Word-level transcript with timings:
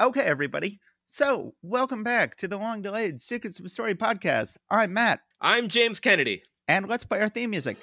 Okay, 0.00 0.22
everybody. 0.22 0.80
So, 1.08 1.52
welcome 1.60 2.02
back 2.02 2.36
to 2.38 2.48
the 2.48 2.56
long 2.56 2.80
delayed 2.80 3.20
Secrets 3.20 3.58
of 3.58 3.66
a 3.66 3.68
Story 3.68 3.94
podcast. 3.94 4.56
I'm 4.70 4.94
Matt, 4.94 5.20
I'm 5.42 5.68
James 5.68 6.00
Kennedy. 6.00 6.42
and 6.66 6.88
let's 6.88 7.04
play 7.04 7.20
our 7.20 7.28
theme 7.28 7.50
music. 7.50 7.76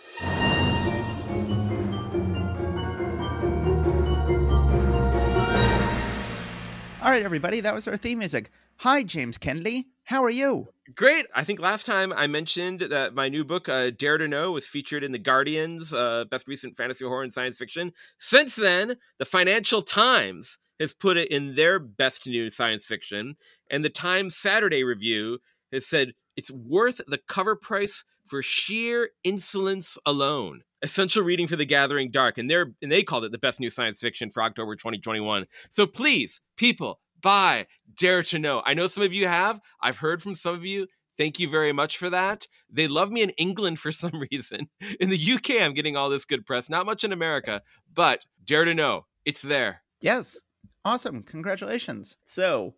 All 6.99 7.13
right, 7.13 7.21
everybody, 7.23 7.61
that 7.61 7.73
was 7.75 7.87
our 7.87 7.95
theme 7.97 8.17
music. 8.19 8.49
Hi, 8.77 9.03
James 9.03 9.37
Kennedy. 9.37 9.87
How 10.05 10.23
are 10.23 10.29
you? 10.29 10.69
Great. 10.95 11.27
I 11.35 11.43
think 11.43 11.59
last 11.59 11.85
time 11.85 12.11
I 12.11 12.25
mentioned 12.27 12.81
that 12.81 13.13
my 13.13 13.29
new 13.29 13.45
book, 13.45 13.69
uh, 13.69 13.91
Dare 13.91 14.17
to 14.17 14.27
Know, 14.27 14.51
was 14.51 14.65
featured 14.65 15.03
in 15.03 15.11
the 15.11 15.19
Guardian's 15.19 15.93
uh, 15.93 16.25
best 16.29 16.47
recent 16.47 16.75
fantasy 16.75 17.05
horror 17.05 17.23
and 17.23 17.33
science 17.33 17.57
fiction. 17.57 17.93
Since 18.17 18.55
then, 18.55 18.97
the 19.19 19.25
Financial 19.25 19.81
Times 19.83 20.57
has 20.79 20.93
put 20.93 21.17
it 21.17 21.31
in 21.31 21.55
their 21.55 21.79
best 21.79 22.27
new 22.27 22.49
science 22.49 22.85
fiction, 22.85 23.35
and 23.69 23.83
the 23.83 23.89
Times 23.89 24.35
Saturday 24.35 24.83
Review 24.83 25.39
has 25.71 25.85
said 25.85 26.13
it's 26.35 26.51
worth 26.51 27.01
the 27.07 27.17
cover 27.17 27.55
price 27.55 28.03
for 28.25 28.41
sheer 28.41 29.09
insolence 29.23 29.97
alone. 30.05 30.61
Essential 30.81 31.23
reading 31.23 31.47
for 31.47 31.55
the 31.55 31.65
Gathering 31.65 32.11
Dark, 32.11 32.37
and 32.37 32.49
they're 32.49 32.73
and 32.81 32.91
they 32.91 33.01
called 33.01 33.25
it 33.25 33.31
the 33.31 33.39
best 33.39 33.59
new 33.59 33.71
science 33.71 33.99
fiction 33.99 34.29
for 34.29 34.43
October 34.43 34.75
2021. 34.75 35.47
So 35.71 35.87
please, 35.87 36.39
people, 36.55 36.99
buy 37.21 37.65
Dare 37.95 38.21
to 38.23 38.37
Know. 38.37 38.61
I 38.63 38.75
know 38.75 38.85
some 38.85 39.03
of 39.03 39.11
you 39.13 39.27
have. 39.27 39.59
I've 39.81 39.97
heard 39.97 40.21
from 40.21 40.35
some 40.35 40.53
of 40.53 40.65
you. 40.65 40.87
Thank 41.17 41.39
you 41.39 41.49
very 41.49 41.73
much 41.73 41.97
for 41.97 42.11
that. 42.11 42.47
They 42.69 42.87
love 42.87 43.11
me 43.11 43.23
in 43.23 43.31
England 43.31 43.79
for 43.79 43.91
some 44.03 44.23
reason. 44.31 44.69
In 44.99 45.09
the 45.09 45.33
UK, 45.33 45.61
I'm 45.61 45.73
getting 45.73 45.95
all 45.95 46.09
this 46.09 46.25
good 46.25 46.45
press. 46.45 46.69
Not 46.69 46.85
much 46.85 47.03
in 47.03 47.11
America, 47.11 47.63
but 47.91 48.25
Dare 48.43 48.65
to 48.65 48.73
Know. 48.75 49.07
It's 49.25 49.41
there. 49.41 49.81
Yes. 49.99 50.37
Awesome. 50.87 51.21
Congratulations. 51.23 52.15
So, 52.23 52.75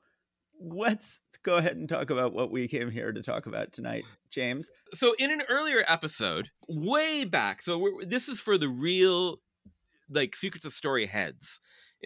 let's 0.60 1.20
go 1.44 1.58
ahead 1.58 1.78
and 1.78 1.88
talk 1.88 2.10
about 2.10 2.34
what 2.34 2.50
we 2.50 2.68
came 2.68 2.90
here 2.90 3.12
to 3.12 3.22
talk 3.22 3.46
about 3.46 3.72
tonight, 3.72 4.04
James. 4.32 4.72
So, 4.96 5.14
in 5.20 5.30
an 5.30 5.44
earlier 5.48 5.84
episode, 5.88 6.50
way 6.68 7.24
back, 7.24 7.62
so 7.62 7.78
we're, 7.78 8.04
this 8.04 8.28
is 8.28 8.40
for 8.40 8.58
the 8.58 8.68
real, 8.68 9.42
like, 10.10 10.36
Secrets 10.36 10.66
of 10.66 10.74
Story 10.74 11.06
heads. 11.06 11.60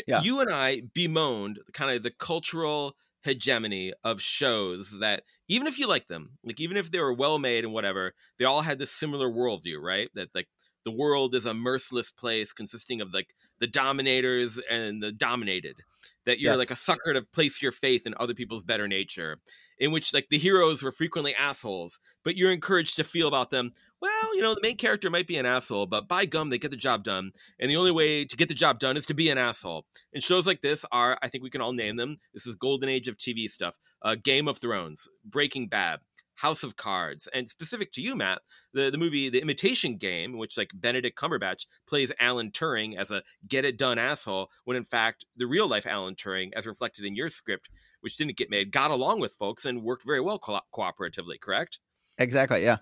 Yeah. 0.06 0.22
You 0.22 0.42
and 0.42 0.52
I 0.52 0.82
bemoaned 0.94 1.60
kind 1.72 1.96
of 1.96 2.04
the 2.04 2.12
cultural 2.12 2.98
hegemony 3.22 3.94
of 4.04 4.20
shows 4.20 5.00
that, 5.00 5.24
even 5.48 5.68
if 5.68 5.80
you 5.80 5.88
like 5.88 6.08
them, 6.08 6.32
like, 6.44 6.60
even 6.60 6.76
if 6.76 6.92
they 6.92 7.00
were 7.00 7.14
well 7.14 7.40
made 7.40 7.64
and 7.64 7.72
whatever, 7.72 8.14
they 8.38 8.44
all 8.44 8.64
had 8.64 8.78
this 8.78 8.92
similar 8.92 9.30
worldview, 9.30 9.82
right? 9.82 10.10
That, 10.16 10.28
like, 10.36 10.50
the 10.84 10.92
world 10.92 11.34
is 11.34 11.46
a 11.46 11.54
merciless 11.54 12.12
place 12.12 12.52
consisting 12.52 13.00
of 13.00 13.14
like 13.14 13.28
the 13.60 13.68
dominators 13.68 14.60
and 14.70 15.02
the 15.02 15.14
dominated 15.14 15.78
that 16.26 16.40
you're 16.40 16.52
Yes. 16.52 16.60
like 16.60 16.72
a 16.72 16.76
sucker 16.76 17.14
to 17.14 17.22
place 17.22 17.62
your 17.62 17.72
faith 17.72 18.06
in 18.06 18.14
other 18.20 18.34
people's 18.34 18.64
better 18.64 18.88
nature 18.88 19.40
in 19.80 19.92
which 19.92 20.14
like 20.14 20.28
the 20.30 20.38
heroes 20.38 20.84
were 20.84 20.92
frequently 20.92 21.34
assholes 21.36 22.00
but 22.24 22.36
you're 22.38 22.52
encouraged 22.52 22.96
to 22.96 23.04
feel 23.04 23.28
about 23.28 23.50
them 23.50 23.72
well 24.02 24.36
you 24.36 24.42
know 24.42 24.54
the 24.54 24.62
main 24.62 24.78
character 24.78 25.10
might 25.10 25.28
be 25.28 25.38
an 25.38 25.46
asshole 25.46 25.86
but 25.88 26.08
by 26.08 26.26
gum 26.26 26.50
they 26.50 26.58
get 26.60 26.72
the 26.72 26.78
job 26.78 27.04
done 27.04 27.32
and 27.60 27.70
the 27.72 27.76
only 27.76 27.92
way 27.92 28.24
to 28.24 28.38
get 28.38 28.48
the 28.48 28.54
job 28.54 28.80
done 28.80 28.96
is 28.98 29.06
to 29.06 29.14
be 29.14 29.30
an 29.30 29.38
asshole 29.38 29.86
and 30.14 30.24
shows 30.24 30.46
like 30.46 30.62
this 30.62 30.86
are 30.92 31.18
i 31.22 31.28
think 31.28 31.44
we 31.44 31.50
can 31.50 31.62
all 31.62 31.74
name 31.74 31.96
them 31.98 32.18
this 32.34 32.46
is 32.46 32.56
golden 32.56 32.88
age 32.88 33.08
of 33.08 33.18
tv 33.18 33.48
stuff 33.50 33.80
uh, 34.04 34.16
game 34.16 34.48
of 34.48 34.58
thrones 34.60 35.08
breaking 35.26 35.68
bad 35.68 36.00
house 36.36 36.64
of 36.64 36.76
cards 36.76 37.28
and 37.34 37.50
specific 37.50 37.92
to 37.92 38.02
you 38.02 38.16
matt 38.16 38.42
the, 38.74 38.90
the 38.90 38.98
movie 38.98 39.30
The 39.30 39.42
Imitation 39.42 39.98
Game, 39.98 40.32
in 40.32 40.38
which 40.38 40.58
like 40.58 40.72
Benedict 40.74 41.18
Cumberbatch 41.18 41.66
plays 41.88 42.12
Alan 42.20 42.52
Turing 42.52 42.98
as 42.98 43.12
a 43.12 43.24
get 43.48 43.66
it 43.66 43.78
done 43.78 44.00
asshole, 44.00 44.50
when 44.66 44.78
in 44.78 44.84
fact 44.84 45.26
the 45.36 45.48
real 45.48 45.68
life 45.68 45.86
Alan 45.86 46.16
Turing, 46.16 46.52
as 46.56 46.66
reflected 46.66 47.06
in 47.06 47.16
your 47.16 47.30
script, 47.30 47.70
which 48.02 48.18
didn't 48.18 48.38
get 48.38 48.50
made, 48.50 48.72
got 48.72 48.92
along 48.92 49.20
with 49.20 49.34
folks 49.34 49.66
and 49.66 49.84
worked 49.84 50.04
very 50.04 50.20
well 50.22 50.40
co- 50.40 50.60
cooperatively. 50.74 51.40
Correct? 51.40 51.80
Exactly. 52.18 52.64
Yeah. 52.64 52.78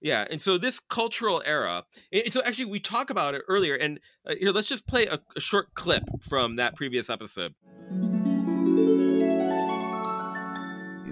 Yeah, 0.00 0.26
and 0.28 0.42
so 0.42 0.58
this 0.58 0.80
cultural 0.80 1.42
era. 1.46 1.84
And 2.12 2.32
so 2.32 2.42
actually, 2.44 2.64
we 2.64 2.80
talk 2.80 3.10
about 3.10 3.36
it 3.36 3.42
earlier, 3.46 3.76
and 3.76 4.00
uh, 4.26 4.34
here 4.36 4.50
let's 4.50 4.68
just 4.68 4.84
play 4.84 5.06
a, 5.06 5.20
a 5.36 5.40
short 5.40 5.74
clip 5.74 6.02
from 6.28 6.56
that 6.56 6.74
previous 6.74 7.08
episode. 7.08 7.54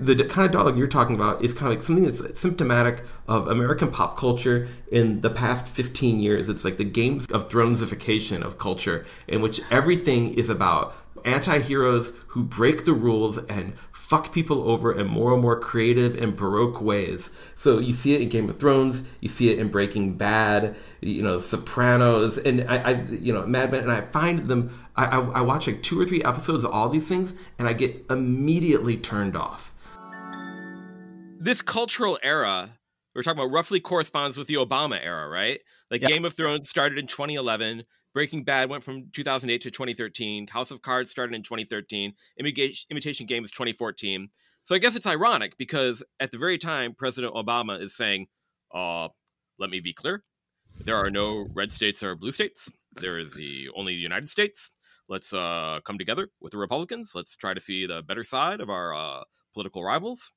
The 0.00 0.24
kind 0.24 0.46
of 0.46 0.52
dialogue 0.52 0.76
you're 0.76 0.86
talking 0.86 1.14
about 1.14 1.44
is 1.44 1.52
kind 1.52 1.72
of 1.72 1.78
like 1.78 1.82
something 1.82 2.04
that's 2.04 2.38
symptomatic 2.38 3.02
of 3.28 3.48
American 3.48 3.90
pop 3.90 4.16
culture 4.16 4.68
in 4.90 5.20
the 5.20 5.30
past 5.30 5.66
15 5.66 6.20
years. 6.20 6.48
It's 6.48 6.64
like 6.64 6.76
the 6.76 6.84
Games 6.84 7.26
of 7.26 7.48
Thronesification 7.48 8.42
of 8.42 8.58
culture, 8.58 9.04
in 9.28 9.40
which 9.42 9.60
everything 9.70 10.34
is 10.34 10.48
about 10.48 10.94
anti-heroes 11.24 12.16
who 12.28 12.42
break 12.42 12.84
the 12.84 12.92
rules 12.92 13.38
and 13.38 13.74
fuck 13.92 14.32
people 14.32 14.68
over 14.68 14.92
in 14.92 15.06
more 15.06 15.32
and 15.32 15.42
more 15.42 15.58
creative 15.58 16.20
and 16.20 16.34
baroque 16.34 16.80
ways. 16.80 17.30
So 17.54 17.78
you 17.78 17.92
see 17.92 18.14
it 18.14 18.20
in 18.20 18.28
Game 18.28 18.48
of 18.48 18.58
Thrones, 18.58 19.08
you 19.20 19.28
see 19.28 19.52
it 19.52 19.58
in 19.58 19.68
Breaking 19.68 20.16
Bad, 20.16 20.74
you 21.00 21.22
know, 21.22 21.38
Sopranos, 21.38 22.36
and 22.38 22.68
I, 22.68 22.76
I 22.78 23.02
you 23.02 23.32
know, 23.32 23.46
Mad 23.46 23.70
Men, 23.70 23.82
and 23.82 23.92
I 23.92 24.00
find 24.00 24.48
them. 24.48 24.76
I, 24.96 25.06
I 25.06 25.40
watch 25.42 25.66
like 25.66 25.82
two 25.82 26.00
or 26.00 26.04
three 26.04 26.22
episodes 26.24 26.64
of 26.64 26.72
all 26.72 26.88
these 26.88 27.08
things, 27.08 27.34
and 27.58 27.68
I 27.68 27.72
get 27.72 28.04
immediately 28.10 28.96
turned 28.96 29.36
off. 29.36 29.72
This 31.40 31.62
cultural 31.62 32.18
era 32.22 32.78
we're 33.14 33.22
talking 33.22 33.40
about 33.40 33.52
roughly 33.52 33.80
corresponds 33.80 34.36
with 34.36 34.46
the 34.46 34.54
Obama 34.54 34.98
era, 35.02 35.28
right? 35.28 35.60
Like 35.90 36.02
Yeah. 36.02 36.08
Game 36.08 36.24
of 36.24 36.34
Thrones 36.34 36.68
started 36.68 36.96
in 36.96 37.08
2011, 37.08 37.82
Breaking 38.14 38.44
Bad 38.44 38.70
went 38.70 38.84
from 38.84 39.10
2008 39.12 39.60
to 39.62 39.70
2013, 39.70 40.46
House 40.46 40.70
of 40.70 40.82
Cards 40.82 41.10
started 41.10 41.34
in 41.34 41.42
2013, 41.42 42.12
Imita- 42.40 42.84
Imitation 42.90 43.26
Game 43.26 43.44
is 43.44 43.50
2014. 43.50 44.28
So 44.62 44.74
I 44.74 44.78
guess 44.78 44.94
it's 44.94 45.06
ironic 45.06 45.56
because 45.58 46.04
at 46.20 46.30
the 46.30 46.38
very 46.38 46.58
time 46.58 46.94
President 46.94 47.34
Obama 47.34 47.82
is 47.82 47.96
saying, 47.96 48.28
"Uh, 48.72 49.08
let 49.58 49.70
me 49.70 49.80
be 49.80 49.92
clear. 49.92 50.22
There 50.84 50.96
are 50.96 51.10
no 51.10 51.48
red 51.52 51.72
states 51.72 52.02
or 52.04 52.14
blue 52.14 52.30
states. 52.30 52.70
There 52.92 53.18
is 53.18 53.34
the 53.34 53.70
only 53.74 53.94
the 53.94 54.00
United 54.00 54.28
States. 54.28 54.70
Let's 55.08 55.32
uh 55.32 55.80
come 55.84 55.98
together 55.98 56.28
with 56.40 56.52
the 56.52 56.58
Republicans. 56.58 57.12
Let's 57.14 57.34
try 57.34 57.54
to 57.54 57.60
see 57.60 57.86
the 57.86 58.02
better 58.02 58.22
side 58.22 58.60
of 58.60 58.70
our 58.70 58.94
uh 58.94 59.24
political 59.52 59.82
rivals." 59.82 60.30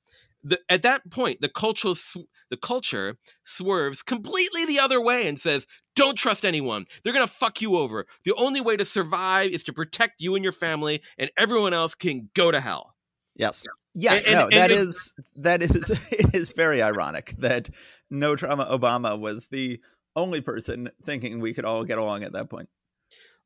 The, 0.46 0.60
at 0.68 0.82
that 0.82 1.10
point, 1.10 1.40
the 1.40 1.48
cultural 1.48 1.94
sw- 1.94 2.28
the 2.50 2.56
culture 2.58 3.16
swerves 3.44 4.02
completely 4.02 4.66
the 4.66 4.78
other 4.78 5.00
way 5.00 5.26
and 5.26 5.40
says, 5.40 5.66
"Don't 5.96 6.18
trust 6.18 6.44
anyone. 6.44 6.84
They're 7.02 7.14
gonna 7.14 7.26
fuck 7.26 7.62
you 7.62 7.76
over. 7.76 8.06
The 8.24 8.34
only 8.34 8.60
way 8.60 8.76
to 8.76 8.84
survive 8.84 9.50
is 9.52 9.64
to 9.64 9.72
protect 9.72 10.20
you 10.20 10.34
and 10.34 10.44
your 10.44 10.52
family, 10.52 11.00
and 11.18 11.30
everyone 11.38 11.72
else 11.72 11.94
can 11.94 12.28
go 12.34 12.50
to 12.50 12.60
hell." 12.60 12.94
Yes. 13.36 13.64
Yeah. 13.94 14.14
And- 14.14 14.26
and- 14.26 14.34
no, 14.34 14.42
and 14.44 14.52
that 14.52 14.70
it- 14.70 14.78
is 14.78 15.14
that 15.36 15.62
is 15.62 15.70
it 16.10 16.34
is 16.34 16.50
very 16.50 16.82
ironic 16.82 17.34
that 17.38 17.70
no 18.10 18.36
drama 18.36 18.66
Obama 18.66 19.18
was 19.18 19.46
the 19.48 19.80
only 20.14 20.40
person 20.40 20.90
thinking 21.04 21.40
we 21.40 21.54
could 21.54 21.64
all 21.64 21.84
get 21.84 21.98
along 21.98 22.22
at 22.22 22.32
that 22.34 22.48
point. 22.50 22.68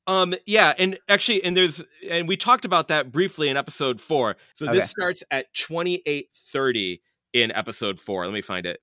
Um, 0.09 0.35
yeah, 0.47 0.73
and 0.79 0.99
actually, 1.09 1.45
and 1.45 1.55
there's, 1.57 1.83
and 2.09 2.27
we 2.27 2.37
talked 2.37 2.65
about 2.65 2.89
that 2.89 3.13
briefly 3.13 3.49
in 3.51 3.57
episode 3.59 4.01
four. 4.01 4.37
So 4.55 4.67
Okay. 4.67 4.79
this 4.81 4.91
starts 4.91 5.23
at 5.31 5.53
twenty 5.55 6.03
eight 6.07 6.31
thirty 6.51 7.03
in 7.35 7.53
episode 7.53 8.01
four. 8.01 8.25
Let 8.25 8.33
me 8.33 8.41
find 8.41 8.65
it. 8.67 8.81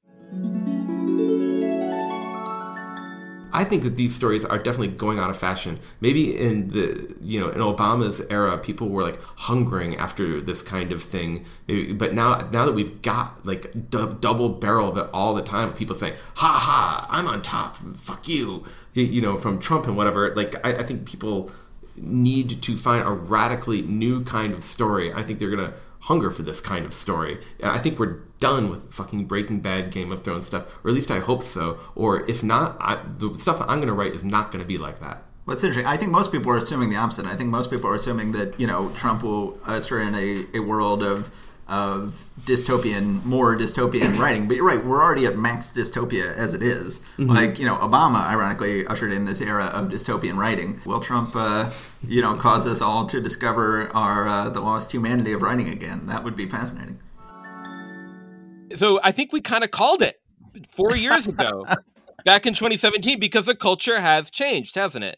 I 3.57 3.63
think 3.63 3.83
that 3.83 3.95
these 3.95 4.13
stories 4.13 4.43
are 4.43 4.57
definitely 4.57 4.89
going 4.89 5.17
out 5.17 5.29
of 5.29 5.37
fashion. 5.37 5.79
Maybe 6.01 6.37
in 6.37 6.67
the 6.67 7.15
you 7.21 7.39
know 7.39 7.47
in 7.49 7.59
Obama's 7.61 8.19
era, 8.29 8.57
people 8.57 8.89
were 8.89 9.01
like 9.01 9.17
hungering 9.37 9.95
after 9.95 10.41
this 10.41 10.61
kind 10.61 10.91
of 10.91 11.01
thing. 11.01 11.45
But 11.97 12.13
now 12.13 12.49
now 12.51 12.65
that 12.65 12.73
we've 12.73 13.01
got 13.01 13.45
like 13.45 13.71
du- 13.89 14.17
double 14.19 14.49
barrel 14.49 14.89
of 14.89 14.97
it 14.97 15.09
all 15.13 15.33
the 15.33 15.41
time, 15.41 15.71
people 15.73 15.95
saying 15.95 16.15
"Ha 16.35 16.47
ha, 16.47 17.07
I'm 17.09 17.27
on 17.27 17.41
top, 17.41 17.77
fuck 17.77 18.27
you," 18.27 18.65
you, 19.03 19.21
know, 19.21 19.35
from 19.35 19.59
Trump 19.59 19.87
and 19.87 19.97
whatever. 19.97 20.33
Like 20.35 20.55
I, 20.65 20.77
I 20.77 20.83
think 20.83 21.05
people 21.05 21.51
need 21.97 22.61
to 22.61 22.77
find 22.77 23.05
a 23.05 23.11
radically 23.11 23.81
new 23.81 24.23
kind 24.23 24.53
of 24.53 24.63
story. 24.63 25.13
I 25.13 25.23
think 25.23 25.39
they're 25.39 25.49
gonna 25.49 25.73
hunger 26.01 26.31
for 26.31 26.43
this 26.43 26.61
kind 26.61 26.85
of 26.85 26.93
story. 26.93 27.39
I 27.63 27.79
think 27.79 27.99
we're 27.99 28.19
done 28.39 28.69
with 28.69 28.93
fucking 28.93 29.25
Breaking 29.25 29.59
Bad, 29.59 29.91
Game 29.91 30.11
of 30.11 30.23
Thrones 30.23 30.45
stuff, 30.45 30.79
or 30.83 30.89
at 30.89 30.95
least 30.95 31.09
I 31.09 31.19
hope 31.19 31.41
so. 31.41 31.79
Or 31.95 32.29
if 32.29 32.43
not, 32.43 32.77
I, 32.79 33.01
the 33.17 33.37
stuff 33.37 33.61
I'm 33.61 33.79
gonna 33.79 33.93
write 33.93 34.13
is 34.13 34.23
not 34.23 34.51
gonna 34.51 34.65
be 34.65 34.77
like 34.77 34.99
that. 34.99 35.23
Well, 35.45 35.55
interesting. 35.55 35.85
I 35.85 35.97
think 35.97 36.11
most 36.11 36.31
people 36.31 36.51
are 36.51 36.57
assuming 36.57 36.89
the 36.89 36.95
opposite. 36.95 37.25
I 37.25 37.35
think 37.35 37.49
most 37.49 37.69
people 37.69 37.89
are 37.89 37.95
assuming 37.95 38.31
that 38.31 38.59
you 38.59 38.67
know 38.67 38.89
Trump 38.95 39.23
will 39.23 39.59
usher 39.65 39.99
in 39.99 40.15
a, 40.15 40.45
a 40.53 40.59
world 40.59 41.03
of 41.03 41.31
of 41.67 42.29
dystopian, 42.41 43.23
more 43.25 43.57
dystopian 43.57 44.19
writing. 44.19 44.47
But 44.47 44.57
you're 44.57 44.65
right. 44.65 44.83
We're 44.83 45.01
already 45.01 45.25
at 45.25 45.37
max 45.37 45.69
dystopia 45.69 46.33
as 46.35 46.53
it 46.53 46.61
is. 46.61 47.01
Like 47.17 47.59
you 47.59 47.65
know, 47.65 47.75
Obama 47.75 48.25
ironically 48.27 48.85
ushered 48.87 49.11
in 49.11 49.25
this 49.25 49.41
era 49.41 49.65
of 49.65 49.89
dystopian 49.89 50.37
writing. 50.37 50.79
Will 50.85 50.99
Trump, 50.99 51.35
uh, 51.35 51.71
you 52.07 52.21
know, 52.21 52.35
cause 52.35 52.67
us 52.67 52.81
all 52.81 53.05
to 53.07 53.21
discover 53.21 53.89
our 53.95 54.27
uh, 54.27 54.49
the 54.49 54.61
lost 54.61 54.91
humanity 54.91 55.31
of 55.31 55.41
writing 55.41 55.69
again? 55.69 56.05
That 56.07 56.23
would 56.23 56.35
be 56.35 56.47
fascinating. 56.47 56.99
So 58.75 58.99
I 59.03 59.11
think 59.11 59.31
we 59.31 59.41
kind 59.41 59.63
of 59.63 59.71
called 59.71 60.01
it 60.01 60.17
four 60.69 60.95
years 60.95 61.27
ago, 61.27 61.65
back 62.25 62.45
in 62.45 62.53
2017, 62.53 63.19
because 63.19 63.45
the 63.45 63.55
culture 63.55 63.99
has 63.99 64.29
changed, 64.29 64.75
hasn't 64.75 65.03
it? 65.03 65.17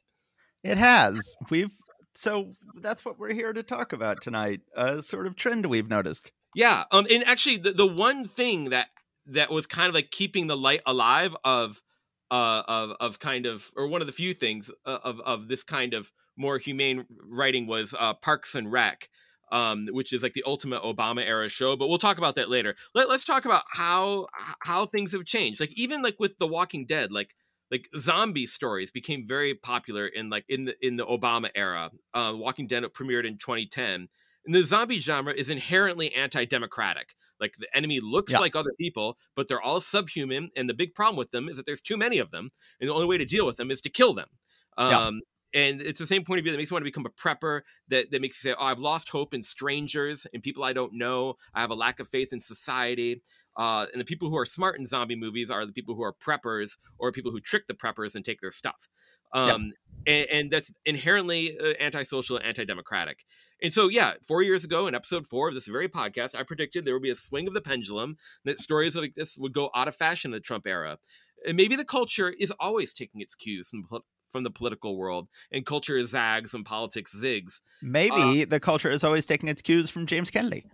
It 0.64 0.78
has. 0.78 1.20
We've 1.50 1.72
so 2.16 2.50
that's 2.82 3.06
what 3.06 3.20
we're 3.20 3.34
here 3.34 3.54
to 3.54 3.62
talk 3.62 3.94
about 3.94 4.22
tonight. 4.22 4.62
A 4.76 5.04
sort 5.04 5.28
of 5.28 5.36
trend 5.36 5.66
we've 5.68 5.88
noticed. 5.88 6.32
Yeah, 6.58 6.86
um, 6.90 7.06
and 7.12 7.24
actually, 7.28 7.58
the, 7.58 7.72
the 7.72 7.86
one 7.86 8.28
thing 8.28 8.72
that 8.72 8.88
that 9.28 9.52
was 9.52 9.68
kind 9.68 9.90
of 9.90 9.94
like 9.94 10.10
keeping 10.10 10.48
the 10.48 10.58
light 10.58 10.82
alive 10.88 11.36
of 11.44 11.84
uh 12.32 12.64
of 12.68 12.92
of 13.00 13.20
kind 13.20 13.46
of 13.46 13.70
or 13.76 13.88
one 13.88 14.02
of 14.02 14.08
the 14.08 14.14
few 14.14 14.34
things 14.34 14.72
uh, 14.86 14.98
of 15.04 15.20
of 15.20 15.50
this 15.50 15.64
kind 15.64 15.94
of 15.94 16.12
more 16.36 16.58
humane 16.58 17.06
writing 17.30 17.68
was 17.68 17.94
uh 18.00 18.16
Parks 18.16 18.56
and 18.56 18.72
Rec 18.72 19.08
um, 19.52 19.88
which 19.92 20.12
is 20.12 20.24
like 20.24 20.34
the 20.34 20.44
ultimate 20.46 20.82
Obama 20.82 21.26
era 21.26 21.48
show. 21.48 21.76
But 21.78 21.88
we'll 21.88 22.00
talk 22.00 22.18
about 22.18 22.36
that 22.36 22.50
later. 22.50 22.76
Let, 22.94 23.08
us 23.10 23.24
talk 23.24 23.46
about 23.46 23.64
how 23.72 24.28
how 24.64 24.88
things 24.88 25.12
have 25.14 25.26
changed. 25.26 25.60
Like 25.60 25.78
even 25.78 26.02
like 26.02 26.16
with 26.20 26.38
The 26.40 26.48
Walking 26.48 26.86
Dead, 26.86 27.12
like 27.12 27.36
like 27.72 27.88
zombie 27.98 28.48
stories 28.48 28.92
became 28.92 29.28
very 29.28 29.54
popular 29.54 30.08
in 30.08 30.30
like 30.30 30.46
in 30.50 30.66
the 30.66 30.76
in 30.82 30.98
the 30.98 31.06
Obama 31.06 31.50
era. 31.56 31.92
Uh, 32.14 32.34
Walking 32.36 32.68
Dead 32.68 32.84
premiered 32.94 33.26
in 33.26 33.38
2010. 33.38 34.10
And 34.48 34.56
the 34.56 34.66
zombie 34.66 35.00
genre 35.00 35.34
is 35.34 35.50
inherently 35.50 36.16
anti-democratic. 36.16 37.16
Like 37.40 37.56
the 37.60 37.68
enemy 37.76 38.00
looks 38.02 38.32
yeah. 38.32 38.40
like 38.40 38.56
other 38.56 38.72
people, 38.80 39.18
but 39.36 39.48
they're 39.48 39.62
all 39.62 39.82
subhuman. 39.82 40.50
And 40.56 40.70
the 40.70 40.74
big 40.74 40.96
problem 40.96 41.18
with 41.18 41.32
them 41.32 41.50
is 41.50 41.58
that 41.58 41.66
there's 41.68 41.82
too 41.82 41.98
many 41.98 42.18
of 42.18 42.32
them, 42.32 42.50
and 42.80 42.90
the 42.90 42.94
only 42.94 43.06
way 43.06 43.18
to 43.18 43.26
deal 43.26 43.46
with 43.46 43.58
them 43.58 43.70
is 43.70 43.82
to 43.82 43.90
kill 43.90 44.14
them. 44.14 44.30
Um, 44.78 45.22
and 45.54 45.82
it's 45.82 46.00
the 46.00 46.08
same 46.08 46.24
point 46.24 46.40
of 46.40 46.44
view 46.44 46.52
that 46.52 46.58
makes 46.58 46.72
me 46.72 46.76
want 46.76 46.84
to 46.84 46.92
become 46.92 47.06
a 47.06 47.10
prepper 47.10 47.62
that, 47.88 48.12
that 48.12 48.22
makes 48.22 48.44
you 48.44 48.50
say 48.50 48.56
oh 48.60 48.66
i've 48.66 48.80
lost 48.80 49.10
hope 49.10 49.34
in 49.34 49.44
strangers 49.44 50.28
and 50.34 50.44
people 50.44 50.64
i 50.64 50.74
don't 50.74 50.94
know. 50.94 51.36
I 51.54 51.62
have 51.62 51.72
a 51.72 51.76
lack 51.76 52.00
of 52.00 52.08
faith 52.08 52.34
in 52.34 52.40
society. 52.40 53.22
Uh, 53.56 53.88
and 53.92 54.00
the 54.00 54.06
people 54.06 54.30
who 54.30 54.38
are 54.38 54.46
smart 54.46 54.80
in 54.80 54.86
zombie 54.86 55.16
movies 55.16 55.50
are 55.50 55.66
the 55.66 55.74
people 55.74 55.96
who 55.96 56.04
are 56.04 56.14
preppers 56.14 56.78
or 57.00 57.12
people 57.12 57.32
who 57.32 57.40
trick 57.40 57.68
the 57.68 57.74
preppers 57.74 58.14
and 58.14 58.24
take 58.24 58.40
their 58.40 58.52
stuff. 58.52 58.88
Um, 59.34 59.74
yeah. 60.06 60.14
and, 60.14 60.30
and, 60.30 60.52
that's 60.52 60.72
inherently 60.86 61.58
uh, 61.60 61.74
antisocial 61.82 62.38
and 62.38 62.46
anti-democratic. 62.46 63.26
And 63.62 63.74
so 63.74 63.90
yeah 63.90 64.14
four 64.26 64.44
years 64.44 64.64
ago 64.64 64.88
in 64.88 64.96
episode 64.96 65.28
four 65.28 65.50
of 65.50 65.56
this 65.56 65.68
very 65.68 65.90
podcast 65.90 66.36
i 66.36 66.44
predicted 66.44 66.86
there 66.86 66.94
would 66.94 67.04
be 67.04 67.10
a 67.10 67.16
swing 67.16 67.48
of 67.48 67.54
the 67.54 67.62
pendulum 67.62 68.18
that 68.46 68.60
stories 68.60 68.96
like 68.96 69.16
this 69.16 69.38
would 69.38 69.54
go 69.54 69.70
out 69.76 69.88
of 69.88 69.96
fashion 69.96 70.30
in 70.30 70.34
the 70.34 70.40
trump 70.40 70.68
era. 70.68 71.00
And 71.46 71.58
maybe 71.58 71.76
the 71.76 71.86
culture 71.86 72.30
is 72.30 72.54
always 72.60 72.94
taking 72.94 73.22
its 73.22 73.36
cues 73.36 73.70
from 73.70 73.84
from 74.32 74.44
the 74.44 74.50
political 74.50 74.98
world, 74.98 75.28
and 75.52 75.66
culture 75.66 76.04
zags 76.06 76.54
and 76.54 76.66
politics 76.66 77.16
zigs. 77.16 77.62
Maybe 77.82 78.44
uh, 78.44 78.46
the 78.50 78.60
culture 78.60 78.90
is 78.90 79.04
always 79.04 79.26
taking 79.26 79.50
its 79.50 79.62
cues 79.62 79.90
from 79.90 80.06
James 80.06 80.32
Kennedy. 80.32 80.66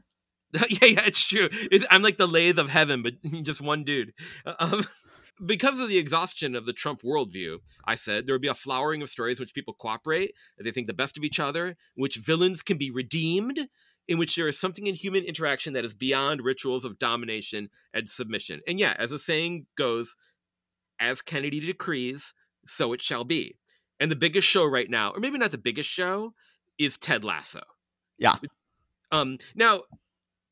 yeah, 0.69 0.85
yeah, 0.85 1.05
it's 1.05 1.25
true. 1.25 1.49
It's, 1.51 1.85
I'm 1.89 2.03
like 2.03 2.17
the 2.17 2.27
lathe 2.27 2.59
of 2.59 2.69
heaven, 2.69 3.01
but 3.01 3.13
just 3.43 3.61
one 3.61 3.83
dude. 3.83 4.13
Um, 4.59 4.83
because 5.45 5.79
of 5.79 5.89
the 5.89 5.97
exhaustion 5.97 6.55
of 6.55 6.65
the 6.65 6.73
Trump 6.73 7.01
worldview, 7.01 7.57
I 7.85 7.95
said 7.95 8.27
there 8.27 8.35
would 8.35 8.41
be 8.41 8.47
a 8.47 8.55
flowering 8.55 9.01
of 9.01 9.09
stories 9.09 9.39
in 9.39 9.43
which 9.43 9.55
people 9.55 9.73
cooperate, 9.73 10.33
they 10.59 10.71
think 10.71 10.87
the 10.87 10.93
best 10.93 11.17
of 11.17 11.23
each 11.23 11.39
other, 11.39 11.67
in 11.67 11.75
which 11.95 12.17
villains 12.17 12.61
can 12.61 12.77
be 12.77 12.91
redeemed, 12.91 13.67
in 14.07 14.17
which 14.17 14.35
there 14.35 14.47
is 14.47 14.59
something 14.59 14.85
in 14.85 14.95
human 14.95 15.23
interaction 15.23 15.73
that 15.73 15.85
is 15.85 15.93
beyond 15.93 16.41
rituals 16.41 16.85
of 16.85 16.99
domination 16.99 17.69
and 17.93 18.09
submission. 18.09 18.61
And 18.67 18.79
yeah, 18.79 18.95
as 18.99 19.09
the 19.09 19.19
saying 19.19 19.65
goes, 19.75 20.15
as 20.99 21.21
Kennedy 21.21 21.59
decrees, 21.59 22.33
so 22.65 22.93
it 22.93 23.01
shall 23.01 23.23
be. 23.23 23.55
And 23.99 24.11
the 24.11 24.15
biggest 24.15 24.47
show 24.47 24.65
right 24.65 24.89
now, 24.89 25.11
or 25.11 25.19
maybe 25.19 25.37
not 25.37 25.51
the 25.51 25.57
biggest 25.57 25.89
show, 25.89 26.33
is 26.77 26.97
Ted 26.97 27.23
Lasso. 27.23 27.61
Yeah. 28.17 28.35
Um. 29.11 29.37
Now, 29.55 29.83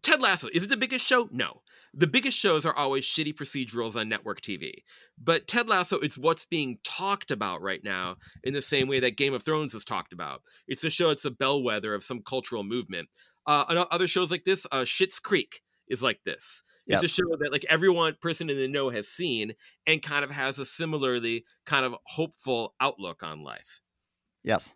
Ted 0.03 0.21
Lasso 0.21 0.47
is 0.53 0.63
it 0.63 0.69
the 0.69 0.77
biggest 0.77 1.05
show? 1.05 1.27
No. 1.31 1.61
The 1.93 2.07
biggest 2.07 2.37
shows 2.37 2.65
are 2.65 2.75
always 2.75 3.03
shitty 3.03 3.35
procedurals 3.35 3.97
on 3.97 4.07
network 4.07 4.41
TV. 4.41 4.71
But 5.21 5.47
Ted 5.47 5.67
Lasso 5.67 5.99
is 5.99 6.17
what's 6.17 6.45
being 6.45 6.77
talked 6.85 7.31
about 7.31 7.61
right 7.61 7.83
now 7.83 8.15
in 8.43 8.53
the 8.53 8.61
same 8.61 8.87
way 8.87 9.01
that 9.01 9.17
Game 9.17 9.33
of 9.33 9.43
Thrones 9.43 9.75
is 9.75 9.83
talked 9.83 10.13
about. 10.13 10.41
It's 10.69 10.85
a 10.85 10.89
show, 10.89 11.09
it's 11.09 11.25
a 11.25 11.31
bellwether 11.31 11.93
of 11.93 12.03
some 12.03 12.21
cultural 12.21 12.63
movement. 12.63 13.09
Uh, 13.45 13.85
other 13.91 14.07
shows 14.07 14.31
like 14.31 14.45
this, 14.45 14.65
uh, 14.71 14.83
Schitt's 14.83 15.19
Creek 15.19 15.61
is 15.91 16.01
like 16.01 16.23
this. 16.23 16.63
Yes. 16.87 17.03
It's 17.03 17.11
a 17.11 17.15
show 17.15 17.35
that 17.37 17.51
like 17.51 17.65
everyone 17.69 18.15
person 18.21 18.49
in 18.49 18.57
the 18.57 18.67
know 18.67 18.89
has 18.89 19.07
seen 19.07 19.53
and 19.85 20.01
kind 20.01 20.23
of 20.23 20.31
has 20.31 20.57
a 20.57 20.65
similarly 20.65 21.45
kind 21.65 21.85
of 21.85 21.95
hopeful 22.05 22.73
outlook 22.79 23.21
on 23.21 23.43
life. 23.43 23.81
Yes. 24.43 24.73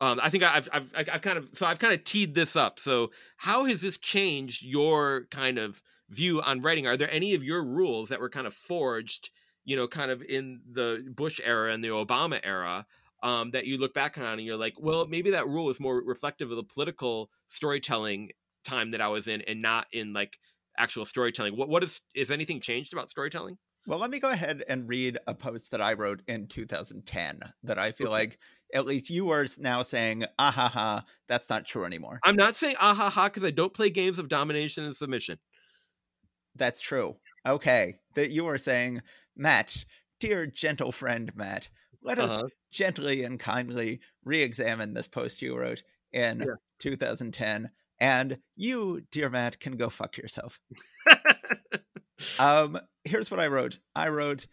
Um, 0.00 0.20
I 0.22 0.30
think 0.30 0.42
I've, 0.42 0.68
I've 0.72 0.90
I've 0.94 1.22
kind 1.22 1.38
of 1.38 1.48
so 1.52 1.66
I've 1.66 1.78
kind 1.78 1.92
of 1.92 2.04
teed 2.04 2.34
this 2.34 2.56
up. 2.56 2.78
So 2.78 3.10
how 3.36 3.64
has 3.66 3.80
this 3.80 3.98
changed 3.98 4.64
your 4.64 5.26
kind 5.30 5.58
of 5.58 5.82
view 6.08 6.40
on 6.40 6.62
writing? 6.62 6.86
Are 6.86 6.96
there 6.96 7.10
any 7.10 7.34
of 7.34 7.42
your 7.42 7.62
rules 7.64 8.08
that 8.08 8.20
were 8.20 8.30
kind 8.30 8.46
of 8.46 8.54
forged, 8.54 9.30
you 9.64 9.76
know, 9.76 9.88
kind 9.88 10.10
of 10.10 10.22
in 10.22 10.60
the 10.70 11.04
Bush 11.14 11.40
era 11.44 11.72
and 11.72 11.82
the 11.82 11.88
Obama 11.88 12.40
era, 12.42 12.86
um, 13.22 13.52
that 13.52 13.66
you 13.66 13.78
look 13.78 13.94
back 13.94 14.18
on 14.18 14.34
and 14.34 14.42
you're 14.42 14.56
like, 14.56 14.74
well, 14.78 15.06
maybe 15.06 15.30
that 15.30 15.48
rule 15.48 15.70
is 15.70 15.80
more 15.80 16.02
reflective 16.04 16.50
of 16.50 16.56
the 16.56 16.62
political 16.62 17.30
storytelling 17.48 18.30
time 18.64 18.92
that 18.92 19.00
I 19.00 19.08
was 19.08 19.28
in, 19.28 19.42
and 19.42 19.62
not 19.62 19.86
in 19.92 20.12
like 20.12 20.38
actual 20.78 21.04
storytelling. 21.04 21.56
What 21.56 21.68
what 21.68 21.84
is 21.84 22.00
is 22.14 22.30
anything 22.30 22.60
changed 22.60 22.92
about 22.92 23.10
storytelling? 23.10 23.58
Well, 23.86 23.98
let 23.98 24.10
me 24.10 24.18
go 24.18 24.30
ahead 24.30 24.64
and 24.66 24.88
read 24.88 25.18
a 25.26 25.34
post 25.34 25.70
that 25.72 25.82
I 25.82 25.92
wrote 25.92 26.22
in 26.26 26.46
2010 26.46 27.40
that 27.64 27.78
I 27.78 27.92
feel 27.92 28.06
okay. 28.06 28.14
like 28.14 28.38
at 28.72 28.86
least 28.86 29.10
you 29.10 29.30
are 29.30 29.46
now 29.58 29.82
saying, 29.82 30.24
ah 30.38 30.50
ha 30.50 30.68
ha, 30.68 31.04
that's 31.28 31.50
not 31.50 31.66
true 31.66 31.84
anymore. 31.84 32.18
I'm 32.24 32.36
not 32.36 32.56
saying 32.56 32.76
ah 32.80 32.94
ha 32.94 33.10
ha 33.10 33.28
because 33.28 33.44
I 33.44 33.50
don't 33.50 33.74
play 33.74 33.90
games 33.90 34.18
of 34.18 34.28
domination 34.28 34.84
and 34.84 34.96
submission. 34.96 35.38
That's 36.56 36.80
true. 36.80 37.16
Okay. 37.46 37.96
That 38.14 38.30
you 38.30 38.46
are 38.46 38.58
saying, 38.58 39.02
Matt, 39.36 39.84
dear 40.18 40.46
gentle 40.46 40.92
friend 40.92 41.30
Matt, 41.34 41.68
let 42.02 42.18
us 42.18 42.30
uh-huh. 42.30 42.48
gently 42.70 43.24
and 43.24 43.38
kindly 43.38 44.00
re 44.24 44.42
examine 44.42 44.94
this 44.94 45.08
post 45.08 45.42
you 45.42 45.56
wrote 45.56 45.82
in 46.12 46.40
yeah. 46.40 46.54
2010 46.78 47.70
and 48.00 48.38
you, 48.56 49.02
dear 49.10 49.30
Matt, 49.30 49.60
can 49.60 49.76
go 49.76 49.88
fuck 49.88 50.16
yourself. 50.16 50.60
um, 52.38 52.78
here's 53.04 53.30
what 53.30 53.40
I 53.40 53.46
wrote. 53.46 53.78
I 53.94 54.08
wrote 54.08 54.46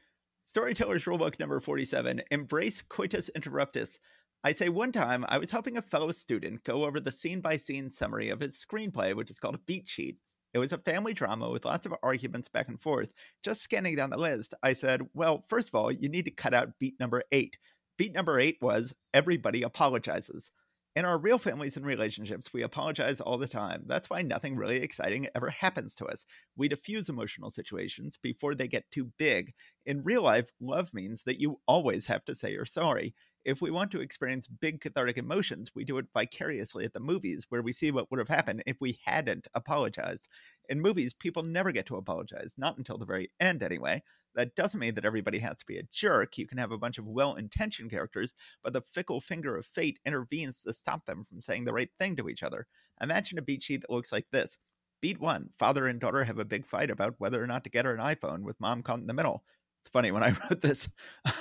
Storyteller's 0.44 1.06
Rulebook 1.06 1.40
number 1.40 1.60
47 1.60 2.22
Embrace 2.32 2.82
Coitus 2.82 3.30
Interruptus. 3.36 4.00
I 4.44 4.52
say 4.52 4.70
one 4.70 4.92
time 4.92 5.24
I 5.30 5.38
was 5.38 5.52
helping 5.52 5.78
a 5.78 5.82
fellow 5.82 6.12
student 6.12 6.64
go 6.64 6.84
over 6.86 7.00
the 7.00 7.12
scene 7.12 7.42
by 7.42 7.58
scene 7.58 7.90
summary 7.90 8.30
of 8.30 8.40
his 8.40 8.56
screenplay, 8.56 9.16
which 9.16 9.30
is 9.30 9.40
called 9.40 9.56
a 9.56 9.60
beat 9.68 9.88
sheet. 9.88 10.18
It 10.54 10.60
was 10.60 10.74
a 10.74 10.80
family 10.80 11.14
drama 11.14 11.50
with 11.50 11.64
lots 11.64 11.86
of 11.86 11.94
arguments 12.04 12.50
back 12.50 12.68
and 12.68 12.82
forth. 12.82 13.14
Just 13.44 13.62
scanning 13.62 13.96
down 13.96 14.10
the 14.10 14.18
list, 14.18 14.54
I 14.64 14.74
said, 14.74 15.04
Well, 15.14 15.46
first 15.48 15.70
of 15.70 15.76
all, 15.76 15.92
you 15.92 16.10
need 16.10 16.26
to 16.26 16.32
cut 16.32 16.54
out 16.54 16.78
beat 16.80 17.00
number 17.00 17.24
eight. 17.32 17.58
Beat 17.98 18.14
number 18.14 18.40
eight 18.40 18.58
was 18.62 18.94
everybody 19.14 19.62
apologizes. 19.62 20.52
In 20.96 21.06
our 21.06 21.18
real 21.18 21.38
families 21.38 21.78
and 21.78 21.86
relationships, 21.86 22.52
we 22.52 22.64
apologize 22.64 23.22
all 23.22 23.38
the 23.38 23.48
time. 23.48 23.84
That's 23.88 24.10
why 24.10 24.22
nothing 24.24 24.58
really 24.58 24.82
exciting 24.82 25.28
ever 25.36 25.50
happens 25.50 25.96
to 25.96 26.06
us. 26.06 26.26
We 26.58 26.68
diffuse 26.68 27.08
emotional 27.08 27.50
situations 27.50 28.18
before 28.18 28.56
they 28.56 28.68
get 28.68 28.92
too 28.92 29.06
big. 29.18 29.54
In 29.86 30.04
real 30.04 30.24
life, 30.24 30.52
love 30.60 30.94
means 30.94 31.24
that 31.24 31.40
you 31.40 31.62
always 31.66 32.08
have 32.08 32.26
to 32.26 32.36
say 32.36 32.52
you're 32.52 32.66
sorry. 32.66 33.14
If 33.46 33.62
we 33.62 33.72
want 33.72 33.92
to 33.92 34.02
experience 34.02 34.48
big 34.48 34.82
cathartic 34.82 35.18
emotions, 35.18 35.72
we 35.74 35.86
do 35.86 35.98
it 35.98 36.08
vicariously 36.14 36.84
at 36.84 36.94
the 36.94 37.00
movies, 37.00 37.46
where 37.50 37.62
we 37.62 37.72
see 37.72 37.92
what 37.92 38.12
would 38.12 38.20
have 38.20 38.28
happened 38.28 38.62
if 38.66 38.78
we 38.82 39.00
hadn't 39.06 39.48
apologized. 39.56 40.28
In 40.68 40.82
movies, 40.82 41.14
people 41.14 41.42
never 41.42 41.72
get 41.72 41.86
to 41.88 41.96
apologize, 41.96 42.56
not 42.58 42.78
until 42.78 42.98
the 42.98 43.06
very 43.06 43.32
end, 43.40 43.64
anyway. 43.64 44.04
That 44.36 44.56
doesn't 44.56 44.80
mean 44.80 44.96
that 44.96 45.06
everybody 45.06 45.40
has 45.40 45.58
to 45.60 45.66
be 45.66 45.78
a 45.78 45.84
jerk. 45.92 46.38
You 46.38 46.48
can 46.48 46.58
have 46.58 46.72
a 46.72 46.78
bunch 46.78 46.98
of 46.98 47.06
well 47.06 47.36
intentioned 47.36 47.92
characters, 47.92 48.34
but 48.64 48.74
the 48.74 48.82
fickle 48.82 49.22
finger 49.22 49.58
of 49.58 49.66
fate 49.66 50.00
intervenes 50.06 50.62
to 50.62 50.74
stop 50.74 51.06
them 51.06 51.24
from 51.24 51.42
saying 51.42 51.66
the 51.66 51.74
right 51.74 51.90
thing 52.00 52.16
to 52.16 52.30
each 52.30 52.44
other. 52.44 52.68
Imagine 53.02 53.38
a 53.38 53.42
beat 53.42 53.64
sheet 53.64 53.82
that 53.82 53.90
looks 53.90 54.12
like 54.12 54.28
this. 54.32 54.58
Beat 55.02 55.20
one 55.20 55.50
father 55.58 55.88
and 55.88 56.00
daughter 56.00 56.24
have 56.24 56.40
a 56.40 56.46
big 56.46 56.66
fight 56.66 56.92
about 56.92 57.16
whether 57.18 57.44
or 57.44 57.48
not 57.48 57.64
to 57.64 57.70
get 57.70 57.86
her 57.86 57.94
an 57.96 58.00
iPhone, 58.00 58.44
with 58.44 58.60
mom 58.60 58.84
caught 58.84 59.00
in 59.00 59.08
the 59.08 59.14
middle. 59.14 59.44
It's 59.82 59.90
funny, 59.90 60.12
when 60.12 60.22
I 60.22 60.30
wrote 60.50 60.62
this, 60.62 60.88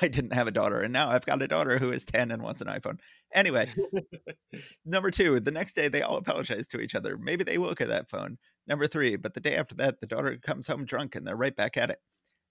I 0.01 0.09
didn't 0.09 0.33
have 0.33 0.47
a 0.47 0.51
daughter, 0.51 0.81
and 0.81 0.93
now 0.95 1.11
I've 1.11 1.27
got 1.27 1.43
a 1.43 1.49
daughter 1.49 1.79
who 1.79 1.93
is 1.93 2.07
10 2.07 2.31
and 2.31 2.43
wants 2.43 2.63
an 2.63 2.69
iPhone. 2.69 2.99
Anyway, 3.35 3.69
number 4.87 5.11
two, 5.11 5.41
the 5.41 5.51
next 5.51 5.75
day 5.75 5.89
they 5.89 6.01
all 6.01 6.17
apologize 6.17 6.67
to 6.69 6.81
each 6.81 6.95
other. 6.95 7.19
Maybe 7.19 7.45
they 7.45 7.59
will 7.59 7.75
get 7.75 7.89
that 7.89 8.09
phone. 8.09 8.39
Number 8.67 8.87
three, 8.87 9.17
but 9.17 9.35
the 9.35 9.41
day 9.41 9.57
after 9.57 9.75
that, 9.77 10.01
the 10.01 10.07
daughter 10.07 10.39
comes 10.43 10.67
home 10.67 10.87
drunk 10.87 11.15
and 11.15 11.27
they're 11.27 11.37
right 11.37 11.55
back 11.55 11.77
at 11.77 11.91
it. 11.91 11.99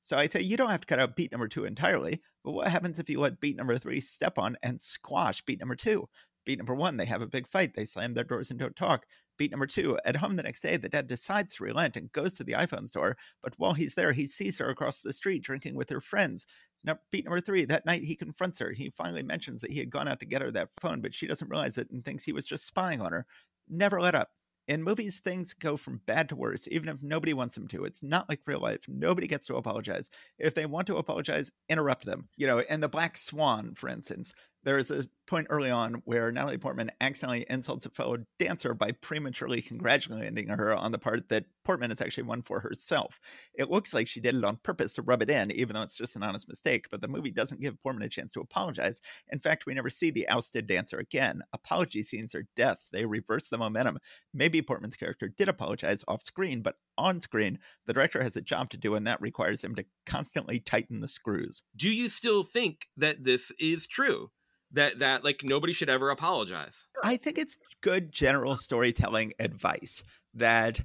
So 0.01 0.17
I 0.17 0.27
say 0.27 0.41
you 0.41 0.57
don't 0.57 0.69
have 0.69 0.81
to 0.81 0.87
cut 0.87 0.99
out 0.99 1.15
beat 1.15 1.31
number 1.31 1.47
two 1.47 1.65
entirely, 1.65 2.21
but 2.43 2.51
what 2.51 2.67
happens 2.67 2.99
if 2.99 3.09
you 3.09 3.19
let 3.19 3.39
beat 3.39 3.57
number 3.57 3.77
three 3.77 4.01
step 4.01 4.37
on 4.37 4.57
and 4.63 4.79
squash 4.79 5.43
beat 5.43 5.59
number 5.59 5.75
two? 5.75 6.07
Beat 6.45 6.57
number 6.57 6.73
one, 6.73 6.97
they 6.97 7.05
have 7.05 7.21
a 7.21 7.27
big 7.27 7.47
fight. 7.47 7.75
They 7.75 7.85
slam 7.85 8.13
their 8.13 8.23
doors 8.23 8.49
and 8.49 8.59
don't 8.59 8.75
talk. 8.75 9.05
Beat 9.37 9.51
number 9.51 9.67
two, 9.67 9.99
at 10.05 10.15
home 10.15 10.35
the 10.35 10.43
next 10.43 10.61
day, 10.61 10.77
the 10.77 10.89
dad 10.89 11.07
decides 11.07 11.55
to 11.55 11.63
relent 11.63 11.95
and 11.95 12.11
goes 12.11 12.33
to 12.35 12.43
the 12.43 12.53
iPhone 12.53 12.87
store. 12.87 13.17
But 13.43 13.53
while 13.57 13.73
he's 13.73 13.93
there, 13.93 14.11
he 14.11 14.25
sees 14.25 14.57
her 14.57 14.69
across 14.69 15.01
the 15.01 15.13
street 15.13 15.43
drinking 15.43 15.75
with 15.75 15.89
her 15.89 16.01
friends. 16.01 16.45
Now, 16.83 16.97
beat 17.11 17.25
number 17.25 17.41
three, 17.41 17.65
that 17.65 17.85
night 17.85 18.03
he 18.03 18.15
confronts 18.15 18.59
her. 18.59 18.71
He 18.71 18.89
finally 18.89 19.23
mentions 19.23 19.61
that 19.61 19.71
he 19.71 19.79
had 19.79 19.89
gone 19.89 20.07
out 20.07 20.19
to 20.21 20.25
get 20.25 20.41
her 20.41 20.51
that 20.51 20.69
phone, 20.81 21.01
but 21.01 21.13
she 21.13 21.27
doesn't 21.27 21.49
realize 21.49 21.77
it 21.77 21.89
and 21.91 22.03
thinks 22.03 22.23
he 22.23 22.33
was 22.33 22.45
just 22.45 22.65
spying 22.65 23.01
on 23.01 23.11
her. 23.11 23.25
Never 23.67 24.01
let 24.01 24.15
up 24.15 24.29
in 24.69 24.83
movies, 24.83 25.17
things 25.17 25.53
go 25.53 25.75
from 25.75 25.99
bad 26.05 26.29
to 26.29 26.35
worse, 26.35 26.67
even 26.69 26.89
if 26.89 27.01
nobody 27.01 27.33
wants 27.33 27.55
them 27.55 27.67
to. 27.69 27.85
It's 27.85 28.03
not 28.03 28.29
like 28.29 28.39
real 28.45 28.61
life. 28.61 28.81
Nobody 28.87 29.25
gets 29.25 29.47
to 29.47 29.55
apologize. 29.55 30.11
If 30.37 30.53
they 30.53 30.67
want 30.67 30.85
to 30.87 30.97
apologize, 30.97 31.51
interrupt 31.69 32.05
them. 32.05 32.29
You 32.37 32.45
know, 32.45 32.59
and 32.59 32.81
The 32.81 32.87
Black 32.87 33.17
Swan, 33.17 33.73
for 33.73 33.89
instance, 33.89 34.31
there 34.63 34.77
is 34.77 34.91
a 34.91 35.05
point 35.29 35.47
early 35.51 35.69
on 35.69 36.01
where 36.05 36.31
Natalie 36.31 36.57
Portman 36.57 36.89
accidentally 37.01 37.45
insults 37.49 37.85
a 37.85 37.89
fellow 37.91 38.17
dancer 38.39 38.73
by 38.73 38.91
prematurely 38.91 39.61
congratulating 39.61 40.47
her 40.47 40.73
on 40.73 40.91
the 40.91 40.97
part 40.97 41.29
that 41.29 41.45
Portman 41.63 41.91
has 41.91 42.01
actually 42.01 42.23
won 42.23 42.41
for 42.41 42.59
herself. 42.59 43.19
It 43.53 43.69
looks 43.69 43.93
like 43.93 44.07
she 44.07 44.19
did 44.19 44.33
it 44.33 44.43
on 44.43 44.57
purpose 44.63 44.95
to 44.95 45.03
rub 45.03 45.21
it 45.21 45.29
in, 45.29 45.51
even 45.51 45.75
though 45.75 45.83
it's 45.83 45.95
just 45.95 46.15
an 46.15 46.23
honest 46.23 46.47
mistake, 46.47 46.87
but 46.89 46.99
the 46.99 47.07
movie 47.07 47.29
doesn't 47.29 47.61
give 47.61 47.81
Portman 47.83 48.03
a 48.03 48.09
chance 48.09 48.31
to 48.31 48.41
apologize. 48.41 49.01
In 49.31 49.39
fact, 49.39 49.67
we 49.67 49.75
never 49.75 49.89
see 49.91 50.09
the 50.09 50.27
ousted 50.29 50.65
dancer 50.65 50.97
again. 50.97 51.41
Apology 51.53 52.01
scenes 52.01 52.33
are 52.33 52.47
death, 52.55 52.87
they 52.91 53.05
reverse 53.05 53.49
the 53.49 53.57
momentum. 53.57 53.99
Maybe 54.33 54.63
Portman's 54.63 54.95
character 54.95 55.27
did 55.27 55.47
apologize 55.47 56.03
off 56.07 56.23
screen, 56.23 56.63
but 56.63 56.75
on 56.97 57.19
screen, 57.19 57.59
the 57.85 57.93
director 57.93 58.23
has 58.23 58.35
a 58.35 58.41
job 58.41 58.71
to 58.71 58.77
do, 58.77 58.95
and 58.95 59.05
that 59.05 59.21
requires 59.21 59.63
him 59.63 59.75
to 59.75 59.85
constantly 60.07 60.59
tighten 60.59 61.01
the 61.01 61.07
screws. 61.07 61.61
Do 61.75 61.89
you 61.89 62.09
still 62.09 62.41
think 62.41 62.87
that 62.97 63.23
this 63.23 63.51
is 63.59 63.85
true? 63.85 64.31
That 64.71 64.99
that 64.99 65.23
like 65.23 65.41
nobody 65.43 65.73
should 65.73 65.89
ever 65.89 66.09
apologize. 66.09 66.87
I 67.03 67.17
think 67.17 67.37
it's 67.37 67.57
good 67.81 68.11
general 68.11 68.57
storytelling 68.57 69.33
advice 69.39 70.03
that 70.33 70.79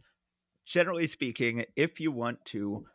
generally 0.65 1.07
speaking, 1.07 1.65
if 1.77 2.01
you 2.01 2.11
want 2.11 2.45
to 2.47 2.87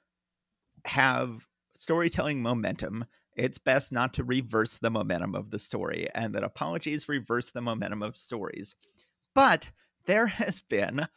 have 0.85 1.47
storytelling 1.75 2.41
momentum, 2.41 3.05
it's 3.35 3.57
best 3.57 3.91
not 3.91 4.13
to 4.15 4.23
reverse 4.23 4.79
the 4.79 4.89
momentum 4.89 5.35
of 5.35 5.51
the 5.51 5.59
story 5.59 6.07
and 6.13 6.33
that 6.35 6.43
apologies 6.43 7.07
reverse 7.07 7.51
the 7.51 7.61
momentum 7.61 8.01
of 8.01 8.17
stories. 8.17 8.75
But 9.33 9.69
there 10.05 10.27
has 10.27 10.61
been 10.61 11.07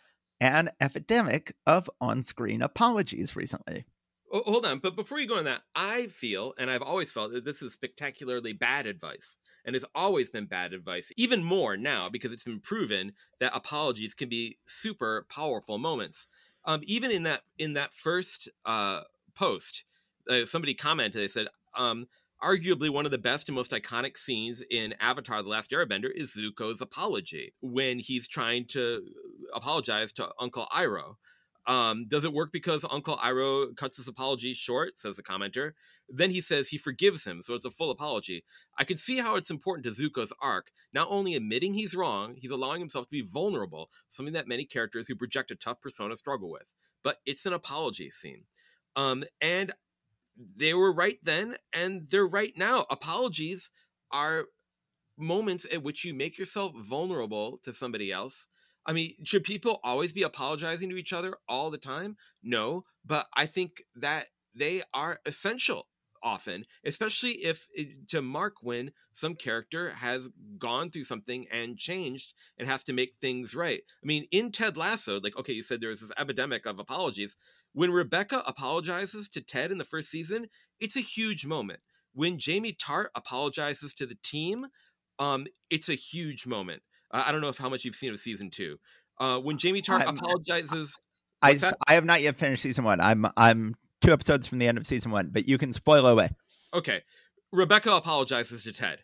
an 0.41 0.71
epidemic 0.81 1.55
of 1.67 1.89
on-screen 2.01 2.63
apologies 2.63 3.35
recently. 3.35 3.87
Oh, 4.33 4.43
hold 4.45 4.67
on, 4.67 4.79
but 4.79 4.97
before 4.97 5.19
you 5.19 5.29
go 5.29 5.37
on 5.37 5.45
that, 5.45 5.63
I 5.75 6.07
feel, 6.07 6.55
and 6.59 6.71
I've 6.71 6.83
always 6.83 7.13
felt 7.13 7.33
that 7.33 7.45
this 7.45 7.63
is 7.63 7.75
spectacularly 7.75 8.53
bad 8.53 8.87
advice 8.87 9.37
and 9.65 9.75
has 9.75 9.85
always 9.95 10.31
been 10.31 10.47
bad 10.47 10.73
advice, 10.73 11.13
even 11.17 11.45
more 11.45 11.77
now 11.77 12.09
because 12.09 12.33
it's 12.33 12.45
been 12.45 12.61
proven 12.61 13.13
that 13.41 13.55
apologies 13.55 14.15
can 14.15 14.29
be 14.29 14.59
super 14.67 15.27
powerful 15.29 15.79
moments. 15.79 16.29
Um, 16.65 16.81
even 16.85 17.11
in 17.11 17.25
that 17.25 17.43
in 17.59 17.75
that 17.75 17.93
first 17.93 18.49
uh, 18.65 19.03
post, 19.35 19.85
uh, 20.29 20.47
somebody 20.47 20.75
commented. 20.75 21.21
They 21.21 21.29
said, 21.29 21.49
um, 21.77 22.07
arguably 22.43 22.91
one 22.91 23.05
of 23.05 23.11
the 23.11 23.19
best 23.19 23.49
and 23.49 23.57
most 23.57 23.73
iconic 23.73 24.17
scenes 24.17 24.63
in 24.71 24.95
Avatar: 25.01 25.43
The 25.43 25.49
Last 25.49 25.71
Airbender 25.73 26.11
is 26.15 26.37
Zuko's 26.37 26.81
apology 26.81 27.55
when 27.61 27.99
he's 27.99 28.29
trying 28.29 28.67
to 28.69 29.03
apologize 29.55 30.13
to 30.15 30.31
Uncle 30.41 30.67
Iroh. 30.73 31.17
Um, 31.67 32.07
does 32.09 32.25
it 32.25 32.33
work 32.33 32.51
because 32.53 32.85
Uncle 32.91 33.17
Iroh 33.19 33.77
cuts 33.77 33.97
his 33.97 34.09
apology 34.09 34.53
short? 34.55 34.99
Says 34.99 35.17
the 35.17 35.23
commenter. 35.23 35.73
Then 36.09 36.31
he 36.31 36.41
says 36.41 36.69
he 36.69 36.79
forgives 36.79 37.25
him, 37.25 37.43
so 37.43 37.55
it's 37.55 37.65
a 37.65 37.71
full 37.71 37.91
apology. 37.91 38.45
I 38.77 38.85
can 38.85 38.97
see 38.97 39.19
how 39.19 39.37
it's 39.37 39.51
important 39.51 39.85
to 39.85 39.91
Zuko's 39.93 40.33
arc. 40.43 40.71
Not 40.93 41.09
only 41.11 41.35
admitting 41.35 41.75
he's 41.75 41.95
wrong, 41.95 42.35
he's 42.37 42.51
allowing 42.51 42.81
himself 42.81 43.07
to 43.07 43.11
be 43.11 43.23
vulnerable, 43.23 43.91
something 44.09 44.35
that 44.35 44.49
many 44.49 44.65
characters 44.65 45.07
who 45.07 45.15
project 45.15 45.51
a 45.51 45.55
tough 45.55 45.81
persona 45.81 46.17
struggle 46.17 46.51
with. 46.51 46.75
But 47.03 47.19
it's 47.25 47.47
an 47.47 47.53
apology 47.53 48.11
scene. 48.11 48.45
Um, 48.97 49.25
and 49.41 49.73
they 50.57 50.75
were 50.75 50.93
right 50.93 51.19
then, 51.23 51.57
and 51.73 52.09
they're 52.11 52.27
right 52.27 52.53
now. 52.57 52.87
Apologies 52.91 53.71
are 54.11 54.47
moments 55.17 55.67
at 55.73 55.83
which 55.83 56.05
you 56.05 56.13
make 56.13 56.39
yourself 56.39 56.73
vulnerable 56.77 57.59
to 57.63 57.73
somebody 57.73 58.11
else 58.11 58.49
I 58.87 58.93
mean, 58.93 59.15
should 59.25 59.45
people 59.45 59.81
always 59.85 60.13
be 60.13 60.23
apologizing 60.23 60.91
to 60.91 60.97
each 60.97 61.13
other 61.13 61.37
all 61.49 61.71
the 61.71 61.79
time? 61.79 62.17
No, 62.43 62.85
but 63.05 63.27
I 63.37 63.47
think 63.47 63.83
that 63.97 64.27
they 64.55 64.83
are 64.93 65.21
essential 65.25 65.87
often, 66.23 66.65
especially 66.85 67.33
if 67.45 67.67
eh, 67.77 67.85
to 68.09 68.23
mark 68.23 68.55
when 68.63 68.93
some 69.13 69.35
character 69.35 69.91
has 69.91 70.31
gone 70.59 70.91
through 70.91 71.05
something 71.05 71.47
and 71.51 71.79
changed 71.79 72.35
and 72.59 72.69
has 72.69 72.85
to 72.85 72.93
make 72.93 73.17
things 73.17 73.55
right. 73.55 73.83
I 74.03 74.07
mean, 74.07 74.27
in 74.31 74.53
Ted 74.53 74.77
Lasso, 74.77 75.21
like, 75.21 75.37
okay, 75.37 75.53
you 75.53 75.63
said 75.63 75.81
there 75.81 75.91
was 75.91 76.01
this 76.01 76.13
epidemic 76.17 76.67
of 76.67 76.79
apologies. 76.79 77.37
When 77.73 77.91
Rebecca 77.91 78.43
apologizes 78.47 79.29
to 79.31 79.41
Ted 79.41 79.71
in 79.71 79.79
the 79.79 79.85
first 79.85 80.11
season, 80.11 80.49
it's 80.79 80.97
a 80.97 81.01
huge 81.01 81.47
moment. 81.47 81.81
When 82.15 82.39
Jamie 82.39 82.77
Tartt 82.77 83.07
apologizes 83.15 83.95
to 83.95 84.07
the 84.07 84.19
team, 84.23 84.67
um, 85.19 85.47
it's 85.71 85.89
a 85.89 85.95
huge 85.95 86.47
moment. 86.47 86.83
Uh, 87.13 87.25
I 87.27 87.33
don't 87.33 87.41
know 87.41 87.49
if 87.49 87.59
how 87.59 87.69
much 87.69 87.85
you've 87.85 87.95
seen 87.95 88.13
of 88.13 88.21
season 88.21 88.51
two. 88.51 88.79
Uh, 89.19 89.39
when 89.39 89.59
Jamie 89.59 89.83
Tartt 89.83 90.07
I'm, 90.07 90.17
apologizes, 90.17 90.97
I 91.43 91.59
I 91.87 91.95
have 91.95 92.05
not 92.05 92.23
yet 92.23 92.39
finished 92.39 92.63
season 92.63 92.85
one. 92.85 93.01
I'm 93.01 93.27
I'm 93.37 93.75
two 94.01 94.13
episodes 94.13 94.47
from 94.47 94.59
the 94.59 94.67
end 94.67 94.79
of 94.79 94.87
season 94.87 95.11
one, 95.11 95.31
but 95.33 95.49
you 95.49 95.59
can 95.59 95.73
spoil 95.73 96.07
away. 96.07 96.31
Okay, 96.75 97.03
Rebecca 97.53 97.93
apologizes 97.93 98.65
to 98.65 98.73
Ted. 98.73 99.01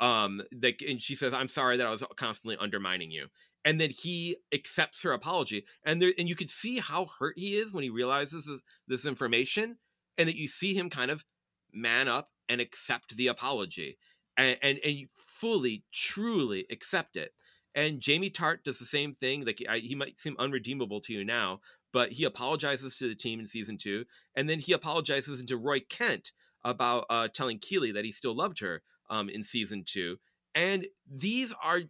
Um, 0.00 0.42
like, 0.60 0.82
and 0.86 1.00
she 1.00 1.14
says, 1.14 1.32
"I'm 1.32 1.48
sorry 1.48 1.76
that 1.76 1.86
I 1.86 1.90
was 1.90 2.02
constantly 2.16 2.56
undermining 2.58 3.10
you." 3.10 3.26
And 3.64 3.80
then 3.80 3.90
he 3.90 4.38
accepts 4.52 5.02
her 5.02 5.12
apology, 5.12 5.64
and 5.84 6.02
there, 6.02 6.12
and 6.18 6.28
you 6.28 6.34
can 6.34 6.48
see 6.48 6.80
how 6.80 7.06
hurt 7.18 7.38
he 7.38 7.56
is 7.56 7.72
when 7.72 7.84
he 7.84 7.90
realizes 7.90 8.46
this, 8.46 8.60
this 8.88 9.06
information, 9.06 9.78
and 10.18 10.28
that 10.28 10.36
you 10.36 10.48
see 10.48 10.74
him 10.74 10.90
kind 10.90 11.12
of 11.12 11.24
man 11.72 12.08
up 12.08 12.30
and 12.48 12.60
accept 12.60 13.16
the 13.16 13.28
apology, 13.28 13.98
and 14.36 14.58
and 14.60 14.80
and 14.84 14.94
you 14.94 15.06
fully, 15.16 15.84
truly 15.92 16.66
accept 16.70 17.16
it. 17.16 17.32
And 17.74 18.00
Jamie 18.00 18.30
Tartt 18.30 18.64
does 18.64 18.78
the 18.78 18.84
same 18.84 19.14
thing. 19.14 19.44
Like 19.44 19.62
I, 19.68 19.78
he 19.78 19.94
might 19.94 20.20
seem 20.20 20.36
unredeemable 20.38 21.00
to 21.02 21.12
you 21.12 21.24
now, 21.24 21.60
but 21.92 22.12
he 22.12 22.24
apologizes 22.24 22.96
to 22.96 23.08
the 23.08 23.14
team 23.14 23.40
in 23.40 23.46
season 23.46 23.78
two, 23.78 24.04
and 24.34 24.48
then 24.48 24.60
he 24.60 24.72
apologizes 24.72 25.42
to 25.42 25.56
Roy 25.56 25.80
Kent 25.80 26.32
about 26.64 27.06
uh, 27.10 27.28
telling 27.28 27.58
Keeley 27.58 27.92
that 27.92 28.04
he 28.04 28.12
still 28.12 28.36
loved 28.36 28.60
her 28.60 28.82
um, 29.10 29.28
in 29.28 29.42
season 29.42 29.84
two. 29.84 30.18
And 30.54 30.86
these 31.10 31.54
are 31.62 31.80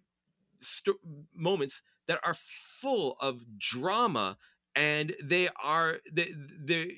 st- 0.60 0.96
moments 1.34 1.82
that 2.06 2.20
are 2.24 2.36
full 2.80 3.16
of 3.20 3.44
drama, 3.58 4.38
and 4.74 5.14
they 5.22 5.48
are 5.62 5.98
they 6.10 6.32
they 6.64 6.94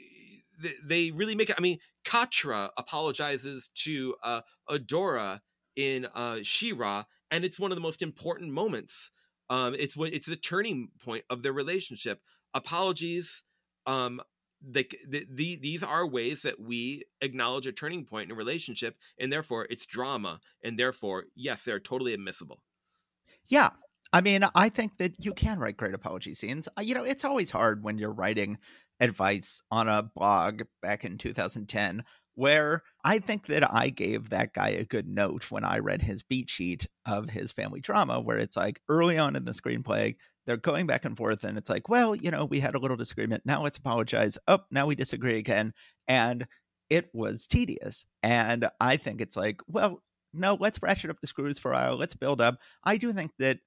they 0.82 1.10
really 1.10 1.34
make 1.34 1.50
it. 1.50 1.56
I 1.58 1.62
mean, 1.62 1.78
Catra 2.04 2.70
apologizes 2.76 3.70
to 3.84 4.14
uh, 4.22 4.40
Adora 4.68 5.40
in 5.76 6.06
uh, 6.14 6.38
She-Ra, 6.42 7.04
and 7.30 7.44
it's 7.44 7.58
one 7.58 7.70
of 7.70 7.76
the 7.76 7.82
most 7.82 8.02
important 8.02 8.52
moments. 8.52 9.10
Um, 9.50 9.74
it's 9.78 9.96
when 9.96 10.12
it's 10.12 10.26
the 10.26 10.36
turning 10.36 10.88
point 11.04 11.24
of 11.28 11.42
their 11.42 11.52
relationship. 11.52 12.20
Apologies, 12.54 13.42
um, 13.86 14.20
the, 14.66 14.88
the, 15.06 15.26
the, 15.30 15.56
these 15.56 15.82
are 15.82 16.06
ways 16.06 16.42
that 16.42 16.58
we 16.58 17.04
acknowledge 17.20 17.66
a 17.66 17.72
turning 17.72 18.04
point 18.04 18.26
in 18.26 18.32
a 18.32 18.36
relationship, 18.36 18.96
and 19.18 19.32
therefore 19.32 19.66
it's 19.68 19.86
drama, 19.86 20.40
and 20.62 20.78
therefore 20.78 21.24
yes, 21.34 21.64
they're 21.64 21.80
totally 21.80 22.14
admissible. 22.14 22.62
Yeah, 23.46 23.70
I 24.12 24.20
mean, 24.20 24.44
I 24.54 24.68
think 24.68 24.98
that 24.98 25.22
you 25.22 25.32
can 25.34 25.58
write 25.58 25.76
great 25.76 25.92
apology 25.92 26.34
scenes. 26.34 26.68
You 26.80 26.94
know, 26.94 27.04
it's 27.04 27.24
always 27.24 27.50
hard 27.50 27.82
when 27.82 27.98
you're 27.98 28.12
writing 28.12 28.58
advice 29.00 29.60
on 29.70 29.88
a 29.88 30.04
blog 30.04 30.62
back 30.80 31.04
in 31.04 31.18
2010 31.18 32.04
where 32.34 32.82
I 33.04 33.18
think 33.18 33.46
that 33.46 33.72
I 33.72 33.90
gave 33.90 34.30
that 34.30 34.54
guy 34.54 34.70
a 34.70 34.84
good 34.84 35.08
note 35.08 35.50
when 35.50 35.64
I 35.64 35.78
read 35.78 36.02
his 36.02 36.22
beat 36.22 36.50
sheet 36.50 36.86
of 37.06 37.30
his 37.30 37.52
family 37.52 37.80
drama, 37.80 38.20
where 38.20 38.38
it's 38.38 38.56
like 38.56 38.80
early 38.88 39.18
on 39.18 39.36
in 39.36 39.44
the 39.44 39.52
screenplay, 39.52 40.16
they're 40.46 40.56
going 40.56 40.86
back 40.86 41.04
and 41.04 41.16
forth, 41.16 41.44
and 41.44 41.56
it's 41.56 41.70
like, 41.70 41.88
well, 41.88 42.14
you 42.14 42.30
know, 42.30 42.44
we 42.44 42.60
had 42.60 42.74
a 42.74 42.78
little 42.78 42.96
disagreement. 42.96 43.44
Now 43.46 43.62
let's 43.62 43.78
apologize. 43.78 44.36
Oh, 44.46 44.60
now 44.70 44.86
we 44.86 44.94
disagree 44.94 45.38
again. 45.38 45.72
And 46.06 46.46
it 46.90 47.08
was 47.14 47.46
tedious. 47.46 48.04
And 48.22 48.68
I 48.80 48.96
think 48.96 49.20
it's 49.20 49.36
like, 49.36 49.60
well, 49.66 50.02
no, 50.34 50.56
let's 50.60 50.82
ratchet 50.82 51.10
up 51.10 51.20
the 51.20 51.26
screws 51.26 51.58
for 51.58 51.70
a 51.70 51.74
while. 51.74 51.96
Let's 51.96 52.14
build 52.14 52.40
up. 52.40 52.58
I 52.82 52.96
do 52.96 53.12
think 53.12 53.30
that 53.38 53.60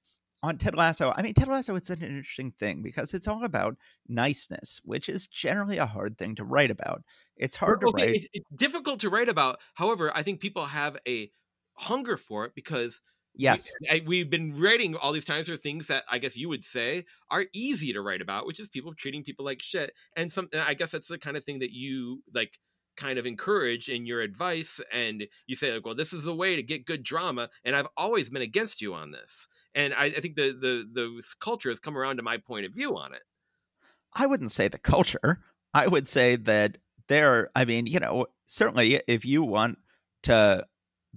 on 0.44 0.58
Ted 0.58 0.76
Lasso, 0.76 1.14
I 1.16 1.24
mean, 1.24 1.34
Ted 1.34 1.48
Lasso 1.48 1.76
is 1.76 1.86
such 1.86 2.02
an 2.02 2.10
interesting 2.10 2.52
thing 2.60 2.84
because 2.84 3.14
it's 3.14 3.28
all 3.28 3.44
about 3.44 3.76
niceness, 4.08 4.80
which 4.84 5.10
is 5.10 5.28
generally 5.28 5.78
a 5.78 5.86
hard 5.86 6.18
thing 6.18 6.36
to 6.36 6.44
write 6.44 6.70
about. 6.70 7.04
It's 7.38 7.56
hard 7.56 7.84
okay, 7.84 7.92
to 7.92 8.06
write. 8.06 8.16
It's, 8.16 8.28
it's 8.34 8.50
difficult 8.56 9.00
to 9.02 9.10
write 9.10 9.30
about. 9.30 9.60
However, 9.76 10.12
I 10.16 10.24
think 10.24 10.40
people 10.40 10.66
have 10.66 10.98
a 11.08 11.32
hunger 11.74 12.18
for 12.18 12.46
it 12.46 12.54
because 12.56 13.02
yes, 13.36 13.72
we, 14.06 14.20
have 14.20 14.30
been 14.30 14.60
writing 14.60 14.96
all 14.96 15.12
these 15.12 15.26
times 15.26 15.48
for 15.48 15.58
things 15.58 15.88
that 15.88 16.04
I 16.10 16.18
guess 16.18 16.36
you 16.36 16.50
would 16.50 16.64
say 16.64 17.06
are 17.30 17.46
easy 17.54 17.94
to 17.94 18.02
write 18.02 18.22
about, 18.22 18.48
which 18.48 18.60
is 18.60 18.70
people 18.70 18.94
treating 18.94 19.24
people 19.24 19.46
like 19.46 19.62
shit. 19.62 19.94
And 20.16 20.32
some, 20.34 20.50
I 20.54 20.74
guess 20.74 20.92
that's 20.92 21.08
the 21.08 21.18
kind 21.18 21.38
of 21.38 21.44
thing 21.44 21.60
that 21.60 21.72
you 21.72 22.24
like 22.34 22.60
kind 22.98 23.20
of 23.20 23.26
encourage 23.28 23.90
in 23.90 24.06
your 24.06 24.22
advice 24.22 24.82
and 24.92 25.28
you 25.46 25.56
say 25.56 25.72
like 25.72 25.86
well 25.86 25.94
this 25.94 26.14
is 26.14 26.26
a 26.26 26.34
way 26.34 26.56
to 26.56 26.64
get 26.64 26.84
good 26.84 27.04
drama 27.04 27.48
and 27.64 27.76
i've 27.76 27.88
always 27.96 28.28
been 28.28 28.42
against 28.42 28.82
you 28.82 28.92
on 28.92 29.12
this 29.12 29.48
and 29.76 29.94
i, 29.94 30.06
I 30.06 30.20
think 30.20 30.36
the, 30.36 30.52
the 30.52 30.84
the 30.92 31.24
culture 31.40 31.70
has 31.70 31.80
come 31.80 31.96
around 31.96 32.18
to 32.18 32.24
my 32.24 32.38
point 32.38 32.66
of 32.66 32.74
view 32.74 32.98
on 32.98 33.14
it 33.14 33.22
i 34.14 34.26
wouldn't 34.26 34.52
say 34.52 34.68
the 34.68 34.80
culture 34.80 35.44
i 35.76 35.86
would 35.86 36.08
say 36.08 36.38
that 36.38 36.80
there 37.08 37.50
i 37.56 37.66
mean 37.66 37.88
you 37.88 38.00
know 38.00 38.26
certainly 38.46 39.02
if 39.08 39.26
you 39.26 39.44
want 39.44 39.78
to 40.24 40.66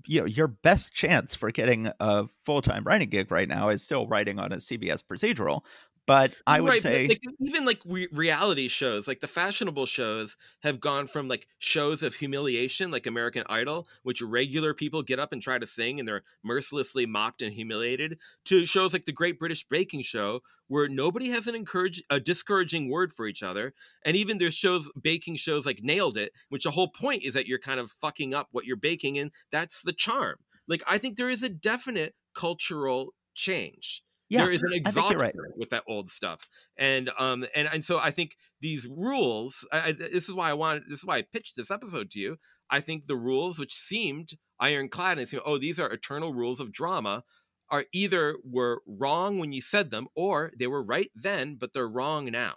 you 0.07 0.21
know 0.21 0.27
your 0.27 0.47
best 0.47 0.95
chance 0.95 1.35
for 1.35 1.51
getting 1.51 1.91
a 2.01 2.25
full-time 2.45 2.85
writing 2.85 3.09
gig 3.09 3.31
right 3.31 3.49
now 3.49 3.69
is 3.69 3.83
still 3.83 4.07
writing 4.07 4.39
on 4.39 4.53
a 4.53 4.57
cbs 4.57 5.03
procedural 5.03 5.63
but 6.07 6.35
I 6.47 6.61
would 6.61 6.71
right, 6.71 6.83
say 6.83 7.09
like, 7.09 7.23
even 7.41 7.65
like 7.65 7.81
re- 7.85 8.09
reality 8.11 8.69
shows, 8.69 9.07
like 9.07 9.21
the 9.21 9.29
fashionable 9.29 9.87
shows, 9.87 10.37
have 10.63 10.81
gone 10.81 11.07
from 11.07 11.29
like 11.29 11.47
shows 11.59 12.03
of 12.03 12.15
humiliation, 12.15 12.91
like 12.91 13.07
American 13.07 13.45
Idol, 13.49 13.87
which 14.03 14.23
regular 14.23 14.75
people 14.75 15.03
get 15.03 15.21
up 15.21 15.33
and 15.33 15.43
try 15.43 15.59
to 15.59 15.67
sing 15.67 16.01
and 16.01 16.09
they're 16.09 16.25
mercilessly 16.43 17.07
mocked 17.07 17.43
and 17.43 17.55
humiliated, 17.55 18.19
to 18.47 18.67
shows 18.67 18.93
like 18.93 19.05
the 19.05 19.13
Great 19.13 19.39
British 19.39 19.67
Baking 19.69 20.03
Show, 20.03 20.41
where 20.69 20.89
nobody 20.89 21.29
has 21.31 21.47
an 21.47 21.55
encourage 21.55 22.03
a 22.11 22.19
discouraging 22.19 22.91
word 22.91 23.13
for 23.13 23.27
each 23.27 23.43
other, 23.43 23.75
and 24.05 24.17
even 24.17 24.39
there's 24.39 24.55
shows 24.55 24.91
baking 25.01 25.37
shows 25.37 25.67
like 25.67 25.81
Nailed 25.83 26.17
It, 26.17 26.33
which 26.49 26.65
the 26.65 26.71
whole 26.73 26.89
point 26.89 27.23
is 27.23 27.35
that 27.35 27.47
you're 27.47 27.59
kind 27.59 27.79
of 27.79 27.93
fucking 28.01 28.35
up 28.35 28.49
what 28.53 28.65
you're 28.65 28.77
baking, 28.77 29.19
and 29.19 29.31
that's 29.53 29.83
the 29.83 29.93
charm. 29.93 30.37
Like 30.67 30.83
I 30.87 30.99
think 30.99 31.17
there 31.17 31.31
is 31.31 31.43
a 31.43 31.49
definite 31.49 32.15
cultural 32.35 33.15
change 33.35 34.03
yeah, 34.31 34.45
there 34.45 34.53
is 34.53 34.63
an 34.63 34.73
exhaustion 34.73 35.19
right. 35.19 35.35
with 35.57 35.71
that 35.71 35.83
old 35.89 36.11
stuff, 36.11 36.49
and 36.79 37.11
um, 37.19 37.45
and 37.55 37.69
and 37.71 37.85
so 37.85 37.99
I 37.99 38.13
think 38.13 38.37
these 38.61 38.87
rules. 38.89 39.67
I, 39.73 39.89
I, 39.89 39.93
this 39.93 40.29
is 40.29 40.33
why 40.33 40.51
I 40.51 40.55
wanted. 40.55 40.85
This 40.89 41.01
is 41.01 41.05
why 41.05 41.19
I 41.19 41.23
pitched 41.23 41.57
this 41.57 41.71
episode 41.71 42.11
to 42.13 42.19
you. 42.21 42.37
I 42.71 42.81
think 42.81 43.07
the 43.07 43.17
rules, 43.17 43.59
which 43.59 43.75
seemed 43.75 44.35
ironclad, 44.61 45.19
and 45.19 45.29
seemed, 45.29 45.43
oh, 45.45 45.59
these 45.59 45.81
are 45.81 45.91
eternal 45.91 46.33
rules 46.33 46.61
of 46.61 46.73
drama, 46.73 47.25
are 47.71 47.87
either 47.93 48.37
were 48.45 48.83
wrong 48.87 49.41
when 49.41 49.53
you 49.53 49.61
said 49.61 49.91
them, 49.91 50.07
or 50.15 50.53
they 50.57 50.69
were 50.69 50.83
right 50.83 51.11
then, 51.15 51.57
but 51.57 51.73
they're 51.73 51.89
wrong 51.89 52.27
now. 52.31 52.55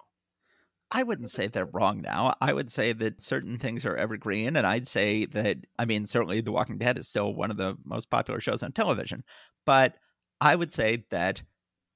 I 0.92 1.02
wouldn't 1.02 1.32
say 1.32 1.48
they're 1.48 1.66
wrong 1.66 2.02
now. 2.02 2.36
I 2.40 2.54
would 2.54 2.72
say 2.72 2.94
that 2.94 3.20
certain 3.20 3.58
things 3.58 3.84
are 3.84 3.98
evergreen, 3.98 4.56
and 4.56 4.68
I'd 4.68 4.88
say 4.88 5.26
that 5.26 5.58
I 5.80 5.86
mean 5.86 6.06
certainly 6.06 6.42
The 6.42 6.52
Walking 6.52 6.78
Dead 6.78 7.00
is 7.00 7.08
still 7.08 7.34
one 7.34 7.50
of 7.50 7.58
the 7.58 7.76
most 7.84 8.12
popular 8.12 8.40
shows 8.40 8.62
on 8.62 8.74
television, 8.74 9.24
but 9.66 9.96
I 10.40 10.56
would 10.56 10.72
say 10.72 11.06
that 11.10 11.42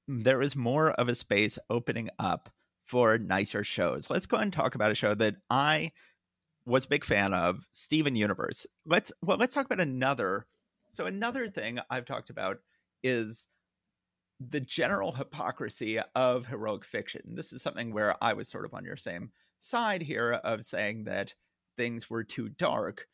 there 0.08 0.42
is 0.42 0.56
more 0.56 0.90
of 0.92 1.08
a 1.08 1.14
space 1.14 1.58
opening 1.68 2.08
up 2.18 2.48
for 2.84 3.18
nicer 3.18 3.62
shows. 3.62 4.08
Let's 4.08 4.26
go 4.26 4.38
and 4.38 4.52
talk 4.52 4.74
about 4.74 4.90
a 4.90 4.94
show 4.94 5.14
that 5.14 5.36
I 5.50 5.92
was 6.64 6.86
a 6.86 6.88
big 6.88 7.04
fan 7.04 7.34
of, 7.34 7.66
Steven 7.70 8.16
Universe. 8.16 8.66
Let's 8.86 9.12
well, 9.22 9.36
let's 9.36 9.54
talk 9.54 9.66
about 9.66 9.80
another. 9.80 10.46
So 10.90 11.04
another 11.04 11.48
thing 11.48 11.78
I've 11.90 12.06
talked 12.06 12.30
about 12.30 12.56
is 13.02 13.46
the 14.40 14.60
general 14.60 15.12
hypocrisy 15.12 15.98
of 16.14 16.46
heroic 16.46 16.84
fiction. 16.84 17.34
This 17.34 17.52
is 17.52 17.60
something 17.60 17.92
where 17.92 18.14
I 18.22 18.32
was 18.32 18.48
sort 18.48 18.64
of 18.64 18.72
on 18.72 18.84
your 18.84 18.96
same 18.96 19.30
side 19.58 20.00
here 20.00 20.32
of 20.32 20.64
saying 20.64 21.04
that 21.04 21.34
things 21.76 22.08
were 22.08 22.24
too 22.24 22.48
dark 22.48 23.06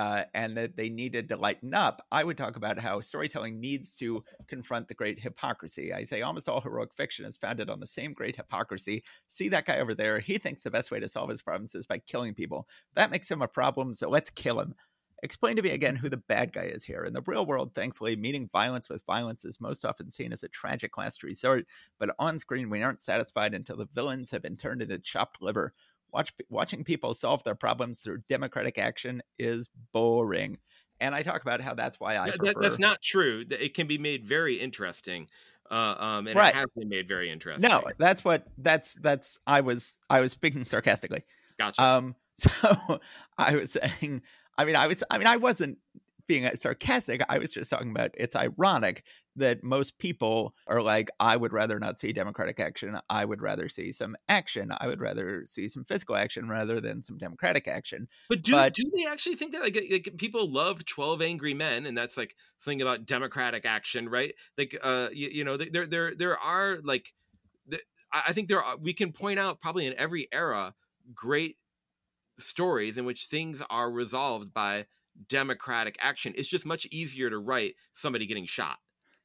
uh, 0.00 0.24
and 0.32 0.56
that 0.56 0.76
they 0.76 0.88
needed 0.88 1.28
to 1.28 1.36
lighten 1.36 1.74
up, 1.74 2.06
I 2.10 2.24
would 2.24 2.38
talk 2.38 2.56
about 2.56 2.78
how 2.78 3.02
storytelling 3.02 3.60
needs 3.60 3.94
to 3.96 4.24
confront 4.48 4.88
the 4.88 4.94
great 4.94 5.20
hypocrisy. 5.20 5.92
I 5.92 6.04
say 6.04 6.22
almost 6.22 6.48
all 6.48 6.62
heroic 6.62 6.94
fiction 6.94 7.26
is 7.26 7.36
founded 7.36 7.68
on 7.68 7.80
the 7.80 7.86
same 7.86 8.12
great 8.12 8.34
hypocrisy. 8.34 9.04
See 9.26 9.50
that 9.50 9.66
guy 9.66 9.78
over 9.78 9.94
there? 9.94 10.18
He 10.18 10.38
thinks 10.38 10.62
the 10.62 10.70
best 10.70 10.90
way 10.90 11.00
to 11.00 11.08
solve 11.08 11.28
his 11.28 11.42
problems 11.42 11.74
is 11.74 11.86
by 11.86 11.98
killing 11.98 12.32
people. 12.32 12.66
That 12.94 13.10
makes 13.10 13.30
him 13.30 13.42
a 13.42 13.46
problem, 13.46 13.92
so 13.92 14.08
let's 14.08 14.30
kill 14.30 14.58
him. 14.58 14.74
Explain 15.22 15.56
to 15.56 15.62
me 15.62 15.72
again 15.72 15.96
who 15.96 16.08
the 16.08 16.16
bad 16.16 16.50
guy 16.50 16.62
is 16.62 16.82
here. 16.82 17.04
In 17.04 17.12
the 17.12 17.20
real 17.26 17.44
world, 17.44 17.74
thankfully, 17.74 18.16
meeting 18.16 18.48
violence 18.50 18.88
with 18.88 19.04
violence 19.04 19.44
is 19.44 19.60
most 19.60 19.84
often 19.84 20.10
seen 20.10 20.32
as 20.32 20.44
a 20.44 20.48
tragic 20.48 20.96
last 20.96 21.22
resort, 21.22 21.66
but 21.98 22.14
on 22.18 22.38
screen, 22.38 22.70
we 22.70 22.82
aren't 22.82 23.02
satisfied 23.02 23.52
until 23.52 23.76
the 23.76 23.88
villains 23.94 24.30
have 24.30 24.40
been 24.40 24.56
turned 24.56 24.80
into 24.80 24.98
chopped 24.98 25.42
liver. 25.42 25.74
Watch, 26.12 26.32
watching 26.48 26.84
people 26.84 27.14
solve 27.14 27.42
their 27.44 27.54
problems 27.54 28.00
through 28.00 28.22
democratic 28.28 28.78
action 28.78 29.22
is 29.38 29.68
boring. 29.92 30.58
And 31.00 31.14
I 31.14 31.22
talk 31.22 31.42
about 31.42 31.60
how 31.60 31.74
that's 31.74 31.98
why 31.98 32.18
I 32.18 32.30
prefer... 32.30 32.44
that, 32.46 32.56
that's 32.60 32.78
not 32.78 33.00
true. 33.02 33.44
It 33.48 33.74
can 33.74 33.86
be 33.86 33.98
made 33.98 34.24
very 34.24 34.60
interesting. 34.60 35.28
Uh, 35.70 35.94
um, 35.98 36.26
and 36.26 36.36
right. 36.36 36.54
it 36.54 36.56
has 36.56 36.66
been 36.76 36.88
made 36.88 37.06
very 37.08 37.30
interesting. 37.30 37.68
No, 37.68 37.84
that's 37.96 38.24
what 38.24 38.44
that's 38.58 38.94
that's 38.94 39.38
I 39.46 39.60
was 39.60 39.98
I 40.10 40.20
was 40.20 40.32
speaking 40.32 40.64
sarcastically. 40.64 41.24
Gotcha. 41.58 41.82
Um, 41.82 42.16
so 42.34 43.00
I 43.38 43.54
was 43.56 43.72
saying, 43.72 44.22
I 44.58 44.64
mean, 44.64 44.76
I 44.76 44.88
was, 44.88 45.04
I 45.10 45.18
mean, 45.18 45.26
I 45.26 45.36
wasn't 45.36 45.78
being 46.30 46.48
sarcastic. 46.60 47.20
I 47.28 47.38
was 47.38 47.50
just 47.50 47.70
talking 47.70 47.90
about 47.90 48.12
it's 48.14 48.36
ironic 48.36 49.02
that 49.34 49.64
most 49.64 49.98
people 49.98 50.54
are 50.68 50.80
like, 50.80 51.10
I 51.18 51.36
would 51.36 51.52
rather 51.52 51.80
not 51.80 51.98
see 51.98 52.12
democratic 52.12 52.60
action. 52.60 52.96
I 53.10 53.24
would 53.24 53.42
rather 53.42 53.68
see 53.68 53.90
some 53.90 54.14
action. 54.28 54.72
I 54.78 54.86
would 54.86 55.00
rather 55.00 55.44
see 55.44 55.68
some 55.68 55.82
fiscal 55.82 56.14
action 56.14 56.48
rather 56.48 56.80
than 56.80 57.02
some 57.02 57.18
democratic 57.18 57.66
action. 57.66 58.06
But 58.28 58.42
do 58.42 58.52
but, 58.52 58.74
do 58.74 58.84
they 58.96 59.06
actually 59.06 59.34
think 59.34 59.50
that 59.54 59.62
like, 59.62 59.74
like 59.90 60.14
people 60.18 60.48
loved 60.48 60.86
Twelve 60.86 61.20
Angry 61.20 61.52
Men, 61.52 61.84
and 61.84 61.98
that's 61.98 62.16
like 62.16 62.36
something 62.58 62.80
about 62.80 63.06
democratic 63.06 63.66
action, 63.66 64.08
right? 64.08 64.32
Like, 64.56 64.78
uh, 64.80 65.08
you, 65.12 65.30
you 65.30 65.44
know, 65.44 65.56
there 65.56 65.86
there 65.86 66.14
there 66.14 66.38
are 66.38 66.78
like, 66.84 67.12
I 68.12 68.32
think 68.32 68.46
there 68.46 68.62
are, 68.62 68.76
we 68.76 68.92
can 68.92 69.10
point 69.10 69.40
out 69.40 69.60
probably 69.60 69.84
in 69.88 69.94
every 69.98 70.28
era 70.30 70.74
great 71.12 71.56
stories 72.38 72.96
in 72.96 73.04
which 73.04 73.24
things 73.24 73.60
are 73.68 73.90
resolved 73.90 74.54
by 74.54 74.86
democratic 75.28 75.96
action. 76.00 76.34
It's 76.36 76.48
just 76.48 76.66
much 76.66 76.86
easier 76.90 77.30
to 77.30 77.38
write 77.38 77.74
somebody 77.94 78.26
getting 78.26 78.46
shot. 78.46 78.78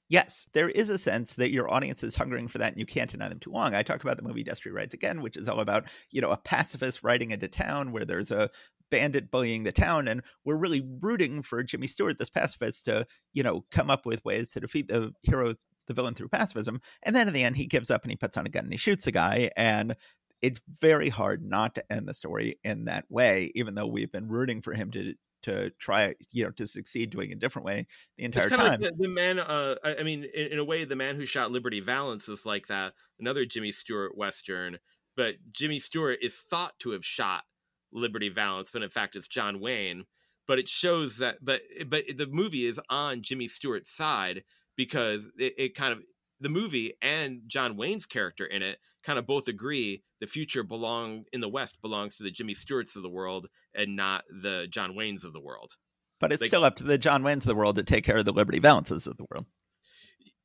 Yes, 0.07 0.47
there 0.53 0.69
is 0.69 0.91
a 0.91 0.99
sense 0.99 1.33
that 1.33 1.51
your 1.51 1.71
audience 1.73 2.03
is 2.03 2.15
hungering 2.15 2.47
for 2.47 2.59
that 2.59 2.71
and 2.71 2.79
you 2.79 2.85
can't 2.85 3.09
deny 3.09 3.27
them 3.27 3.39
too 3.39 3.49
long. 3.49 3.73
I 3.73 3.81
talk 3.81 4.03
about 4.03 4.17
the 4.17 4.23
movie 4.23 4.43
Destry 4.43 4.71
Rides 4.71 4.93
Again, 4.93 5.21
which 5.21 5.35
is 5.35 5.49
all 5.49 5.61
about, 5.61 5.85
you 6.11 6.21
know, 6.21 6.29
a 6.29 6.37
pacifist 6.37 7.01
riding 7.01 7.31
into 7.31 7.47
town 7.47 7.91
where 7.91 8.05
there's 8.05 8.29
a 8.29 8.51
bandit 8.91 9.31
bullying 9.31 9.63
the 9.63 9.71
town. 9.71 10.07
And 10.07 10.21
we're 10.43 10.57
really 10.57 10.85
rooting 11.01 11.41
for 11.41 11.63
Jimmy 11.63 11.87
Stewart, 11.87 12.19
this 12.19 12.29
pacifist, 12.29 12.85
to, 12.85 13.07
you 13.33 13.41
know, 13.41 13.65
come 13.71 13.89
up 13.89 14.05
with 14.05 14.23
ways 14.23 14.51
to 14.51 14.59
defeat 14.59 14.89
the 14.89 15.11
hero, 15.23 15.55
the 15.87 15.93
villain 15.95 16.13
through 16.13 16.29
pacifism. 16.29 16.81
And 17.01 17.15
then 17.15 17.27
in 17.27 17.33
the 17.33 17.43
end, 17.43 17.57
he 17.57 17.65
gives 17.65 17.89
up 17.89 18.03
and 18.03 18.11
he 18.11 18.17
puts 18.17 18.37
on 18.37 18.45
a 18.45 18.49
gun 18.49 18.65
and 18.65 18.73
he 18.73 18.77
shoots 18.77 19.07
a 19.07 19.11
guy. 19.11 19.49
And 19.57 19.95
it's 20.43 20.61
very 20.79 21.09
hard 21.09 21.43
not 21.43 21.73
to 21.75 21.91
end 21.91 22.07
the 22.07 22.13
story 22.13 22.59
in 22.63 22.85
that 22.85 23.05
way, 23.09 23.51
even 23.55 23.73
though 23.73 23.87
we've 23.87 24.11
been 24.11 24.27
rooting 24.27 24.61
for 24.61 24.75
him 24.75 24.91
to 24.91 25.15
to 25.45 25.69
try 25.79 26.15
you 26.31 26.43
know 26.43 26.49
to 26.51 26.65
succeed 26.65 27.11
doing 27.11 27.29
it 27.29 27.35
a 27.35 27.39
different 27.39 27.65
way 27.65 27.85
the 28.17 28.25
entire 28.25 28.47
it's 28.47 28.55
time. 28.55 28.81
Like 28.81 28.97
the, 28.97 29.03
the, 29.03 29.07
man, 29.07 29.39
uh, 29.39 29.75
I 29.83 30.01
mean, 30.01 30.25
in, 30.33 30.53
in, 30.53 30.59
a 30.59 30.63
way, 30.63 30.85
the 30.85 30.95
man 30.95 31.15
who 31.15 31.25
shot 31.25 31.51
Liberty 31.51 31.79
Valance 31.79 32.27
is 32.27 32.45
like 32.45 32.67
that. 32.67 32.93
Another 33.19 33.45
Jimmy 33.45 33.71
Stewart 33.71 34.17
western, 34.17 34.79
but 35.15 35.35
Jimmy 35.51 35.79
Stewart 35.79 36.19
is 36.21 36.39
thought 36.39 36.73
to 36.79 36.91
have 36.91 37.05
shot 37.05 37.43
Liberty 37.93 38.29
Valance, 38.29 38.71
but 38.71 38.81
in 38.81 38.89
fact, 38.89 39.15
it's 39.15 39.27
John 39.27 39.59
Wayne. 39.59 40.05
But 40.47 40.59
it 40.59 40.67
shows 40.67 41.17
that, 41.17 41.37
but 41.43 41.61
but 41.87 42.05
the 42.15 42.27
movie 42.27 42.65
is 42.65 42.79
on 42.89 43.21
Jimmy 43.21 43.47
Stewart's 43.47 43.91
side 43.91 44.43
because 44.75 45.25
it, 45.37 45.53
it 45.57 45.75
kind 45.75 45.93
of 45.93 45.99
the 46.39 46.49
movie 46.49 46.93
and 47.01 47.41
John 47.47 47.77
Wayne's 47.77 48.05
character 48.05 48.45
in 48.45 48.61
it 48.61 48.79
kind 49.05 49.19
of 49.19 49.27
both 49.27 49.47
agree 49.47 50.03
the 50.19 50.27
future 50.27 50.63
belong 50.63 51.25
in 51.31 51.41
the 51.41 51.49
West 51.49 51.81
belongs 51.81 52.17
to 52.17 52.23
the 52.23 52.31
Jimmy 52.31 52.53
Stewarts 52.53 52.95
of 52.95 53.03
the 53.03 53.09
world 53.09 53.47
and 53.73 53.95
not 53.95 54.23
the 54.29 54.67
John 54.69 54.93
Waynes 54.93 55.23
of 55.23 55.33
the 55.33 55.39
world. 55.39 55.73
But 56.19 56.31
it's 56.31 56.41
like, 56.41 56.47
still 56.47 56.63
up 56.63 56.77
to 56.77 56.83
the 56.83 56.97
John 56.97 57.23
Waynes 57.23 57.37
of 57.37 57.45
the 57.45 57.55
world 57.55 57.75
to 57.75 57.83
take 57.83 58.03
care 58.03 58.17
of 58.17 58.25
the 58.25 58.33
Liberty 58.33 58.59
Valances 58.59 59.05
of 59.05 59.17
the 59.17 59.25
world. 59.29 59.45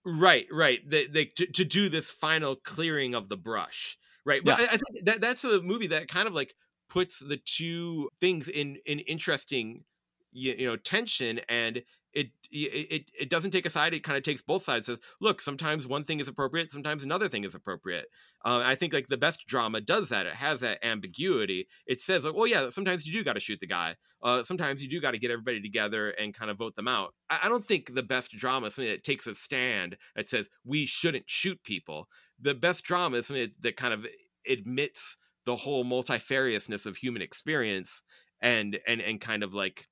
Right, 0.05 0.47
right. 0.51 0.81
They, 0.87 1.07
they 1.07 1.27
to, 1.37 1.47
to 1.47 1.65
do 1.65 1.89
this 1.89 2.11
final 2.11 2.57
clearing 2.57 3.15
of 3.15 3.29
the 3.29 3.37
brush. 3.37 3.97
Right. 4.25 4.43
But 4.45 4.59
yeah. 4.59 4.67
I, 4.67 4.75
I 4.75 4.77
think 4.77 5.05
that 5.05 5.21
that's 5.21 5.45
a 5.45 5.61
movie 5.61 5.89
that 5.89 6.09
kind 6.09 6.27
of 6.27 6.35
like 6.35 6.55
puts 6.89 7.21
the 7.21 7.39
two 7.39 8.11
things 8.21 8.49
in 8.49 8.79
in 8.85 8.99
interesting 9.01 9.85
you, 10.33 10.55
you 10.59 10.67
know 10.67 10.77
tension 10.77 11.41
and 11.49 11.83
it 12.13 12.29
it 12.51 13.11
it 13.19 13.31
doesn't 13.31 13.53
take 13.53 13.67
a 13.67 13.71
side 13.71 13.95
it 13.95 14.03
kind 14.03 14.17
of 14.17 14.25
takes 14.25 14.43
both 14.43 14.65
sides 14.65 14.87
says 14.87 14.99
look 15.21 15.41
sometimes 15.41 15.87
one 15.87 16.05
thing 16.05 16.21
is 16.21 16.29
appropriate 16.29 16.71
sometimes 16.71 17.05
another 17.05 17.29
thing 17.29 17.45
is 17.45 17.55
appropriate. 17.55 18.07
Uh, 18.45 18.63
i 18.65 18.75
think 18.75 18.93
like 18.93 19.09
the 19.09 19.17
best 19.17 19.47
drama 19.47 19.81
does 19.81 20.09
that 20.09 20.27
it 20.27 20.35
has 20.35 20.61
that 20.61 20.85
ambiguity. 20.85 21.69
It 21.87 22.01
says 22.01 22.25
like 22.25 22.35
well 22.35 22.47
yeah 22.47 22.71
sometimes 22.71 23.07
you 23.07 23.13
do 23.13 23.25
got 23.25 23.35
to 23.35 23.41
shoot 23.41 23.61
the 23.61 23.67
guy 23.67 23.97
uh, 24.23 24.43
sometimes 24.43 24.83
you 24.83 24.89
do 24.89 25.01
got 25.01 25.13
to 25.13 25.19
get 25.19 25.31
everybody 25.31 25.63
together 25.63 26.11
and 26.11 26.35
kind 26.35 26.51
of 26.51 26.59
vote 26.59 26.77
them 26.77 26.89
out. 26.89 27.15
I, 27.31 27.41
I 27.45 27.49
don't 27.49 27.67
think 27.67 27.95
the 27.95 28.03
best 28.03 28.33
drama 28.33 28.67
is 28.67 28.75
something 28.75 28.91
that 28.91 29.05
takes 29.05 29.27
a 29.27 29.35
stand 29.35 29.97
that 30.15 30.29
says 30.29 30.51
we 30.65 30.87
shouldn't 30.87 31.25
shoot 31.29 31.63
people. 31.65 32.09
The 32.41 32.55
best 32.55 32.85
drama 32.85 33.19
is 33.19 33.27
something 33.27 33.45
that, 33.45 33.63
that 33.63 33.77
kind 33.77 33.95
of 33.95 34.07
admits 34.49 35.17
the 35.47 35.57
whole 35.57 35.85
multifariousness 35.85 36.87
of 36.87 36.99
human 36.99 37.23
experience 37.23 38.03
and 38.43 38.79
and 38.87 39.01
and 39.01 39.21
kind 39.21 39.43
of 39.43 39.55
like 39.55 39.89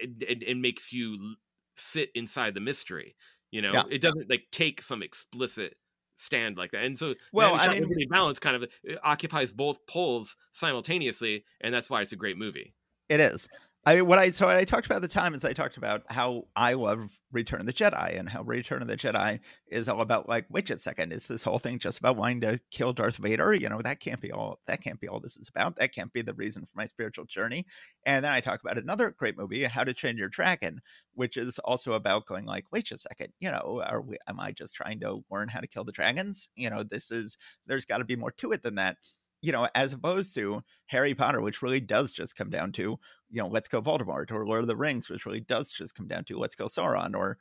it, 0.00 0.10
it, 0.20 0.42
it 0.42 0.56
makes 0.56 0.92
you 0.92 1.34
sit 1.76 2.10
inside 2.14 2.54
the 2.54 2.60
mystery. 2.60 3.16
You 3.50 3.62
know, 3.62 3.72
yeah. 3.72 3.82
it 3.90 4.02
doesn't 4.02 4.28
like 4.28 4.44
take 4.52 4.82
some 4.82 5.02
explicit 5.02 5.76
stand 6.18 6.58
like 6.58 6.72
that. 6.72 6.84
And 6.84 6.98
so, 6.98 7.14
well, 7.32 7.54
I 7.58 7.78
mean, 7.78 7.88
Valance 8.10 8.38
kind 8.38 8.56
of 8.56 8.64
uh, 8.64 8.96
occupies 9.02 9.52
both 9.52 9.86
poles 9.86 10.36
simultaneously, 10.52 11.44
and 11.60 11.72
that's 11.72 11.88
why 11.88 12.02
it's 12.02 12.12
a 12.12 12.16
great 12.16 12.36
movie. 12.36 12.74
It 13.08 13.20
is. 13.20 13.48
I 13.86 14.02
what 14.02 14.18
I 14.18 14.30
so 14.30 14.48
I 14.48 14.64
talked 14.64 14.86
about 14.86 14.96
at 14.96 15.02
the 15.02 15.08
time 15.08 15.34
is 15.34 15.44
I 15.44 15.52
talked 15.52 15.78
about 15.78 16.02
how 16.08 16.44
I 16.54 16.74
love 16.74 17.18
Return 17.32 17.60
of 17.60 17.66
the 17.66 17.72
Jedi 17.72 18.18
and 18.18 18.28
how 18.28 18.42
Return 18.42 18.82
of 18.82 18.88
the 18.88 18.96
Jedi 18.96 19.40
is 19.70 19.88
all 19.88 20.00
about 20.02 20.28
like, 20.28 20.44
wait 20.50 20.68
a 20.70 20.76
second, 20.76 21.12
is 21.12 21.26
this 21.26 21.42
whole 21.42 21.58
thing 21.58 21.78
just 21.78 21.98
about 21.98 22.16
wanting 22.16 22.40
to 22.42 22.60
kill 22.70 22.92
Darth 22.92 23.16
Vader? 23.16 23.54
You 23.54 23.68
know, 23.68 23.80
that 23.80 24.00
can't 24.00 24.20
be 24.20 24.30
all. 24.30 24.58
That 24.66 24.82
can't 24.82 25.00
be 25.00 25.08
all 25.08 25.20
this 25.20 25.36
is 25.36 25.48
about. 25.48 25.76
That 25.76 25.94
can't 25.94 26.12
be 26.12 26.22
the 26.22 26.34
reason 26.34 26.62
for 26.62 26.72
my 26.74 26.84
spiritual 26.84 27.24
journey. 27.24 27.64
And 28.04 28.24
then 28.24 28.32
I 28.32 28.40
talk 28.40 28.60
about 28.62 28.78
another 28.78 29.14
great 29.16 29.38
movie, 29.38 29.64
How 29.64 29.84
to 29.84 29.94
Train 29.94 30.18
Your 30.18 30.28
Dragon, 30.28 30.80
which 31.14 31.36
is 31.36 31.58
also 31.60 31.92
about 31.94 32.26
going 32.26 32.44
like, 32.44 32.64
wait 32.72 32.90
a 32.90 32.98
second, 32.98 33.32
you 33.40 33.50
know, 33.50 33.82
are 33.86 34.02
we? 34.02 34.18
Am 34.28 34.40
I 34.40 34.52
just 34.52 34.74
trying 34.74 35.00
to 35.00 35.24
learn 35.30 35.48
how 35.48 35.60
to 35.60 35.66
kill 35.66 35.84
the 35.84 35.92
dragons? 35.92 36.50
You 36.56 36.68
know, 36.68 36.82
this 36.82 37.10
is 37.10 37.38
there's 37.66 37.84
got 37.86 37.98
to 37.98 38.04
be 38.04 38.16
more 38.16 38.32
to 38.32 38.52
it 38.52 38.62
than 38.62 38.74
that 38.74 38.96
you 39.40 39.52
know, 39.52 39.68
as 39.74 39.92
opposed 39.92 40.34
to 40.34 40.62
Harry 40.86 41.14
Potter, 41.14 41.40
which 41.40 41.62
really 41.62 41.80
does 41.80 42.12
just 42.12 42.36
come 42.36 42.50
down 42.50 42.72
to, 42.72 42.98
you 43.30 43.42
know, 43.42 43.48
let's 43.48 43.68
go 43.68 43.82
Voldemort, 43.82 44.30
or 44.30 44.46
Lord 44.46 44.62
of 44.62 44.66
the 44.66 44.76
Rings, 44.76 45.08
which 45.08 45.26
really 45.26 45.40
does 45.40 45.70
just 45.70 45.94
come 45.94 46.08
down 46.08 46.24
to 46.24 46.38
let's 46.38 46.54
go 46.54 46.66
Sauron, 46.66 47.14
or 47.14 47.38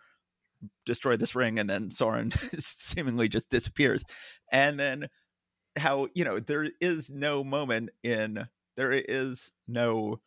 destroy 0.86 1.17
this 1.17 1.36
ring, 1.36 1.60
and 1.60 1.69
then 1.69 1.89
Sauron 1.89 2.34
seemingly 2.62 3.28
just 3.28 3.50
disappears. 3.50 4.04
And 4.52 4.80
then 4.80 5.08
how, 5.78 6.08
you 6.13 6.26
know, 6.26 6.39
there 6.39 6.69
is 6.82 7.10
no 7.10 7.43
moment 7.43 7.89
in, 8.04 8.47
there 8.76 8.91
is 8.91 9.52
no 9.67 10.19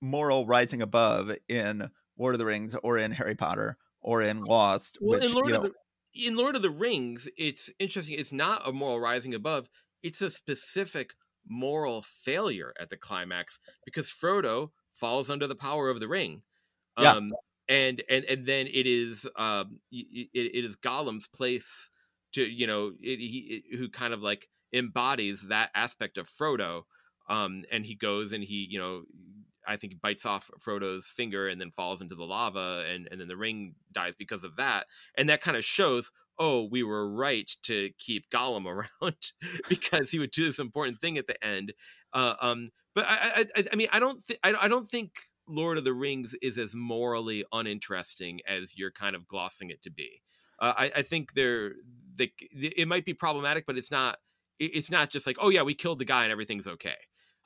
moral 0.00 0.46
rising 0.46 0.82
above 0.82 1.30
in 1.48 1.90
Lord 2.18 2.34
of 2.34 2.38
the 2.38 2.46
Rings 2.46 2.74
or 2.82 2.98
in 2.98 3.12
Harry 3.12 3.34
Potter 3.34 3.76
or 4.00 4.22
in 4.22 4.42
Lost. 4.42 4.98
Well, 5.00 5.18
which, 5.18 5.28
in 5.28 5.34
Lord 5.34 5.48
you 5.48 5.52
know, 5.52 5.62
the 5.62 5.72
in 6.26 6.36
Lord 6.36 6.56
of 6.56 6.62
the 6.62 6.70
Rings, 6.70 7.28
it's 7.36 7.70
interesting. 7.78 8.18
It's 8.18 8.32
not 8.32 8.66
a 8.66 8.72
moral 8.72 9.00
rising 9.00 9.34
above. 9.34 9.68
It's 10.02 10.22
a 10.22 10.30
specific 10.30 11.14
moral 11.48 12.02
failure 12.02 12.72
at 12.80 12.90
the 12.90 12.96
climax 12.96 13.58
because 13.84 14.10
Frodo 14.10 14.70
falls 14.94 15.30
under 15.30 15.46
the 15.46 15.54
power 15.54 15.88
of 15.88 16.00
the 16.00 16.08
ring. 16.08 16.42
Yeah. 16.98 17.12
Um, 17.12 17.32
and 17.68 18.02
and 18.08 18.24
and 18.24 18.46
then 18.46 18.66
it 18.66 18.86
is 18.86 19.26
um 19.36 19.80
it, 19.90 20.28
it 20.32 20.64
is 20.64 20.76
Gollum's 20.76 21.26
place 21.26 21.90
to 22.32 22.44
you 22.44 22.66
know 22.66 22.92
it, 23.00 23.18
he 23.18 23.64
it, 23.70 23.78
who 23.78 23.88
kind 23.88 24.14
of 24.14 24.22
like 24.22 24.48
embodies 24.72 25.48
that 25.48 25.70
aspect 25.74 26.18
of 26.18 26.28
Frodo. 26.28 26.82
Um, 27.28 27.64
and 27.72 27.84
he 27.84 27.96
goes 27.96 28.32
and 28.32 28.44
he 28.44 28.66
you 28.70 28.78
know 28.78 29.02
I 29.66 29.76
think 29.76 30.00
bites 30.00 30.26
off 30.26 30.50
Frodo's 30.60 31.06
finger 31.06 31.48
and 31.48 31.60
then 31.60 31.70
falls 31.70 32.00
into 32.00 32.14
the 32.14 32.24
lava 32.24 32.84
and 32.88 33.08
and 33.10 33.20
then 33.20 33.28
the 33.28 33.36
ring 33.36 33.74
dies 33.92 34.14
because 34.18 34.44
of 34.44 34.56
that. 34.56 34.86
And 35.16 35.28
that 35.28 35.40
kind 35.40 35.56
of 35.56 35.64
shows 35.64 36.10
oh, 36.38 36.64
we 36.64 36.82
were 36.82 37.08
right 37.08 37.50
to 37.62 37.90
keep 37.98 38.30
Gollum 38.30 38.66
around 39.02 39.16
because 39.68 40.10
he 40.10 40.18
would 40.18 40.30
do 40.30 40.44
this 40.44 40.58
important 40.58 41.00
thing 41.00 41.18
at 41.18 41.26
the 41.26 41.42
end. 41.44 41.72
Uh, 42.12 42.34
um, 42.40 42.70
but 42.94 43.04
I, 43.08 43.46
I, 43.56 43.64
I 43.72 43.76
mean, 43.76 43.88
I 43.92 44.00
don't, 44.00 44.24
th- 44.26 44.40
I, 44.42 44.54
I 44.62 44.68
don't 44.68 44.88
think 44.88 45.12
Lord 45.48 45.78
of 45.78 45.84
the 45.84 45.92
Rings 45.92 46.34
is 46.42 46.58
as 46.58 46.74
morally 46.74 47.44
uninteresting 47.52 48.40
as 48.48 48.76
you're 48.76 48.90
kind 48.90 49.14
of 49.14 49.28
glossing 49.28 49.70
it 49.70 49.82
to 49.82 49.90
be. 49.90 50.22
Uh, 50.58 50.72
I, 50.76 50.92
I 50.96 51.02
think 51.02 51.34
they're, 51.34 51.72
they, 52.14 52.32
it 52.52 52.88
might 52.88 53.04
be 53.04 53.12
problematic, 53.12 53.66
but 53.66 53.76
it's 53.76 53.90
not. 53.90 54.18
It's 54.58 54.90
not 54.90 55.10
just 55.10 55.26
like, 55.26 55.36
oh 55.38 55.50
yeah, 55.50 55.60
we 55.60 55.74
killed 55.74 55.98
the 55.98 56.06
guy 56.06 56.22
and 56.22 56.32
everything's 56.32 56.66
okay. 56.66 56.96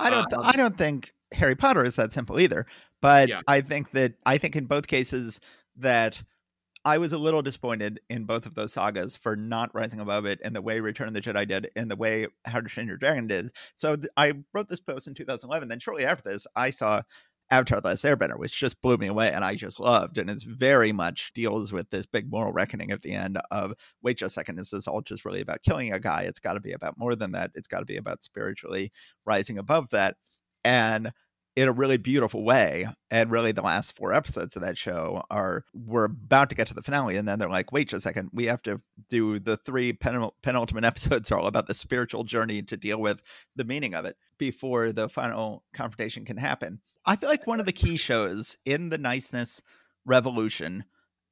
I 0.01 0.11
don't. 0.11 0.33
Um, 0.33 0.41
I 0.45 0.53
don't 0.53 0.77
think 0.77 1.13
Harry 1.33 1.55
Potter 1.55 1.85
is 1.85 1.97
that 1.97 2.13
simple 2.13 2.41
either. 2.41 2.67
But 3.01 3.29
Yeah. 3.29 3.41
I 3.47 3.61
think 3.61 3.93
that 3.93 4.15
I 4.27 4.39
think 4.39 4.57
in 4.57 4.67
both 4.67 4.87
cases 4.87 5.41
that 5.77 6.23
I 6.85 6.97
was 6.99 7.13
a 7.13 7.19
little 7.19 7.43
disappointed 7.43 8.01
in 8.09 8.25
both 8.25 8.47
of 8.47 8.55
those 8.55 8.73
sagas 8.73 9.15
for 9.15 9.37
not 9.37 9.75
rising 9.75 10.01
above 10.01 10.25
it 10.25 10.41
in 10.43 10.55
the 10.55 10.63
way 10.63 10.81
Return 10.81 11.09
of 11.09 11.15
the 11.15 11.21
Jedi 11.21 11.47
did 11.47 11.71
and 11.77 11.91
the 11.91 11.97
way 11.97 12.27
How 12.47 12.61
to 12.61 12.69
Train 12.69 12.87
Your 12.87 12.97
Dragon 12.97 13.27
did. 13.27 13.53
So 13.75 13.97
th- 13.97 14.09
I 14.17 14.33
wrote 14.55 14.69
this 14.69 14.81
post 14.81 15.07
in 15.07 15.15
2011. 15.15 15.69
Then 15.69 15.79
shortly 15.79 16.07
after 16.07 16.31
this, 16.31 16.47
I 16.57 16.71
saw 16.71 17.03
Avatar: 17.51 17.81
The 17.81 17.89
Last 17.89 18.05
Airbender, 18.05 18.39
which 18.39 18.59
just 18.59 18.81
blew 18.81 18.97
me 18.97 19.09
away 19.09 19.33
and 19.33 19.45
I 19.45 19.55
just 19.55 19.81
loved. 19.81 20.19
And 20.19 20.31
it's 20.31 20.45
very 20.45 20.93
much 20.93 21.33
deals 21.35 21.73
with 21.73 21.91
this 21.91 22.07
big 22.07 22.31
moral 22.31 22.53
reckoning 22.53 22.93
at 22.93 23.03
the 23.03 23.13
end 23.13 23.39
of 23.51 23.73
wait 24.03 24.19
just 24.19 24.33
a 24.33 24.35
second, 24.35 24.59
is 24.59 24.71
this 24.71 24.87
all 24.87 25.01
just 25.03 25.25
really 25.25 25.41
about 25.41 25.63
killing 25.63 25.93
a 25.93 26.01
guy? 26.01 26.23
It's 26.23 26.39
got 26.39 26.55
to 26.55 26.61
be 26.61 26.73
about 26.73 26.99
more 26.99 27.17
than 27.17 27.33
that. 27.33 27.51
It's 27.55 27.69
got 27.69 27.81
to 27.81 27.85
be 27.85 27.97
about 27.97 28.23
spiritually 28.23 28.93
rising 29.25 29.59
above 29.59 29.91
that. 29.91 30.17
And 30.65 31.13
in 31.61 31.69
a 31.69 31.73
really 31.73 31.99
beautiful 31.99 32.43
way. 32.43 32.89
And 33.11 33.31
really, 33.31 33.53
the 33.53 33.61
last 33.61 33.95
four 33.95 34.15
episodes 34.15 34.57
of 34.57 34.63
that 34.63 34.79
show 34.79 35.23
are 35.31 35.63
we're 35.75 36.07
about 36.07 36.49
to 36.49 36.55
get 36.55 36.67
to 36.69 36.75
the 36.75 36.83
finale, 36.83 37.19
and 37.19 37.29
then 37.29 37.39
they're 37.39 37.51
like, 37.51 37.71
"Wait 37.71 37.89
just 37.91 38.07
a 38.07 38.09
second, 38.09 38.31
we 38.33 38.47
have 38.47 38.63
to 38.63 38.81
do 39.11 39.39
the 39.39 39.59
three 39.59 39.93
penul- 39.93 40.33
penultimate 40.43 40.85
episodes 40.87 41.31
are 41.31 41.39
all 41.39 41.47
about 41.47 41.67
the 41.67 41.75
spiritual 41.75 42.25
journey 42.25 42.63
to 42.63 42.79
deal 42.79 42.99
with 42.99 43.23
the 43.57 43.65
meaning 43.65 43.95
of 43.95 44.07
it 44.07 44.17
before 44.39 44.91
the 44.91 45.07
final 45.09 45.63
confrontation 45.75 46.25
can 46.25 46.39
happen." 46.39 46.81
I 47.05 47.17
feel 47.17 47.29
like 47.29 47.47
one 47.47 47.61
of 47.61 47.67
the 47.67 47.73
key 47.73 47.99
shows 47.99 48.57
in 48.65 48.89
the 48.89 48.99
niceness 48.99 49.61
revolution 50.07 50.85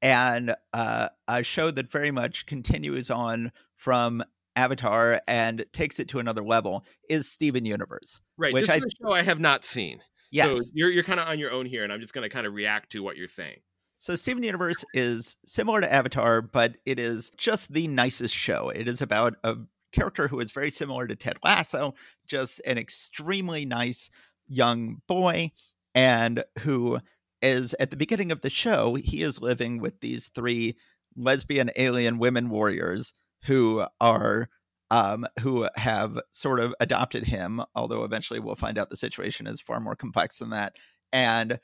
and 0.02 0.54
uh, 0.74 1.08
a 1.26 1.42
show 1.42 1.70
that 1.70 1.90
very 1.90 2.10
much 2.10 2.44
continues 2.44 3.10
on 3.10 3.50
from 3.76 4.22
Avatar 4.56 5.22
and 5.26 5.64
takes 5.72 5.98
it 6.00 6.08
to 6.08 6.18
another 6.18 6.42
level 6.44 6.84
is 7.08 7.30
Steven 7.30 7.64
Universe. 7.64 8.20
Right. 8.36 8.52
Which 8.52 8.66
this 8.66 8.70
I- 8.70 8.76
is 8.76 8.84
a 8.84 8.90
show 9.02 9.12
I 9.12 9.22
have 9.22 9.40
not 9.40 9.64
seen. 9.64 10.00
Yes. 10.30 10.54
So 10.54 10.62
you're 10.74 10.90
you're 10.90 11.04
kind 11.04 11.20
of 11.20 11.28
on 11.28 11.38
your 11.38 11.50
own 11.50 11.66
here, 11.66 11.84
and 11.84 11.92
I'm 11.92 12.00
just 12.00 12.12
going 12.12 12.22
to 12.22 12.28
kind 12.28 12.46
of 12.46 12.54
react 12.54 12.92
to 12.92 13.02
what 13.02 13.16
you're 13.16 13.28
saying. 13.28 13.58
So 13.98 14.14
Steven 14.14 14.42
Universe 14.42 14.84
is 14.94 15.36
similar 15.44 15.80
to 15.80 15.92
Avatar, 15.92 16.40
but 16.40 16.76
it 16.86 16.98
is 16.98 17.30
just 17.36 17.72
the 17.72 17.88
nicest 17.88 18.34
show. 18.34 18.68
It 18.68 18.86
is 18.86 19.02
about 19.02 19.34
a 19.42 19.56
character 19.92 20.28
who 20.28 20.38
is 20.38 20.52
very 20.52 20.70
similar 20.70 21.06
to 21.06 21.16
Ted 21.16 21.36
Lasso, 21.42 21.94
just 22.26 22.60
an 22.64 22.78
extremely 22.78 23.64
nice 23.64 24.08
young 24.46 25.02
boy, 25.08 25.50
and 25.94 26.44
who 26.60 27.00
is 27.42 27.74
at 27.80 27.90
the 27.90 27.96
beginning 27.96 28.30
of 28.30 28.42
the 28.42 28.50
show, 28.50 28.94
he 28.94 29.22
is 29.22 29.40
living 29.40 29.80
with 29.80 30.00
these 30.00 30.28
three 30.28 30.76
lesbian 31.16 31.70
alien 31.76 32.18
women 32.18 32.50
warriors 32.50 33.14
who 33.44 33.84
are 34.00 34.48
um, 34.90 35.26
who 35.40 35.68
have 35.76 36.18
sort 36.30 36.60
of 36.60 36.74
adopted 36.80 37.24
him, 37.24 37.62
although 37.74 38.04
eventually 38.04 38.40
we'll 38.40 38.54
find 38.54 38.78
out 38.78 38.90
the 38.90 38.96
situation 38.96 39.46
is 39.46 39.60
far 39.60 39.80
more 39.80 39.96
complex 39.96 40.38
than 40.38 40.50
that. 40.50 40.76
And 41.12 41.58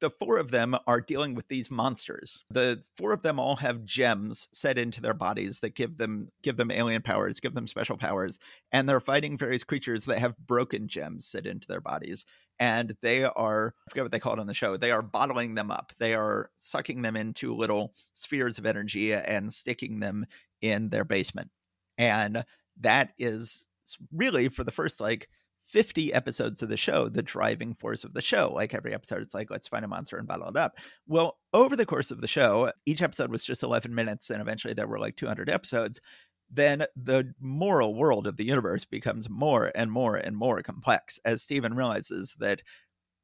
the 0.00 0.10
four 0.10 0.38
of 0.38 0.50
them 0.50 0.74
are 0.86 1.00
dealing 1.00 1.34
with 1.34 1.46
these 1.48 1.70
monsters. 1.70 2.44
The 2.50 2.82
four 2.96 3.12
of 3.12 3.22
them 3.22 3.38
all 3.38 3.56
have 3.56 3.84
gems 3.84 4.48
set 4.52 4.78
into 4.78 5.00
their 5.00 5.14
bodies 5.14 5.60
that 5.60 5.74
give 5.74 5.98
them 5.98 6.30
give 6.42 6.56
them 6.56 6.70
alien 6.70 7.02
powers, 7.02 7.38
give 7.38 7.54
them 7.54 7.66
special 7.66 7.96
powers, 7.96 8.38
and 8.72 8.88
they're 8.88 9.00
fighting 9.00 9.36
various 9.36 9.62
creatures 9.62 10.06
that 10.06 10.18
have 10.18 10.38
broken 10.38 10.88
gems 10.88 11.26
set 11.26 11.46
into 11.46 11.68
their 11.68 11.80
bodies. 11.80 12.24
And 12.58 12.96
they 13.02 13.24
are 13.24 13.74
I 13.86 13.90
forget 13.90 14.04
what 14.04 14.12
they 14.12 14.20
call 14.20 14.34
it 14.34 14.38
on 14.38 14.46
the 14.46 14.54
show. 14.54 14.76
They 14.76 14.90
are 14.90 15.02
bottling 15.02 15.54
them 15.54 15.70
up. 15.70 15.92
They 15.98 16.14
are 16.14 16.50
sucking 16.56 17.02
them 17.02 17.16
into 17.16 17.54
little 17.54 17.92
spheres 18.14 18.58
of 18.58 18.66
energy 18.66 19.12
and 19.12 19.52
sticking 19.52 20.00
them 20.00 20.26
in 20.62 20.88
their 20.88 21.04
basement. 21.04 21.50
And 21.98 22.44
that 22.80 23.12
is 23.18 23.66
really 24.12 24.48
for 24.48 24.64
the 24.64 24.70
first 24.70 25.00
like 25.00 25.28
50 25.66 26.12
episodes 26.12 26.62
of 26.62 26.68
the 26.68 26.76
show 26.76 27.08
the 27.08 27.22
driving 27.22 27.74
force 27.74 28.02
of 28.04 28.12
the 28.12 28.20
show. 28.20 28.52
Like 28.54 28.74
every 28.74 28.94
episode 28.94 29.22
it's 29.22 29.34
like 29.34 29.50
let's 29.50 29.68
find 29.68 29.84
a 29.84 29.88
monster 29.88 30.18
and 30.18 30.26
bottle 30.26 30.48
it 30.48 30.56
up 30.56 30.74
well 31.06 31.38
over 31.52 31.76
the 31.76 31.86
course 31.86 32.10
of 32.10 32.20
the 32.20 32.26
show 32.26 32.72
each 32.86 33.02
episode 33.02 33.30
was 33.30 33.44
just 33.44 33.62
11 33.62 33.94
minutes 33.94 34.30
and 34.30 34.40
eventually 34.40 34.74
there 34.74 34.88
were 34.88 34.98
like 34.98 35.16
200 35.16 35.48
episodes. 35.48 36.00
Then 36.52 36.84
the 36.96 37.32
moral 37.40 37.94
world 37.94 38.26
of 38.26 38.36
the 38.36 38.44
universe 38.44 38.84
becomes 38.84 39.30
more 39.30 39.70
and 39.76 39.92
more 39.92 40.16
and 40.16 40.36
more 40.36 40.62
complex 40.62 41.20
as 41.24 41.42
Steven 41.42 41.74
realizes 41.74 42.34
that 42.40 42.62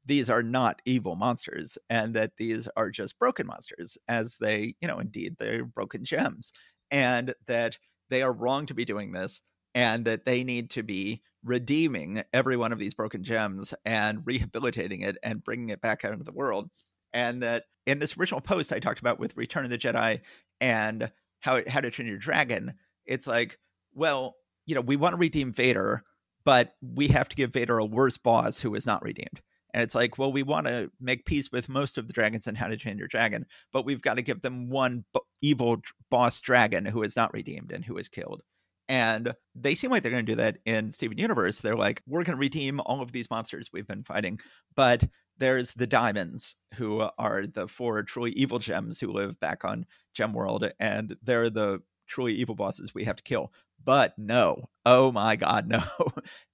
these 0.05 0.29
are 0.29 0.41
not 0.41 0.81
evil 0.85 1.17
monsters 1.17 1.77
and 1.89 2.13
that 2.13 2.31
these 2.37 2.69
are 2.77 2.89
just 2.89 3.19
broken 3.19 3.45
monsters 3.45 3.97
as 4.07 4.37
they 4.37 4.73
you 4.79 4.87
know 4.87 4.99
indeed 4.99 5.35
they're 5.37 5.65
broken 5.65 6.05
gems 6.05 6.53
and 6.89 7.33
that 7.47 7.77
they 8.09 8.21
are 8.21 8.31
wrong 8.31 8.65
to 8.67 8.73
be 8.73 8.85
doing 8.85 9.11
this 9.11 9.41
and 9.75 10.05
that 10.05 10.25
they 10.25 10.43
need 10.43 10.71
to 10.71 10.83
be 10.83 11.21
redeeming 11.43 12.23
every 12.33 12.57
one 12.57 12.71
of 12.71 12.79
these 12.79 12.93
broken 12.93 13.23
gems 13.23 13.73
and 13.85 14.25
rehabilitating 14.25 15.01
it 15.01 15.17
and 15.23 15.43
bringing 15.43 15.69
it 15.69 15.81
back 15.81 16.03
out 16.03 16.13
into 16.13 16.25
the 16.25 16.31
world. 16.31 16.69
And 17.13 17.41
that 17.43 17.63
in 17.85 17.99
this 17.99 18.17
original 18.17 18.41
post 18.41 18.73
I 18.73 18.79
talked 18.79 18.99
about 18.99 19.19
with 19.19 19.37
Return 19.37 19.63
of 19.63 19.71
the 19.71 19.77
Jedi 19.77 20.21
and 20.59 21.11
how 21.39 21.55
it, 21.55 21.69
how 21.69 21.81
to 21.81 21.91
train 21.91 22.07
your 22.07 22.17
dragon, 22.17 22.73
it's 23.05 23.27
like, 23.27 23.57
well, 23.93 24.35
you 24.65 24.75
know, 24.75 24.81
we 24.81 24.97
want 24.97 25.13
to 25.13 25.19
redeem 25.19 25.53
Vader, 25.53 26.03
but 26.43 26.73
we 26.81 27.07
have 27.07 27.29
to 27.29 27.35
give 27.35 27.53
Vader 27.53 27.77
a 27.77 27.85
worse 27.85 28.17
boss 28.17 28.59
who 28.59 28.75
is 28.75 28.85
not 28.85 29.03
redeemed. 29.03 29.41
And 29.73 29.83
it's 29.83 29.95
like, 29.95 30.17
well, 30.17 30.31
we 30.31 30.43
want 30.43 30.67
to 30.67 30.89
make 30.99 31.25
peace 31.25 31.51
with 31.51 31.69
most 31.69 31.97
of 31.97 32.07
the 32.07 32.13
dragons 32.13 32.47
in 32.47 32.55
How 32.55 32.67
to 32.67 32.77
Train 32.77 32.97
Your 32.97 33.07
Dragon, 33.07 33.45
but 33.71 33.85
we've 33.85 34.01
got 34.01 34.15
to 34.15 34.21
give 34.21 34.41
them 34.41 34.69
one 34.69 35.05
evil 35.41 35.81
boss 36.09 36.41
dragon 36.41 36.85
who 36.85 37.03
is 37.03 37.15
not 37.15 37.33
redeemed 37.33 37.71
and 37.71 37.83
who 37.83 37.97
is 37.97 38.09
killed. 38.09 38.43
And 38.89 39.33
they 39.53 39.75
seem 39.75 39.91
like 39.91 40.01
they're 40.01 40.11
going 40.11 40.25
to 40.25 40.31
do 40.31 40.37
that 40.37 40.59
in 40.65 40.91
Steven 40.91 41.17
Universe. 41.17 41.59
They're 41.59 41.75
like, 41.75 42.01
we're 42.07 42.23
going 42.23 42.37
to 42.37 42.39
redeem 42.39 42.79
all 42.81 43.01
of 43.01 43.11
these 43.11 43.29
monsters 43.29 43.69
we've 43.73 43.87
been 43.87 44.03
fighting. 44.03 44.39
But 44.75 45.03
there's 45.37 45.73
the 45.73 45.87
diamonds, 45.87 46.55
who 46.75 47.07
are 47.17 47.45
the 47.45 47.67
four 47.67 48.01
truly 48.03 48.31
evil 48.31 48.59
gems 48.59 48.99
who 48.99 49.11
live 49.11 49.39
back 49.39 49.65
on 49.65 49.85
Gem 50.13 50.33
World, 50.33 50.69
and 50.79 51.15
they're 51.21 51.49
the 51.49 51.81
truly 52.07 52.33
evil 52.33 52.55
bosses 52.55 52.93
we 52.93 53.03
have 53.03 53.17
to 53.17 53.23
kill. 53.23 53.51
But 53.83 54.17
no, 54.17 54.69
oh 54.85 55.11
my 55.11 55.35
God, 55.35 55.67
no. 55.67 55.83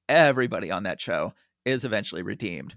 Everybody 0.09 0.69
on 0.71 0.83
that 0.83 0.99
show 0.99 1.33
is 1.65 1.85
eventually 1.85 2.23
redeemed. 2.23 2.75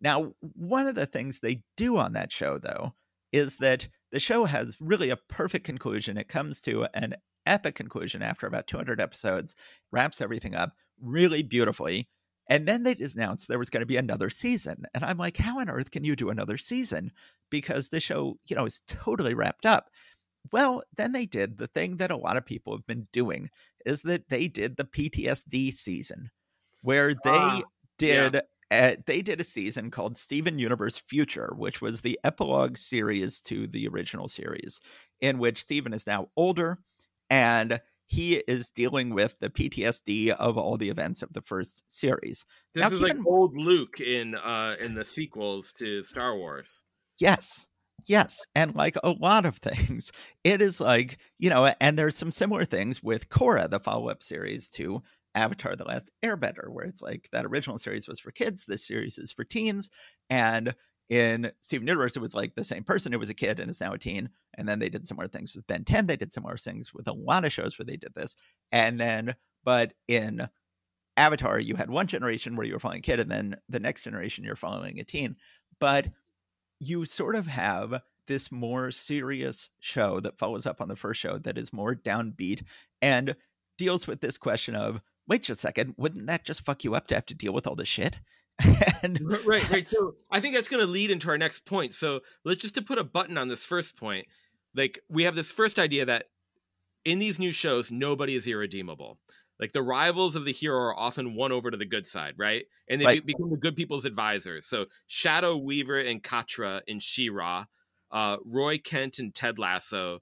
Now, 0.00 0.32
one 0.40 0.86
of 0.86 0.94
the 0.94 1.06
things 1.06 1.38
they 1.38 1.62
do 1.76 1.96
on 1.96 2.12
that 2.14 2.32
show, 2.32 2.58
though, 2.58 2.94
is 3.32 3.56
that 3.56 3.88
the 4.12 4.20
show 4.20 4.44
has 4.44 4.76
really 4.80 5.10
a 5.10 5.16
perfect 5.16 5.64
conclusion. 5.64 6.16
It 6.16 6.28
comes 6.28 6.60
to 6.62 6.86
an 6.94 7.14
epic 7.46 7.74
conclusion 7.74 8.22
after 8.22 8.46
about 8.46 8.66
200 8.66 9.00
episodes, 9.00 9.54
wraps 9.92 10.20
everything 10.20 10.54
up 10.54 10.72
really 11.00 11.42
beautifully. 11.42 12.08
And 12.48 12.66
then 12.66 12.82
they 12.82 12.96
just 12.96 13.14
announced 13.14 13.46
there 13.46 13.58
was 13.58 13.70
going 13.70 13.82
to 13.82 13.86
be 13.86 13.96
another 13.96 14.28
season. 14.28 14.84
And 14.94 15.04
I'm 15.04 15.18
like, 15.18 15.36
how 15.36 15.60
on 15.60 15.70
earth 15.70 15.90
can 15.92 16.04
you 16.04 16.16
do 16.16 16.30
another 16.30 16.58
season? 16.58 17.12
Because 17.48 17.88
the 17.88 18.00
show, 18.00 18.38
you 18.46 18.56
know, 18.56 18.66
is 18.66 18.82
totally 18.88 19.34
wrapped 19.34 19.66
up. 19.66 19.90
Well, 20.52 20.82
then 20.96 21.12
they 21.12 21.26
did 21.26 21.58
the 21.58 21.68
thing 21.68 21.98
that 21.98 22.10
a 22.10 22.16
lot 22.16 22.36
of 22.36 22.46
people 22.46 22.74
have 22.76 22.86
been 22.86 23.06
doing 23.12 23.50
is 23.86 24.02
that 24.02 24.28
they 24.28 24.48
did 24.48 24.76
the 24.76 24.84
PTSD 24.84 25.72
season 25.72 26.30
where 26.82 27.14
they 27.14 27.20
Ah, 27.24 27.62
did 27.98 28.40
uh, 28.70 28.92
they 29.06 29.22
did 29.22 29.40
a 29.40 29.44
season 29.44 29.90
called 29.90 30.16
Steven 30.16 30.58
Universe 30.58 30.98
Future, 30.98 31.52
which 31.56 31.80
was 31.80 32.00
the 32.00 32.18
epilogue 32.24 32.76
series 32.76 33.40
to 33.42 33.66
the 33.66 33.88
original 33.88 34.28
series, 34.28 34.80
in 35.20 35.38
which 35.38 35.62
Steven 35.62 35.92
is 35.92 36.06
now 36.06 36.28
older 36.36 36.78
and 37.28 37.80
he 38.06 38.34
is 38.48 38.70
dealing 38.70 39.14
with 39.14 39.36
the 39.40 39.48
PTSD 39.48 40.30
of 40.30 40.58
all 40.58 40.76
the 40.76 40.88
events 40.90 41.22
of 41.22 41.32
the 41.32 41.42
first 41.42 41.84
series. 41.86 42.44
This 42.74 42.82
Now, 42.82 42.94
is 42.94 43.00
like 43.00 43.14
in- 43.14 43.24
old 43.26 43.56
Luke 43.56 44.00
in 44.00 44.34
uh 44.34 44.74
in 44.80 44.94
the 44.94 45.04
sequels 45.04 45.72
to 45.74 46.02
Star 46.02 46.36
Wars. 46.36 46.82
Yes. 47.20 47.66
Yes. 48.06 48.46
And 48.54 48.74
like 48.74 48.96
a 49.04 49.10
lot 49.10 49.44
of 49.46 49.56
things, 49.58 50.10
it 50.42 50.60
is 50.60 50.80
like, 50.80 51.18
you 51.38 51.50
know, 51.50 51.72
and 51.80 51.98
there's 51.98 52.16
some 52.16 52.30
similar 52.30 52.64
things 52.64 53.02
with 53.02 53.28
Korra, 53.28 53.70
the 53.70 53.78
follow 53.78 54.08
up 54.08 54.22
series 54.22 54.68
to 54.70 55.02
Avatar 55.34 55.76
The 55.76 55.84
Last 55.84 56.10
Airbender, 56.24 56.68
where 56.68 56.84
it's 56.84 57.02
like 57.02 57.28
that 57.32 57.46
original 57.46 57.78
series 57.78 58.08
was 58.08 58.20
for 58.20 58.30
kids, 58.30 58.64
this 58.66 58.86
series 58.86 59.18
is 59.18 59.32
for 59.32 59.44
teens. 59.44 59.90
And 60.28 60.74
in 61.08 61.50
Steven 61.60 61.86
Universe, 61.86 62.16
it 62.16 62.20
was 62.20 62.34
like 62.34 62.54
the 62.54 62.64
same 62.64 62.84
person 62.84 63.12
who 63.12 63.18
was 63.18 63.30
a 63.30 63.34
kid 63.34 63.58
and 63.58 63.70
is 63.70 63.80
now 63.80 63.92
a 63.92 63.98
teen. 63.98 64.30
And 64.54 64.68
then 64.68 64.78
they 64.78 64.88
did 64.88 65.06
similar 65.06 65.28
things 65.28 65.56
with 65.56 65.66
Ben 65.66 65.84
10. 65.84 66.06
They 66.06 66.16
did 66.16 66.32
similar 66.32 66.56
things 66.56 66.94
with 66.94 67.08
a 67.08 67.12
lot 67.12 67.44
of 67.44 67.52
shows 67.52 67.78
where 67.78 67.86
they 67.86 67.96
did 67.96 68.14
this. 68.14 68.36
And 68.70 68.98
then, 68.98 69.34
but 69.64 69.92
in 70.06 70.48
Avatar, 71.16 71.58
you 71.58 71.74
had 71.74 71.90
one 71.90 72.06
generation 72.06 72.56
where 72.56 72.66
you 72.66 72.72
were 72.72 72.78
following 72.78 73.00
a 73.00 73.02
kid, 73.02 73.20
and 73.20 73.30
then 73.30 73.56
the 73.68 73.80
next 73.80 74.02
generation 74.02 74.44
you're 74.44 74.56
following 74.56 75.00
a 75.00 75.04
teen. 75.04 75.36
But 75.80 76.08
you 76.78 77.04
sort 77.04 77.34
of 77.34 77.46
have 77.46 78.02
this 78.26 78.52
more 78.52 78.90
serious 78.92 79.70
show 79.80 80.20
that 80.20 80.38
follows 80.38 80.64
up 80.64 80.80
on 80.80 80.88
the 80.88 80.96
first 80.96 81.20
show 81.20 81.38
that 81.38 81.58
is 81.58 81.72
more 81.72 81.94
downbeat 81.94 82.62
and 83.02 83.34
deals 83.76 84.06
with 84.06 84.20
this 84.20 84.38
question 84.38 84.76
of 84.76 85.00
wait 85.30 85.44
just 85.44 85.60
a 85.60 85.60
second, 85.60 85.94
wouldn't 85.96 86.26
that 86.26 86.44
just 86.44 86.64
fuck 86.64 86.82
you 86.84 86.94
up 86.94 87.06
to 87.06 87.14
have 87.14 87.24
to 87.24 87.34
deal 87.34 87.52
with 87.52 87.66
all 87.66 87.76
this 87.76 87.88
shit? 87.88 88.18
and 89.02 89.18
right, 89.46 89.70
right. 89.70 89.86
So 89.86 90.16
I 90.30 90.40
think 90.40 90.54
that's 90.54 90.68
going 90.68 90.84
to 90.84 90.90
lead 90.90 91.10
into 91.10 91.30
our 91.30 91.38
next 91.38 91.64
point. 91.64 91.94
So 91.94 92.20
let's 92.44 92.60
just 92.60 92.74
to 92.74 92.82
put 92.82 92.98
a 92.98 93.04
button 93.04 93.38
on 93.38 93.48
this 93.48 93.64
first 93.64 93.96
point. 93.96 94.26
Like 94.74 94.98
we 95.08 95.22
have 95.22 95.36
this 95.36 95.50
first 95.50 95.78
idea 95.78 96.04
that 96.04 96.26
in 97.04 97.20
these 97.20 97.38
new 97.38 97.52
shows, 97.52 97.90
nobody 97.90 98.34
is 98.34 98.46
irredeemable. 98.46 99.18
Like 99.58 99.72
the 99.72 99.82
rivals 99.82 100.36
of 100.36 100.44
the 100.44 100.52
hero 100.52 100.76
are 100.78 100.98
often 100.98 101.34
won 101.34 101.52
over 101.52 101.70
to 101.70 101.76
the 101.76 101.86
good 101.86 102.06
side, 102.06 102.34
right? 102.36 102.64
And 102.88 103.00
they 103.00 103.04
Right. 103.06 103.24
be- 103.26 103.32
become 103.32 103.50
the 103.50 103.56
good 103.56 103.76
people's 103.76 104.04
advisors. 104.04 104.66
So 104.66 104.86
Shadow 105.06 105.56
Weaver 105.56 106.00
and 106.00 106.22
Catra 106.22 106.80
in 106.86 106.98
She-Ra, 106.98 107.66
uh, 108.10 108.38
Roy 108.44 108.78
Kent 108.78 109.18
and 109.18 109.34
Ted 109.34 109.58
Lasso, 109.58 110.20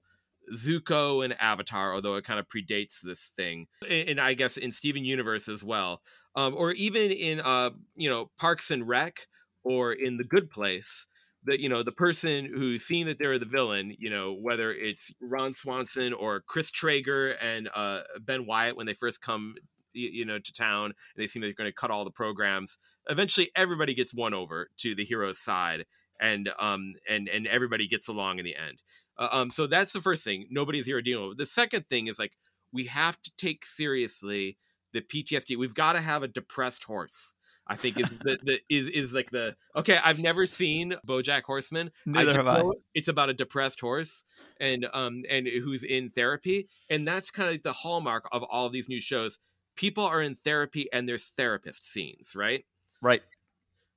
Zuko 0.56 1.24
and 1.24 1.34
Avatar, 1.40 1.94
although 1.94 2.16
it 2.16 2.24
kind 2.24 2.40
of 2.40 2.46
predates 2.48 3.00
this 3.02 3.30
thing, 3.36 3.66
and, 3.88 4.20
I 4.20 4.34
guess 4.34 4.56
in 4.56 4.72
Steven 4.72 5.04
Universe 5.04 5.48
as 5.48 5.62
well, 5.62 6.02
um, 6.34 6.54
or 6.56 6.72
even 6.72 7.10
in 7.10 7.40
uh, 7.40 7.70
you 7.96 8.08
know 8.08 8.30
Parks 8.38 8.70
and 8.70 8.86
Rec 8.86 9.26
or 9.64 9.92
in 9.92 10.16
The 10.16 10.24
Good 10.24 10.50
Place. 10.50 11.06
That 11.44 11.60
you 11.60 11.68
know 11.68 11.84
the 11.84 11.92
person 11.92 12.50
who's 12.52 12.84
seeing 12.84 13.06
that 13.06 13.18
they're 13.18 13.38
the 13.38 13.46
villain, 13.46 13.94
you 13.96 14.10
know 14.10 14.34
whether 14.34 14.72
it's 14.72 15.12
Ron 15.20 15.54
Swanson 15.54 16.12
or 16.12 16.42
Chris 16.46 16.70
Traeger 16.70 17.30
and 17.30 17.70
uh, 17.74 18.00
Ben 18.20 18.44
Wyatt 18.44 18.76
when 18.76 18.86
they 18.86 18.94
first 18.94 19.22
come 19.22 19.54
you 19.92 20.24
know 20.24 20.38
to 20.38 20.52
town 20.52 20.86
and 20.86 20.94
they 21.16 21.26
seem 21.26 21.42
like 21.42 21.48
they're 21.48 21.64
going 21.64 21.70
to 21.70 21.80
cut 21.80 21.90
all 21.90 22.04
the 22.04 22.10
programs. 22.10 22.76
Eventually, 23.08 23.50
everybody 23.56 23.94
gets 23.94 24.14
won 24.14 24.34
over 24.34 24.68
to 24.78 24.94
the 24.94 25.04
hero's 25.04 25.38
side, 25.38 25.86
and 26.20 26.50
um 26.58 26.94
and 27.08 27.28
and 27.28 27.46
everybody 27.46 27.86
gets 27.86 28.08
along 28.08 28.38
in 28.38 28.44
the 28.44 28.56
end. 28.56 28.82
Uh, 29.18 29.28
um, 29.32 29.50
so 29.50 29.66
that's 29.66 29.92
the 29.92 30.00
first 30.00 30.22
thing. 30.24 30.46
Nobody's 30.50 30.88
irredeemable. 30.88 31.34
The 31.36 31.46
second 31.46 31.88
thing 31.88 32.06
is 32.06 32.18
like 32.18 32.32
we 32.72 32.84
have 32.84 33.20
to 33.22 33.30
take 33.36 33.64
seriously 33.64 34.58
the 34.92 35.00
PTSD. 35.00 35.56
We've 35.56 35.74
got 35.74 35.94
to 35.94 36.00
have 36.00 36.22
a 36.22 36.28
depressed 36.28 36.84
horse. 36.84 37.34
I 37.70 37.76
think 37.76 38.00
is 38.00 38.08
the, 38.08 38.38
the 38.42 38.60
is 38.74 38.88
is 38.88 39.14
like 39.14 39.30
the 39.30 39.54
okay. 39.76 39.98
I've 40.02 40.18
never 40.18 40.46
seen 40.46 40.94
BoJack 41.06 41.42
Horseman. 41.42 41.90
neither 42.06 42.32
just 42.32 42.36
have 42.36 42.46
I. 42.46 42.62
It's 42.94 43.08
about 43.08 43.28
a 43.28 43.34
depressed 43.34 43.80
horse 43.80 44.24
and 44.58 44.86
um 44.94 45.22
and 45.30 45.46
who's 45.46 45.84
in 45.84 46.08
therapy, 46.08 46.68
and 46.88 47.06
that's 47.06 47.30
kind 47.30 47.48
of 47.48 47.54
like 47.54 47.62
the 47.62 47.72
hallmark 47.72 48.26
of 48.32 48.42
all 48.44 48.66
of 48.66 48.72
these 48.72 48.88
new 48.88 49.00
shows. 49.00 49.38
People 49.76 50.04
are 50.04 50.22
in 50.22 50.34
therapy, 50.34 50.88
and 50.92 51.08
there's 51.08 51.32
therapist 51.36 51.84
scenes, 51.84 52.34
right? 52.34 52.64
Right. 53.02 53.22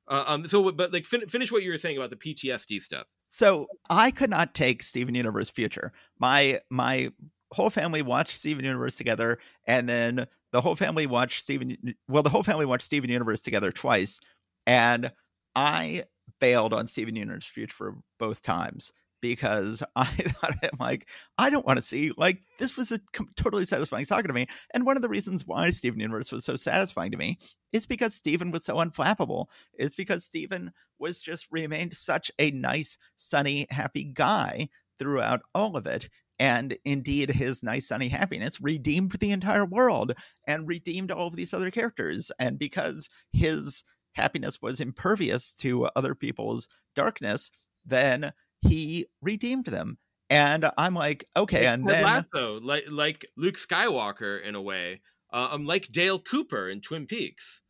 Uh, 0.07 0.23
um. 0.27 0.47
So, 0.47 0.71
but 0.71 0.91
like, 0.91 1.05
fin- 1.05 1.27
finish 1.27 1.51
what 1.51 1.63
you 1.63 1.71
were 1.71 1.77
saying 1.77 1.97
about 1.97 2.09
the 2.09 2.15
PTSD 2.15 2.81
stuff. 2.81 3.07
So 3.27 3.67
I 3.89 4.11
could 4.11 4.29
not 4.29 4.53
take 4.53 4.83
Steven 4.83 5.15
Universe 5.15 5.49
Future. 5.49 5.93
My 6.19 6.61
my 6.69 7.11
whole 7.53 7.69
family 7.69 8.01
watched 8.01 8.37
Steven 8.37 8.65
Universe 8.65 8.95
together, 8.95 9.39
and 9.65 9.87
then 9.87 10.27
the 10.51 10.61
whole 10.61 10.75
family 10.75 11.07
watched 11.07 11.43
Steven. 11.43 11.77
Well, 12.07 12.23
the 12.23 12.29
whole 12.29 12.43
family 12.43 12.65
watched 12.65 12.85
Steven 12.85 13.09
Universe 13.09 13.41
together 13.41 13.71
twice, 13.71 14.19
and 14.67 15.11
I 15.55 16.05
bailed 16.39 16.73
on 16.73 16.87
Steven 16.87 17.15
Universe 17.15 17.47
Future 17.47 17.95
both 18.19 18.41
times 18.41 18.91
because 19.21 19.83
I 19.95 20.05
thought 20.05 20.55
I'm 20.63 20.69
like 20.79 21.09
I 21.37 21.49
don't 21.49 21.65
want 21.65 21.79
to 21.79 21.85
see 21.85 22.11
like 22.17 22.41
this 22.59 22.77
was 22.77 22.91
a 22.91 22.99
totally 23.35 23.65
satisfying 23.65 24.05
saga 24.05 24.27
to 24.27 24.33
me, 24.33 24.47
and 24.73 24.85
one 24.85 24.95
of 24.95 25.01
the 25.01 25.09
reasons 25.09 25.45
why 25.45 25.69
Steven 25.71 25.99
Universe 25.99 26.31
was 26.31 26.45
so 26.45 26.55
satisfying 26.55 27.11
to 27.11 27.17
me 27.17 27.37
is 27.71 27.85
because 27.85 28.13
Steven 28.13 28.51
was 28.51 28.65
so 28.65 28.75
unflappable. 28.77 29.45
Is 29.77 29.95
because 29.95 30.25
Steven 30.25 30.71
was 30.99 31.21
just 31.21 31.47
remained 31.51 31.95
such 31.95 32.31
a 32.39 32.51
nice, 32.51 32.97
sunny, 33.15 33.67
happy 33.69 34.03
guy 34.03 34.69
throughout 34.99 35.41
all 35.55 35.75
of 35.75 35.87
it. 35.87 36.09
And 36.37 36.75
indeed, 36.85 37.29
his 37.29 37.61
nice, 37.61 37.87
sunny 37.87 38.07
happiness 38.07 38.59
redeemed 38.61 39.11
the 39.11 39.31
entire 39.31 39.65
world 39.65 40.13
and 40.47 40.67
redeemed 40.67 41.11
all 41.11 41.27
of 41.27 41.35
these 41.35 41.53
other 41.53 41.69
characters. 41.69 42.31
And 42.39 42.57
because 42.57 43.09
his 43.31 43.83
happiness 44.13 44.61
was 44.61 44.79
impervious 44.79 45.55
to 45.57 45.85
other 45.95 46.15
people's 46.15 46.67
darkness, 46.95 47.51
then 47.85 48.31
he 48.61 49.07
redeemed 49.21 49.65
them. 49.65 49.97
And 50.29 50.69
I'm 50.77 50.93
like, 50.93 51.27
okay. 51.35 51.65
Like 51.65 51.73
And 51.73 51.87
Ted 51.87 51.93
then, 51.93 52.03
Lasso, 52.33 52.59
like 52.61 52.85
like 52.89 53.25
Luke 53.35 53.55
Skywalker 53.55 54.41
in 54.41 54.55
a 54.55 54.61
way, 54.61 55.01
uh, 55.33 55.49
um, 55.51 55.65
like 55.65 55.91
Dale 55.91 56.19
Cooper 56.19 56.69
in 56.69 56.79
Twin 56.81 57.05
Peaks. 57.05 57.61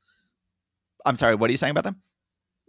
I'm 1.05 1.17
sorry, 1.17 1.33
what 1.35 1.49
are 1.49 1.51
you 1.51 1.57
saying 1.57 1.71
about 1.71 1.85
them? 1.85 2.01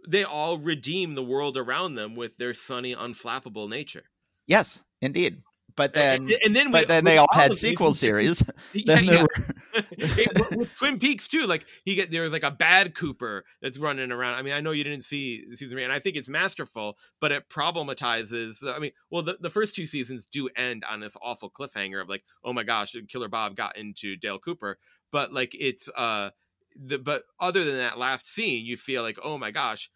They 0.07 0.23
all 0.23 0.57
redeem 0.57 1.13
the 1.15 1.23
world 1.23 1.57
around 1.57 1.95
them 1.95 2.15
with 2.15 2.37
their 2.37 2.53
sunny, 2.53 2.95
unflappable 2.95 3.69
nature. 3.69 4.03
Yes, 4.47 4.83
indeed. 5.01 5.43
But 5.75 5.93
then, 5.93 6.23
and, 6.23 6.31
and 6.43 6.55
then, 6.55 6.71
but 6.71 6.81
we- 6.81 6.85
then 6.87 7.03
with 7.03 7.13
they 7.13 7.17
all 7.17 7.27
had 7.31 7.55
sequel 7.55 7.93
series. 7.93 8.43
Yeah, 8.73 8.83
Then 8.95 9.05
yeah. 9.05 9.21
were 9.21 9.27
It- 9.73 10.57
with- 10.57 10.73
Twin 10.75 10.99
Peaks 10.99 11.27
too. 11.27 11.45
Like 11.45 11.65
he 11.85 11.95
get 11.95 12.11
there's 12.11 12.31
like 12.31 12.43
a 12.43 12.51
bad 12.51 12.95
Cooper 12.95 13.45
that's 13.61 13.77
running 13.77 14.11
around. 14.11 14.35
I 14.35 14.41
mean, 14.41 14.53
I 14.53 14.61
know 14.61 14.71
you 14.71 14.83
didn't 14.83 15.03
see 15.03 15.43
season 15.55 15.69
three, 15.71 15.83
and 15.83 15.93
I 15.93 15.99
think 15.99 16.15
it's 16.15 16.29
masterful, 16.29 16.97
but 17.19 17.31
it 17.31 17.49
problematizes. 17.49 18.63
I 18.63 18.79
mean, 18.79 18.91
well, 19.09 19.23
the, 19.23 19.37
the 19.39 19.49
first 19.49 19.75
two 19.75 19.85
seasons 19.85 20.25
do 20.25 20.49
end 20.55 20.83
on 20.89 20.99
this 20.99 21.15
awful 21.21 21.49
cliffhanger 21.49 22.01
of 22.01 22.09
like, 22.09 22.23
oh 22.43 22.53
my 22.53 22.63
gosh, 22.63 22.95
Killer 23.09 23.27
Bob 23.29 23.55
got 23.55 23.77
into 23.77 24.15
Dale 24.15 24.39
Cooper, 24.39 24.77
but 25.11 25.33
like 25.33 25.55
it's 25.59 25.89
uh, 25.95 26.29
the 26.75 26.97
but 26.97 27.23
other 27.39 27.63
than 27.63 27.77
that 27.77 27.97
last 27.97 28.27
scene, 28.27 28.65
you 28.65 28.77
feel 28.77 29.01
like, 29.01 29.17
oh 29.23 29.37
my 29.37 29.51
gosh. 29.51 29.89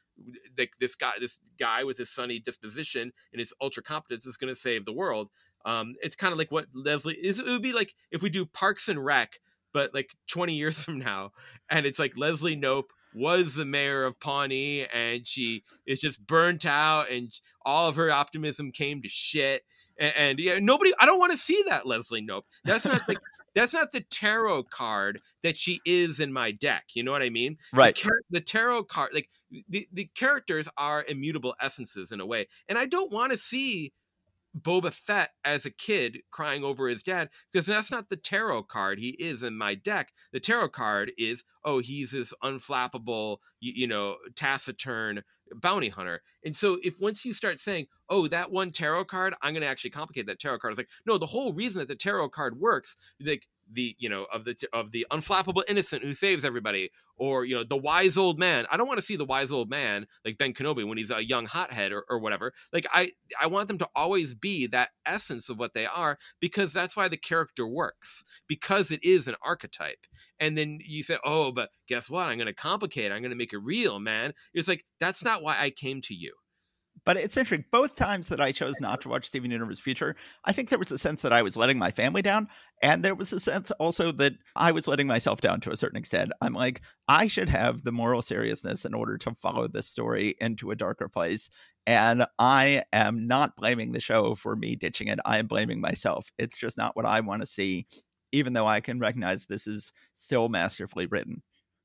Like 0.58 0.74
this 0.80 0.96
guy, 0.96 1.12
this 1.20 1.40
guy 1.60 1.84
with 1.84 2.00
his 2.00 2.10
sunny 2.10 2.40
disposition 2.40 3.13
and 3.32 3.40
his 3.40 3.54
ultra 3.62 3.84
competence 3.84 4.26
is 4.26 4.36
going 4.36 4.52
to 4.52 4.60
save 4.60 4.84
the 4.84 4.92
world. 4.92 5.30
Um, 5.63 5.94
it's 6.02 6.16
kind 6.16 6.32
of 6.32 6.40
like 6.40 6.52
what 6.52 6.66
Leslie 6.74 7.13
is. 7.22 7.38
It 7.38 7.46
would 7.46 7.62
be 7.62 7.72
like 7.72 7.94
if 8.10 8.24
we 8.24 8.32
do 8.32 8.44
Parks 8.44 8.90
and 8.90 9.06
Rec, 9.06 9.40
but 9.74 9.94
like 9.94 10.12
20 10.30 10.54
years 10.54 10.84
from 10.84 11.00
now, 11.00 11.32
and 11.70 11.86
it's 11.86 12.00
like 12.00 12.18
Leslie 12.18 12.58
Knope 12.58 12.90
was 13.14 13.56
the 13.56 13.66
mayor 13.66 14.06
of 14.06 14.20
Pawnee, 14.20 14.86
and 14.94 15.28
she 15.28 15.64
is 15.86 16.00
just 16.00 16.26
burnt 16.26 16.66
out, 16.66 17.10
and 17.10 17.32
all 17.66 17.88
of 17.88 17.96
her 17.96 18.12
optimism 18.12 18.72
came 18.72 19.02
to 19.02 19.10
shit. 19.10 19.64
And, 20.00 20.14
and 20.18 20.40
yeah, 20.40 20.60
nobody. 20.60 20.92
I 21.00 21.06
don't 21.06 21.20
want 21.20 21.32
to 21.32 21.38
see 21.38 21.64
that 21.68 21.86
Leslie 21.86 22.26
Knope. 22.26 22.44
That's 22.64 22.86
not 22.86 23.02
like. 23.08 23.20
That's 23.56 23.74
not 23.74 23.92
the 23.92 24.02
tarot 24.02 24.66
card 24.66 25.20
that 25.42 25.58
she 25.58 25.82
is 25.84 26.20
in 26.20 26.32
my 26.32 26.52
deck. 26.52 26.84
You 26.94 27.02
know 27.02 27.12
what 27.12 27.24
I 27.24 27.32
mean? 27.32 27.58
right. 27.74 27.96
the, 27.96 28.12
the 28.30 28.40
tarot 28.40 28.84
card 28.84 29.16
like 29.16 29.30
the, 29.68 29.88
the 29.92 30.06
characters 30.14 30.70
are 30.78 31.04
immutable 31.08 31.56
essences 31.60 32.12
in 32.12 32.20
a 32.20 32.26
way 32.26 32.48
and 32.68 32.78
i 32.78 32.86
don't 32.86 33.12
want 33.12 33.32
to 33.32 33.38
see 33.38 33.94
boba 34.62 34.91
fett 34.93 35.32
as 35.43 35.65
a 35.65 35.72
kid 35.72 36.20
crying 36.32 36.63
over 36.63 36.88
his 36.88 37.04
dad 37.04 37.30
because 37.52 37.65
that's 37.65 37.91
not 37.91 38.10
the 38.10 38.17
tarot 38.17 38.63
card 38.63 39.00
he 39.00 39.10
is 39.20 39.43
in 39.43 39.58
my 39.58 39.76
deck 39.76 40.12
the 40.34 40.39
tarot 40.39 40.70
card 40.70 41.12
is 41.17 41.43
oh 41.63 41.80
he's 41.80 42.12
this 42.12 42.34
unflappable 42.43 43.38
you, 43.60 43.74
you 43.76 43.88
know 43.88 44.17
taciturn 44.36 45.24
bounty 45.56 45.89
hunter. 45.89 46.22
And 46.43 46.56
so 46.56 46.78
if 46.84 47.00
once 47.00 47.26
you 47.26 47.34
start 47.34 47.60
saying, 47.60 47.88
"Oh, 48.10 48.28
that 48.28 48.52
one 48.52 48.72
tarot 48.72 49.06
card, 49.06 49.34
I'm 49.41 49.54
going 49.54 49.62
to 49.62 49.67
actually 49.67 49.91
complicate 49.91 50.28
that 50.28 50.39
tarot 50.39 50.60
card," 50.60 50.72
it's 50.72 50.78
like, 50.78 50.89
no, 51.06 51.17
the 51.17 51.26
whole 51.26 51.54
reason 51.54 51.80
that 51.80 51.88
the 51.88 51.96
tarot 51.96 52.30
card 52.30 52.60
works, 52.60 52.96
like 53.20 53.48
the 53.72 53.96
you 53.98 54.10
know 54.10 54.26
of 54.34 54.46
the 54.46 54.56
of 54.74 54.92
the 54.92 55.06
unflappable 55.12 55.64
innocent 55.68 56.04
who 56.04 56.14
saves 56.14 56.46
everybody 56.46 56.92
or 57.16 57.46
you 57.46 57.56
know 57.56 57.64
the 57.64 57.78
wise 57.78 58.18
old 58.18 58.40
man. 58.40 58.66
I 58.72 58.78
don't 58.78 58.88
want 58.88 59.00
to 59.00 59.06
see 59.06 59.16
the 59.16 59.26
wise 59.26 59.52
old 59.52 59.70
man 59.70 60.08
like 60.26 60.38
ben 60.38 60.54
kenobi 60.54 60.88
when 60.88 60.98
he's 60.98 61.12
a 61.12 61.26
young 61.26 61.46
hothead 61.46 61.92
or, 61.92 62.06
or 62.10 62.20
whatever. 62.20 62.54
Like 62.72 62.86
i 62.92 63.12
i 63.40 63.48
want 63.48 63.68
them 63.68 63.78
to 63.80 63.90
always 63.96 64.34
be 64.34 64.68
that 64.68 64.90
essence 65.06 65.50
of 65.50 65.60
what 65.60 65.74
they 65.74 65.86
are 65.86 66.18
because 66.40 66.74
that's 66.74 66.96
why 66.96 67.08
the 67.08 67.18
character 67.18 67.68
works 67.68 68.24
because 68.48 68.92
it 68.92 69.04
is 69.04 69.28
an 69.28 69.36
archetype. 69.44 70.08
And 70.40 70.58
then 70.58 70.80
you 70.86 71.04
say 71.04 71.18
oh 71.24 71.52
but 71.52 71.70
guess 71.88 72.10
what? 72.10 72.28
I'm 72.28 72.38
going 72.38 72.48
to 72.48 72.54
complicate 72.54 73.12
it. 73.12 73.16
i'm 73.16 73.22
going 73.22 73.32
to 73.32 73.38
make 73.38 73.54
it 73.54 73.60
real 73.60 74.00
man. 74.00 74.34
It's 74.54 74.68
like 74.68 74.86
that's 75.00 75.24
not 75.24 75.42
why 75.42 75.58
i 75.60 75.70
came 75.70 76.02
to 76.02 76.14
you 76.14 76.34
but 77.08 77.15
it's 77.15 77.38
interesting. 77.38 77.63
Both 77.72 77.96
times 77.96 78.28
that 78.28 78.41
I 78.41 78.52
chose 78.52 78.82
not 78.82 79.00
to 79.00 79.08
watch 79.08 79.28
Steven 79.28 79.50
Universe 79.50 79.80
Future, 79.80 80.17
I 80.43 80.52
think 80.52 80.67
there 80.67 80.78
was 80.78 80.91
a 80.91 80.98
sense 80.98 81.22
that 81.22 81.32
I 81.32 81.41
was 81.41 81.56
letting 81.56 81.80
my 81.80 81.89
family 81.89 82.22
down. 82.22 82.50
And 82.82 83.02
there 83.02 83.15
was 83.15 83.32
a 83.32 83.39
sense 83.39 83.72
also 83.80 84.12
that 84.12 84.34
I 84.58 84.74
was 84.74 84.89
letting 84.89 85.08
myself 85.08 85.39
down 85.39 85.62
to 85.62 85.72
a 85.72 85.78
certain 85.78 85.98
extent. 85.98 86.34
I'm 86.41 86.52
like, 86.52 86.82
I 87.08 87.28
should 87.28 87.48
have 87.48 87.86
the 87.86 87.93
moral 87.93 88.22
seriousness 88.22 88.84
in 88.84 88.93
order 88.93 89.17
to 89.20 89.38
follow 89.41 89.70
this 89.70 89.88
story 89.88 90.36
into 90.41 90.72
a 90.72 90.76
darker 90.76 91.08
place. 91.08 91.50
And 91.86 92.26
I 92.39 92.84
am 92.91 93.26
not 93.26 93.56
blaming 93.56 93.93
the 93.93 94.02
show 94.02 94.36
for 94.36 94.58
me 94.58 94.76
ditching 94.76 95.08
it. 95.08 95.20
I 95.24 95.38
am 95.38 95.48
blaming 95.48 95.80
myself. 95.80 96.30
It's 96.38 96.58
just 96.58 96.78
not 96.78 96.98
what 96.98 97.06
I 97.06 97.22
want 97.22 97.39
to 97.41 97.48
see, 97.48 97.88
even 98.34 98.52
though 98.52 98.67
I 98.67 98.82
can 98.82 99.00
recognize 99.00 99.46
this 99.46 99.65
is 99.65 99.93
still 100.13 100.50
masterfully 100.50 101.06
written. 101.06 101.41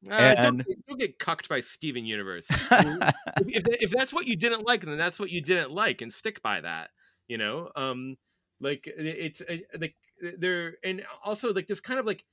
Uh, 0.09 0.15
and... 0.15 0.59
don't, 0.59 0.87
don't, 0.89 1.01
get 1.01 1.19
cucked 1.19 1.49
by 1.49 1.61
Steven 1.61 2.05
Universe. 2.05 2.47
if, 2.51 3.63
if 3.81 3.91
that's 3.91 4.13
what 4.13 4.27
you 4.27 4.37
didn't 4.37 4.67
like, 4.67 4.83
then 4.83 4.99
that's 4.99 5.21
what 5.21 5.31
you 5.31 5.41
didn't 5.41 5.71
like, 5.71 6.01
and 6.01 6.13
stick 6.13 6.43
by 6.43 6.61
that. 6.61 6.91
You 7.29 7.39
know, 7.39 7.71
um, 7.77 8.17
like 8.61 8.85
it's 8.87 9.41
uh, 9.41 9.57
like 9.81 9.95
there, 10.39 10.75
and 10.85 11.05
also 11.25 11.53
like 11.53 11.69
this 11.69 11.81
kind 11.81 12.01
of 12.01 12.07
like 12.07 12.25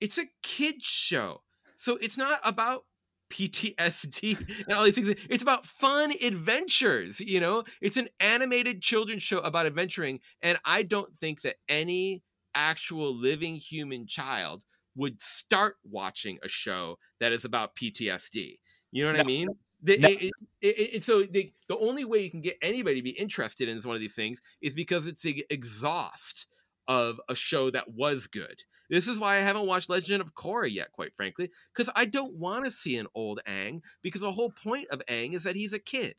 it's 0.00 0.18
a 0.18 0.26
kids 0.42 0.84
show, 0.84 1.42
so 1.76 1.98
it's 2.00 2.16
not 2.16 2.40
about 2.44 2.84
PTSD 3.30 4.38
and 4.68 4.76
all 4.76 4.84
these 4.84 4.94
things. 4.94 5.14
It's 5.28 5.42
about 5.42 5.66
fun 5.66 6.12
adventures. 6.22 7.20
You 7.20 7.40
know, 7.40 7.64
it's 7.80 7.96
an 7.96 8.08
animated 8.20 8.82
children's 8.82 9.22
show 9.22 9.38
about 9.40 9.66
adventuring, 9.66 10.20
and 10.42 10.58
I 10.64 10.82
don't 10.82 11.16
think 11.18 11.42
that 11.42 11.56
any 11.68 12.22
actual 12.54 13.14
living 13.14 13.56
human 13.56 14.06
child 14.06 14.64
would 14.96 15.20
start 15.20 15.76
watching 15.84 16.38
a 16.42 16.48
show 16.48 16.98
that 17.20 17.32
is 17.32 17.44
about 17.44 17.76
PTSD. 17.76 18.58
You 18.92 19.04
know 19.04 19.10
what 19.10 19.16
no. 19.16 19.22
I 19.22 19.26
mean? 19.26 19.48
The, 19.82 19.98
no. 19.98 20.08
it, 20.08 20.32
it, 20.62 20.94
it, 20.94 21.04
so 21.04 21.22
the, 21.22 21.52
the 21.68 21.76
only 21.76 22.06
way 22.06 22.20
you 22.20 22.30
can 22.30 22.40
get 22.40 22.56
anybody 22.62 22.96
to 22.96 23.02
be 23.02 23.10
interested 23.10 23.68
in 23.68 23.78
one 23.82 23.94
of 23.94 24.00
these 24.00 24.14
things 24.14 24.40
is 24.62 24.72
because 24.72 25.06
it's 25.06 25.20
the 25.20 25.44
exhaust 25.50 26.46
of 26.88 27.20
a 27.28 27.34
show 27.34 27.70
that 27.70 27.92
was 27.92 28.26
good. 28.26 28.62
This 28.88 29.06
is 29.06 29.18
why 29.18 29.36
I 29.36 29.40
haven't 29.40 29.66
watched 29.66 29.90
Legend 29.90 30.22
of 30.22 30.34
Korra 30.34 30.72
yet, 30.72 30.92
quite 30.92 31.14
frankly, 31.14 31.50
because 31.74 31.90
I 31.94 32.06
don't 32.06 32.34
want 32.34 32.64
to 32.64 32.70
see 32.70 32.96
an 32.96 33.06
old 33.14 33.40
Aang, 33.46 33.82
because 34.02 34.22
the 34.22 34.32
whole 34.32 34.50
point 34.50 34.88
of 34.90 35.02
Aang 35.10 35.34
is 35.34 35.44
that 35.44 35.56
he's 35.56 35.74
a 35.74 35.78
kid. 35.78 36.14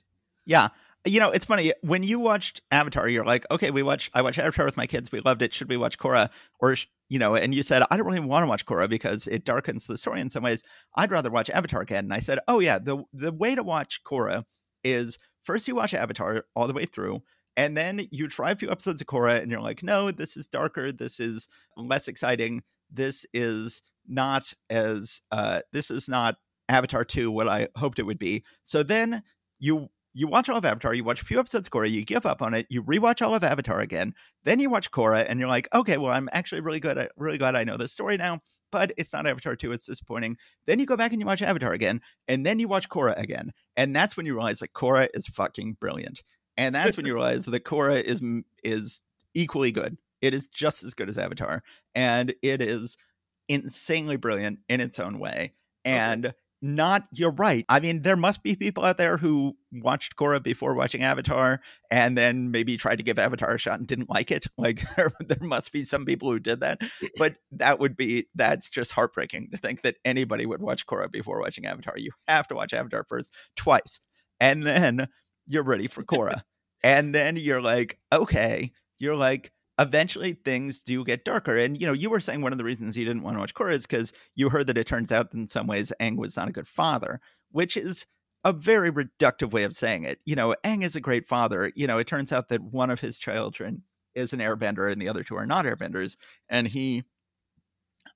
Yeah. 0.46 0.70
You 1.08 1.20
know, 1.20 1.32
it's 1.32 1.46
funny 1.46 1.74
when 1.82 2.04
you 2.04 2.20
watched 2.20 2.62
Avatar, 2.72 3.08
you're 3.08 3.26
like, 3.26 3.46
okay, 3.52 3.72
we 3.72 3.84
watch. 3.84 4.12
I 4.14 4.22
watch 4.22 4.38
Avatar 4.38 4.66
with 4.66 4.78
my 4.78 4.88
kids. 4.88 5.12
We 5.12 5.22
loved 5.22 5.42
it. 5.42 5.54
Should 5.54 5.70
we 5.70 5.78
watch 5.78 5.98
Korra? 5.98 6.30
Or 6.60 6.76
you 7.10 7.20
know, 7.20 7.36
and 7.36 7.56
you 7.56 7.64
said 7.64 7.84
I 7.90 7.98
don't 7.98 8.06
really 8.06 8.20
want 8.20 8.44
to 8.44 8.50
watch 8.50 8.66
Korra 8.66 8.90
because 8.90 9.28
it 9.28 9.46
darkens 9.46 9.88
the 9.88 9.98
story 9.98 10.22
in 10.22 10.30
some 10.30 10.44
ways. 10.44 10.64
I'd 10.96 11.12
rather 11.12 11.30
watch 11.30 11.50
Avatar 11.50 11.82
again. 11.82 12.06
And 12.06 12.14
I 12.14 12.20
said, 12.20 12.40
oh 12.48 12.60
yeah, 12.60 12.80
the 12.80 13.04
the 13.14 13.32
way 13.32 13.56
to 13.56 13.64
watch 13.64 14.02
Korra 14.04 14.44
is 14.84 15.18
first 15.44 15.68
you 15.68 15.76
watch 15.76 15.94
Avatar 15.94 16.46
all 16.56 16.68
the 16.68 16.74
way 16.74 16.86
through, 16.86 17.22
and 17.56 17.76
then 17.76 18.08
you 18.12 18.28
try 18.28 18.52
a 18.52 18.56
few 18.56 18.70
episodes 18.70 19.02
of 19.02 19.08
Korra, 19.08 19.42
and 19.42 19.52
you're 19.52 19.62
like, 19.62 19.84
no, 19.84 20.12
this 20.12 20.38
is 20.38 20.48
darker. 20.48 20.92
This 20.92 21.20
is 21.20 21.48
less 21.76 22.08
exciting. 22.08 22.64
This 22.92 23.26
is 23.34 23.82
not 24.08 24.54
as 24.70 25.22
uh, 25.32 25.62
this 25.72 25.92
is 25.92 26.10
not 26.10 26.38
Avatar 26.70 27.06
2 27.06 27.32
what 27.32 27.48
I 27.48 27.70
hoped 27.76 28.00
it 28.00 28.04
would 28.04 28.20
be. 28.20 28.44
So 28.64 28.84
then 28.84 29.24
you 29.60 29.90
you 30.18 30.28
watch 30.28 30.50
all 30.50 30.58
of 30.58 30.66
Avatar, 30.66 30.96
you 30.96 31.04
watch 31.04 31.22
a 31.22 31.26
few 31.26 31.40
episodes 31.40 31.68
of 31.68 31.72
Korra, 31.72 31.92
you 31.92 32.04
give 32.04 32.26
up 32.26 32.42
on 32.42 32.56
it, 32.56 32.66
you 32.72 32.82
rewatch 32.82 33.24
all 33.24 33.36
of 33.36 33.44
Avatar 33.44 33.82
again, 33.82 34.16
then 34.46 34.60
you 34.60 34.68
watch 34.68 34.90
Korra, 34.90 35.24
and 35.30 35.40
you're 35.40 35.48
like, 35.48 35.68
okay, 35.76 35.98
well, 35.98 36.12
I'm 36.12 36.28
actually 36.32 36.62
really 36.62 36.80
good, 36.80 36.98
at, 36.98 37.12
really 37.18 37.38
glad 37.38 37.56
I 37.56 37.64
know 37.64 37.78
this 37.78 37.94
story 37.94 38.18
now, 38.18 38.40
but 38.72 38.92
it's 38.98 39.14
not 39.14 39.28
Avatar 39.28 39.56
2, 39.56 39.72
it's 39.72 39.86
disappointing. 39.86 40.36
Then 40.66 40.80
you 40.80 40.88
go 40.88 40.98
back 40.98 41.12
and 41.12 41.22
you 41.22 41.28
watch 41.28 41.44
Avatar 41.44 41.72
again, 41.72 42.02
and 42.28 42.44
then 42.44 42.58
you 42.58 42.68
watch 42.68 42.90
Korra 42.90 43.16
again, 43.16 43.52
and 43.76 43.96
that's 43.96 44.18
when 44.18 44.26
you 44.26 44.34
realize 44.34 44.58
that 44.60 44.74
Korra 44.74 45.08
is 45.14 45.28
fucking 45.28 45.78
brilliant, 45.80 46.24
and 46.58 46.74
that's 46.74 46.98
when 46.98 47.06
you 47.06 47.14
realize 47.16 47.46
that 47.46 47.64
Korra 47.64 48.02
is 48.02 48.20
is 48.64 49.02
equally 49.36 49.72
good. 49.72 50.00
It 50.24 50.34
is 50.34 50.48
just 50.48 50.84
as 50.84 50.96
good 50.96 51.10
as 51.10 51.20
Avatar, 51.20 51.62
and 51.94 52.34
it 52.42 52.60
is 52.64 52.98
insanely 53.48 54.16
brilliant 54.16 54.60
in 54.68 54.82
its 54.82 54.98
own 54.98 55.20
way, 55.20 55.54
and. 55.86 56.26
Okay 56.26 56.36
not 56.62 57.08
you're 57.12 57.32
right. 57.32 57.66
I 57.70 57.80
mean, 57.80 58.02
there 58.02 58.16
must 58.16 58.42
be 58.44 58.56
people 58.56 58.84
out 58.84 58.98
there 58.98 59.18
who 59.18 59.56
watched 59.72 60.16
Korra 60.16 60.42
before 60.42 60.74
watching 60.74 61.04
Avatar 61.04 61.62
and 61.92 62.18
then 62.18 62.52
maybe 62.52 62.78
tried 62.78 62.98
to 62.98 63.04
give 63.04 63.20
Avatar 63.20 63.56
a 63.56 63.58
shot 63.60 63.80
and 63.80 63.88
didn't 63.88 64.10
like 64.10 64.32
it. 64.32 64.48
Like 64.58 64.82
there, 64.96 65.12
there 65.20 65.38
must 65.42 65.72
be 65.72 65.84
some 65.84 66.06
people 66.06 66.32
who 66.32 66.40
did 66.40 66.62
that. 66.62 66.82
But 67.18 67.36
that 67.52 67.80
would 67.80 67.96
be 67.96 68.28
that's 68.36 68.70
just 68.70 68.92
heartbreaking 68.92 69.50
to 69.52 69.58
think 69.58 69.84
that 69.84 69.98
anybody 70.04 70.46
would 70.46 70.62
watch 70.62 70.86
Korra 70.88 71.12
before 71.12 71.40
watching 71.40 71.66
Avatar. 71.66 71.94
You 71.98 72.12
have 72.28 72.48
to 72.48 72.56
watch 72.56 72.74
Avatar 72.74 73.06
first 73.08 73.34
twice. 73.56 74.02
And 74.40 74.66
then 74.66 75.08
you're 75.46 75.64
ready 75.64 75.88
for 75.88 76.04
Korra. 76.04 76.42
and 76.84 77.14
then 77.14 77.38
you're 77.38 77.62
like, 77.62 78.00
okay, 78.12 78.72
you're 79.00 79.16
like 79.16 79.52
eventually 79.80 80.34
things 80.34 80.82
do 80.82 81.04
get 81.04 81.26
darker. 81.26 81.56
And 81.58 81.80
you 81.80 81.88
know, 81.88 81.94
you 81.94 82.10
were 82.10 82.20
saying 82.20 82.42
one 82.42 82.52
of 82.52 82.58
the 82.58 82.64
reasons 82.64 82.98
you 82.98 83.06
didn't 83.06 83.24
want 83.24 83.36
to 83.36 83.40
watch 83.40 83.54
Korra 83.54 83.74
is 83.74 83.86
because 83.86 84.14
you 84.36 84.50
heard 84.50 84.68
that 84.68 84.78
it 84.78 84.88
turns 84.88 85.12
out 85.12 85.32
that 85.32 85.38
in 85.38 85.48
some 85.48 85.68
ways 85.68 85.94
Aang 86.02 86.18
was 86.18 86.36
not 86.36 86.50
a 86.50 86.54
good 86.54 86.68
father, 86.68 87.20
which 87.52 87.78
is 87.78 88.06
a 88.44 88.54
very 88.54 88.92
reductive 88.92 89.52
way 89.52 89.64
of 89.64 89.76
saying 89.76 90.04
it. 90.04 90.20
You 90.26 90.36
know, 90.36 90.56
Aang 90.64 90.84
is 90.84 90.96
a 90.96 91.02
great 91.02 91.28
father. 91.28 91.72
You 91.76 91.88
know, 91.88 91.98
it 91.98 92.08
turns 92.08 92.32
out 92.32 92.50
that 92.50 92.62
one 92.62 92.90
of 92.90 93.00
his 93.00 93.18
children 93.18 93.84
is 94.16 94.34
an 94.34 94.40
airbender 94.40 94.92
and 94.92 95.02
the 95.02 95.10
other 95.10 95.24
two 95.24 95.36
are 95.36 95.46
not 95.46 95.66
airbenders, 95.66 96.18
and 96.50 96.68
he 96.68 97.04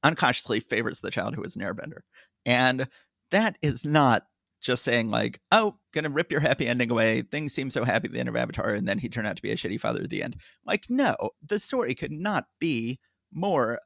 unconsciously 0.03 0.59
favors 0.59 1.01
the 1.01 1.11
child 1.11 1.35
who 1.35 1.43
is 1.43 1.55
an 1.55 1.61
airbender. 1.61 1.99
And 2.45 2.87
that 3.29 3.57
is 3.61 3.85
not 3.85 4.23
just 4.61 4.83
saying 4.83 5.09
like, 5.09 5.39
"Oh, 5.51 5.77
gonna 5.93 6.09
rip 6.09 6.31
your 6.31 6.41
happy 6.41 6.67
ending 6.67 6.91
away." 6.91 7.23
Things 7.23 7.53
seem 7.53 7.71
so 7.71 7.83
happy 7.83 8.07
at 8.07 8.13
the 8.13 8.19
end 8.19 8.29
of 8.29 8.35
Avatar, 8.35 8.73
and 8.73 8.87
then 8.87 8.99
he 8.99 9.09
turned 9.09 9.27
out 9.27 9.35
to 9.37 9.41
be 9.41 9.51
a 9.51 9.55
shitty 9.55 9.79
father 9.79 10.01
at 10.03 10.09
the 10.09 10.23
end. 10.23 10.37
Like, 10.65 10.89
no, 10.89 11.15
the 11.45 11.59
story 11.59 11.95
could 11.95 12.11
not 12.11 12.45
be 12.59 12.99
more 13.31 13.79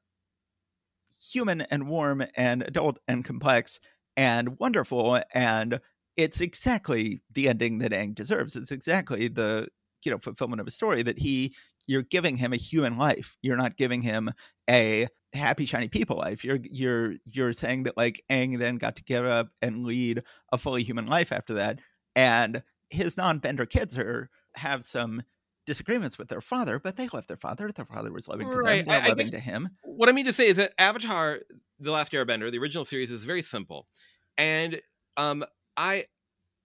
human 1.32 1.62
and 1.62 1.88
warm 1.88 2.24
and 2.36 2.64
adult 2.64 3.00
and 3.08 3.24
complex 3.24 3.80
and 4.18 4.60
wonderful. 4.60 5.22
And 5.34 5.80
it's 6.18 6.42
exactly 6.42 7.22
the 7.34 7.50
ending 7.50 7.80
that 7.80 7.92
Aang 7.92 8.16
deserves. 8.16 8.56
It's 8.56 8.72
exactly 8.72 9.28
the 9.28 9.68
you 10.04 10.12
know 10.12 10.20
fulfillment 10.20 10.62
of 10.62 10.68
a 10.68 10.72
story 10.72 11.04
that 11.04 11.20
he 11.20 11.56
you're 11.88 12.02
giving 12.02 12.38
him 12.38 12.54
a 12.54 12.58
human 12.58 12.98
life. 12.98 13.38
You're 13.42 13.58
not 13.58 13.78
giving 13.78 14.02
him 14.02 14.32
a 14.70 15.08
happy 15.34 15.66
shiny 15.66 15.88
people 15.88 16.18
life. 16.18 16.44
You're 16.44 16.60
you're 16.64 17.16
you're 17.26 17.54
saying 17.54 17.84
that 17.84 17.98
like 17.98 18.24
Aang 18.32 18.58
then 18.58 18.78
got 18.78 18.96
to 18.98 19.04
give 19.04 19.26
up 19.26 19.50
and 19.62 19.86
lead 19.86 20.24
a 20.52 20.58
fully 20.58 20.84
human 20.84 21.06
life 21.06 21.32
after 21.32 21.56
that, 21.56 21.80
and 22.16 22.64
his 22.90 23.18
non-bender 23.18 23.66
kids 23.66 23.98
are 23.98 24.30
have 24.56 24.86
some 24.86 25.24
disagreements 25.66 26.18
with 26.18 26.28
their 26.30 26.42
father, 26.42 26.80
but 26.80 26.96
they 26.96 27.08
left 27.12 27.28
their 27.28 27.38
father. 27.38 27.72
Their 27.72 27.86
father 27.86 28.12
was 28.12 28.28
loving 28.28 28.50
to 28.50 28.58
right. 28.58 28.86
them. 28.86 28.88
They're 28.88 29.04
I, 29.04 29.08
loving 29.10 29.32
to 29.32 29.40
him. 29.40 29.70
What 29.84 30.10
I 30.10 30.12
mean 30.12 30.26
to 30.26 30.34
say 30.34 30.48
is 30.48 30.58
that 30.58 30.74
Avatar: 30.78 31.40
The 31.80 31.92
Last 31.92 32.12
Airbender, 32.12 32.52
the 32.52 32.60
original 32.60 32.86
series, 32.86 33.12
is 33.12 33.26
very 33.26 33.42
simple, 33.42 33.88
and 34.38 34.82
um, 35.18 35.46
I 35.78 36.06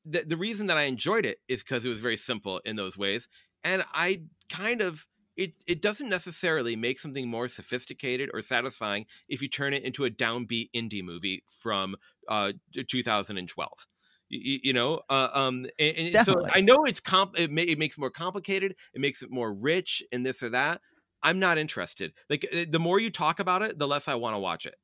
the, 0.05 0.23
the 0.23 0.37
reason 0.37 0.67
that 0.69 0.77
I 0.77 0.85
enjoyed 0.85 1.27
it 1.27 1.39
is 1.49 1.63
because 1.63 1.85
it 1.85 1.89
was 1.89 2.01
very 2.01 2.17
simple 2.17 2.61
in 2.65 2.77
those 2.77 2.97
ways, 2.97 3.29
and 3.65 3.85
I 3.93 4.23
kind 4.49 4.81
of 4.81 5.07
it 5.37 5.57
it 5.66 5.83
doesn't 5.83 6.09
necessarily 6.09 6.77
make 6.77 6.99
something 6.99 7.29
more 7.29 7.49
sophisticated 7.49 8.31
or 8.33 8.43
satisfying 8.43 9.07
if 9.29 9.43
you 9.43 9.49
turn 9.49 9.73
it 9.75 9.83
into 9.83 10.05
a 10.05 10.11
downbeat 10.11 10.71
indie 10.75 11.03
movie 11.03 11.43
from 11.49 11.97
uh 12.29 12.53
2012 12.87 13.87
you, 14.29 14.59
you 14.62 14.73
know 14.73 15.01
uh, 15.09 15.29
um 15.33 15.66
and, 15.79 16.14
and 16.14 16.27
so 16.27 16.47
i 16.53 16.61
know 16.61 16.85
it's 16.85 17.01
comp 17.01 17.38
it, 17.38 17.51
it 17.59 17.79
makes 17.79 17.97
it 17.97 18.01
more 18.01 18.11
complicated 18.11 18.75
it 18.95 19.01
makes 19.01 19.23
it 19.23 19.31
more 19.31 19.53
rich 19.53 20.03
and 20.12 20.25
this 20.25 20.43
or 20.43 20.51
that. 20.51 20.81
I'm 21.23 21.38
not 21.38 21.59
interested. 21.59 22.14
Like 22.31 22.49
eh, 22.51 22.64
the 22.66 22.79
more 22.79 22.99
you 22.99 23.11
talk 23.11 23.40
about 23.40 23.61
it 23.62 23.79
the 23.79 23.87
less 23.87 24.09
i 24.09 24.14
want 24.14 24.35
to 24.35 24.38
watch 24.38 24.64
it 24.64 24.77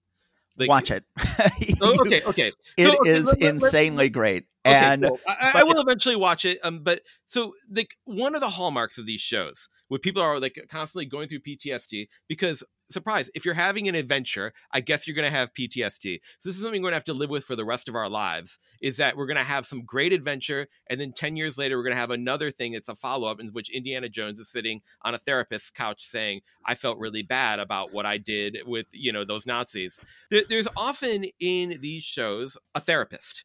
like, 0.59 0.69
Watch 0.69 0.91
it. 0.91 1.05
oh, 1.81 1.97
okay, 2.01 2.23
okay. 2.23 2.53
It 2.77 2.89
so, 2.89 3.01
okay, 3.01 3.11
is 3.11 3.27
let, 3.27 3.43
insanely 3.43 4.05
let, 4.05 4.13
great. 4.13 4.45
Okay, 4.67 4.75
and 4.75 5.03
cool. 5.05 5.21
I, 5.29 5.53
I, 5.57 5.63
will 5.65 5.81
eventually 5.81 6.17
watch 6.17 6.45
it. 6.45 6.59
Um, 6.65 6.83
but 6.83 7.03
so 7.27 7.53
like 7.71 7.95
one 8.05 8.35
of 8.35 8.41
the 8.41 8.49
hallmarks 8.49 8.99
of 8.99 9.07
these 9.07 9.21
shows, 9.21 9.69
where 9.89 10.01
people 10.01 10.23
are 10.23 10.41
like 10.41 10.59
constantly 10.69 11.07
going 11.07 11.29
through 11.29 11.41
PTSD, 11.41 12.09
because 12.29 12.65
surprise, 12.91 13.31
if 13.35 13.45
you're 13.45 13.55
having 13.55 13.89
an 13.89 13.95
adventure, 13.95 14.53
I 14.71 14.81
guess 14.81 15.07
you're 15.07 15.17
going 15.17 15.31
to 15.31 15.37
have 15.37 15.53
PTSD. 15.55 16.21
So 16.41 16.49
this 16.49 16.57
is 16.57 16.63
something 16.63 16.81
we're 16.81 16.87
going 16.87 16.93
to 16.93 16.97
have 16.97 17.05
to 17.05 17.15
live 17.15 17.31
with 17.31 17.45
for 17.45 17.57
the 17.57 17.65
rest 17.65 17.89
of 17.89 17.95
our 17.95 18.09
lives. 18.09 18.59
Is 18.81 18.97
that 18.99 19.17
we're 19.17 19.27
going 19.27 19.37
to 19.37 19.43
have 19.43 19.67
some 19.67 19.85
great 19.85 20.13
adventure, 20.13 20.69
and 20.89 21.01
then 21.01 21.13
ten 21.13 21.37
years 21.37 21.59
later, 21.59 21.77
we're 21.77 21.85
going 21.85 21.95
to 21.95 22.01
have 22.01 22.11
another 22.11 22.51
thing. 22.51 22.73
that's 22.73 22.89
a 22.89 22.95
follow 22.95 23.29
up 23.29 23.41
in 23.41 23.49
which 23.49 23.71
Indiana 23.71 24.09
Jones 24.09 24.39
is 24.39 24.51
sitting 24.51 24.83
on 25.03 25.15
a 25.15 25.19
therapist's 25.19 25.71
couch 25.71 26.05
saying, 26.05 26.41
"I 26.65 26.75
felt 26.75 26.99
really 26.99 27.23
bad 27.23 27.59
about 27.59 27.93
what 27.93 28.07
I 28.07 28.19
did 28.19 28.59
with 28.67 28.87
you 28.93 29.13
know 29.13 29.25
those 29.25 29.47
Nazis." 29.47 30.01
There's 30.31 30.69
often 30.77 31.27
in 31.41 31.79
these 31.81 32.05
shows 32.05 32.57
a 32.75 32.81
therapist 32.81 33.45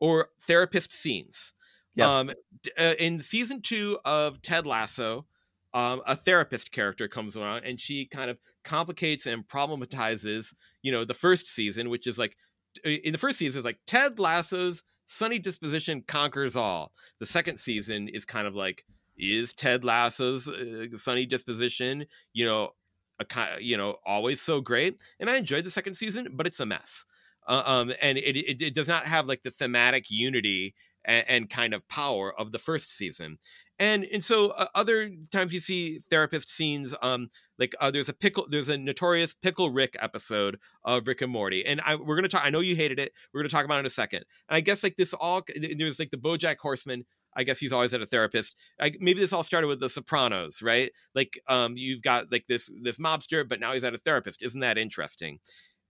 or 0.00 0.30
therapist 0.46 0.92
scenes. 0.92 1.54
Yes. 1.94 2.08
Um, 2.08 2.30
uh, 2.78 2.94
in 2.98 3.20
season 3.20 3.60
two 3.60 3.98
of 4.04 4.40
Ted 4.42 4.66
Lasso, 4.66 5.26
um, 5.74 6.02
a 6.06 6.16
therapist 6.16 6.72
character 6.72 7.08
comes 7.08 7.36
around 7.36 7.64
and 7.64 7.80
she 7.80 8.06
kind 8.06 8.30
of 8.30 8.38
complicates 8.64 9.26
and 9.26 9.46
problematizes, 9.46 10.54
you 10.82 10.92
know, 10.92 11.04
the 11.04 11.14
first 11.14 11.46
season, 11.46 11.90
which 11.90 12.06
is 12.06 12.18
like 12.18 12.36
in 12.84 13.12
the 13.12 13.18
first 13.18 13.38
season 13.38 13.58
is 13.58 13.64
like 13.64 13.78
Ted 13.86 14.18
Lasso's 14.18 14.84
sunny 15.06 15.38
disposition 15.38 16.02
conquers 16.06 16.56
all. 16.56 16.92
The 17.18 17.26
second 17.26 17.58
season 17.58 18.08
is 18.08 18.24
kind 18.24 18.46
of 18.46 18.54
like 18.54 18.84
is 19.16 19.52
Ted 19.52 19.84
Lasso's 19.84 20.48
uh, 20.48 20.86
sunny 20.96 21.26
disposition, 21.26 22.06
you 22.32 22.46
know, 22.46 22.70
a 23.18 23.60
you 23.60 23.76
know 23.76 23.96
always 24.06 24.40
so 24.40 24.60
great. 24.60 24.98
And 25.18 25.28
I 25.28 25.36
enjoyed 25.36 25.64
the 25.64 25.70
second 25.70 25.94
season, 25.94 26.28
but 26.32 26.46
it's 26.46 26.60
a 26.60 26.66
mess. 26.66 27.04
Uh, 27.46 27.62
um, 27.64 27.92
and 28.00 28.18
it, 28.18 28.36
it, 28.36 28.62
it 28.62 28.74
does 28.74 28.86
not 28.86 29.06
have 29.06 29.26
like 29.26 29.42
the 29.42 29.50
thematic 29.50 30.10
unity 30.10 30.74
and, 31.04 31.24
and 31.28 31.50
kind 31.50 31.74
of 31.74 31.88
power 31.88 32.38
of 32.38 32.52
the 32.52 32.58
first 32.58 32.96
season 32.96 33.38
and 33.80 34.04
and 34.12 34.22
so 34.22 34.50
uh, 34.50 34.66
other 34.74 35.10
times 35.32 35.52
you 35.52 35.58
see 35.58 36.00
therapist 36.10 36.50
scenes 36.50 36.94
um 37.02 37.30
like 37.60 37.74
uh, 37.80 37.90
there's 37.90 38.08
a 38.08 38.12
pickle 38.12 38.46
there's 38.50 38.68
a 38.68 38.76
notorious 38.76 39.34
pickle 39.34 39.70
rick 39.70 39.96
episode 40.00 40.58
of 40.84 41.06
rick 41.06 41.20
and 41.20 41.30
morty 41.30 41.64
and 41.64 41.80
I, 41.84 41.94
we're 41.94 42.16
gonna 42.16 42.28
talk 42.28 42.44
i 42.44 42.50
know 42.50 42.60
you 42.60 42.74
hated 42.74 42.98
it 42.98 43.12
we're 43.32 43.40
gonna 43.40 43.50
talk 43.50 43.64
about 43.64 43.76
it 43.76 43.80
in 43.80 43.86
a 43.86 43.90
second 43.90 44.24
and 44.48 44.56
i 44.56 44.60
guess 44.60 44.82
like 44.82 44.96
this 44.96 45.14
all 45.14 45.42
there's 45.76 45.98
like 45.98 46.10
the 46.10 46.18
bojack 46.18 46.56
horseman 46.58 47.04
I 47.32 47.44
guess 47.44 47.60
he's 47.60 47.72
always 47.72 47.94
at 47.94 48.02
a 48.02 48.06
therapist. 48.06 48.56
I, 48.80 48.90
maybe 48.98 49.20
this 49.20 49.32
all 49.32 49.44
started 49.44 49.68
with 49.68 49.78
The 49.78 49.88
Sopranos, 49.88 50.62
right? 50.62 50.90
Like, 51.14 51.40
um, 51.46 51.76
you've 51.76 52.02
got 52.02 52.32
like 52.32 52.46
this 52.48 52.68
this 52.82 52.98
mobster, 52.98 53.48
but 53.48 53.60
now 53.60 53.72
he's 53.72 53.84
at 53.84 53.94
a 53.94 53.98
therapist. 53.98 54.42
Isn't 54.42 54.62
that 54.62 54.76
interesting? 54.76 55.38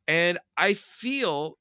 And 0.06 0.38
I 0.58 0.74
feel, 0.74 1.56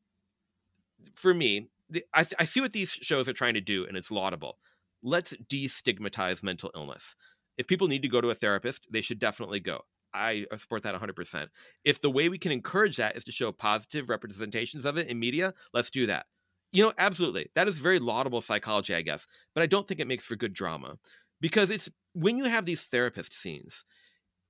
for 1.15 1.33
me, 1.33 1.69
I 2.13 2.43
see 2.43 2.59
what 2.59 2.73
these 2.73 2.91
shows 2.91 3.29
are 3.29 3.33
trying 3.33 3.53
to 3.53 3.61
do, 3.61 3.85
and 3.85 3.95
it's 3.95 4.11
laudable 4.11 4.57
let's 5.01 5.35
destigmatize 5.49 6.43
mental 6.43 6.71
illness. 6.75 7.15
If 7.57 7.67
people 7.67 7.87
need 7.87 8.01
to 8.01 8.07
go 8.07 8.21
to 8.21 8.29
a 8.29 8.35
therapist, 8.35 8.87
they 8.91 9.01
should 9.01 9.19
definitely 9.19 9.59
go. 9.59 9.81
I 10.13 10.45
uh, 10.51 10.57
support 10.57 10.83
that 10.83 10.99
100%. 10.99 11.47
If 11.83 12.01
the 12.01 12.09
way 12.09 12.29
we 12.29 12.37
can 12.37 12.51
encourage 12.51 12.97
that 12.97 13.15
is 13.15 13.23
to 13.25 13.31
show 13.31 13.51
positive 13.51 14.09
representations 14.09 14.85
of 14.85 14.97
it 14.97 15.07
in 15.07 15.19
media, 15.19 15.53
let's 15.73 15.89
do 15.89 16.05
that. 16.07 16.25
You 16.71 16.85
know, 16.85 16.93
absolutely. 16.97 17.49
That 17.55 17.67
is 17.67 17.79
very 17.79 17.99
laudable 17.99 18.41
psychology, 18.41 18.93
I 18.93 19.01
guess, 19.01 19.27
but 19.55 19.63
I 19.63 19.65
don't 19.65 19.87
think 19.87 19.99
it 19.99 20.07
makes 20.07 20.25
for 20.25 20.35
good 20.35 20.53
drama 20.53 20.97
because 21.41 21.69
it's 21.69 21.89
when 22.13 22.37
you 22.37 22.45
have 22.45 22.65
these 22.65 22.83
therapist 22.83 23.33
scenes, 23.33 23.85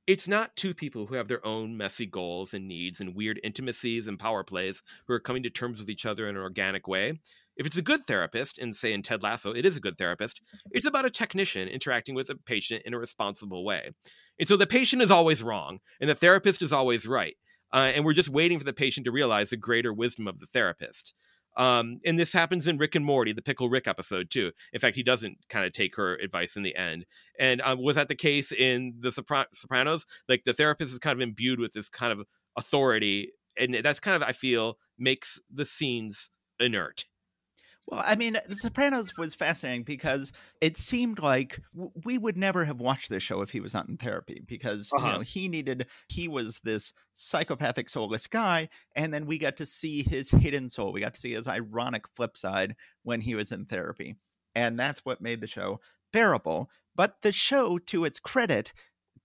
it's 0.07 0.28
not 0.28 0.55
two 0.55 0.74
people 0.74 1.05
who 1.05 1.16
have 1.16 1.28
their 1.28 1.45
own 1.45 1.78
messy 1.78 2.05
goals 2.05 2.53
and 2.53 2.68
needs 2.68 2.99
and 2.99 3.16
weird 3.16 3.39
intimacies 3.43 4.07
and 4.07 4.18
power 4.18 4.43
plays 4.43 4.82
who 5.05 5.14
are 5.14 5.20
coming 5.20 5.43
to 5.43 5.49
terms 5.49 5.80
with 5.80 5.89
each 5.89 6.05
other 6.05 6.28
in 6.28 6.36
an 6.36 6.41
organic 6.41 6.88
way. 6.88 7.20
If 7.55 7.68
it's 7.68 7.78
a 7.78 7.84
good 7.84 8.07
therapist, 8.07 8.57
and 8.57 8.76
say 8.76 8.93
in 8.93 9.03
Ted 9.03 9.22
Lasso, 9.22 9.53
it 9.53 9.66
is 9.66 9.78
a 9.78 9.82
good 9.82 9.97
therapist, 9.97 10.41
it's 10.72 10.86
about 10.86 11.05
a 11.05 11.10
technician 11.10 11.68
interacting 11.68 12.16
with 12.16 12.30
a 12.30 12.36
patient 12.36 12.84
in 12.86 12.93
a 12.93 12.99
responsible 12.99 13.64
way. 13.66 13.91
And 14.39 14.47
so 14.47 14.55
the 14.55 14.65
patient 14.65 15.01
is 15.01 15.11
always 15.11 15.43
wrong, 15.43 15.79
and 15.99 16.09
the 16.09 16.15
therapist 16.15 16.61
is 16.61 16.73
always 16.73 17.05
right. 17.05 17.35
Uh, 17.71 17.91
and 17.93 18.03
we're 18.03 18.13
just 18.13 18.29
waiting 18.29 18.57
for 18.57 18.65
the 18.65 18.73
patient 18.73 19.05
to 19.05 19.11
realize 19.11 19.51
the 19.51 19.57
greater 19.57 19.93
wisdom 19.93 20.27
of 20.27 20.39
the 20.39 20.47
therapist. 20.47 21.13
Um, 21.57 21.99
and 22.05 22.17
this 22.17 22.31
happens 22.31 22.67
in 22.67 22.77
Rick 22.77 22.95
and 22.95 23.05
Morty, 23.05 23.33
the 23.33 23.41
Pickle 23.41 23.69
Rick 23.69 23.87
episode, 23.87 24.29
too. 24.29 24.51
In 24.71 24.79
fact, 24.79 24.95
he 24.95 25.03
doesn't 25.03 25.37
kind 25.49 25.65
of 25.65 25.73
take 25.73 25.95
her 25.97 26.15
advice 26.15 26.55
in 26.55 26.63
the 26.63 26.75
end. 26.75 27.05
And 27.37 27.61
um, 27.61 27.81
was 27.81 27.95
that 27.95 28.07
the 28.07 28.15
case 28.15 28.51
in 28.51 28.95
The 28.99 29.09
Sopran- 29.09 29.53
Sopranos? 29.53 30.05
Like 30.29 30.45
the 30.45 30.53
therapist 30.53 30.93
is 30.93 30.99
kind 30.99 31.17
of 31.17 31.21
imbued 31.21 31.59
with 31.59 31.73
this 31.73 31.89
kind 31.89 32.13
of 32.13 32.25
authority. 32.55 33.33
And 33.57 33.77
that's 33.83 33.99
kind 33.99 34.15
of, 34.15 34.23
I 34.23 34.31
feel, 34.31 34.77
makes 34.97 35.39
the 35.53 35.65
scenes 35.65 36.29
inert. 36.59 37.05
Well, 37.89 38.03
I 38.05 38.15
mean, 38.15 38.37
The 38.47 38.55
Sopranos 38.55 39.17
was 39.17 39.33
fascinating 39.33 39.81
because 39.81 40.31
it 40.61 40.77
seemed 40.77 41.19
like 41.19 41.59
we 42.05 42.19
would 42.19 42.37
never 42.37 42.63
have 42.63 42.79
watched 42.79 43.09
this 43.09 43.23
show 43.23 43.41
if 43.41 43.49
he 43.49 43.61
was 43.61 43.73
not 43.73 43.89
in 43.89 43.97
therapy 43.97 44.43
because 44.45 44.91
uh-huh. 44.93 45.05
you 45.07 45.13
know 45.13 45.19
he 45.21 45.47
needed 45.47 45.87
he 46.07 46.27
was 46.27 46.59
this 46.63 46.93
psychopathic 47.15 47.89
soulless 47.89 48.27
guy, 48.27 48.69
and 48.95 49.11
then 49.11 49.25
we 49.25 49.39
got 49.39 49.57
to 49.57 49.65
see 49.65 50.03
his 50.03 50.29
hidden 50.29 50.69
soul. 50.69 50.93
We 50.93 51.01
got 51.01 51.15
to 51.15 51.19
see 51.19 51.33
his 51.33 51.47
ironic 51.47 52.03
flip 52.15 52.37
side 52.37 52.75
when 53.03 53.21
he 53.21 53.33
was 53.33 53.51
in 53.51 53.65
therapy, 53.65 54.17
and 54.53 54.79
that's 54.79 55.03
what 55.03 55.21
made 55.21 55.41
the 55.41 55.47
show 55.47 55.79
bearable. 56.13 56.69
But 56.95 57.15
the 57.23 57.31
show, 57.31 57.79
to 57.79 58.05
its 58.05 58.19
credit, 58.19 58.71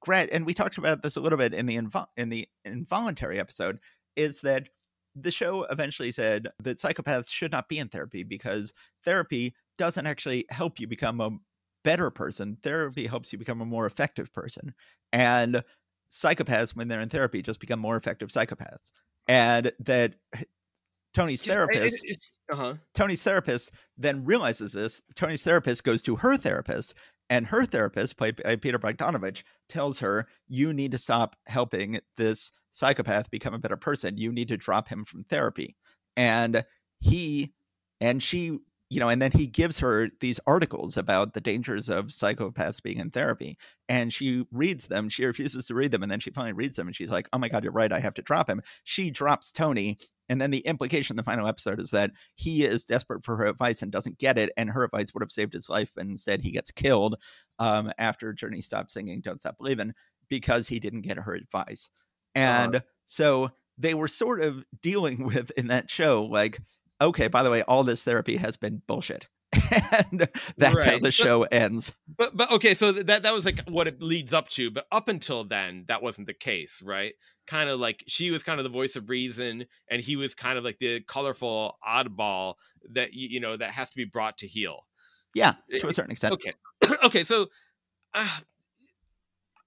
and 0.09 0.47
we 0.47 0.55
talked 0.55 0.79
about 0.79 1.03
this 1.03 1.17
a 1.17 1.21
little 1.21 1.39
bit 1.39 1.53
in 1.53 1.67
the 1.67 1.77
invo- 1.77 2.07
in 2.17 2.31
the 2.31 2.49
involuntary 2.65 3.39
episode, 3.39 3.79
is 4.17 4.41
that 4.41 4.69
the 5.17 5.31
show 5.31 5.65
eventually 5.65 6.11
said 6.11 6.49
that 6.63 6.79
psychopaths 6.79 7.31
should 7.31 7.53
not 7.53 7.69
be 7.69 7.79
in 7.79 7.89
therapy 7.89 8.23
because 8.23 8.73
therapy 9.05 9.55
doesn't 9.79 10.07
actually 10.07 10.45
help 10.51 10.81
you 10.81 10.87
become 10.87 11.21
a 11.21 11.31
better 11.85 12.11
person. 12.11 12.57
Therapy 12.63 13.07
helps 13.07 13.33
you 13.33 13.39
become 13.39 13.61
a 13.61 13.67
more 13.67 13.87
effective 13.87 14.33
person. 14.33 14.75
And 15.13 15.63
psychopaths, 16.11 16.75
when 16.75 16.89
they're 16.89 17.01
in 17.01 17.09
therapy, 17.09 17.43
just 17.43 17.61
become 17.61 17.79
more 17.79 17.97
effective 17.97 18.31
psychopaths. 18.31 18.91
And 19.29 19.73
that 19.81 20.15
Tony's 21.13 21.45
therapist, 21.45 22.05
uh-huh. 22.51 22.75
Tony's 22.93 23.23
therapist 23.23 23.71
then 23.97 24.25
realizes 24.25 24.73
this. 24.73 25.01
Tony's 25.15 25.45
therapist 25.45 25.85
goes 25.85 26.03
to 26.03 26.17
her 26.17 26.37
therapist, 26.37 26.95
and 27.31 27.47
her 27.47 27.65
therapist, 27.65 28.17
played 28.17 28.43
by 28.43 28.57
Peter 28.57 28.79
Bogdanovich, 28.79 29.45
tells 29.69 29.99
her, 30.01 30.27
"You 30.49 30.73
need 30.73 30.91
to 30.91 30.99
stop 30.99 31.37
helping 31.47 32.01
this 32.17 32.53
psychopath 32.75 33.31
become 33.31 33.55
a 33.55 33.59
better 33.59 33.77
person. 33.77 34.19
You 34.19 34.33
need 34.33 34.49
to 34.49 34.57
drop 34.57 34.89
him 34.89 35.05
from 35.05 35.25
therapy. 35.25 35.77
And 36.17 36.65
he 37.01 37.55
and 38.01 38.23
she, 38.23 38.59
you 38.91 39.01
know, 39.01 39.09
and 39.09 39.23
then 39.23 39.31
he 39.31 39.47
gives 39.47 39.79
her 39.79 40.09
these 40.21 40.41
articles 40.47 40.97
about 40.97 41.33
the 41.33 41.41
dangers 41.41 41.89
of 41.89 42.07
psychopaths 42.07 42.83
being 42.83 42.99
in 42.99 43.11
therapy. 43.11 43.57
And 43.89 44.13
she 44.13 44.45
reads 44.53 44.89
them. 44.89 45.09
She 45.09 45.25
refuses 45.25 45.67
to 45.67 45.75
read 45.75 45.93
them. 45.93 46.03
And 46.03 46.11
then 46.11 46.21
she 46.21 46.31
finally 46.31 46.53
reads 46.53 46.77
them 46.77 46.89
and 46.89 46.97
she's 46.97 47.11
like, 47.11 47.29
oh 47.33 47.39
my 47.39 47.49
God, 47.49 47.63
you're 47.63 47.73
right. 47.73 47.93
I 47.93 48.01
have 48.01 48.15
to 48.15 48.23
drop 48.23 48.51
him. 48.51 48.61
She 48.83 49.11
drops 49.11 49.53
Tony. 49.53 49.99
And 50.29 50.41
then 50.41 50.51
the 50.51 50.59
implication 50.59 51.15
in 51.15 51.17
the 51.17 51.23
final 51.23 51.47
episode 51.47 51.79
is 51.79 51.91
that 51.91 52.11
he 52.35 52.65
is 52.65 52.85
desperate 52.85 53.25
for 53.25 53.37
her 53.37 53.47
advice 53.47 53.83
and 53.83 53.93
doesn't 53.93 54.19
get 54.19 54.37
it. 54.37 54.51
And 54.57 54.69
her 54.71 54.85
advice 54.85 55.15
would 55.15 55.23
have 55.23 55.33
saved 55.33 55.53
his 55.53 55.69
life. 55.69 55.93
But 55.95 56.07
instead, 56.07 56.43
he 56.43 56.51
gets 56.51 56.73
killed 56.73 57.17
um, 57.61 57.93
after 57.99 58.33
Journey 58.33 58.63
stops 58.63 58.95
singing 58.95 59.21
Don't 59.21 59.41
Stop 59.41 59.59
Believing 59.59 59.93
because 60.29 60.67
he 60.67 60.81
didn't 60.81 61.03
get 61.03 61.19
her 61.19 61.35
advice. 61.35 61.89
Uh-huh. 62.35 62.45
And 62.45 62.77
uh, 62.77 62.81
so 63.07 63.51
they 63.79 63.95
were 63.95 64.09
sort 64.09 64.43
of 64.43 64.65
dealing 64.83 65.25
with 65.27 65.51
in 65.57 65.69
that 65.69 65.91
show, 65.91 66.25
like, 66.25 66.61
okay, 67.01 67.29
by 67.29 67.43
the 67.43 67.51
way, 67.51 67.63
all 67.63 67.85
this 67.85 68.05
therapy 68.05 68.37
has 68.37 68.57
been 68.57 68.83
bullshit. 68.87 69.29
and 70.11 70.29
that's 70.57 70.75
right. 70.75 70.87
how 70.87 70.99
the 70.99 71.11
show 71.11 71.41
but, 71.41 71.53
ends. 71.53 71.95
But 72.17 72.37
but 72.37 72.51
okay, 72.51 72.75
so 72.75 72.93
that 72.93 73.23
that 73.23 73.33
was 73.33 73.45
like 73.45 73.61
what 73.69 73.87
it 73.87 74.03
leads 74.03 74.33
up 74.33 74.49
to. 74.51 74.71
But 74.71 74.87
up 74.91 75.09
until 75.09 75.45
then, 75.45 75.85
that 75.87 76.03
wasn't 76.03 76.27
the 76.27 76.35
case, 76.35 76.83
right? 76.83 77.15
Kind 77.47 77.71
of 77.71 77.79
like 77.79 78.03
she 78.09 78.31
was 78.33 78.43
kind 78.43 78.59
of 78.59 78.65
the 78.65 78.71
voice 78.71 78.97
of 78.97 79.09
reason, 79.09 79.67
and 79.89 80.03
he 80.03 80.17
was 80.17 80.35
kind 80.35 80.59
of 80.59 80.65
like 80.65 80.79
the 80.81 81.01
colorful 81.03 81.79
oddball 81.87 82.55
that 82.95 83.13
you 83.13 83.39
know 83.39 83.57
that 83.57 83.71
has 83.71 83.91
to 83.91 83.97
be 83.97 84.05
brought 84.05 84.39
to 84.39 84.49
heel. 84.49 84.87
Yeah, 85.35 85.55
to 85.71 85.87
a 85.87 85.93
certain 85.93 86.11
extent. 86.11 86.35
Okay, 86.35 86.53
okay. 87.05 87.25
So 87.25 87.47
uh, 88.13 88.29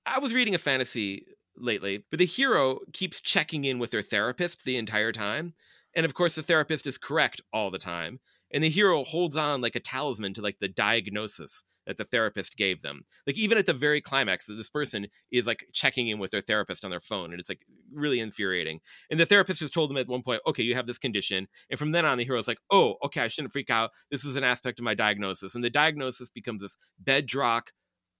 I 0.06 0.20
was 0.20 0.34
reading 0.34 0.56
a 0.56 0.60
fantasy 0.60 1.26
lately, 1.58 2.06
but 2.10 2.20
the 2.20 2.26
hero 2.26 2.80
keeps 2.94 3.22
checking 3.22 3.66
in 3.66 3.80
with 3.80 3.92
their 3.92 4.02
therapist 4.02 4.64
the 4.64 4.78
entire 4.78 5.12
time. 5.12 5.54
And 5.96 6.06
of 6.06 6.14
course, 6.14 6.36
the 6.36 6.44
therapist 6.44 6.86
is 6.88 6.98
correct 6.98 7.42
all 7.52 7.72
the 7.72 7.80
time. 7.80 8.20
And 8.52 8.64
the 8.64 8.70
hero 8.70 9.04
holds 9.04 9.36
on 9.36 9.62
like 9.62 9.76
a 9.76 9.80
talisman 9.80 10.34
to 10.36 10.42
like 10.42 10.60
the 10.60 10.70
diagnosis 10.70 11.64
that 11.88 11.98
the 11.98 12.04
therapist 12.04 12.58
gave 12.58 12.82
them. 12.82 13.06
Like 13.26 13.38
even 13.38 13.58
at 13.58 13.66
the 13.66 13.74
very 13.74 14.02
climax, 14.02 14.46
this 14.46 14.70
person 14.70 15.08
is 15.32 15.48
like 15.48 15.66
checking 15.74 16.10
in 16.10 16.20
with 16.20 16.32
their 16.32 16.42
therapist 16.42 16.84
on 16.84 16.92
their 16.92 17.00
phone, 17.00 17.32
and 17.32 17.40
it's 17.40 17.50
like 17.50 17.62
really 17.92 18.20
infuriating. 18.20 18.82
And 19.10 19.20
the 19.20 19.26
therapist 19.26 19.62
has 19.62 19.72
told 19.72 19.90
them 19.90 19.98
at 19.98 20.08
one 20.08 20.22
point, 20.22 20.42
"Okay, 20.46 20.64
you 20.64 20.76
have 20.76 20.86
this 20.86 20.98
condition," 20.98 21.48
and 21.70 21.80
from 21.80 21.94
then 21.94 22.06
on, 22.06 22.18
the 22.18 22.26
hero's 22.26 22.48
like, 22.48 22.60
"Oh, 22.70 22.98
okay, 23.06 23.22
I 23.22 23.30
shouldn't 23.30 23.54
freak 23.54 23.70
out. 23.70 23.92
This 24.12 24.26
is 24.26 24.36
an 24.36 24.44
aspect 24.44 24.80
of 24.80 24.84
my 24.84 24.94
diagnosis," 24.94 25.56
and 25.56 25.64
the 25.64 25.70
diagnosis 25.70 26.30
becomes 26.30 26.62
this 26.62 26.78
bedrock 27.00 27.72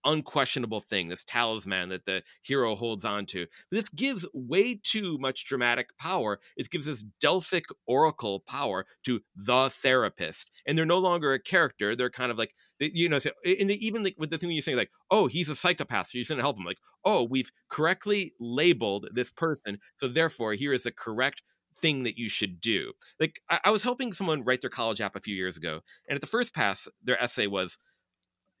unquestionable 0.04 0.80
thing, 0.80 1.08
this 1.08 1.24
talisman 1.24 1.88
that 1.90 2.04
the 2.04 2.22
hero 2.42 2.76
holds 2.76 3.04
on 3.04 3.26
to. 3.26 3.46
This 3.70 3.88
gives 3.88 4.26
way 4.32 4.80
too 4.82 5.18
much 5.18 5.46
dramatic 5.46 5.96
power. 5.98 6.40
It 6.56 6.70
gives 6.70 6.86
this 6.86 7.04
Delphic 7.20 7.64
oracle 7.86 8.40
power 8.40 8.86
to 9.04 9.20
the 9.36 9.70
therapist. 9.70 10.50
And 10.66 10.76
they're 10.76 10.86
no 10.86 10.98
longer 10.98 11.32
a 11.32 11.40
character. 11.40 11.94
They're 11.94 12.10
kind 12.10 12.30
of 12.30 12.38
like 12.38 12.54
you 12.80 13.08
know, 13.08 13.18
so, 13.18 13.30
and 13.44 13.70
even 13.70 14.04
like 14.04 14.14
with 14.18 14.30
the 14.30 14.38
thing 14.38 14.50
you're 14.50 14.62
saying, 14.62 14.78
like, 14.78 14.92
oh, 15.10 15.26
he's 15.26 15.48
a 15.48 15.56
psychopath, 15.56 16.10
so 16.10 16.18
you 16.18 16.24
shouldn't 16.24 16.42
help 16.42 16.56
him. 16.56 16.64
Like, 16.64 16.78
oh, 17.04 17.24
we've 17.24 17.50
correctly 17.68 18.34
labeled 18.38 19.08
this 19.12 19.30
person, 19.30 19.78
so 19.96 20.08
therefore 20.08 20.54
here 20.54 20.72
is 20.72 20.84
the 20.84 20.92
correct 20.92 21.42
thing 21.80 22.04
that 22.04 22.18
you 22.18 22.28
should 22.28 22.60
do. 22.60 22.92
Like, 23.18 23.40
I, 23.50 23.60
I 23.64 23.70
was 23.70 23.82
helping 23.82 24.12
someone 24.12 24.44
write 24.44 24.60
their 24.60 24.70
college 24.70 25.00
app 25.00 25.16
a 25.16 25.20
few 25.20 25.34
years 25.34 25.56
ago, 25.56 25.80
and 26.08 26.16
at 26.16 26.20
the 26.20 26.26
first 26.26 26.54
pass, 26.54 26.88
their 27.02 27.20
essay 27.22 27.46
was, 27.46 27.78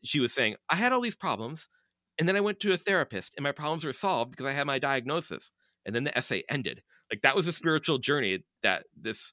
she 0.04 0.20
was 0.20 0.32
saying, 0.32 0.56
I 0.68 0.76
had 0.76 0.92
all 0.92 1.00
these 1.00 1.16
problems, 1.16 1.68
and 2.18 2.28
then 2.28 2.36
I 2.36 2.40
went 2.40 2.60
to 2.60 2.72
a 2.72 2.76
therapist, 2.76 3.34
and 3.36 3.44
my 3.44 3.52
problems 3.52 3.84
were 3.84 3.92
solved 3.92 4.32
because 4.32 4.46
I 4.46 4.52
had 4.52 4.66
my 4.66 4.78
diagnosis. 4.78 5.52
And 5.86 5.94
then 5.94 6.04
the 6.04 6.16
essay 6.16 6.42
ended. 6.50 6.82
Like 7.10 7.22
that 7.22 7.36
was 7.36 7.46
a 7.46 7.52
spiritual 7.52 7.98
journey 7.98 8.44
that 8.62 8.84
this 8.94 9.32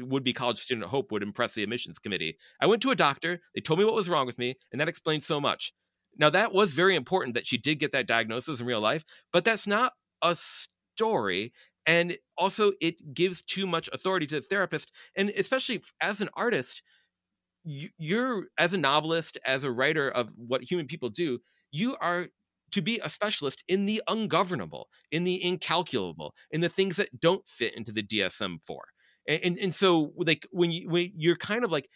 would 0.00 0.24
be 0.24 0.32
college 0.32 0.58
student 0.58 0.86
hope 0.88 1.10
would 1.10 1.22
impress 1.22 1.54
the 1.54 1.62
admissions 1.62 1.98
committee. 1.98 2.36
I 2.60 2.66
went 2.66 2.82
to 2.82 2.90
a 2.90 2.96
doctor, 2.96 3.40
they 3.54 3.60
told 3.60 3.78
me 3.78 3.84
what 3.84 3.94
was 3.94 4.08
wrong 4.08 4.26
with 4.26 4.38
me, 4.38 4.56
and 4.72 4.80
that 4.80 4.88
explained 4.88 5.22
so 5.22 5.40
much. 5.40 5.72
Now, 6.18 6.30
that 6.30 6.52
was 6.52 6.72
very 6.72 6.94
important 6.94 7.34
that 7.34 7.46
she 7.46 7.58
did 7.58 7.78
get 7.78 7.92
that 7.92 8.06
diagnosis 8.06 8.60
in 8.60 8.66
real 8.66 8.80
life, 8.80 9.04
but 9.32 9.44
that's 9.44 9.66
not 9.66 9.92
a 10.22 10.36
story. 10.36 11.52
And 11.84 12.16
also, 12.36 12.72
it 12.80 13.14
gives 13.14 13.42
too 13.42 13.66
much 13.66 13.88
authority 13.92 14.26
to 14.28 14.36
the 14.36 14.40
therapist. 14.40 14.90
And 15.14 15.30
especially 15.30 15.82
as 16.00 16.20
an 16.20 16.30
artist, 16.34 16.82
you're, 17.66 18.46
as 18.56 18.72
a 18.72 18.78
novelist, 18.78 19.38
as 19.44 19.64
a 19.64 19.70
writer 19.70 20.08
of 20.08 20.30
what 20.36 20.62
human 20.62 20.86
people 20.86 21.08
do, 21.08 21.40
you 21.70 21.96
are 22.00 22.28
to 22.72 22.80
be 22.80 23.00
a 23.02 23.10
specialist 23.10 23.62
in 23.68 23.86
the 23.86 24.02
ungovernable, 24.08 24.88
in 25.10 25.24
the 25.24 25.42
incalculable, 25.42 26.34
in 26.50 26.60
the 26.60 26.68
things 26.68 26.96
that 26.96 27.20
don't 27.20 27.46
fit 27.48 27.76
into 27.76 27.92
the 27.92 28.02
DSM 28.02 28.58
4 28.64 28.84
and, 29.26 29.40
and, 29.42 29.58
and 29.58 29.74
so 29.74 30.12
like 30.16 30.46
when 30.50 30.70
you 30.70 30.88
when 30.88 31.12
you're 31.16 31.36
kind 31.36 31.64
of 31.64 31.70
like 31.70 31.88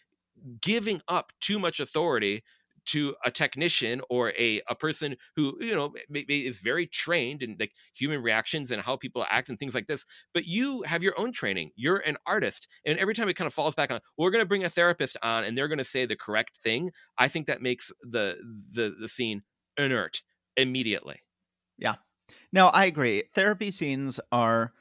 giving 0.61 1.01
up 1.07 1.31
too 1.39 1.59
much 1.59 1.79
authority 1.79 2.43
to 2.87 3.15
a 3.25 3.31
technician 3.31 4.01
or 4.09 4.33
a, 4.37 4.61
a 4.67 4.75
person 4.75 5.15
who 5.35 5.55
you 5.59 5.75
know 5.75 5.93
maybe 6.09 6.45
is 6.45 6.59
very 6.59 6.87
trained 6.87 7.43
in 7.43 7.55
like 7.59 7.71
human 7.93 8.21
reactions 8.21 8.71
and 8.71 8.81
how 8.81 8.95
people 8.95 9.25
act 9.29 9.49
and 9.49 9.59
things 9.59 9.75
like 9.75 9.87
this 9.87 10.05
but 10.33 10.45
you 10.45 10.81
have 10.83 11.03
your 11.03 11.19
own 11.19 11.31
training 11.31 11.71
you're 11.75 11.99
an 11.99 12.17
artist 12.25 12.67
and 12.85 12.97
every 12.99 13.13
time 13.13 13.29
it 13.29 13.35
kind 13.35 13.47
of 13.47 13.53
falls 13.53 13.75
back 13.75 13.91
on 13.91 13.99
we're 14.17 14.31
going 14.31 14.41
to 14.43 14.47
bring 14.47 14.63
a 14.63 14.69
therapist 14.69 15.15
on 15.21 15.43
and 15.43 15.57
they're 15.57 15.67
going 15.67 15.77
to 15.77 15.83
say 15.83 16.05
the 16.05 16.15
correct 16.15 16.57
thing 16.63 16.91
i 17.17 17.27
think 17.27 17.47
that 17.47 17.61
makes 17.61 17.91
the 18.01 18.37
the 18.71 18.95
the 18.99 19.07
scene 19.07 19.43
inert 19.77 20.21
immediately. 20.57 21.21
Yeah. 21.77 21.95
No 22.53 22.67
i 22.67 22.85
agree. 22.85 23.23
Therapy 23.33 23.71
scenes 23.71 24.19
are 24.31 24.73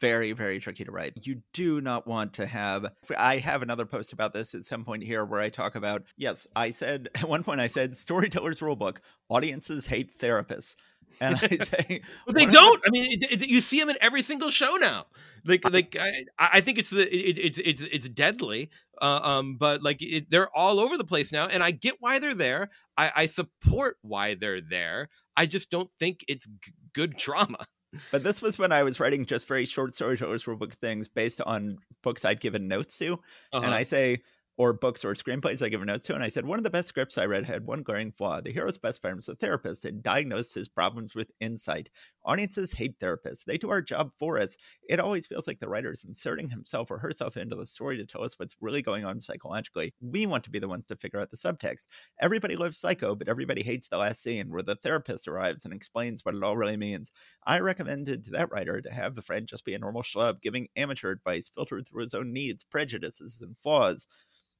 very 0.00 0.32
very 0.32 0.60
tricky 0.60 0.84
to 0.84 0.90
write. 0.90 1.14
You 1.22 1.42
do 1.52 1.80
not 1.80 2.06
want 2.06 2.34
to 2.34 2.46
have 2.46 2.86
i 3.16 3.38
have 3.38 3.62
another 3.62 3.86
post 3.86 4.12
about 4.12 4.32
this 4.32 4.54
at 4.54 4.64
some 4.64 4.84
point 4.84 5.02
here 5.02 5.24
where 5.24 5.40
i 5.40 5.48
talk 5.48 5.74
about 5.74 6.02
yes 6.16 6.46
i 6.56 6.70
said 6.70 7.08
at 7.14 7.28
one 7.28 7.42
point 7.42 7.60
i 7.60 7.66
said 7.66 7.96
storytellers 7.96 8.60
rulebook 8.60 8.98
audiences 9.28 9.86
hate 9.86 10.18
therapists. 10.18 10.76
And 11.20 11.36
i 11.36 11.56
say 11.64 12.02
but 12.26 12.34
they 12.34 12.46
don't. 12.46 12.82
I 12.86 12.90
mean 12.90 13.12
it, 13.12 13.42
it, 13.42 13.48
you 13.48 13.60
see 13.60 13.78
them 13.78 13.88
in 13.90 13.96
every 14.00 14.22
single 14.22 14.50
show 14.50 14.76
now. 14.76 15.06
Like 15.44 15.68
like 15.70 15.96
i, 15.98 16.24
I 16.38 16.60
think 16.60 16.78
it's 16.78 16.90
the 16.90 17.02
it, 17.02 17.38
it's 17.38 17.58
it's 17.58 17.82
it's 17.82 18.08
deadly 18.08 18.70
uh, 19.00 19.20
um 19.22 19.56
but 19.56 19.82
like 19.82 20.02
they're 20.30 20.48
all 20.56 20.80
over 20.80 20.96
the 20.96 21.04
place 21.04 21.32
now 21.32 21.46
and 21.46 21.62
i 21.62 21.70
get 21.70 21.96
why 22.00 22.18
they're 22.18 22.34
there. 22.34 22.70
I 22.96 23.12
i 23.14 23.26
support 23.26 23.96
why 24.02 24.34
they're 24.34 24.60
there. 24.60 25.08
I 25.36 25.46
just 25.46 25.70
don't 25.70 25.90
think 25.98 26.24
it's 26.28 26.46
g- 26.46 26.72
good 26.92 27.16
drama 27.16 27.66
but 28.10 28.22
this 28.22 28.40
was 28.42 28.58
when 28.58 28.72
I 28.72 28.82
was 28.82 29.00
writing 29.00 29.26
just 29.26 29.46
very 29.46 29.64
short 29.64 29.94
stories 29.94 30.18
storytellers 30.18 30.46
book 30.56 30.74
things 30.74 31.08
based 31.08 31.40
on 31.40 31.78
books 32.02 32.24
I'd 32.24 32.40
given 32.40 32.68
notes 32.68 32.98
to. 32.98 33.14
Uh-huh. 33.14 33.64
And 33.64 33.74
I 33.74 33.82
say, 33.82 34.22
or 34.56 34.72
books 34.72 35.04
or 35.04 35.14
screenplays 35.14 35.64
I 35.64 35.68
give 35.68 35.84
notes 35.84 36.04
to. 36.06 36.14
And 36.14 36.22
I 36.22 36.28
said, 36.28 36.46
one 36.46 36.58
of 36.58 36.62
the 36.62 36.70
best 36.70 36.88
scripts 36.88 37.18
I 37.18 37.26
read 37.26 37.44
had 37.44 37.66
one 37.66 37.82
glaring 37.82 38.12
flaw. 38.12 38.40
The 38.40 38.52
hero's 38.52 38.78
best 38.78 39.00
friend 39.00 39.16
was 39.16 39.28
a 39.28 39.34
therapist 39.34 39.84
and 39.84 40.02
diagnosed 40.02 40.54
his 40.54 40.68
problems 40.68 41.14
with 41.14 41.32
insight. 41.40 41.90
Audiences 42.24 42.72
hate 42.72 42.98
therapists. 43.00 43.44
They 43.44 43.58
do 43.58 43.70
our 43.70 43.82
job 43.82 44.12
for 44.18 44.38
us. 44.38 44.56
It 44.88 45.00
always 45.00 45.26
feels 45.26 45.48
like 45.48 45.58
the 45.58 45.68
writer 45.68 45.92
is 45.92 46.04
inserting 46.04 46.48
himself 46.48 46.90
or 46.90 46.98
herself 46.98 47.36
into 47.36 47.56
the 47.56 47.66
story 47.66 47.96
to 47.96 48.06
tell 48.06 48.22
us 48.22 48.38
what's 48.38 48.56
really 48.60 48.80
going 48.80 49.04
on 49.04 49.20
psychologically. 49.20 49.92
We 50.00 50.26
want 50.26 50.44
to 50.44 50.50
be 50.50 50.60
the 50.60 50.68
ones 50.68 50.86
to 50.86 50.96
figure 50.96 51.20
out 51.20 51.30
the 51.30 51.36
subtext. 51.36 51.86
Everybody 52.20 52.54
loves 52.56 52.78
Psycho, 52.78 53.14
but 53.14 53.28
everybody 53.28 53.62
hates 53.62 53.88
the 53.88 53.98
last 53.98 54.22
scene 54.22 54.50
where 54.50 54.62
the 54.62 54.76
therapist 54.76 55.26
arrives 55.26 55.64
and 55.64 55.74
explains 55.74 56.24
what 56.24 56.34
it 56.34 56.42
all 56.42 56.56
really 56.56 56.76
means. 56.76 57.10
I 57.46 57.58
recommended 57.58 58.24
to 58.24 58.30
that 58.32 58.52
writer 58.52 58.80
to 58.80 58.92
have 58.92 59.14
the 59.14 59.22
friend 59.22 59.46
just 59.46 59.64
be 59.64 59.74
a 59.74 59.78
normal 59.78 60.02
schlub, 60.02 60.40
giving 60.40 60.68
amateur 60.76 61.10
advice 61.10 61.50
filtered 61.52 61.88
through 61.88 62.02
his 62.02 62.14
own 62.14 62.32
needs, 62.32 62.62
prejudices, 62.62 63.40
and 63.42 63.58
flaws. 63.58 64.06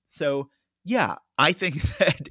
So 0.06 0.48
yeah, 0.84 1.16
I 1.38 1.52
think 1.52 1.82
that 1.98 2.28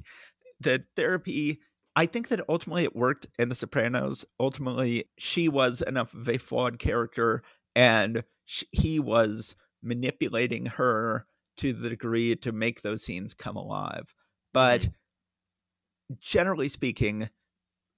that 0.60 0.84
therapy. 0.96 1.60
I 1.96 2.06
think 2.06 2.28
that 2.28 2.40
ultimately 2.48 2.82
it 2.82 2.96
worked 2.96 3.28
in 3.38 3.48
The 3.50 3.54
Sopranos. 3.54 4.24
Ultimately, 4.40 5.04
she 5.16 5.48
was 5.48 5.80
enough 5.80 6.12
of 6.12 6.28
a 6.28 6.38
flawed 6.38 6.80
character, 6.80 7.42
and 7.76 8.24
she, 8.46 8.66
he 8.72 8.98
was 8.98 9.54
manipulating 9.80 10.66
her 10.66 11.24
to 11.58 11.72
the 11.72 11.88
degree 11.88 12.34
to 12.34 12.50
make 12.50 12.82
those 12.82 13.04
scenes 13.04 13.32
come 13.32 13.54
alive. 13.54 14.12
But 14.52 14.80
mm-hmm. 14.80 16.14
generally 16.20 16.68
speaking, 16.68 17.28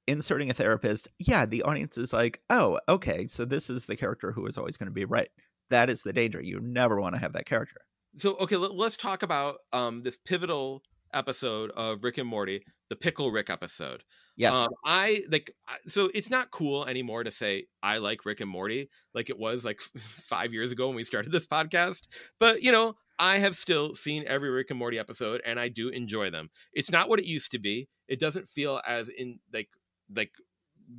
inserting 0.06 0.50
a 0.50 0.54
therapist, 0.54 1.08
yeah, 1.18 1.46
the 1.46 1.62
audience 1.62 1.96
is 1.96 2.12
like, 2.12 2.42
oh, 2.50 2.78
okay, 2.90 3.26
so 3.26 3.46
this 3.46 3.70
is 3.70 3.86
the 3.86 3.96
character 3.96 4.30
who 4.30 4.44
is 4.46 4.58
always 4.58 4.76
going 4.76 4.88
to 4.88 4.92
be 4.92 5.06
right. 5.06 5.30
That 5.70 5.88
is 5.88 6.02
the 6.02 6.12
danger. 6.12 6.42
You 6.42 6.60
never 6.60 7.00
want 7.00 7.14
to 7.14 7.20
have 7.20 7.32
that 7.32 7.46
character 7.46 7.80
so 8.16 8.36
okay 8.36 8.56
let, 8.56 8.72
us 8.72 8.96
talk 8.96 9.22
about 9.22 9.58
um 9.72 10.02
this 10.02 10.16
pivotal 10.16 10.82
episode 11.12 11.70
of 11.72 12.02
rick 12.02 12.18
and 12.18 12.28
morty 12.28 12.62
the 12.88 12.96
pickle 12.96 13.32
rick 13.32 13.50
episode. 13.50 14.04
Yes. 14.36 14.52
Um, 14.52 14.68
i 14.84 15.22
like 15.30 15.50
so 15.88 16.10
it's 16.12 16.28
not 16.28 16.50
cool 16.50 16.84
anymore 16.84 17.24
to 17.24 17.30
say 17.30 17.66
i 17.82 17.98
like 17.98 18.26
rick 18.26 18.40
and 18.40 18.50
morty 18.50 18.90
like 19.14 19.30
it 19.30 19.38
was 19.38 19.64
like 19.64 19.80
five 19.98 20.52
years 20.52 20.72
ago 20.72 20.88
when 20.88 20.96
we 20.96 21.04
started 21.04 21.32
this 21.32 21.46
podcast 21.46 22.02
but 22.38 22.62
you 22.62 22.70
know 22.70 22.94
i 23.18 23.38
have 23.38 23.56
still 23.56 23.94
seen 23.94 24.24
every 24.26 24.50
rick 24.50 24.66
and 24.68 24.78
morty 24.78 24.98
episode 24.98 25.40
and 25.46 25.58
i 25.58 25.68
do 25.68 25.88
enjoy 25.88 26.30
them. 26.30 26.50
It's 26.74 26.90
not 26.90 27.08
what 27.08 27.18
it 27.18 27.24
used 27.24 27.50
to 27.52 27.58
be. 27.58 27.88
It 28.08 28.20
doesn't 28.20 28.48
feel 28.48 28.80
as 28.86 29.08
in 29.08 29.38
like 29.52 29.68
like 30.14 30.32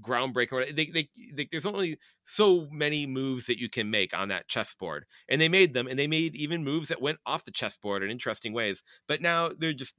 groundbreaker. 0.02 0.76
They, 0.76 0.86
they, 0.86 1.10
they, 1.34 1.48
there's 1.52 1.66
only 1.66 1.98
so 2.24 2.68
many 2.72 3.06
moves 3.06 3.46
that 3.46 3.60
you 3.60 3.70
can 3.70 3.90
make 3.90 4.16
on 4.18 4.30
that 4.30 4.48
chessboard, 4.48 5.06
and 5.30 5.42
they 5.42 5.50
made 5.50 5.74
them, 5.74 5.88
and 5.88 5.98
they 5.98 6.08
made 6.08 6.36
even 6.36 6.64
moves 6.64 6.90
that 6.90 7.02
went 7.02 7.20
off 7.26 7.46
the 7.46 7.52
chessboard 7.52 8.04
in 8.04 8.10
interesting 8.10 8.54
ways. 8.54 8.84
But 9.08 9.22
now 9.22 9.52
they're 9.58 9.74
just, 9.74 9.96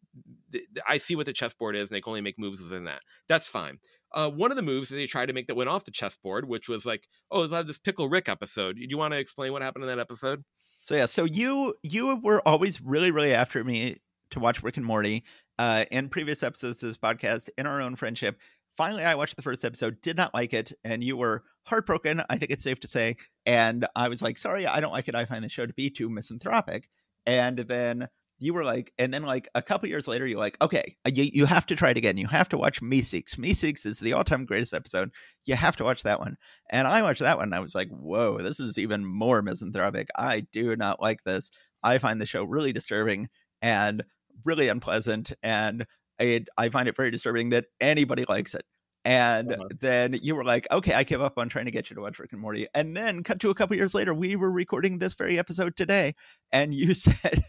I 0.87 0.99
see 0.99 1.17
what 1.17 1.27
the 1.27 1.33
chessboard 1.33 1.77
is, 1.77 1.89
and 1.89 1.97
they 1.97 2.01
can 2.01 2.11
only 2.11 2.21
make 2.21 2.39
moves 2.39 2.63
within 2.63 2.85
that. 2.85 3.01
That's 3.29 3.49
fine. 3.49 3.79
Uh, 4.13 4.31
one 4.31 4.51
of 4.51 4.57
the 4.57 4.63
moves 4.63 4.89
that 4.89 4.97
they 4.97 5.07
tried 5.07 5.27
to 5.27 5.35
make 5.35 5.47
that 5.49 5.57
went 5.57 5.69
off 5.69 5.85
the 5.85 5.91
chessboard, 5.91 6.49
which 6.49 6.69
was 6.69 6.87
like, 6.87 7.09
oh, 7.31 7.41
we'll 7.41 7.51
have 7.51 7.67
this 7.67 7.79
Pickle 7.79 8.09
Rick 8.09 8.29
episode. 8.29 8.77
Do 8.77 8.87
you 8.89 8.99
want 8.99 9.13
to 9.13 9.21
explain 9.21 9.53
what 9.53 9.63
happened 9.63 9.85
in 9.85 9.89
that 9.89 9.99
episode? 9.99 10.45
So 10.83 10.95
yeah, 10.95 11.07
so 11.07 11.25
you 11.25 11.75
you 11.83 12.17
were 12.17 12.41
always 12.49 12.81
really 12.81 13.11
really 13.11 13.35
after 13.35 13.63
me 13.63 13.99
to 14.31 14.41
watch 14.41 14.63
Rick 14.63 14.79
and 14.79 14.87
Morty. 14.87 15.25
Uh, 15.59 15.85
in 15.91 16.09
previous 16.09 16.45
episodes 16.45 16.81
of 16.85 16.89
this 16.89 16.97
podcast, 16.97 17.51
in 17.59 17.67
our 17.67 17.83
own 17.83 17.97
friendship, 17.97 18.39
finally 18.79 19.03
i 19.03 19.15
watched 19.17 19.35
the 19.35 19.43
first 19.43 19.65
episode 19.65 20.01
did 20.03 20.17
not 20.17 20.33
like 20.33 20.55
it 20.55 20.73
and 20.85 21.03
you 21.03 21.17
were 21.17 21.43
heartbroken 21.65 22.23
i 22.31 22.39
think 22.39 22.53
it's 22.53 22.63
safe 22.63 22.79
to 22.79 22.87
say 22.87 23.17
and 23.45 23.85
i 23.97 24.09
was 24.09 24.23
like 24.23 24.39
sorry 24.39 24.69
i 24.69 24.81
don't 24.81 24.93
like 24.93 25.09
it 25.09 25.17
i 25.17 25.25
find 25.25 25.45
the 25.45 25.49
show 25.49 25.67
to 25.67 25.75
be 25.75 25.91
too 25.91 26.09
misanthropic 26.09 26.89
and 27.27 27.59
then 27.59 28.07
you 28.39 28.55
were 28.55 28.63
like 28.63 28.93
and 28.97 29.13
then 29.13 29.25
like 29.25 29.49
a 29.57 29.61
couple 29.61 29.89
years 29.89 30.07
later 30.07 30.29
you're 30.29 30.39
like 30.39 30.57
okay 30.63 30.95
uh, 31.05 31.11
you, 31.13 31.29
you 31.33 31.45
have 31.45 31.67
to 31.67 31.75
try 31.75 31.91
it 31.91 31.97
again 31.97 32.17
you 32.17 32.29
have 32.29 32.49
to 32.49 32.57
watch 32.57 32.81
Meeseeks. 32.81 33.35
Meeseeks 33.35 33.85
is 33.85 33.99
the 33.99 34.13
all-time 34.13 34.45
greatest 34.45 34.73
episode 34.73 35.11
you 35.45 35.57
have 35.57 35.77
to 35.77 35.83
watch 35.83 36.05
that 36.05 36.21
one 36.21 36.37
and 36.71 36.87
i 36.87 37.03
watched 37.03 37.21
that 37.21 37.37
one 37.37 37.53
i 37.53 37.59
was 37.59 37.75
like 37.75 37.89
whoa 37.89 38.39
this 38.39 38.61
is 38.61 38.79
even 38.79 39.05
more 39.05 39.43
misanthropic 39.43 40.07
i 40.17 40.39
do 40.53 40.77
not 40.77 41.03
like 41.03 41.19
this 41.25 41.51
i 41.83 41.99
find 41.99 42.21
the 42.21 42.27
show 42.27 42.45
really 42.45 42.73
disturbing 42.73 43.29
and 43.61 44.05
really 44.45 44.69
unpleasant 44.69 45.33
and 45.43 45.85
it, 46.19 46.49
I 46.57 46.69
find 46.69 46.89
it 46.89 46.97
very 46.97 47.11
disturbing 47.11 47.51
that 47.51 47.67
anybody 47.81 48.25
likes 48.29 48.55
it. 48.55 48.65
And 49.05 49.53
uh-huh. 49.53 49.69
then 49.81 50.19
you 50.21 50.35
were 50.35 50.45
like, 50.45 50.67
okay, 50.71 50.93
I 50.93 51.03
give 51.03 51.23
up 51.23 51.39
on 51.39 51.49
trying 51.49 51.65
to 51.67 51.71
get 51.71 51.89
you 51.89 51.97
to 51.97 52.03
watch 52.03 52.19
Rick 52.19 52.33
and 52.33 52.41
Morty. 52.41 52.67
And 52.75 52.97
then 52.97 53.23
cut 53.23 53.41
to 53.41 53.51
a 53.51 53.55
couple 53.55 53.77
years 53.77 53.95
later, 53.95 54.13
we 54.13 54.37
were 54.37 54.51
recording 54.51 54.99
this 54.99 55.15
very 55.15 55.39
episode 55.39 55.77
today, 55.77 56.15
and 56.53 56.75
you 56.75 56.95
said, 56.95 57.45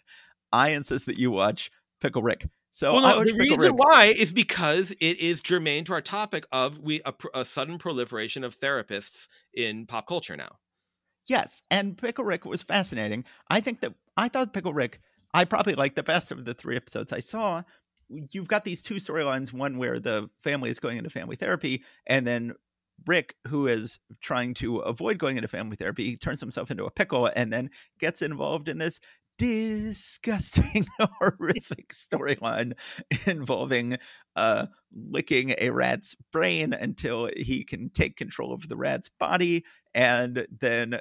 I 0.51 0.69
insist 0.69 1.05
that 1.07 1.17
you 1.17 1.31
watch 1.31 1.71
Pickle 2.01 2.21
Rick. 2.21 2.47
So 2.71 2.93
well, 2.93 3.01
no, 3.01 3.25
the 3.25 3.33
reason 3.33 3.59
Rick. 3.59 3.73
why 3.73 4.05
is 4.05 4.31
because 4.31 4.91
it 5.01 5.19
is 5.19 5.41
germane 5.41 5.85
to 5.85 5.93
our 5.93 6.01
topic 6.01 6.45
of 6.51 6.77
we 6.77 7.01
a, 7.03 7.13
a 7.33 7.43
sudden 7.43 7.79
proliferation 7.79 8.43
of 8.43 8.59
therapists 8.59 9.27
in 9.53 9.87
pop 9.87 10.07
culture 10.07 10.37
now. 10.37 10.57
Yes, 11.27 11.61
and 11.71 11.97
Pickle 11.97 12.23
Rick 12.23 12.45
was 12.45 12.61
fascinating. 12.61 13.25
I 13.49 13.59
think 13.59 13.81
that 13.81 13.95
I 14.15 14.29
thought 14.29 14.53
Pickle 14.53 14.73
Rick 14.73 15.01
I 15.33 15.45
probably 15.45 15.75
liked 15.75 15.95
the 15.95 16.03
best 16.03 16.31
of 16.31 16.45
the 16.45 16.53
three 16.53 16.75
episodes 16.75 17.13
I 17.13 17.19
saw 17.19 17.63
you've 18.09 18.47
got 18.47 18.63
these 18.63 18.81
two 18.81 18.95
storylines 18.95 19.53
one 19.53 19.77
where 19.77 19.99
the 19.99 20.29
family 20.41 20.69
is 20.69 20.79
going 20.79 20.97
into 20.97 21.09
family 21.09 21.35
therapy 21.35 21.83
and 22.07 22.25
then 22.25 22.53
Rick, 23.05 23.35
who 23.47 23.67
is 23.67 23.99
trying 24.21 24.53
to 24.55 24.79
avoid 24.79 25.19
going 25.19 25.37
into 25.37 25.47
family 25.47 25.77
therapy, 25.77 26.17
turns 26.17 26.41
himself 26.41 26.69
into 26.69 26.85
a 26.85 26.91
pickle 26.91 27.29
and 27.33 27.51
then 27.51 27.69
gets 27.97 28.21
involved 28.21 28.67
in 28.67 28.77
this 28.77 28.99
disgusting, 29.39 30.85
horrific 30.99 31.93
storyline 31.93 32.73
involving 33.25 33.97
uh, 34.35 34.65
licking 34.93 35.55
a 35.57 35.69
rat's 35.69 36.13
brain 36.31 36.73
until 36.73 37.29
he 37.37 37.63
can 37.63 37.89
take 37.89 38.17
control 38.17 38.53
of 38.53 38.67
the 38.67 38.75
rat's 38.75 39.09
body 39.17 39.63
and 39.95 40.45
then 40.59 40.99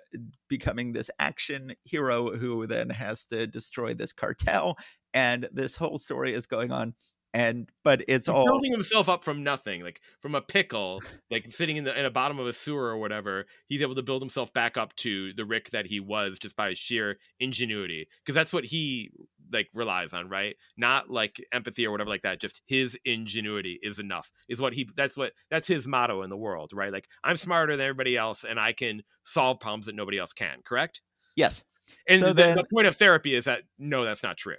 becoming 0.48 0.92
this 0.92 1.10
action 1.18 1.74
hero 1.84 2.36
who 2.36 2.66
then 2.66 2.88
has 2.88 3.24
to 3.24 3.46
destroy 3.46 3.92
this 3.92 4.12
cartel. 4.12 4.78
And 5.14 5.48
this 5.52 5.76
whole 5.76 5.98
story 5.98 6.34
is 6.34 6.46
going 6.46 6.70
on 6.72 6.94
and 7.34 7.68
but 7.84 8.02
it's 8.08 8.26
He's 8.26 8.34
all 8.34 8.46
building 8.46 8.72
himself 8.72 9.08
up 9.08 9.22
from 9.22 9.42
nothing, 9.44 9.82
like 9.82 10.00
from 10.20 10.34
a 10.34 10.40
pickle, 10.40 11.02
like 11.30 11.52
sitting 11.52 11.76
in 11.76 11.84
the 11.84 11.96
in 11.96 12.04
the 12.04 12.10
bottom 12.10 12.38
of 12.38 12.46
a 12.46 12.52
sewer 12.52 12.84
or 12.84 12.96
whatever. 12.96 13.46
He's 13.66 13.82
able 13.82 13.94
to 13.96 14.02
build 14.02 14.22
himself 14.22 14.52
back 14.52 14.76
up 14.76 14.94
to 14.96 15.32
the 15.34 15.44
Rick 15.44 15.70
that 15.70 15.86
he 15.86 16.00
was 16.00 16.38
just 16.38 16.56
by 16.56 16.74
sheer 16.74 17.18
ingenuity, 17.38 18.08
because 18.24 18.34
that's 18.34 18.52
what 18.52 18.64
he 18.64 19.10
like 19.52 19.68
relies 19.74 20.12
on, 20.12 20.28
right? 20.28 20.56
Not 20.76 21.10
like 21.10 21.44
empathy 21.52 21.86
or 21.86 21.90
whatever 21.90 22.10
like 22.10 22.22
that. 22.22 22.40
Just 22.40 22.62
his 22.66 22.96
ingenuity 23.04 23.78
is 23.82 23.98
enough. 23.98 24.30
Is 24.48 24.60
what 24.60 24.72
he. 24.72 24.88
That's 24.96 25.16
what 25.16 25.32
that's 25.50 25.68
his 25.68 25.86
motto 25.86 26.22
in 26.22 26.30
the 26.30 26.36
world, 26.36 26.70
right? 26.72 26.92
Like 26.92 27.08
I'm 27.22 27.36
smarter 27.36 27.76
than 27.76 27.86
everybody 27.86 28.16
else, 28.16 28.44
and 28.44 28.58
I 28.58 28.72
can 28.72 29.02
solve 29.24 29.60
problems 29.60 29.86
that 29.86 29.94
nobody 29.94 30.18
else 30.18 30.32
can. 30.32 30.60
Correct. 30.64 31.02
yes 31.36 31.62
And 32.06 32.20
So 32.20 32.28
the, 32.28 32.34
then- 32.34 32.56
the 32.56 32.64
point 32.72 32.86
of 32.86 32.96
therapy 32.96 33.34
is 33.34 33.44
that 33.44 33.64
no, 33.78 34.04
that's 34.06 34.22
not 34.22 34.38
true. 34.38 34.56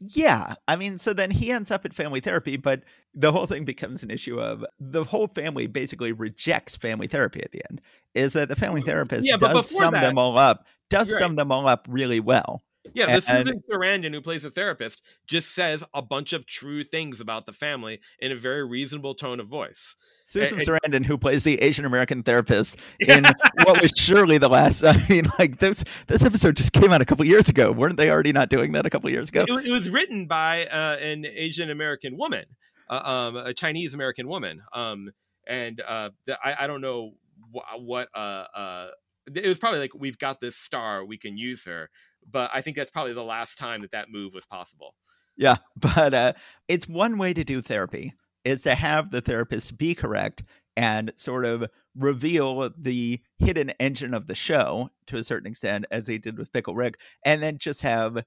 Yeah. 0.00 0.54
I 0.68 0.76
mean, 0.76 0.98
so 0.98 1.12
then 1.12 1.30
he 1.30 1.50
ends 1.50 1.70
up 1.70 1.84
at 1.84 1.94
family 1.94 2.20
therapy, 2.20 2.56
but 2.56 2.82
the 3.14 3.32
whole 3.32 3.46
thing 3.46 3.64
becomes 3.64 4.02
an 4.02 4.10
issue 4.10 4.40
of 4.40 4.64
the 4.80 5.04
whole 5.04 5.28
family 5.28 5.66
basically 5.66 6.12
rejects 6.12 6.76
family 6.76 7.06
therapy 7.06 7.42
at 7.42 7.52
the 7.52 7.62
end. 7.70 7.80
Is 8.14 8.32
that 8.34 8.48
the 8.48 8.56
family 8.56 8.82
therapist 8.82 9.26
Yeah, 9.26 9.36
does 9.36 9.70
sum 9.70 9.92
that- 9.94 10.00
them 10.02 10.18
all 10.18 10.38
up, 10.38 10.66
does 10.90 11.08
You're 11.08 11.18
sum 11.18 11.36
them 11.36 11.50
all 11.52 11.68
up 11.68 11.86
really 11.88 12.20
well. 12.20 12.62
Yeah, 12.92 13.06
the 13.06 13.12
And- 13.12 13.22
Susan 13.24 13.62
Sarandon 13.70 14.12
who 14.12 14.20
plays 14.20 14.44
a 14.44 14.50
therapist 14.50 15.00
just 15.26 15.54
says 15.54 15.82
a 15.94 16.02
bunch 16.02 16.32
of 16.32 16.44
true 16.46 16.84
things 16.84 17.20
about 17.20 17.46
the 17.46 17.52
family 17.52 18.00
in 18.18 18.30
a 18.30 18.36
very 18.36 18.62
reasonable 18.66 19.14
tone 19.14 19.40
of 19.40 19.48
voice. 19.48 19.96
Susan 20.22 20.58
and- 20.58 20.68
Sarandon, 20.68 21.06
who 21.06 21.16
plays 21.16 21.44
the 21.44 21.60
Asian 21.62 21.84
American 21.84 22.22
therapist 22.22 22.76
in 23.00 23.24
what 23.64 23.80
was 23.80 23.92
surely 23.96 24.38
the 24.38 24.48
last. 24.48 24.84
I 24.84 25.02
mean, 25.08 25.26
like 25.38 25.58
this 25.58 25.82
this 26.08 26.22
episode 26.22 26.56
just 26.56 26.72
came 26.72 26.92
out 26.92 27.00
a 27.00 27.04
couple 27.06 27.24
years 27.24 27.48
ago. 27.48 27.72
Weren't 27.72 27.96
they 27.96 28.10
already 28.10 28.32
not 28.32 28.48
doing 28.50 28.72
that 28.72 28.84
a 28.86 28.90
couple 28.90 29.08
years 29.10 29.30
ago? 29.30 29.44
It, 29.48 29.66
it 29.66 29.72
was 29.72 29.88
written 29.88 30.26
by 30.26 30.66
uh, 30.66 30.96
an 30.96 31.24
Asian 31.24 31.70
American 31.70 32.16
woman, 32.18 32.44
uh, 32.90 33.30
um, 33.32 33.36
a 33.36 33.54
Chinese 33.54 33.94
American 33.94 34.28
woman, 34.28 34.60
um, 34.72 35.10
and 35.46 35.80
uh, 35.86 36.10
the, 36.26 36.38
I, 36.46 36.64
I 36.64 36.66
don't 36.66 36.80
know 36.82 37.12
wh- 37.54 37.80
what. 37.80 38.08
Uh, 38.14 38.44
uh, 38.54 38.88
it 39.34 39.46
was 39.46 39.58
probably 39.58 39.78
like 39.80 39.94
we've 39.94 40.18
got 40.18 40.42
this 40.42 40.54
star, 40.54 41.02
we 41.02 41.16
can 41.16 41.38
use 41.38 41.64
her. 41.64 41.88
But 42.30 42.50
I 42.52 42.60
think 42.60 42.76
that's 42.76 42.90
probably 42.90 43.12
the 43.12 43.24
last 43.24 43.58
time 43.58 43.82
that 43.82 43.92
that 43.92 44.10
move 44.10 44.34
was 44.34 44.46
possible. 44.46 44.94
Yeah, 45.36 45.56
but 45.76 46.14
uh, 46.14 46.32
it's 46.68 46.88
one 46.88 47.18
way 47.18 47.32
to 47.34 47.44
do 47.44 47.60
therapy 47.60 48.14
is 48.44 48.62
to 48.62 48.74
have 48.74 49.10
the 49.10 49.20
therapist 49.20 49.78
be 49.78 49.94
correct 49.94 50.44
and 50.76 51.12
sort 51.16 51.44
of 51.44 51.64
reveal 51.96 52.70
the 52.76 53.20
hidden 53.38 53.70
engine 53.80 54.12
of 54.12 54.26
the 54.26 54.34
show 54.34 54.90
to 55.06 55.16
a 55.16 55.24
certain 55.24 55.50
extent, 55.50 55.86
as 55.90 56.06
they 56.06 56.18
did 56.18 56.36
with 56.38 56.52
Pickle 56.52 56.74
Rick, 56.74 56.98
and 57.24 57.42
then 57.42 57.58
just 57.58 57.82
have 57.82 58.24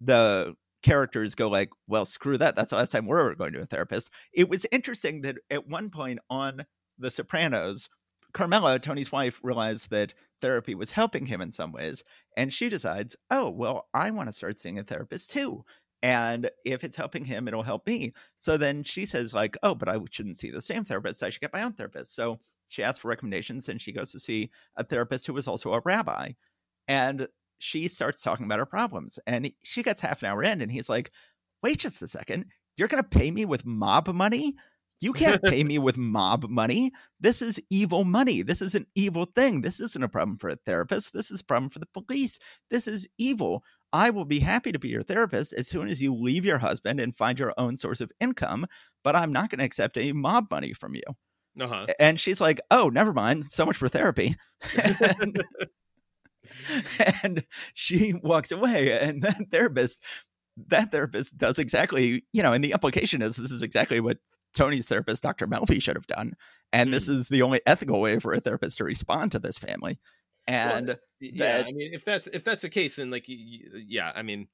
the 0.00 0.54
characters 0.82 1.34
go 1.34 1.48
like, 1.48 1.70
"Well, 1.86 2.04
screw 2.04 2.38
that. 2.38 2.56
That's 2.56 2.70
the 2.70 2.76
last 2.76 2.90
time 2.90 3.06
we're 3.06 3.20
ever 3.20 3.34
going 3.34 3.52
to 3.52 3.62
a 3.62 3.66
therapist." 3.66 4.10
It 4.32 4.48
was 4.48 4.66
interesting 4.72 5.20
that 5.22 5.36
at 5.50 5.68
one 5.68 5.90
point 5.90 6.18
on 6.30 6.64
The 6.98 7.10
Sopranos, 7.10 7.88
Carmela, 8.32 8.78
Tony's 8.78 9.12
wife, 9.12 9.40
realized 9.42 9.90
that 9.90 10.14
therapy 10.40 10.74
was 10.74 10.90
helping 10.90 11.26
him 11.26 11.40
in 11.40 11.50
some 11.50 11.72
ways, 11.72 12.02
and 12.36 12.52
she 12.52 12.68
decides, 12.68 13.16
"Oh, 13.30 13.50
well, 13.50 13.88
I 13.94 14.10
want 14.10 14.28
to 14.28 14.32
start 14.32 14.58
seeing 14.58 14.78
a 14.78 14.84
therapist 14.84 15.30
too." 15.30 15.64
and 16.02 16.50
if 16.64 16.82
it's 16.82 16.96
helping 16.96 17.24
him 17.24 17.46
it'll 17.46 17.62
help 17.62 17.86
me. 17.86 18.12
So 18.36 18.56
then 18.56 18.82
she 18.82 19.06
says 19.06 19.32
like 19.32 19.56
oh 19.62 19.74
but 19.74 19.88
i 19.88 19.98
shouldn't 20.10 20.38
see 20.38 20.50
the 20.50 20.60
same 20.60 20.84
therapist. 20.84 21.22
I 21.22 21.30
should 21.30 21.40
get 21.40 21.52
my 21.52 21.62
own 21.62 21.72
therapist. 21.72 22.14
So 22.14 22.40
she 22.66 22.82
asks 22.82 23.00
for 23.00 23.08
recommendations 23.08 23.68
and 23.68 23.80
she 23.80 23.92
goes 23.92 24.12
to 24.12 24.20
see 24.20 24.50
a 24.76 24.84
therapist 24.84 25.26
who 25.26 25.34
was 25.34 25.48
also 25.48 25.72
a 25.72 25.82
rabbi 25.84 26.32
and 26.88 27.28
she 27.58 27.86
starts 27.86 28.22
talking 28.22 28.46
about 28.46 28.58
her 28.58 28.66
problems 28.66 29.18
and 29.26 29.50
she 29.62 29.82
gets 29.82 30.00
half 30.00 30.22
an 30.22 30.28
hour 30.28 30.42
in 30.42 30.60
and 30.60 30.72
he's 30.72 30.88
like 30.88 31.10
wait 31.62 31.78
just 31.78 32.02
a 32.02 32.08
second. 32.08 32.46
You're 32.76 32.88
going 32.88 33.02
to 33.02 33.08
pay 33.08 33.30
me 33.30 33.44
with 33.44 33.64
mob 33.64 34.08
money 34.08 34.56
you 35.02 35.12
can't 35.12 35.42
pay 35.42 35.64
me 35.64 35.78
with 35.78 35.96
mob 35.96 36.48
money 36.48 36.92
this 37.20 37.42
is 37.42 37.60
evil 37.70 38.04
money 38.04 38.42
this 38.42 38.62
is 38.62 38.74
an 38.74 38.86
evil 38.94 39.26
thing 39.34 39.60
this 39.60 39.80
isn't 39.80 40.04
a 40.04 40.08
problem 40.08 40.38
for 40.38 40.50
a 40.50 40.56
therapist 40.64 41.12
this 41.12 41.30
is 41.30 41.40
a 41.40 41.44
problem 41.44 41.70
for 41.70 41.78
the 41.78 41.86
police 41.86 42.38
this 42.70 42.86
is 42.86 43.08
evil 43.18 43.62
I 43.92 44.10
will 44.10 44.24
be 44.24 44.40
happy 44.40 44.72
to 44.72 44.78
be 44.78 44.88
your 44.88 45.02
therapist 45.02 45.52
as 45.52 45.68
soon 45.68 45.88
as 45.88 46.00
you 46.00 46.14
leave 46.14 46.44
your 46.44 46.58
husband 46.58 46.98
and 46.98 47.14
find 47.14 47.38
your 47.38 47.52
own 47.58 47.76
source 47.76 48.00
of 48.00 48.10
income, 48.20 48.66
but 49.04 49.14
I'm 49.14 49.32
not 49.32 49.50
going 49.50 49.58
to 49.58 49.66
accept 49.66 49.98
any 49.98 50.12
mob 50.12 50.50
money 50.50 50.72
from 50.72 50.94
you. 50.94 51.02
Uh-huh. 51.60 51.86
And 51.98 52.18
she's 52.18 52.40
like, 52.40 52.60
Oh, 52.70 52.88
never 52.88 53.12
mind. 53.12 53.50
So 53.50 53.66
much 53.66 53.76
for 53.76 53.88
therapy. 53.88 54.36
and, 55.10 55.44
and 57.22 57.44
she 57.74 58.14
walks 58.22 58.50
away. 58.50 58.98
And 58.98 59.20
that 59.22 59.36
therapist, 59.50 60.02
that 60.68 60.90
therapist 60.90 61.36
does 61.36 61.58
exactly, 61.58 62.24
you 62.32 62.42
know, 62.42 62.54
and 62.54 62.64
the 62.64 62.72
implication 62.72 63.20
is 63.20 63.36
this 63.36 63.52
is 63.52 63.62
exactly 63.62 64.00
what 64.00 64.18
Tony's 64.54 64.88
therapist, 64.88 65.22
Dr. 65.22 65.46
Melfi, 65.46 65.82
should 65.82 65.96
have 65.96 66.06
done. 66.06 66.34
And 66.72 66.92
this 66.92 67.08
is 67.08 67.28
the 67.28 67.42
only 67.42 67.60
ethical 67.66 68.00
way 68.00 68.18
for 68.18 68.32
a 68.32 68.40
therapist 68.40 68.78
to 68.78 68.84
respond 68.84 69.32
to 69.32 69.38
this 69.38 69.58
family. 69.58 69.98
And 70.48 70.96
yeah 71.20 71.58
that- 71.58 71.66
i 71.66 71.72
mean 71.72 71.90
if 71.94 72.04
that's 72.04 72.26
if 72.28 72.42
that's 72.42 72.62
the 72.62 72.68
case 72.68 72.96
then 72.96 73.08
like 73.08 73.24
yeah 73.28 74.10
i 74.16 74.22
mean 74.22 74.48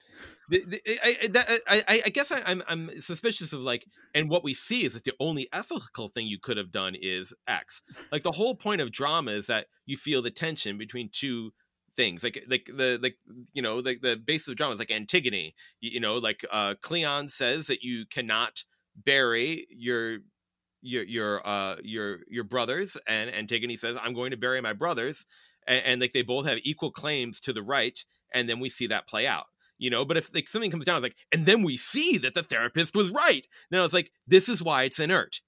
the, 0.51 0.62
the, 0.66 0.82
I, 1.03 1.16
I- 1.22 1.26
that, 1.28 1.51
I, 1.66 1.84
I 1.88 2.03
i 2.05 2.09
guess 2.11 2.30
I, 2.30 2.42
i'm 2.44 2.62
i'm 2.68 3.01
suspicious 3.01 3.55
of 3.55 3.61
like 3.61 3.86
and 4.14 4.28
what 4.28 4.44
we 4.44 4.53
see 4.53 4.84
is 4.84 4.92
that 4.92 5.05
the 5.05 5.14
only 5.18 5.49
ethical 5.51 6.09
thing 6.11 6.26
you 6.26 6.38
could 6.38 6.59
have 6.59 6.70
done 6.70 6.94
is 7.01 7.32
x 7.46 7.80
like 8.12 8.22
the 8.22 8.32
whole 8.32 8.55
point 8.55 8.82
of 8.82 8.92
drama 8.92 9.30
is 9.30 9.46
that 9.46 9.68
you 9.86 9.96
feel 9.96 10.20
the 10.20 10.30
tension 10.30 10.76
between 10.76 11.09
two 11.11 11.53
things 11.96 12.22
like 12.22 12.44
like 12.49 12.68
the 12.76 12.99
like 13.03 13.16
you 13.55 13.62
know 13.62 13.78
like 13.78 14.01
the 14.03 14.14
basis 14.16 14.49
of 14.49 14.57
drama 14.57 14.74
is 14.74 14.78
like 14.78 14.90
antigone 14.90 15.55
you, 15.80 15.92
you 15.94 16.01
know 16.01 16.18
like 16.18 16.44
uh 16.51 16.74
creon 16.82 17.30
says 17.30 17.66
that 17.66 17.82
you 17.82 18.05
cannot 18.11 18.62
bury 19.05 19.66
your 19.70 20.18
your 20.80 21.03
your 21.05 21.46
uh 21.46 21.76
your 21.82 22.18
your 22.28 22.44
brothers 22.44 22.96
and 23.09 23.30
antigone 23.30 23.76
says 23.76 23.96
i'm 24.03 24.14
going 24.14 24.30
to 24.30 24.36
bury 24.36 24.61
my 24.61 24.72
brothers 24.72 25.26
and, 25.66 25.84
and 25.84 26.01
like 26.01 26.12
they 26.12 26.22
both 26.22 26.46
have 26.46 26.59
equal 26.62 26.90
claims 26.90 27.40
to 27.40 27.53
the 27.53 27.62
right 27.62 28.05
and 28.32 28.49
then 28.49 28.61
we 28.61 28.68
see 28.68 28.86
that 28.86 29.07
play 29.09 29.26
out 29.26 29.46
you 29.78 29.90
know? 29.90 30.05
But 30.05 30.16
if 30.16 30.34
like 30.34 30.49
something 30.49 30.70
comes 30.70 30.84
down 30.84 30.96
it's 30.96 31.03
like 31.05 31.16
and 31.32 31.46
then 31.46 31.62
we 31.62 31.76
see 31.76 32.18
that 32.18 32.34
the 32.34 32.42
therapist 32.42 32.94
was 32.96 33.11
right. 33.11 33.46
Then 33.70 33.80
i 33.80 33.82
was 33.82 33.92
like 33.94 34.11
this 34.26 34.49
is 34.49 34.62
why 34.62 34.82
it's 34.82 34.99
inert. 34.99 35.40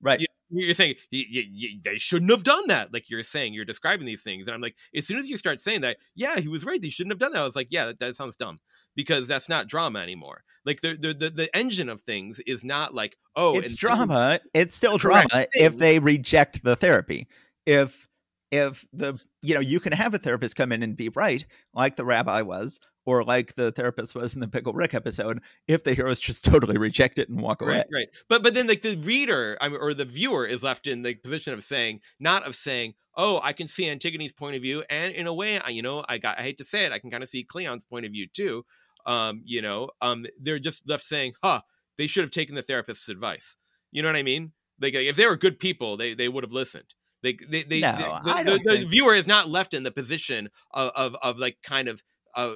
Right. 0.00 0.20
You- 0.20 0.26
you're 0.50 0.74
saying 0.74 0.94
y 1.12 1.24
y 1.30 1.44
y 1.52 1.80
they 1.84 1.98
shouldn't 1.98 2.30
have 2.30 2.42
done 2.42 2.66
that 2.68 2.92
like 2.92 3.08
you're 3.08 3.22
saying 3.22 3.54
you're 3.54 3.64
describing 3.64 4.06
these 4.06 4.22
things 4.22 4.46
and 4.46 4.54
i'm 4.54 4.60
like 4.60 4.76
as 4.94 5.06
soon 5.06 5.18
as 5.18 5.28
you 5.28 5.36
start 5.36 5.60
saying 5.60 5.80
that 5.80 5.96
yeah 6.14 6.38
he 6.38 6.48
was 6.48 6.64
right 6.64 6.82
they 6.82 6.88
shouldn't 6.88 7.12
have 7.12 7.18
done 7.18 7.32
that 7.32 7.42
i 7.42 7.44
was 7.44 7.56
like 7.56 7.68
yeah 7.70 7.86
that, 7.86 7.98
that 8.00 8.16
sounds 8.16 8.36
dumb 8.36 8.58
because 8.96 9.28
that's 9.28 9.48
not 9.48 9.66
drama 9.68 10.00
anymore 10.00 10.42
like 10.64 10.80
the 10.80 10.96
the 10.96 11.14
the, 11.14 11.30
the 11.30 11.56
engine 11.56 11.88
of 11.88 12.02
things 12.02 12.40
is 12.40 12.64
not 12.64 12.94
like 12.94 13.16
oh 13.36 13.56
it's 13.56 13.74
drama. 13.74 14.40
It's 14.52 14.74
still 14.74 14.98
Correct. 14.98 15.30
drama 15.30 15.46
if 15.52 15.78
they 15.78 15.98
reject 15.98 16.62
the 16.62 16.76
therapy. 16.76 17.28
If 17.66 18.08
if 18.50 18.86
the 18.92 19.18
you 19.42 19.54
know 19.54 19.60
you 19.60 19.80
can 19.80 19.92
have 19.92 20.14
a 20.14 20.18
therapist 20.18 20.56
come 20.56 20.72
in 20.72 20.82
and 20.82 20.96
be 20.96 21.08
right, 21.10 21.44
like 21.74 21.96
the 21.96 22.04
rabbi 22.04 22.42
was, 22.42 22.80
or 23.06 23.24
like 23.24 23.54
the 23.54 23.72
therapist 23.72 24.14
was 24.14 24.34
in 24.34 24.40
the 24.40 24.48
Pickle 24.48 24.72
Rick 24.72 24.94
episode. 24.94 25.40
If 25.68 25.84
the 25.84 25.94
heroes 25.94 26.20
just 26.20 26.44
totally 26.52 26.78
reject 26.78 27.18
it 27.18 27.28
and 27.28 27.40
walk 27.40 27.62
away, 27.62 27.76
Right, 27.76 27.86
right. 27.92 28.08
But 28.28 28.42
but 28.42 28.54
then 28.54 28.66
like 28.66 28.82
the 28.82 28.96
reader 28.96 29.56
I 29.60 29.68
mean, 29.68 29.78
or 29.80 29.94
the 29.94 30.04
viewer 30.04 30.46
is 30.46 30.62
left 30.62 30.86
in 30.86 31.02
the 31.02 31.14
position 31.14 31.54
of 31.54 31.62
saying, 31.62 32.00
not 32.18 32.46
of 32.46 32.54
saying, 32.54 32.94
oh, 33.16 33.40
I 33.42 33.52
can 33.52 33.68
see 33.68 33.84
Antigone's 33.84 34.32
point 34.32 34.56
of 34.56 34.62
view, 34.62 34.82
and 34.90 35.12
in 35.12 35.26
a 35.26 35.34
way, 35.34 35.60
I, 35.60 35.68
you 35.68 35.82
know, 35.82 36.04
I 36.08 36.18
got 36.18 36.38
I 36.38 36.42
hate 36.42 36.58
to 36.58 36.64
say 36.64 36.84
it, 36.84 36.92
I 36.92 36.98
can 36.98 37.10
kind 37.10 37.22
of 37.22 37.28
see 37.28 37.44
Creon's 37.44 37.84
point 37.84 38.06
of 38.06 38.12
view 38.12 38.26
too. 38.26 38.64
Um, 39.06 39.42
you 39.44 39.62
know, 39.62 39.90
um, 40.02 40.26
they're 40.38 40.58
just 40.58 40.88
left 40.88 41.04
saying, 41.04 41.32
huh, 41.42 41.62
they 41.96 42.06
should 42.06 42.22
have 42.22 42.30
taken 42.30 42.54
the 42.54 42.62
therapist's 42.62 43.08
advice. 43.08 43.56
You 43.92 44.02
know 44.02 44.08
what 44.08 44.16
I 44.16 44.22
mean? 44.22 44.52
Like 44.80 44.94
if 44.94 45.16
they 45.16 45.26
were 45.26 45.36
good 45.36 45.58
people, 45.58 45.96
they 45.96 46.14
they 46.14 46.28
would 46.28 46.44
have 46.44 46.52
listened. 46.52 46.94
They, 47.22 47.34
they, 47.48 47.62
they, 47.64 47.80
No, 47.80 48.20
the, 48.24 48.32
the- 48.44 48.60
the 48.64 48.76
think- 48.78 48.90
viewer 48.90 49.14
is 49.14 49.26
not 49.26 49.48
left 49.48 49.74
in 49.74 49.82
the 49.82 49.90
position 49.90 50.48
of, 50.72 50.90
of, 50.94 51.16
of 51.22 51.38
like 51.38 51.58
kind 51.62 51.88
of 51.88 52.02
uh, 52.34 52.54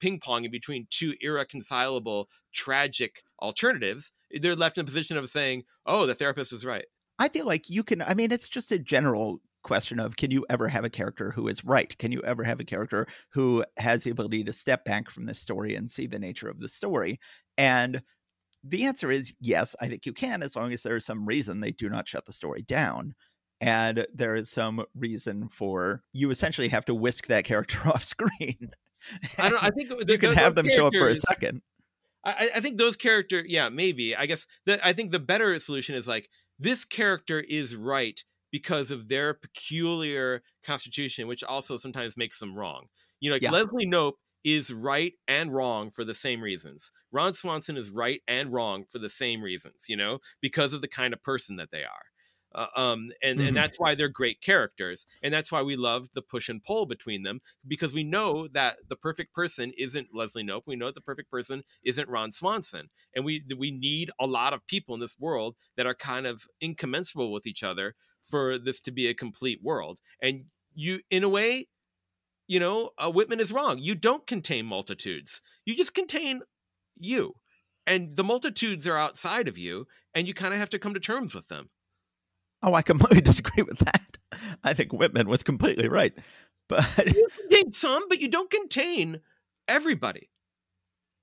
ping 0.00 0.18
ponging 0.20 0.50
between 0.50 0.86
two 0.90 1.14
irreconcilable, 1.20 2.28
tragic 2.52 3.22
alternatives. 3.40 4.12
They're 4.30 4.56
left 4.56 4.78
in 4.78 4.82
a 4.82 4.84
position 4.84 5.16
of 5.16 5.28
saying, 5.28 5.64
"Oh, 5.86 6.06
the 6.06 6.14
therapist 6.14 6.52
was 6.52 6.64
right." 6.64 6.84
I 7.18 7.28
feel 7.28 7.46
like 7.46 7.70
you 7.70 7.84
can. 7.84 8.02
I 8.02 8.14
mean, 8.14 8.32
it's 8.32 8.48
just 8.48 8.72
a 8.72 8.78
general 8.78 9.40
question 9.62 10.00
of 10.00 10.16
can 10.16 10.32
you 10.32 10.44
ever 10.50 10.66
have 10.66 10.84
a 10.84 10.90
character 10.90 11.30
who 11.30 11.46
is 11.46 11.64
right? 11.64 11.96
Can 11.98 12.10
you 12.10 12.20
ever 12.24 12.42
have 12.42 12.58
a 12.58 12.64
character 12.64 13.06
who 13.30 13.64
has 13.76 14.02
the 14.02 14.10
ability 14.10 14.42
to 14.44 14.52
step 14.52 14.84
back 14.84 15.08
from 15.08 15.26
the 15.26 15.34
story 15.34 15.76
and 15.76 15.88
see 15.88 16.06
the 16.08 16.18
nature 16.18 16.48
of 16.48 16.58
the 16.58 16.68
story? 16.68 17.20
And 17.56 18.02
the 18.64 18.84
answer 18.84 19.10
is 19.10 19.32
yes, 19.40 19.76
I 19.80 19.88
think 19.88 20.04
you 20.06 20.12
can, 20.12 20.42
as 20.42 20.56
long 20.56 20.72
as 20.72 20.82
there 20.82 20.96
is 20.96 21.04
some 21.04 21.26
reason 21.26 21.60
they 21.60 21.70
do 21.72 21.88
not 21.88 22.08
shut 22.08 22.26
the 22.26 22.32
story 22.32 22.62
down. 22.62 23.14
And 23.62 24.08
there 24.12 24.34
is 24.34 24.50
some 24.50 24.84
reason 24.92 25.48
for 25.48 26.02
you 26.12 26.30
essentially 26.30 26.68
have 26.68 26.84
to 26.86 26.94
whisk 26.94 27.28
that 27.28 27.44
character 27.44 27.78
off 27.86 28.02
screen. 28.02 28.72
I 29.38 29.48
don't. 29.48 29.62
I 29.62 29.70
think 29.76 29.90
you 30.08 30.18
can 30.18 30.34
have 30.34 30.56
them 30.56 30.68
show 30.68 30.88
up 30.88 30.94
for 30.94 31.08
a 31.08 31.16
second. 31.16 31.62
I, 32.24 32.50
I 32.56 32.60
think 32.60 32.78
those 32.78 32.96
character, 32.96 33.44
yeah, 33.46 33.68
maybe. 33.68 34.14
I 34.14 34.26
guess 34.26 34.46
the, 34.66 34.84
I 34.86 34.92
think 34.92 35.12
the 35.12 35.18
better 35.20 35.58
solution 35.60 35.94
is 35.94 36.06
like 36.06 36.28
this 36.58 36.84
character 36.84 37.40
is 37.40 37.74
right 37.74 38.22
because 38.50 38.90
of 38.90 39.08
their 39.08 39.32
peculiar 39.32 40.42
constitution, 40.64 41.26
which 41.26 41.42
also 41.42 41.76
sometimes 41.76 42.16
makes 42.16 42.38
them 42.40 42.56
wrong. 42.56 42.86
You 43.20 43.30
know, 43.30 43.36
like 43.36 43.42
yeah. 43.42 43.50
Leslie 43.50 43.86
Knope 43.86 44.14
is 44.44 44.72
right 44.72 45.12
and 45.28 45.52
wrong 45.52 45.90
for 45.90 46.04
the 46.04 46.14
same 46.14 46.40
reasons. 46.40 46.90
Ron 47.12 47.34
Swanson 47.34 47.76
is 47.76 47.90
right 47.90 48.20
and 48.26 48.52
wrong 48.52 48.84
for 48.90 48.98
the 48.98 49.10
same 49.10 49.40
reasons, 49.40 49.84
you 49.88 49.96
know, 49.96 50.18
because 50.40 50.72
of 50.72 50.80
the 50.80 50.88
kind 50.88 51.14
of 51.14 51.22
person 51.22 51.56
that 51.56 51.70
they 51.70 51.84
are. 51.84 52.11
Uh, 52.54 52.66
um, 52.76 53.10
and 53.22 53.38
mm-hmm. 53.38 53.48
and 53.48 53.56
that's 53.56 53.78
why 53.78 53.94
they're 53.94 54.08
great 54.08 54.40
characters, 54.40 55.06
and 55.22 55.32
that's 55.32 55.50
why 55.50 55.62
we 55.62 55.76
love 55.76 56.08
the 56.14 56.22
push 56.22 56.48
and 56.48 56.62
pull 56.62 56.86
between 56.86 57.22
them 57.22 57.40
because 57.66 57.92
we 57.92 58.04
know 58.04 58.48
that 58.48 58.76
the 58.88 58.96
perfect 58.96 59.34
person 59.34 59.72
isn't 59.78 60.08
Leslie 60.14 60.44
Knope. 60.44 60.62
We 60.66 60.76
know 60.76 60.86
that 60.86 60.94
the 60.94 61.00
perfect 61.00 61.30
person 61.30 61.62
isn't 61.82 62.08
Ron 62.08 62.32
Swanson, 62.32 62.90
and 63.14 63.24
we 63.24 63.42
we 63.56 63.70
need 63.70 64.10
a 64.20 64.26
lot 64.26 64.52
of 64.52 64.66
people 64.66 64.94
in 64.94 65.00
this 65.00 65.16
world 65.18 65.56
that 65.76 65.86
are 65.86 65.94
kind 65.94 66.26
of 66.26 66.46
incommensurable 66.60 67.32
with 67.32 67.46
each 67.46 67.62
other 67.62 67.94
for 68.24 68.58
this 68.58 68.80
to 68.80 68.90
be 68.92 69.08
a 69.08 69.14
complete 69.14 69.60
world. 69.62 70.00
And 70.20 70.44
you, 70.74 71.00
in 71.10 71.24
a 71.24 71.28
way, 71.28 71.68
you 72.46 72.60
know, 72.60 72.90
uh, 72.98 73.10
Whitman 73.10 73.40
is 73.40 73.52
wrong. 73.52 73.78
You 73.78 73.94
don't 73.94 74.26
contain 74.26 74.66
multitudes. 74.66 75.40
You 75.64 75.74
just 75.74 75.94
contain 75.94 76.42
you, 76.98 77.34
and 77.86 78.16
the 78.16 78.24
multitudes 78.24 78.86
are 78.86 78.96
outside 78.96 79.48
of 79.48 79.58
you, 79.58 79.86
and 80.14 80.26
you 80.26 80.34
kind 80.34 80.52
of 80.52 80.60
have 80.60 80.70
to 80.70 80.78
come 80.78 80.94
to 80.94 81.00
terms 81.00 81.34
with 81.34 81.48
them. 81.48 81.70
Oh, 82.62 82.74
I 82.74 82.82
completely 82.82 83.20
disagree 83.30 83.62
with 83.62 83.78
that. 83.78 84.18
I 84.64 84.74
think 84.74 84.92
Whitman 84.92 85.28
was 85.28 85.42
completely 85.42 85.88
right. 85.88 86.14
But 86.68 86.86
you 87.14 87.28
contain 87.40 87.72
some, 87.72 88.08
but 88.08 88.20
you 88.20 88.28
don't 88.28 88.48
contain 88.48 89.20
everybody. 89.68 90.30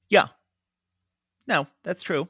Yeah. 0.09 0.27
No, 1.47 1.65
that's 1.83 2.03
true. 2.03 2.27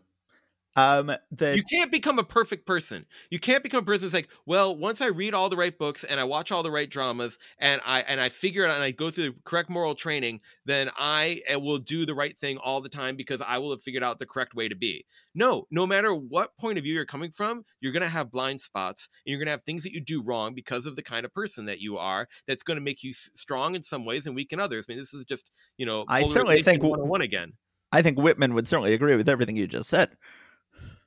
Um, 0.80 1.12
the 1.30 1.58
you 1.58 1.64
can't 1.64 1.92
become 1.92 2.20
a 2.20 2.24
perfect 2.24 2.66
person. 2.66 3.06
You 3.30 3.38
can't 3.38 3.64
become 3.64 3.84
a 3.84 3.86
person 3.86 4.04
that's 4.04 4.14
like, 4.14 4.30
well, 4.46 4.74
once 4.74 5.02
I 5.02 5.08
read 5.08 5.34
all 5.34 5.50
the 5.50 5.58
right 5.58 5.78
books 5.78 6.06
and 6.06 6.20
I 6.20 6.24
watch 6.24 6.54
all 6.54 6.64
the 6.64 6.72
right 6.72 6.90
dramas 6.90 7.38
and 7.58 7.82
I 7.86 8.02
and 8.02 8.22
I 8.22 8.30
figure 8.30 8.64
it 8.64 8.70
out 8.70 8.76
and 8.76 8.84
I 8.84 8.92
go 8.92 9.12
through 9.12 9.26
the 9.26 9.36
correct 9.44 9.70
moral 9.70 9.94
training, 9.94 10.40
then 10.66 10.90
I 10.98 11.42
eh, 11.48 11.56
will 11.56 11.80
do 11.80 12.06
the 12.06 12.16
right 12.16 12.38
thing 12.38 12.58
all 12.60 12.80
the 12.80 12.88
time 12.88 13.18
because 13.18 13.42
I 13.42 13.58
will 13.58 13.72
have 13.72 13.84
figured 13.84 14.04
out 14.04 14.20
the 14.20 14.26
correct 14.26 14.56
way 14.56 14.70
to 14.70 14.76
be. 14.76 15.06
No, 15.36 15.68
no 15.70 15.86
matter 15.86 16.16
what 16.16 16.56
point 16.58 16.78
of 16.78 16.86
view 16.86 16.94
you're 16.94 17.06
coming 17.06 17.32
from, 17.32 17.66
you're 17.82 17.94
gonna 17.94 18.08
have 18.08 18.32
blind 18.32 18.62
spots 18.62 19.10
and 19.26 19.32
you're 19.32 19.40
gonna 19.40 19.52
have 19.52 19.64
things 19.64 19.84
that 19.84 19.94
you 19.94 20.00
do 20.00 20.22
wrong 20.22 20.56
because 20.56 20.86
of 20.86 20.96
the 20.96 21.04
kind 21.04 21.26
of 21.26 21.34
person 21.34 21.66
that 21.66 21.82
you 21.82 21.98
are. 21.98 22.30
That's 22.48 22.64
gonna 22.64 22.80
make 22.80 23.04
you 23.04 23.12
strong 23.14 23.76
in 23.76 23.84
some 23.84 24.06
ways 24.06 24.26
and 24.26 24.36
weak 24.36 24.54
in 24.54 24.62
others. 24.62 24.86
I 24.88 24.94
mean, 24.94 25.00
this 25.00 25.14
is 25.14 25.26
just 25.26 25.52
you 25.78 25.86
know, 25.86 26.06
I 26.08 26.24
certainly 26.24 26.64
think 26.64 26.84
one 26.84 27.22
again. 27.22 27.54
I 27.92 28.02
think 28.02 28.18
Whitman 28.20 28.54
would 28.54 28.68
certainly 28.68 28.94
agree 28.94 29.16
with 29.16 29.28
everything 29.28 29.58
you 29.58 29.68
just 29.68 29.90
said 29.90 30.12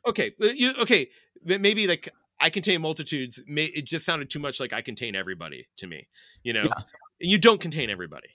okay, 0.07 0.33
uh, 0.43 0.47
you 0.47 0.73
okay? 0.81 1.09
Maybe 1.45 1.87
like 1.87 2.09
I 2.41 2.51
contain 2.51 2.81
multitudes. 2.81 3.41
May, 3.47 3.67
it 3.67 3.87
just 3.87 4.05
sounded 4.07 4.31
too 4.31 4.39
much 4.39 4.61
like 4.61 4.73
I 4.73 4.83
contain 4.83 5.15
everybody 5.15 5.67
to 5.79 5.87
me. 5.87 6.09
You 6.43 6.53
know, 6.53 6.65
yeah. 6.65 6.83
you 7.21 7.39
don't 7.39 7.61
contain 7.61 7.91
everybody. 7.91 8.29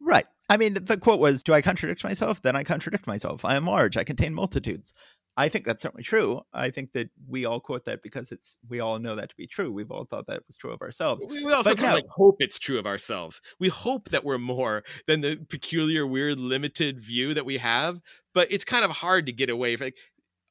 Right. 0.00 0.26
I 0.48 0.56
mean, 0.56 0.78
the 0.80 0.96
quote 0.96 1.20
was, 1.20 1.42
"Do 1.42 1.52
I 1.52 1.62
contradict 1.62 2.04
myself? 2.04 2.42
Then 2.42 2.56
I 2.56 2.62
contradict 2.62 3.06
myself. 3.06 3.44
I 3.44 3.56
am 3.56 3.66
large. 3.66 3.96
I 3.96 4.04
contain 4.04 4.34
multitudes." 4.34 4.92
I 5.38 5.50
think 5.50 5.66
that's 5.66 5.82
certainly 5.82 6.02
true. 6.02 6.40
I 6.54 6.70
think 6.70 6.92
that 6.92 7.10
we 7.28 7.44
all 7.44 7.60
quote 7.60 7.84
that 7.84 8.02
because 8.02 8.32
it's 8.32 8.56
we 8.70 8.80
all 8.80 8.98
know 8.98 9.16
that 9.16 9.28
to 9.28 9.36
be 9.36 9.46
true. 9.46 9.70
We've 9.70 9.90
all 9.90 10.06
thought 10.06 10.26
that 10.28 10.42
was 10.46 10.56
true 10.56 10.72
of 10.72 10.80
ourselves. 10.80 11.26
We 11.28 11.52
also 11.52 11.70
but 11.70 11.76
kind 11.76 11.90
no. 11.90 11.96
of 11.96 12.02
like 12.02 12.08
hope 12.08 12.36
it's 12.38 12.58
true 12.58 12.78
of 12.78 12.86
ourselves. 12.86 13.42
We 13.60 13.68
hope 13.68 14.08
that 14.08 14.24
we're 14.24 14.38
more 14.38 14.82
than 15.06 15.20
the 15.20 15.36
peculiar, 15.36 16.06
weird, 16.06 16.40
limited 16.40 17.00
view 17.00 17.34
that 17.34 17.44
we 17.44 17.58
have. 17.58 18.00
But 18.32 18.50
it's 18.50 18.64
kind 18.64 18.84
of 18.84 18.92
hard 18.92 19.26
to 19.26 19.32
get 19.32 19.50
away. 19.50 19.76
Like 19.76 19.96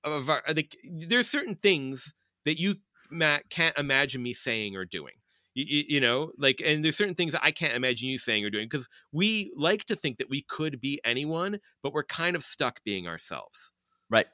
of 0.05 0.29
our 0.29 0.41
like 0.47 0.77
there's 0.83 1.29
certain 1.29 1.55
things 1.55 2.13
that 2.45 2.59
you 2.59 2.75
Matt 3.09 3.49
can't 3.49 3.77
imagine 3.77 4.23
me 4.23 4.33
saying 4.33 4.75
or 4.75 4.85
doing. 4.85 5.13
You, 5.53 5.85
you, 5.87 6.01
know, 6.01 6.31
like, 6.37 6.61
and 6.63 6.83
there's 6.83 6.97
certain 6.97 7.15
things 7.15 7.31
that 7.31 7.39
I 7.41 7.51
can't 7.51 7.75
imagine 7.75 8.09
you 8.09 8.17
saying 8.17 8.43
or 8.43 8.49
doing 8.49 8.67
because 8.69 8.89
we 9.13 9.53
like 9.55 9.85
to 9.85 9.95
think 9.95 10.17
that 10.17 10.29
we 10.29 10.41
could 10.41 10.81
be 10.81 10.99
anyone, 11.05 11.59
but 11.81 11.93
we're 11.93 12.03
kind 12.03 12.35
of 12.35 12.43
stuck 12.43 12.83
being 12.83 13.07
ourselves. 13.07 13.71
Right. 14.09 14.25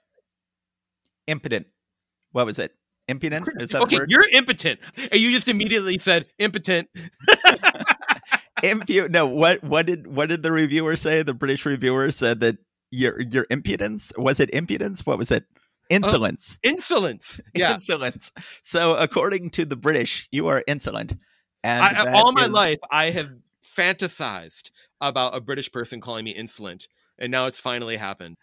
Impotent. 1.28 1.68
What 2.32 2.48
was 2.48 2.58
it? 2.58 2.74
Impudent? 3.08 3.48
Is 3.60 3.70
that 3.70 3.84
okay? 3.84 4.00
You're 4.08 4.28
impotent, 4.32 4.80
and 4.96 5.20
you 5.20 5.32
just 5.32 5.48
immediately 5.48 5.98
said 5.98 6.28
impotent. 6.40 6.88
Impu- 8.64 9.10
no, 9.10 9.28
what 9.28 9.64
what 9.64 9.86
did 9.86 10.08
what 10.08 10.30
did 10.30 10.44
the 10.44 10.52
reviewer 10.52 10.96
say? 10.96 11.24
The 11.24 11.34
British 11.34 11.66
reviewer 11.66 12.12
said 12.12 12.40
that 12.40 12.58
your 12.90 13.20
your 13.20 13.48
impudence 13.50 14.14
was 14.18 14.40
it 14.40 14.50
impudence? 14.54 15.06
What 15.06 15.18
was 15.18 15.32
it? 15.32 15.46
Insolence. 15.92 16.58
Uh, 16.66 16.70
insolence. 16.70 17.42
Yeah. 17.54 17.74
Insolence. 17.74 18.32
So, 18.64 18.96
according 18.96 19.52
to 19.52 19.66
the 19.66 19.76
British, 19.76 20.28
you 20.32 20.48
are 20.48 20.64
insolent. 20.68 21.14
And 21.64 21.84
I, 21.84 22.14
all 22.14 22.32
my 22.32 22.46
is... 22.46 22.52
life, 22.52 22.80
I 22.92 23.12
have 23.12 23.32
fantasized 23.64 24.72
about 25.00 25.36
a 25.36 25.42
British 25.42 25.72
person 25.72 26.02
calling 26.02 26.26
me 26.26 26.32
insolent, 26.32 26.88
and 27.20 27.32
now 27.32 27.46
it's 27.46 27.60
finally 27.60 27.98
happened. 27.98 28.38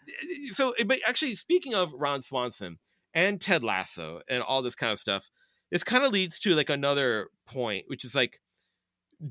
So, 0.51 0.73
but 0.85 0.99
actually, 1.07 1.35
speaking 1.35 1.73
of 1.73 1.91
Ron 1.93 2.21
Swanson 2.21 2.79
and 3.13 3.41
Ted 3.41 3.63
Lasso 3.63 4.21
and 4.29 4.43
all 4.43 4.61
this 4.61 4.75
kind 4.75 4.91
of 4.91 4.99
stuff, 4.99 5.29
this 5.71 5.83
kind 5.83 6.03
of 6.03 6.11
leads 6.11 6.39
to 6.39 6.55
like 6.55 6.69
another 6.69 7.29
point, 7.47 7.85
which 7.87 8.05
is 8.05 8.15
like 8.15 8.39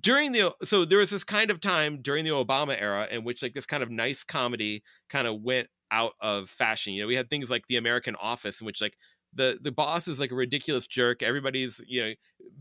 during 0.00 0.32
the 0.32 0.54
so 0.64 0.84
there 0.84 0.98
was 0.98 1.10
this 1.10 1.24
kind 1.24 1.50
of 1.50 1.60
time 1.60 2.00
during 2.02 2.24
the 2.24 2.30
Obama 2.30 2.80
era 2.80 3.08
in 3.10 3.24
which 3.24 3.42
like 3.42 3.54
this 3.54 3.66
kind 3.66 3.82
of 3.82 3.90
nice 3.90 4.22
comedy 4.22 4.82
kind 5.08 5.26
of 5.26 5.40
went 5.40 5.68
out 5.90 6.12
of 6.20 6.50
fashion. 6.50 6.92
You 6.92 7.02
know, 7.02 7.08
we 7.08 7.14
had 7.14 7.30
things 7.30 7.50
like 7.50 7.66
the 7.66 7.76
American 7.76 8.16
Office, 8.16 8.60
in 8.60 8.66
which 8.66 8.80
like 8.80 8.96
the 9.34 9.58
the 9.60 9.72
boss 9.72 10.08
is 10.08 10.18
like 10.18 10.30
a 10.30 10.34
ridiculous 10.34 10.86
jerk. 10.86 11.22
Everybody's 11.22 11.80
you 11.86 12.02
know 12.02 12.12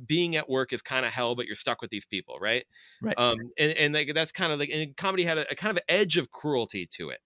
being 0.05 0.35
at 0.35 0.49
work 0.49 0.73
is 0.73 0.81
kind 0.81 1.05
of 1.05 1.11
hell, 1.11 1.35
but 1.35 1.45
you're 1.45 1.55
stuck 1.55 1.81
with 1.81 1.91
these 1.91 2.05
people, 2.05 2.37
right? 2.39 2.65
Right. 3.01 3.17
Um, 3.17 3.37
and 3.57 3.71
and 3.73 3.93
like 3.93 4.13
that's 4.13 4.31
kind 4.31 4.51
of 4.51 4.59
like 4.59 4.69
and 4.69 4.95
comedy 4.95 5.23
had 5.23 5.37
a, 5.37 5.51
a 5.51 5.55
kind 5.55 5.77
of 5.77 5.83
edge 5.87 6.17
of 6.17 6.31
cruelty 6.31 6.87
to 6.93 7.09
it. 7.09 7.19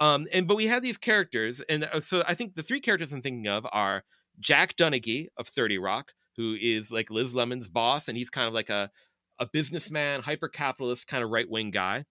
Um, 0.00 0.26
and 0.32 0.46
but 0.46 0.56
we 0.56 0.66
had 0.66 0.82
these 0.82 0.98
characters, 0.98 1.60
and 1.68 1.84
uh, 1.84 2.00
so 2.00 2.22
I 2.26 2.34
think 2.34 2.54
the 2.54 2.62
three 2.62 2.80
characters 2.80 3.12
I'm 3.12 3.22
thinking 3.22 3.46
of 3.46 3.66
are 3.72 4.04
Jack 4.40 4.76
Donaghy 4.76 5.28
of 5.36 5.48
Thirty 5.48 5.78
Rock, 5.78 6.12
who 6.36 6.56
is 6.60 6.90
like 6.90 7.10
Liz 7.10 7.34
Lemon's 7.34 7.68
boss, 7.68 8.08
and 8.08 8.18
he's 8.18 8.30
kind 8.30 8.48
of 8.48 8.54
like 8.54 8.70
a 8.70 8.90
a 9.38 9.46
businessman, 9.46 10.22
hyper 10.22 10.48
capitalist, 10.48 11.06
kind 11.06 11.24
of 11.24 11.30
right 11.30 11.48
wing 11.48 11.70
guy. 11.70 12.04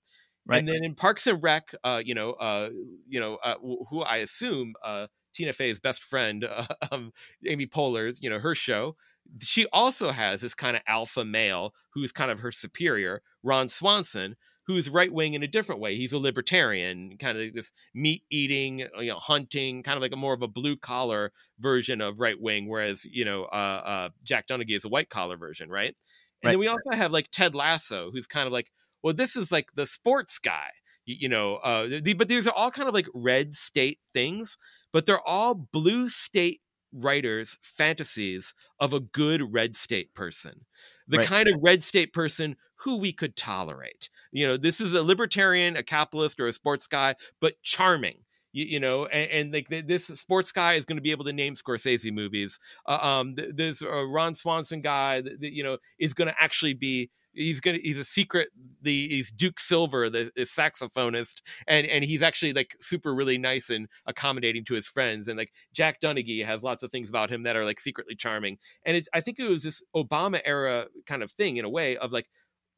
Right. 0.45 0.59
And 0.59 0.67
then 0.67 0.83
in 0.83 0.93
Parks 0.93 1.25
and 1.25 1.41
Rec, 1.41 1.73
uh, 1.83 2.01
you 2.03 2.13
know, 2.13 2.31
uh, 2.31 2.69
you 3.07 3.19
know, 3.19 3.37
uh, 3.43 3.55
who 3.89 4.01
I 4.01 4.17
assume 4.17 4.73
uh, 4.83 5.07
Tina 5.33 5.53
Fey's 5.53 5.79
best 5.79 6.03
friend, 6.03 6.43
uh, 6.43 6.67
um, 6.91 7.13
Amy 7.45 7.65
Poehler's, 7.65 8.21
you 8.21 8.29
know, 8.29 8.39
her 8.39 8.55
show. 8.55 8.95
She 9.39 9.65
also 9.71 10.11
has 10.11 10.41
this 10.41 10.53
kind 10.53 10.75
of 10.75 10.83
alpha 10.85 11.23
male 11.23 11.73
who's 11.93 12.11
kind 12.11 12.29
of 12.29 12.39
her 12.39 12.51
superior, 12.51 13.21
Ron 13.41 13.69
Swanson, 13.69 14.35
who's 14.65 14.89
right 14.89 15.11
wing 15.11 15.33
in 15.33 15.43
a 15.43 15.47
different 15.47 15.81
way. 15.81 15.95
He's 15.95 16.13
a 16.13 16.17
libertarian, 16.17 17.17
kind 17.17 17.37
of 17.37 17.53
this 17.53 17.71
meat 17.93 18.23
eating, 18.29 18.79
you 18.99 19.07
know, 19.07 19.19
hunting, 19.19 19.83
kind 19.83 19.95
of 19.95 20.01
like 20.01 20.13
a 20.13 20.17
more 20.17 20.33
of 20.33 20.41
a 20.41 20.47
blue 20.47 20.75
collar 20.75 21.31
version 21.59 22.01
of 22.01 22.19
right 22.19 22.39
wing, 22.39 22.67
whereas 22.67 23.05
you 23.05 23.25
know 23.25 23.43
uh, 23.45 23.81
uh, 23.85 24.09
Jack 24.23 24.47
Donaghy 24.47 24.75
is 24.75 24.85
a 24.85 24.89
white 24.89 25.09
collar 25.09 25.37
version, 25.37 25.69
right? 25.69 25.95
And 26.41 26.49
right. 26.49 26.51
then 26.51 26.59
we 26.59 26.67
also 26.67 26.91
have 26.91 27.11
like 27.11 27.29
Ted 27.31 27.55
Lasso, 27.55 28.11
who's 28.11 28.27
kind 28.27 28.47
of 28.47 28.53
like 28.53 28.71
well, 29.03 29.13
this 29.13 29.35
is 29.35 29.51
like 29.51 29.73
the 29.75 29.85
sports 29.85 30.39
guy, 30.39 30.69
you, 31.05 31.15
you 31.21 31.29
know. 31.29 31.57
Uh, 31.57 31.87
the, 32.01 32.13
but 32.13 32.27
these 32.27 32.47
are 32.47 32.53
all 32.55 32.71
kind 32.71 32.87
of 32.87 32.93
like 32.93 33.07
red 33.13 33.53
state 33.55 33.99
things, 34.13 34.57
but 34.91 35.05
they're 35.05 35.27
all 35.27 35.53
blue 35.53 36.09
state 36.09 36.61
writers' 36.91 37.57
fantasies 37.61 38.53
of 38.79 38.93
a 38.93 38.99
good 38.99 39.53
red 39.53 39.75
state 39.75 40.13
person, 40.13 40.65
the 41.07 41.17
right. 41.17 41.27
kind 41.27 41.49
of 41.49 41.55
red 41.61 41.83
state 41.83 42.13
person 42.13 42.55
who 42.83 42.97
we 42.97 43.13
could 43.13 43.35
tolerate. 43.35 44.09
You 44.31 44.47
know, 44.47 44.57
this 44.57 44.81
is 44.81 44.93
a 44.93 45.03
libertarian, 45.03 45.75
a 45.75 45.83
capitalist, 45.83 46.39
or 46.39 46.47
a 46.47 46.53
sports 46.53 46.87
guy, 46.87 47.15
but 47.39 47.61
charming 47.61 48.19
you, 48.53 48.65
you 48.65 48.79
know, 48.79 49.05
and, 49.07 49.31
and, 49.31 49.53
like 49.53 49.67
this 49.67 50.05
sports 50.05 50.51
guy 50.51 50.75
is 50.75 50.85
going 50.85 50.97
to 50.97 51.01
be 51.01 51.11
able 51.11 51.25
to 51.25 51.33
name 51.33 51.55
Scorsese 51.55 52.13
movies. 52.13 52.59
Uh, 52.85 52.99
um, 53.01 53.35
this 53.35 53.83
uh, 53.83 54.07
Ron 54.07 54.35
Swanson 54.35 54.81
guy, 54.81 55.21
that, 55.21 55.37
you 55.41 55.63
know, 55.63 55.77
is 55.99 56.13
going 56.13 56.29
to 56.29 56.35
actually 56.41 56.73
be 56.73 57.09
he's 57.33 57.59
gonna 57.59 57.79
he's 57.81 57.97
a 57.97 58.05
secret 58.05 58.49
the 58.81 59.07
he's 59.07 59.31
duke 59.31 59.59
silver 59.59 60.09
the, 60.09 60.31
the, 60.35 60.43
saxophonist 60.43 61.41
and 61.67 61.87
and 61.87 62.03
he's 62.03 62.21
actually 62.21 62.53
like 62.53 62.75
super 62.79 63.13
really 63.13 63.37
nice 63.37 63.69
and 63.69 63.87
accommodating 64.05 64.63
to 64.63 64.75
his 64.75 64.87
friends 64.87 65.27
and 65.27 65.37
like 65.37 65.51
jack 65.73 65.99
donaghy 65.99 66.45
has 66.45 66.63
lots 66.63 66.83
of 66.83 66.91
things 66.91 67.09
about 67.09 67.31
him 67.31 67.43
that 67.43 67.55
are 67.55 67.65
like 67.65 67.79
secretly 67.79 68.15
charming 68.15 68.57
and 68.85 68.95
it's 68.95 69.09
i 69.13 69.19
think 69.19 69.39
it 69.39 69.49
was 69.49 69.63
this 69.63 69.81
obama 69.95 70.39
era 70.45 70.85
kind 71.05 71.23
of 71.23 71.31
thing 71.31 71.57
in 71.57 71.65
a 71.65 71.69
way 71.69 71.97
of 71.97 72.11
like 72.11 72.27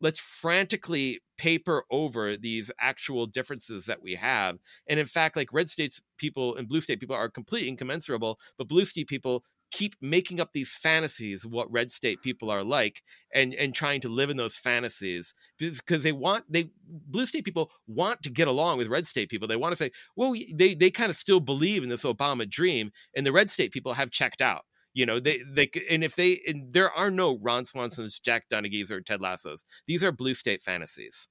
let's 0.06 0.20
frantically 0.20 1.20
paper 1.39 1.84
over 1.89 2.38
these 2.38 2.70
actual 2.80 3.26
differences 3.26 3.88
that 3.88 4.03
we 4.03 4.14
have. 4.14 4.60
And 4.88 4.99
in 4.99 5.08
fact, 5.08 5.36
like 5.36 5.51
red 5.51 5.68
states 5.68 5.99
people 6.20 6.56
and 6.56 6.68
blue 6.68 6.80
state 6.80 6.99
people 6.99 7.16
are 7.16 7.28
completely 7.28 7.70
incommensurable, 7.70 8.38
but 8.56 8.68
blue 8.68 8.86
state 8.86 9.08
people 9.08 9.43
keep 9.72 9.95
making 10.01 10.39
up 10.39 10.53
these 10.53 10.76
fantasies 10.76 11.43
of 11.43 11.51
what 11.51 11.72
red 11.72 11.91
state 11.91 12.22
people 12.22 12.51
are 12.51 12.64
like 12.64 13.01
and 13.34 13.56
and 13.56 13.74
trying 13.74 13.99
to 13.99 14.08
live 14.08 14.30
in 14.30 14.38
those 14.38 14.56
fantasies 14.56 15.34
because 15.58 16.03
they 16.03 16.12
want 16.12 16.45
they 16.47 16.70
blue 16.88 17.26
state 17.26 17.43
people 17.43 17.72
want 17.88 18.22
to 18.22 18.30
get 18.30 18.47
along 18.47 18.78
with 18.78 18.88
red 18.88 19.08
state 19.08 19.28
people 19.28 19.47
they 19.47 19.56
want 19.56 19.72
to 19.72 19.76
say 19.76 19.89
well 20.16 20.36
they 20.53 20.76
they 20.76 20.91
kind 20.91 21.10
of 21.10 21.18
still 21.18 21.39
believe 21.39 21.82
in 21.82 21.89
this 21.89 22.03
obama 22.03 22.47
dream 22.47 22.91
and 23.16 23.26
the 23.26 23.32
red 23.32 23.49
state 23.49 23.72
people 23.72 23.93
have 23.93 24.12
checked 24.12 24.41
out 24.41 24.66
you 24.96 25.06
know 25.06 25.20
they 25.20 25.43
they 25.48 25.70
and 25.91 26.04
if 26.04 26.16
they 26.16 26.41
and 26.48 26.74
there 26.74 26.91
are 26.91 27.12
no 27.12 27.38
ron 27.38 27.66
swansons 27.66 28.20
jack 28.20 28.46
donaghy's 28.50 28.89
or 28.89 29.02
ted 29.02 29.22
lassos. 29.22 29.66
These 29.88 30.04
are 30.04 30.12
blue 30.12 30.34
state 30.34 30.64
fantasies. 30.64 31.28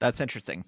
That's 0.00 0.20
interesting. 0.20 0.64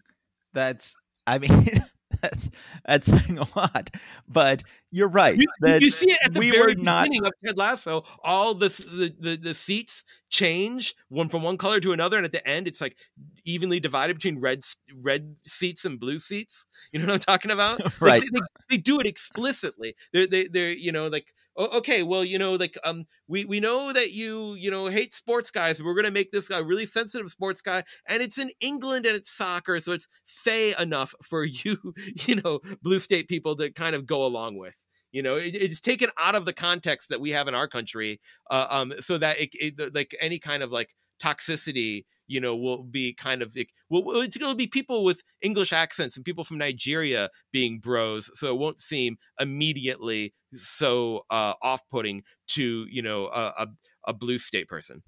That's 0.55 0.97
i 1.27 1.39
mean 1.39 1.83
that's 2.23 2.51
that's 2.87 3.09
saying 3.11 3.39
a 3.39 3.47
lot. 3.59 3.91
But 4.29 4.63
you're 4.95 5.09
right. 5.09 5.37
You, 5.37 5.47
you 5.81 5.91
see 5.91 6.13
it 6.13 6.19
at 6.25 6.35
the 6.35 6.39
we 6.39 6.53
very 6.53 6.77
beginning 6.77 7.23
not... 7.23 7.33
of 7.33 7.33
Ted 7.45 7.59
Lasso. 7.59 8.05
All 8.23 8.55
this, 8.55 8.79
the, 8.79 9.13
the 9.19 9.37
the 9.37 9.53
seats 9.53 10.05
change 10.31 10.95
one 11.09 11.29
from 11.29 11.43
one 11.43 11.59
color 11.59 11.81
to 11.81 11.93
another, 11.93 12.17
and 12.17 12.25
at 12.25 12.31
the 12.31 12.47
end, 12.47 12.69
it's 12.69 12.81
like 12.81 12.97
evenly 13.45 13.81
divided 13.81 14.15
between 14.15 14.41
red 14.41 14.61
red 14.95 15.35
seats 15.45 15.85
and 15.85 15.99
blue 15.99 16.21
seats. 16.21 16.67
You 16.93 17.01
know 17.01 17.07
what 17.07 17.15
I'm 17.15 17.19
talking 17.19 17.51
about? 17.51 17.81
right. 18.01 18.23
Like, 18.23 18.23
they, 18.23 18.39
they, 18.39 18.47
they, 18.71 18.77
do 18.77 19.01
it 19.01 19.07
explicitly. 19.07 19.97
They're 20.13 20.29
they, 20.29 20.47
they're 20.47 20.73
you 20.73 20.93
know 20.93 21.09
like 21.09 21.35
oh, 21.57 21.79
okay, 21.79 22.05
well 22.05 22.25
you 22.25 22.39
know 22.39 22.55
like 22.55 22.79
um 22.85 23.07
we 23.27 23.45
we 23.45 23.59
know 23.59 23.93
that 23.93 24.13
you 24.13 24.55
you 24.55 24.71
know 24.71 24.87
hate 24.87 25.13
sports 25.13 25.51
guys. 25.51 25.83
We're 25.83 25.95
gonna 25.95 26.13
make 26.13 26.31
this 26.31 26.47
guy 26.47 26.61
a 26.61 26.63
really 26.63 26.87
sensitive 26.87 27.31
sports 27.31 27.63
guy, 27.63 27.83
and 28.09 28.23
it's 28.23 28.39
in 28.39 28.53
England 28.61 29.07
and 29.07 29.17
it's 29.17 29.31
soccer, 29.31 29.81
so 29.81 29.91
it's 29.91 30.07
fey 30.25 30.73
enough 30.79 31.17
for 31.25 31.45
you 31.65 31.95
you 32.27 32.37
know 32.37 32.61
blue 32.81 33.01
state 33.01 33.27
people 33.27 33.57
to 33.57 33.73
kind 33.73 33.97
of 33.97 34.07
go 34.07 34.25
along 34.25 34.57
with 34.57 34.77
you 35.15 35.23
know 35.23 35.37
it, 35.37 35.55
it's 35.55 35.81
taken 35.81 36.11
out 36.19 36.35
of 36.35 36.45
the 36.45 36.53
context 36.53 37.09
that 37.09 37.21
we 37.21 37.31
have 37.31 37.49
in 37.49 37.55
our 37.55 37.69
country 37.69 38.21
uh, 38.51 38.67
um, 38.69 38.93
so 39.01 39.17
that 39.17 39.41
it, 39.41 39.51
it, 39.55 39.95
like 39.95 40.15
any 40.21 40.39
kind 40.39 40.63
of 40.63 40.71
like 40.71 40.95
toxicity 41.23 42.05
you 42.27 42.41
know 42.41 42.57
will 42.57 42.83
be 42.83 43.15
kind 43.15 43.41
of 43.41 43.57
well 43.89 44.21
it's 44.21 44.37
going 44.37 44.53
to 44.53 44.57
be 44.57 44.67
people 44.67 45.05
with 45.05 45.23
english 45.41 45.73
accents 45.73 46.17
and 46.17 46.25
people 46.25 46.43
from 46.43 46.59
nigeria 46.59 47.31
being 47.53 47.79
bros 47.79 48.31
so 48.35 48.49
it 48.49 48.59
won't 48.59 48.81
seem 48.81 49.17
immediately 49.39 50.35
so 50.53 51.25
uh, 51.31 51.55
off-putting 51.63 52.23
to 52.49 52.85
you 52.91 53.01
know 53.01 53.27
a, 53.29 53.53
a, 53.59 53.67
a 54.09 54.13
blue 54.13 54.39
state 54.39 54.69
person 54.69 55.03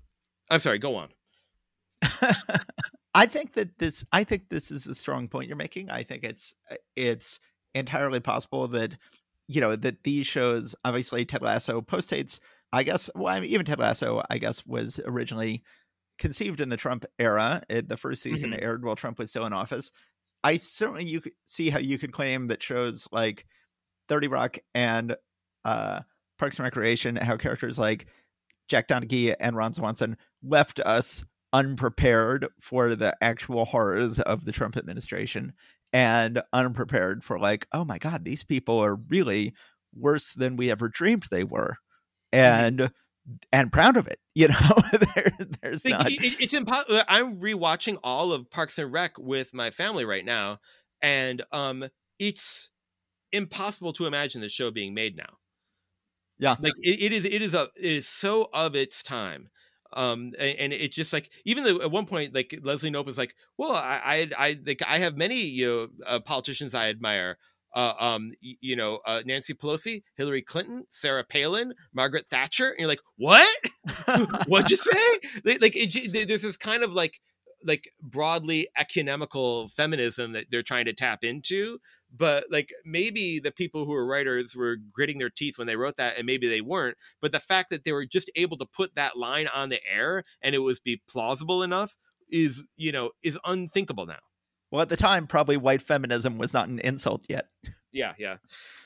i'm 0.49 0.61
sorry 0.61 0.79
go 0.79 0.95
on 0.95 1.09
I 3.15 3.25
think 3.25 3.55
that 3.55 3.79
this 3.79 4.05
I 4.13 4.25
think 4.25 4.51
this 4.51 4.71
is 4.71 4.87
a 4.87 4.95
strong 4.95 5.27
point 5.27 5.49
you're 5.49 5.57
making. 5.57 5.89
I 5.89 6.03
think 6.03 6.23
it's 6.23 6.53
it's 6.95 7.41
entirely 7.75 8.21
possible 8.21 8.69
that 8.69 8.95
you 9.49 9.61
know 9.61 9.76
that 9.76 10.03
these 10.05 10.26
shows 10.26 10.74
obviously 10.84 11.24
Ted 11.24 11.42
Lasso 11.42 11.80
post 11.80 12.11
hates 12.11 12.40
I 12.72 12.82
guess 12.82 13.11
well 13.14 13.34
I 13.34 13.40
mean, 13.40 13.51
even 13.51 13.66
Ted 13.66 13.78
Lasso 13.78 14.22
I 14.30 14.38
guess 14.38 14.66
was 14.66 15.01
originally 15.05 15.62
conceived 16.18 16.61
in 16.61 16.68
the 16.68 16.76
Trump 16.76 17.05
era. 17.18 17.62
It, 17.68 17.88
the 17.88 17.97
first 17.97 18.22
season 18.22 18.51
mm-hmm. 18.51 18.64
aired 18.64 18.84
while 18.84 18.97
Trump 18.97 19.18
was 19.18 19.30
still 19.30 19.47
in 19.47 19.53
office. 19.53 19.90
I 20.44 20.57
certainly 20.57 21.05
you 21.05 21.20
could 21.20 21.32
see 21.47 21.70
how 21.70 21.78
you 21.78 21.99
could 21.99 22.12
claim 22.12 22.49
that 22.49 22.62
shows 22.62 23.09
like 23.12 23.47
30 24.09 24.28
Rock 24.28 24.59
and 24.74 25.16
uh, 25.64 26.01
Parks 26.38 26.59
and 26.59 26.64
Recreation, 26.64 27.16
how 27.16 27.36
characters 27.36 27.78
like 27.78 28.07
Jack 28.68 28.88
Donaghy 28.88 29.34
and 29.38 29.57
Ron 29.57 29.72
Swanson 29.72 30.16
left 30.42 30.80
us 30.80 31.24
unprepared 31.53 32.49
for 32.61 32.94
the 32.94 33.16
actual 33.22 33.64
horrors 33.64 34.20
of 34.20 34.44
the 34.44 34.53
Trump 34.53 34.76
administration 34.76 35.53
and 35.97 36.42
unprepared 36.53 37.24
for 37.24 37.38
like, 37.38 37.66
oh 37.72 37.82
my 37.82 37.97
God, 37.97 38.22
these 38.22 38.44
people 38.44 38.78
are 38.78 38.97
really 38.97 39.55
worse 39.94 40.34
than 40.34 40.57
we 40.57 40.70
ever 40.70 40.90
dreamed 40.90 41.24
they 41.30 41.42
were. 41.42 41.78
Mm-hmm. 42.34 42.44
And 42.44 42.90
and 43.51 43.72
proud 43.72 43.97
of 43.97 44.07
it. 44.07 44.18
You 44.34 44.49
know, 44.49 44.57
there, 44.92 45.32
there's 45.62 45.86
not. 45.86 46.12
It, 46.12 46.38
it's 46.38 46.53
impossible. 46.53 47.01
I'm 47.09 47.40
rewatching 47.40 47.97
all 48.05 48.32
of 48.32 48.51
Parks 48.51 48.78
and 48.78 48.92
Rec 48.92 49.18
with 49.18 49.55
my 49.55 49.70
family 49.70 50.05
right 50.05 50.24
now, 50.24 50.59
and 51.01 51.42
um, 51.51 51.88
it's 52.18 52.68
impossible 53.32 53.94
to 53.94 54.05
imagine 54.05 54.42
the 54.42 54.51
show 54.51 54.70
being 54.70 54.92
made 54.92 55.16
now. 55.16 55.38
Yeah, 56.38 56.57
like 56.61 56.74
it, 56.82 57.01
it 57.01 57.12
is. 57.14 57.24
It 57.24 57.40
is 57.40 57.55
a. 57.55 57.68
It 57.74 57.92
is 57.92 58.07
so 58.07 58.51
of 58.53 58.76
its 58.76 59.03
time 59.03 59.49
um 59.97 60.32
and, 60.38 60.59
and 60.59 60.72
it's 60.72 60.94
just 60.94 61.12
like 61.12 61.30
even 61.44 61.64
though 61.64 61.80
at 61.80 61.90
one 61.90 62.07
point 62.07 62.34
like 62.34 62.57
leslie 62.62 62.90
knope 62.90 63.07
was 63.07 63.18
like 63.18 63.34
well 63.57 63.72
i 63.72 64.01
i 64.05 64.30
i 64.49 64.59
like 64.64 64.82
i 64.86 64.99
have 64.99 65.16
many 65.16 65.40
you 65.40 65.66
know 65.66 65.88
uh, 66.07 66.20
politicians 66.20 66.74
i 66.74 66.88
admire 66.88 67.36
uh, 67.76 67.92
um, 68.01 68.32
you 68.40 68.74
know, 68.74 69.01
uh, 69.05 69.20
Nancy 69.26 69.53
Pelosi, 69.53 70.03
Hillary 70.16 70.40
Clinton, 70.40 70.86
Sarah 70.88 71.24
Palin, 71.24 71.74
Margaret 71.92 72.26
Thatcher, 72.26 72.70
and 72.70 72.78
you're 72.78 72.88
like, 72.88 73.03
what? 73.18 73.47
What'd 74.47 74.70
you 74.70 74.76
say? 74.78 75.55
Like, 75.61 75.76
it, 75.76 76.26
there's 76.26 76.40
this 76.40 76.57
kind 76.57 76.82
of 76.82 76.94
like, 76.94 77.20
like 77.62 77.90
broadly 78.01 78.66
economical 78.78 79.68
feminism 79.68 80.32
that 80.32 80.47
they're 80.51 80.62
trying 80.62 80.86
to 80.86 80.94
tap 80.94 81.22
into, 81.22 81.78
but 82.17 82.45
like 82.51 82.73
maybe 82.85 83.39
the 83.39 83.51
people 83.51 83.85
who 83.85 83.93
were 83.93 84.07
writers 84.07 84.55
were 84.55 84.77
gritting 84.93 85.19
their 85.19 85.31
teeth 85.31 85.59
when 85.59 85.67
they 85.67 85.77
wrote 85.77 85.97
that 85.97 86.17
and 86.17 86.27
maybe 86.27 86.49
they 86.49 86.61
weren't 86.61 86.97
but 87.21 87.33
the 87.33 87.41
fact 87.41 87.71
that 87.71 87.85
they 87.85 87.93
were 87.93 88.07
just 88.07 88.31
able 88.37 88.57
to 88.57 88.67
put 88.67 88.95
that 88.95 89.17
line 89.17 89.49
on 89.49 89.69
the 89.69 89.81
air 89.91 90.25
and 90.43 90.55
it 90.55 90.61
was 90.61 90.81
be 90.81 91.01
plausible 91.09 91.62
enough 91.62 91.97
is 92.31 92.64
you 92.77 92.93
know 92.93 93.11
is 93.23 93.39
unthinkable 93.45 94.07
now. 94.07 94.19
Well 94.71 94.83
at 94.83 94.89
the 94.89 94.97
time 94.97 95.27
probably 95.27 95.57
white 95.57 95.83
feminism 95.83 96.39
was 96.39 96.53
not 96.53 96.69
an 96.69 96.79
insult 96.81 97.25
yet. 97.29 97.49
Yeah 97.93 98.14
yeah. 98.19 98.37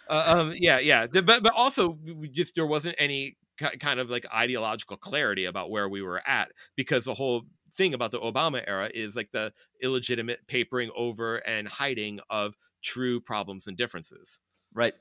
Uh, 0.08 0.24
um 0.26 0.54
yeah 0.56 0.78
yeah. 0.78 1.06
But 1.06 1.42
but 1.42 1.52
also 1.54 1.98
just 2.30 2.54
there 2.54 2.66
wasn't 2.66 2.96
any 2.98 3.36
kind 3.78 4.00
of 4.00 4.08
like 4.08 4.26
ideological 4.34 4.96
clarity 4.96 5.44
about 5.44 5.70
where 5.70 5.88
we 5.88 6.00
were 6.02 6.22
at 6.26 6.50
because 6.76 7.04
the 7.04 7.14
whole 7.14 7.42
thing 7.76 7.94
about 7.94 8.10
the 8.10 8.18
Obama 8.18 8.62
era 8.66 8.90
is 8.92 9.14
like 9.14 9.30
the 9.32 9.52
illegitimate 9.82 10.46
papering 10.46 10.90
over 10.96 11.36
and 11.36 11.68
hiding 11.68 12.20
of 12.28 12.54
true 12.82 13.20
problems 13.20 13.66
and 13.66 13.76
differences. 13.76 14.40
Right. 14.72 14.94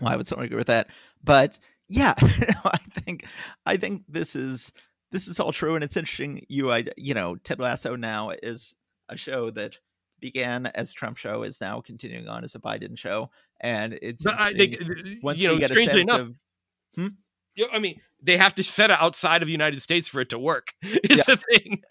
Well, 0.00 0.12
I 0.12 0.16
would 0.16 0.26
certainly 0.26 0.46
agree 0.46 0.58
with 0.58 0.66
that. 0.68 0.88
But 1.22 1.58
yeah, 1.88 2.14
I 2.20 2.78
think 2.94 3.26
I 3.66 3.76
think 3.76 4.04
this 4.08 4.36
is 4.36 4.72
this 5.10 5.28
is 5.28 5.40
all 5.40 5.52
true, 5.52 5.74
and 5.74 5.82
it's 5.82 5.96
interesting. 5.96 6.44
You, 6.48 6.70
I, 6.70 6.84
you 6.96 7.14
know, 7.14 7.36
Ted 7.36 7.58
Lasso 7.58 7.96
now 7.96 8.30
is 8.30 8.74
a 9.08 9.16
show 9.16 9.50
that 9.52 9.78
began 10.20 10.66
as 10.66 10.90
a 10.90 10.94
Trump 10.94 11.16
show 11.16 11.42
is 11.42 11.60
now 11.60 11.80
continuing 11.80 12.28
on 12.28 12.44
as 12.44 12.54
a 12.54 12.58
Biden 12.58 12.98
show, 12.98 13.30
and 13.60 13.98
it's 14.02 14.22
but 14.22 14.38
I 14.38 14.52
think 14.52 14.78
once 15.22 15.40
you 15.40 15.48
know, 15.48 15.58
strangely 15.60 16.02
enough. 16.02 16.20
Of, 16.20 16.34
hmm? 16.94 17.06
I 17.72 17.78
mean, 17.78 18.00
they 18.22 18.36
have 18.36 18.54
to 18.56 18.62
set 18.62 18.90
it 18.90 19.00
outside 19.00 19.42
of 19.42 19.46
the 19.46 19.52
United 19.52 19.80
States 19.82 20.06
for 20.08 20.20
it 20.20 20.28
to 20.30 20.38
work. 20.38 20.72
Is 20.82 21.18
yeah. 21.18 21.22
the 21.26 21.36
thing. 21.36 21.82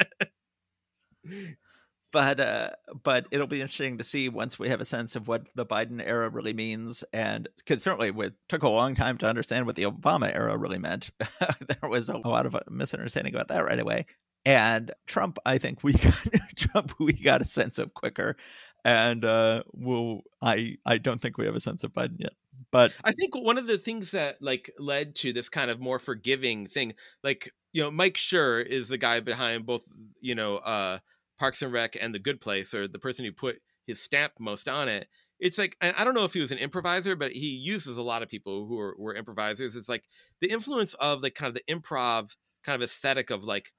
but 2.12 2.40
uh, 2.40 2.70
but 3.04 3.28
it'll 3.32 3.48
be 3.48 3.62
interesting 3.62 3.98
to 3.98 4.04
see 4.04 4.30
once 4.30 4.58
we 4.58 4.70
have 4.70 4.82
a 4.82 4.86
sense 4.86 5.16
of 5.16 5.28
what 5.28 5.48
the 5.56 5.66
Biden 5.66 6.02
era 6.06 6.30
really 6.30 6.54
means, 6.54 7.04
and 7.12 7.50
because 7.58 7.84
certainly 7.84 8.12
it 8.26 8.34
took 8.50 8.64
a 8.64 8.70
long 8.70 8.96
time 8.96 9.18
to 9.20 9.28
understand 9.28 9.66
what 9.66 9.76
the 9.76 9.84
Obama 9.84 10.34
era 10.34 10.58
really 10.58 10.80
meant. 10.80 11.12
there 11.20 11.90
was 11.90 12.10
a 12.10 12.18
lot 12.18 12.46
of 12.46 12.56
uh, 12.56 12.62
misunderstanding 12.70 13.36
about 13.36 13.50
that 13.50 13.66
right 13.66 13.80
away. 13.80 14.06
And 14.46 14.92
Trump, 15.08 15.38
I 15.46 15.58
think 15.58 15.84
we 15.84 15.94
got 15.94 16.28
Trump 16.56 16.94
we 17.00 17.14
got 17.14 17.42
a 17.42 17.46
sense 17.46 17.78
of 17.78 17.94
quicker, 17.94 18.38
and 18.86 19.26
uh, 19.26 19.64
we'll 19.74 20.22
I 20.42 20.78
I 20.86 21.00
don't 21.00 21.22
think 21.22 21.38
we 21.38 21.46
have 21.46 21.56
a 21.56 21.62
sense 21.62 21.84
of 21.84 21.94
Biden 21.94 22.20
yet. 22.20 22.34
But 22.72 22.94
I 23.04 23.12
think 23.12 23.36
one 23.36 23.58
of 23.58 23.68
the 23.68 23.78
things 23.78 24.12
that 24.12 24.42
like 24.42 24.72
led 24.80 25.16
to 25.16 25.34
this 25.34 25.50
kind 25.50 25.70
of 25.70 25.80
more 25.80 26.00
forgiving 26.00 26.68
thing, 26.68 26.94
like 27.24 27.52
you 27.74 27.84
know, 27.84 27.92
Mike 27.92 28.16
Schur 28.16 28.66
is 28.66 28.90
the 28.90 28.98
guy 28.98 29.20
behind 29.20 29.66
both, 29.66 29.84
you 30.22 30.34
know, 30.34 30.58
uh, 30.58 31.00
Parks 31.38 31.62
and 31.62 31.72
Rec 31.72 31.96
and 32.00 32.14
The 32.14 32.20
Good 32.20 32.42
Place, 32.42 32.74
or 32.74 32.88
the 32.88 33.00
person 33.00 33.26
who 33.26 33.32
put 33.32 33.62
his 33.86 34.02
stamp 34.02 34.34
most 34.40 34.68
on 34.68 34.90
it. 34.90 35.08
It's 35.40 35.58
like 35.58 35.78
I 35.82 36.04
don't 36.04 36.16
know 36.16 36.26
if 36.26 36.34
he 36.34 36.42
was 36.42 36.52
an 36.52 36.58
improviser, 36.58 37.16
but 37.16 37.32
he 37.32 37.50
uses 37.50 37.98
a 37.98 38.02
lot 38.02 38.24
of 38.24 38.30
people 38.30 38.66
who 38.66 38.80
are, 38.80 38.96
were 38.98 39.16
improvisers. 39.16 39.76
It's 39.76 39.90
like 39.90 40.04
the 40.42 40.50
influence 40.50 40.96
of 40.96 41.22
the 41.22 41.30
kind 41.30 41.48
of 41.48 41.54
the 41.54 41.74
improv 41.74 42.36
kind 42.64 42.76
of 42.76 42.82
aesthetic 42.82 43.30
of 43.30 43.44
like 43.44 43.72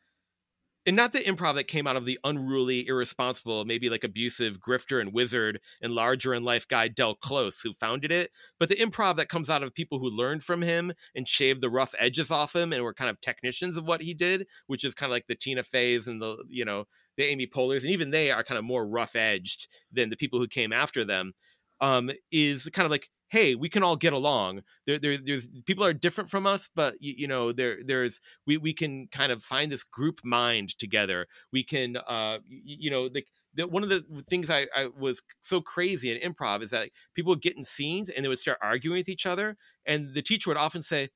and 0.88 0.96
not 0.96 1.12
the 1.12 1.18
improv 1.18 1.54
that 1.56 1.68
came 1.68 1.86
out 1.86 1.96
of 1.96 2.06
the 2.06 2.18
unruly, 2.24 2.86
irresponsible, 2.86 3.66
maybe 3.66 3.90
like 3.90 4.04
abusive 4.04 4.58
grifter 4.58 5.02
and 5.02 5.12
wizard 5.12 5.60
and 5.82 5.92
larger 5.92 6.32
in 6.32 6.44
life 6.44 6.66
guy 6.66 6.88
Del 6.88 7.14
Close 7.14 7.60
who 7.60 7.74
founded 7.74 8.10
it, 8.10 8.30
but 8.58 8.70
the 8.70 8.76
improv 8.76 9.16
that 9.16 9.28
comes 9.28 9.50
out 9.50 9.62
of 9.62 9.74
people 9.74 9.98
who 9.98 10.08
learned 10.08 10.44
from 10.44 10.62
him 10.62 10.94
and 11.14 11.28
shaved 11.28 11.60
the 11.60 11.68
rough 11.68 11.94
edges 11.98 12.30
off 12.30 12.56
him 12.56 12.72
and 12.72 12.82
were 12.82 12.94
kind 12.94 13.10
of 13.10 13.20
technicians 13.20 13.76
of 13.76 13.86
what 13.86 14.00
he 14.00 14.14
did, 14.14 14.46
which 14.66 14.82
is 14.82 14.94
kind 14.94 15.10
of 15.10 15.14
like 15.14 15.26
the 15.26 15.34
Tina 15.34 15.62
Feys 15.62 16.08
and 16.08 16.22
the 16.22 16.42
you 16.48 16.64
know 16.64 16.86
the 17.18 17.24
Amy 17.24 17.46
Poehlers, 17.46 17.82
and 17.82 17.90
even 17.90 18.10
they 18.10 18.30
are 18.30 18.42
kind 18.42 18.56
of 18.56 18.64
more 18.64 18.88
rough 18.88 19.14
edged 19.14 19.68
than 19.92 20.08
the 20.08 20.16
people 20.16 20.38
who 20.38 20.48
came 20.48 20.72
after 20.72 21.04
them. 21.04 21.34
Um, 21.82 22.10
is 22.32 22.68
kind 22.72 22.86
of 22.86 22.90
like 22.90 23.10
hey 23.30 23.54
we 23.54 23.68
can 23.68 23.82
all 23.82 23.96
get 23.96 24.12
along 24.12 24.62
there, 24.86 24.98
there 24.98 25.18
there's 25.18 25.48
people 25.66 25.84
are 25.84 25.92
different 25.92 26.30
from 26.30 26.46
us 26.46 26.70
but 26.74 26.94
you, 27.00 27.14
you, 27.16 27.28
know 27.28 27.52
there 27.52 27.78
there's 27.84 28.20
we 28.46 28.56
we 28.56 28.72
can 28.72 29.06
kind 29.08 29.32
of 29.32 29.42
find 29.42 29.70
this 29.70 29.84
group 29.84 30.20
mind 30.24 30.76
together 30.78 31.26
we 31.52 31.62
can 31.62 31.96
uh 31.96 32.38
you, 32.48 32.76
you 32.80 32.90
know 32.90 33.08
like 33.14 33.26
that 33.54 33.70
one 33.70 33.82
of 33.82 33.88
the 33.88 34.04
things 34.28 34.50
I, 34.50 34.66
I 34.74 34.88
was 34.96 35.22
so 35.42 35.60
crazy 35.60 36.10
in 36.10 36.32
improv 36.32 36.62
is 36.62 36.70
that 36.70 36.90
people 37.14 37.30
would 37.30 37.42
get 37.42 37.56
in 37.56 37.64
scenes 37.64 38.08
and 38.08 38.24
they 38.24 38.28
would 38.28 38.38
start 38.38 38.58
arguing 38.62 38.98
with 38.98 39.08
each 39.08 39.26
other, 39.26 39.56
and 39.84 40.14
the 40.14 40.22
teacher 40.22 40.50
would 40.50 40.56
often 40.56 40.82
say, 40.82 41.08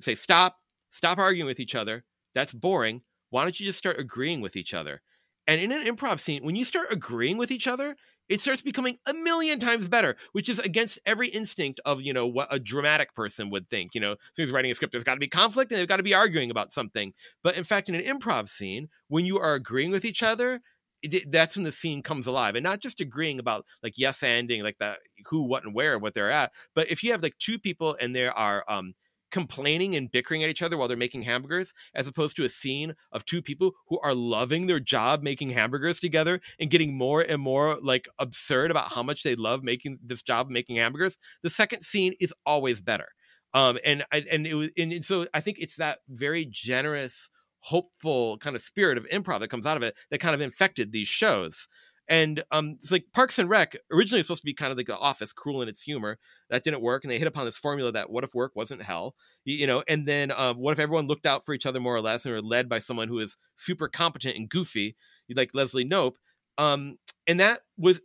"Say 0.00 0.14
stop, 0.14 0.56
stop 0.90 1.18
arguing 1.18 1.46
with 1.46 1.60
each 1.60 1.74
other. 1.74 2.04
That's 2.34 2.54
boring. 2.54 3.02
Why 3.30 3.42
don't 3.44 3.58
you 3.60 3.66
just 3.66 3.78
start 3.78 4.00
agreeing 4.00 4.40
with 4.40 4.56
each 4.56 4.74
other?" 4.74 5.02
And 5.46 5.60
in 5.60 5.72
an 5.72 5.84
improv 5.84 6.20
scene, 6.20 6.44
when 6.44 6.56
you 6.56 6.64
start 6.64 6.92
agreeing 6.92 7.38
with 7.38 7.50
each 7.50 7.66
other, 7.66 7.96
it 8.28 8.40
starts 8.40 8.62
becoming 8.62 8.98
a 9.06 9.14
million 9.14 9.58
times 9.58 9.88
better, 9.88 10.16
which 10.32 10.48
is 10.48 10.58
against 10.58 10.98
every 11.06 11.28
instinct 11.28 11.80
of, 11.84 12.02
you 12.02 12.12
know, 12.12 12.26
what 12.26 12.48
a 12.50 12.58
dramatic 12.58 13.14
person 13.14 13.50
would 13.50 13.68
think. 13.68 13.94
You 13.94 14.00
know, 14.00 14.14
so 14.34 14.42
he's 14.42 14.50
writing 14.50 14.70
a 14.70 14.74
script, 14.74 14.92
there's 14.92 15.04
got 15.04 15.14
to 15.14 15.20
be 15.20 15.28
conflict 15.28 15.72
and 15.72 15.80
they've 15.80 15.88
got 15.88 15.96
to 15.96 16.02
be 16.02 16.14
arguing 16.14 16.50
about 16.50 16.72
something. 16.72 17.12
But 17.42 17.56
in 17.56 17.64
fact, 17.64 17.88
in 17.88 17.94
an 17.94 18.02
improv 18.02 18.48
scene, 18.48 18.88
when 19.08 19.26
you 19.26 19.38
are 19.38 19.54
agreeing 19.54 19.90
with 19.90 20.04
each 20.04 20.22
other, 20.22 20.60
it, 21.02 21.30
that's 21.30 21.56
when 21.56 21.64
the 21.64 21.72
scene 21.72 22.02
comes 22.02 22.26
alive 22.26 22.56
and 22.56 22.64
not 22.64 22.80
just 22.80 23.00
agreeing 23.00 23.38
about 23.38 23.64
like 23.84 23.94
yes 23.96 24.22
ending 24.22 24.64
like 24.64 24.78
that 24.78 24.98
who 25.26 25.42
what 25.42 25.64
and 25.64 25.72
where 25.72 25.96
what 25.96 26.12
they're 26.12 26.30
at 26.30 26.50
but 26.74 26.90
if 26.90 27.04
you 27.04 27.12
have 27.12 27.22
like 27.22 27.38
two 27.38 27.56
people 27.56 27.96
and 28.00 28.16
there 28.16 28.32
are 28.32 28.64
um 28.68 28.94
complaining 29.30 29.94
and 29.96 30.10
bickering 30.10 30.42
at 30.42 30.50
each 30.50 30.62
other 30.62 30.76
while 30.76 30.88
they're 30.88 30.96
making 30.96 31.22
hamburgers, 31.22 31.74
as 31.94 32.06
opposed 32.06 32.36
to 32.36 32.44
a 32.44 32.48
scene 32.48 32.94
of 33.12 33.24
two 33.24 33.42
people 33.42 33.72
who 33.88 33.98
are 34.00 34.14
loving 34.14 34.66
their 34.66 34.80
job 34.80 35.22
making 35.22 35.50
hamburgers 35.50 36.00
together 36.00 36.40
and 36.58 36.70
getting 36.70 36.96
more 36.96 37.22
and 37.22 37.40
more 37.40 37.78
like 37.82 38.08
absurd 38.18 38.70
about 38.70 38.92
how 38.92 39.02
much 39.02 39.22
they 39.22 39.34
love 39.34 39.62
making 39.62 39.98
this 40.02 40.22
job 40.22 40.48
making 40.48 40.76
hamburgers. 40.76 41.18
The 41.42 41.50
second 41.50 41.82
scene 41.82 42.14
is 42.20 42.32
always 42.46 42.80
better. 42.80 43.08
Um, 43.54 43.78
and 43.84 44.04
and 44.12 44.46
it 44.46 44.54
was 44.54 44.68
and 44.76 45.04
so 45.04 45.26
I 45.32 45.40
think 45.40 45.58
it's 45.58 45.76
that 45.76 46.00
very 46.08 46.44
generous, 46.44 47.30
hopeful 47.60 48.36
kind 48.38 48.54
of 48.54 48.62
spirit 48.62 48.98
of 48.98 49.06
improv 49.06 49.40
that 49.40 49.48
comes 49.48 49.66
out 49.66 49.76
of 49.76 49.82
it 49.82 49.94
that 50.10 50.20
kind 50.20 50.34
of 50.34 50.40
infected 50.40 50.92
these 50.92 51.08
shows. 51.08 51.66
And 52.08 52.42
um, 52.50 52.78
it's 52.80 52.90
like 52.90 53.04
Parks 53.12 53.38
and 53.38 53.50
Rec 53.50 53.76
originally 53.92 54.20
was 54.20 54.26
supposed 54.26 54.40
to 54.40 54.46
be 54.46 54.54
kind 54.54 54.72
of 54.72 54.78
like 54.78 54.86
The 54.86 54.96
Office, 54.96 55.32
cruel 55.32 55.60
in 55.60 55.68
its 55.68 55.82
humor. 55.82 56.18
That 56.48 56.64
didn't 56.64 56.80
work, 56.80 57.04
and 57.04 57.10
they 57.10 57.18
hit 57.18 57.28
upon 57.28 57.44
this 57.44 57.58
formula 57.58 57.92
that 57.92 58.08
what 58.08 58.24
if 58.24 58.34
work 58.34 58.52
wasn't 58.54 58.82
hell, 58.82 59.14
you, 59.44 59.66
know? 59.66 59.82
And 59.86 60.06
then 60.06 60.30
uh, 60.30 60.54
what 60.54 60.72
if 60.72 60.78
everyone 60.78 61.06
looked 61.06 61.26
out 61.26 61.44
for 61.44 61.52
each 61.52 61.66
other 61.66 61.80
more 61.80 61.94
or 61.94 62.00
less 62.00 62.24
and 62.24 62.34
were 62.34 62.40
led 62.40 62.68
by 62.68 62.78
someone 62.78 63.08
who 63.08 63.18
is 63.18 63.36
super 63.56 63.88
competent 63.88 64.36
and 64.36 64.48
goofy, 64.48 64.96
like 65.34 65.54
Leslie 65.54 65.84
Knope? 65.84 66.14
Um, 66.56 66.96
and 67.26 67.38
that 67.40 67.60
was 67.76 68.00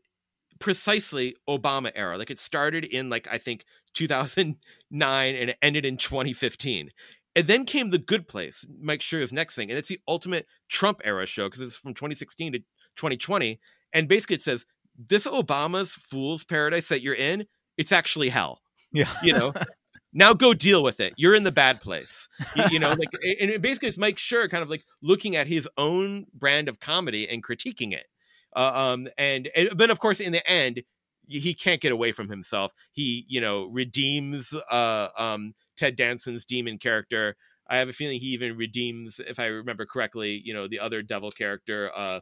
precisely 0.59 1.35
Obama 1.49 1.91
era. 1.95 2.17
Like 2.17 2.29
it 2.29 2.39
started 2.39 2.83
in 2.83 3.09
like 3.09 3.27
I 3.31 3.37
think 3.37 3.65
2009 3.93 5.35
and 5.35 5.49
it 5.49 5.57
ended 5.61 5.85
in 5.85 5.97
2015. 5.97 6.91
And 7.35 7.47
then 7.47 7.65
came 7.65 7.89
The 7.89 7.97
Good 7.97 8.27
Place, 8.27 8.65
Mike 8.79 9.01
Schur's 9.01 9.33
next 9.33 9.55
thing, 9.55 9.71
and 9.71 9.77
it's 9.77 9.87
the 9.87 9.99
ultimate 10.07 10.45
Trump 10.69 11.01
era 11.03 11.25
show 11.25 11.45
because 11.45 11.61
it's 11.61 11.77
from 11.77 11.95
2016 11.95 12.53
to 12.53 12.59
2020 12.95 13.59
and 13.93 14.07
basically 14.07 14.35
it 14.35 14.41
says 14.41 14.65
this 14.97 15.25
Obama's 15.25 15.93
fool's 15.93 16.43
paradise 16.43 16.87
that 16.89 17.01
you're 17.01 17.15
in, 17.15 17.45
it's 17.77 17.91
actually 17.91 18.29
hell. 18.29 18.61
Yeah. 18.91 19.11
You 19.23 19.33
know, 19.33 19.53
now 20.13 20.33
go 20.33 20.53
deal 20.53 20.83
with 20.83 20.99
it. 20.99 21.13
You're 21.17 21.35
in 21.35 21.43
the 21.43 21.51
bad 21.51 21.81
place. 21.81 22.29
You, 22.55 22.63
you 22.71 22.79
know, 22.79 22.89
like, 22.97 23.09
and 23.39 23.61
basically 23.61 23.89
it's 23.89 23.97
Mike 23.97 24.17
Schur 24.17 24.49
kind 24.49 24.63
of 24.63 24.69
like 24.69 24.85
looking 25.01 25.35
at 25.35 25.47
his 25.47 25.67
own 25.77 26.27
brand 26.33 26.69
of 26.69 26.79
comedy 26.79 27.27
and 27.27 27.43
critiquing 27.43 27.93
it. 27.93 28.05
Uh, 28.55 28.71
um, 28.73 29.07
and, 29.17 29.49
and, 29.55 29.69
but 29.75 29.89
of 29.89 29.99
course, 29.99 30.19
in 30.19 30.31
the 30.31 30.47
end, 30.49 30.83
he 31.27 31.53
can't 31.53 31.81
get 31.81 31.91
away 31.91 32.11
from 32.11 32.29
himself. 32.29 32.73
He, 32.91 33.25
you 33.27 33.41
know, 33.41 33.65
redeems 33.65 34.53
uh, 34.69 35.07
um, 35.17 35.53
Ted 35.77 35.95
Danson's 35.95 36.45
demon 36.45 36.77
character. 36.77 37.35
I 37.67 37.77
have 37.77 37.89
a 37.89 37.93
feeling 37.93 38.19
he 38.19 38.27
even 38.27 38.57
redeems, 38.57 39.19
if 39.25 39.39
I 39.39 39.45
remember 39.45 39.85
correctly, 39.85 40.41
you 40.43 40.53
know, 40.53 40.67
the 40.67 40.79
other 40.79 41.01
devil 41.01 41.31
character, 41.31 41.89
uh, 41.95 42.19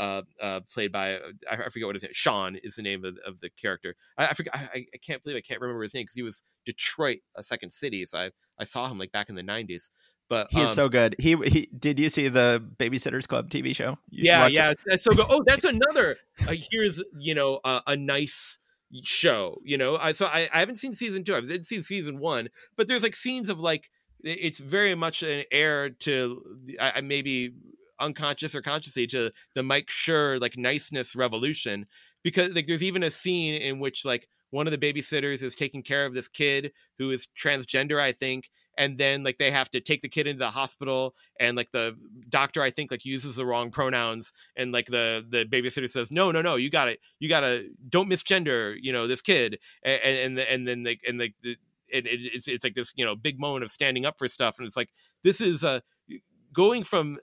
uh, 0.00 0.22
uh, 0.42 0.60
played 0.72 0.90
by 0.90 1.14
I, 1.14 1.20
I 1.66 1.68
forget 1.68 1.86
what 1.86 1.94
his 1.94 2.02
name. 2.02 2.12
Shawn 2.14 2.56
is 2.64 2.76
the 2.76 2.82
name 2.82 3.04
of, 3.04 3.18
of 3.26 3.40
the 3.40 3.50
character. 3.50 3.94
I, 4.16 4.28
I 4.28 4.32
forget. 4.32 4.54
I, 4.56 4.86
I 4.94 4.98
can't 5.04 5.22
believe 5.22 5.36
I 5.36 5.42
can't 5.42 5.60
remember 5.60 5.82
his 5.82 5.94
name 5.94 6.04
because 6.04 6.14
he 6.14 6.22
was 6.22 6.42
Detroit, 6.64 7.18
a 7.36 7.42
second 7.42 7.70
city. 7.70 8.06
So 8.06 8.18
I 8.18 8.30
I 8.58 8.64
saw 8.64 8.88
him 8.88 8.98
like 8.98 9.12
back 9.12 9.28
in 9.28 9.34
the 9.34 9.42
'90s. 9.42 9.90
But 10.30 10.46
he's 10.50 10.68
um, 10.68 10.72
so 10.72 10.88
good. 10.88 11.16
He 11.18 11.36
he. 11.36 11.68
Did 11.76 11.98
you 11.98 12.08
see 12.08 12.28
the 12.28 12.64
Babysitters 12.78 13.28
Club 13.28 13.50
TV 13.50 13.76
show? 13.76 13.98
You 14.08 14.24
yeah, 14.24 14.46
yeah, 14.46 14.70
it. 14.70 14.78
that's 14.86 15.04
so 15.04 15.12
good. 15.12 15.26
Oh, 15.28 15.42
that's 15.44 15.64
another. 15.64 16.16
Uh, 16.46 16.54
here's 16.70 17.02
you 17.18 17.34
know 17.34 17.60
uh, 17.64 17.80
a 17.86 17.96
nice 17.96 18.58
show. 19.02 19.58
You 19.64 19.76
know, 19.76 19.96
I 19.96 20.12
so 20.12 20.26
I, 20.26 20.48
I 20.52 20.60
haven't 20.60 20.76
seen 20.76 20.94
season 20.94 21.24
two. 21.24 21.34
I've 21.34 21.66
seen 21.66 21.82
season 21.82 22.20
one, 22.20 22.48
but 22.76 22.88
there's 22.88 23.02
like 23.02 23.16
scenes 23.16 23.48
of 23.48 23.60
like 23.60 23.90
it's 24.22 24.60
very 24.60 24.94
much 24.94 25.22
an 25.22 25.44
heir 25.50 25.90
to 25.90 26.42
I, 26.80 27.00
maybe 27.00 27.54
unconscious 28.00 28.54
or 28.54 28.62
consciously 28.62 29.06
to 29.08 29.30
the 29.54 29.62
Mike 29.62 29.88
Schur 29.88 30.40
like 30.40 30.56
niceness 30.56 31.14
revolution 31.14 31.86
because 32.22 32.50
like 32.50 32.66
there's 32.66 32.82
even 32.82 33.02
a 33.02 33.10
scene 33.10 33.60
in 33.60 33.78
which 33.78 34.04
like 34.04 34.28
one 34.50 34.66
of 34.66 34.72
the 34.72 34.92
babysitters 34.92 35.42
is 35.42 35.54
taking 35.54 35.82
care 35.82 36.04
of 36.04 36.14
this 36.14 36.26
kid 36.26 36.72
who 36.98 37.10
is 37.10 37.28
transgender 37.38 38.00
i 38.00 38.10
think 38.10 38.50
and 38.76 38.98
then 38.98 39.22
like 39.22 39.38
they 39.38 39.50
have 39.50 39.70
to 39.70 39.80
take 39.80 40.02
the 40.02 40.08
kid 40.08 40.26
into 40.26 40.40
the 40.40 40.50
hospital 40.50 41.14
and 41.38 41.56
like 41.56 41.70
the 41.70 41.96
doctor 42.28 42.60
i 42.60 42.68
think 42.68 42.90
like 42.90 43.04
uses 43.04 43.36
the 43.36 43.46
wrong 43.46 43.70
pronouns 43.70 44.32
and 44.56 44.72
like 44.72 44.86
the 44.86 45.24
the 45.30 45.44
babysitter 45.44 45.88
says 45.88 46.10
no 46.10 46.32
no 46.32 46.42
no 46.42 46.56
you 46.56 46.68
got 46.68 46.88
it 46.88 46.98
you 47.20 47.28
got 47.28 47.40
to 47.40 47.68
don't 47.88 48.10
misgender 48.10 48.76
you 48.80 48.92
know 48.92 49.06
this 49.06 49.22
kid. 49.22 49.58
And 49.82 50.38
and, 50.38 50.38
and 50.38 50.68
then 50.68 50.84
like 50.84 51.00
and 51.06 51.18
like 51.18 51.34
the 51.42 51.56
and 51.92 52.06
it's 52.06 52.48
it's 52.48 52.64
like 52.64 52.74
this 52.74 52.92
you 52.96 53.04
know 53.04 53.16
big 53.16 53.38
moment 53.38 53.64
of 53.64 53.70
standing 53.70 54.06
up 54.06 54.16
for 54.18 54.28
stuff 54.28 54.56
and 54.58 54.66
it's 54.66 54.76
like 54.76 54.90
this 55.24 55.40
is 55.40 55.64
uh, 55.64 55.80
a 56.10 56.20
going 56.52 56.84
from 56.84 57.18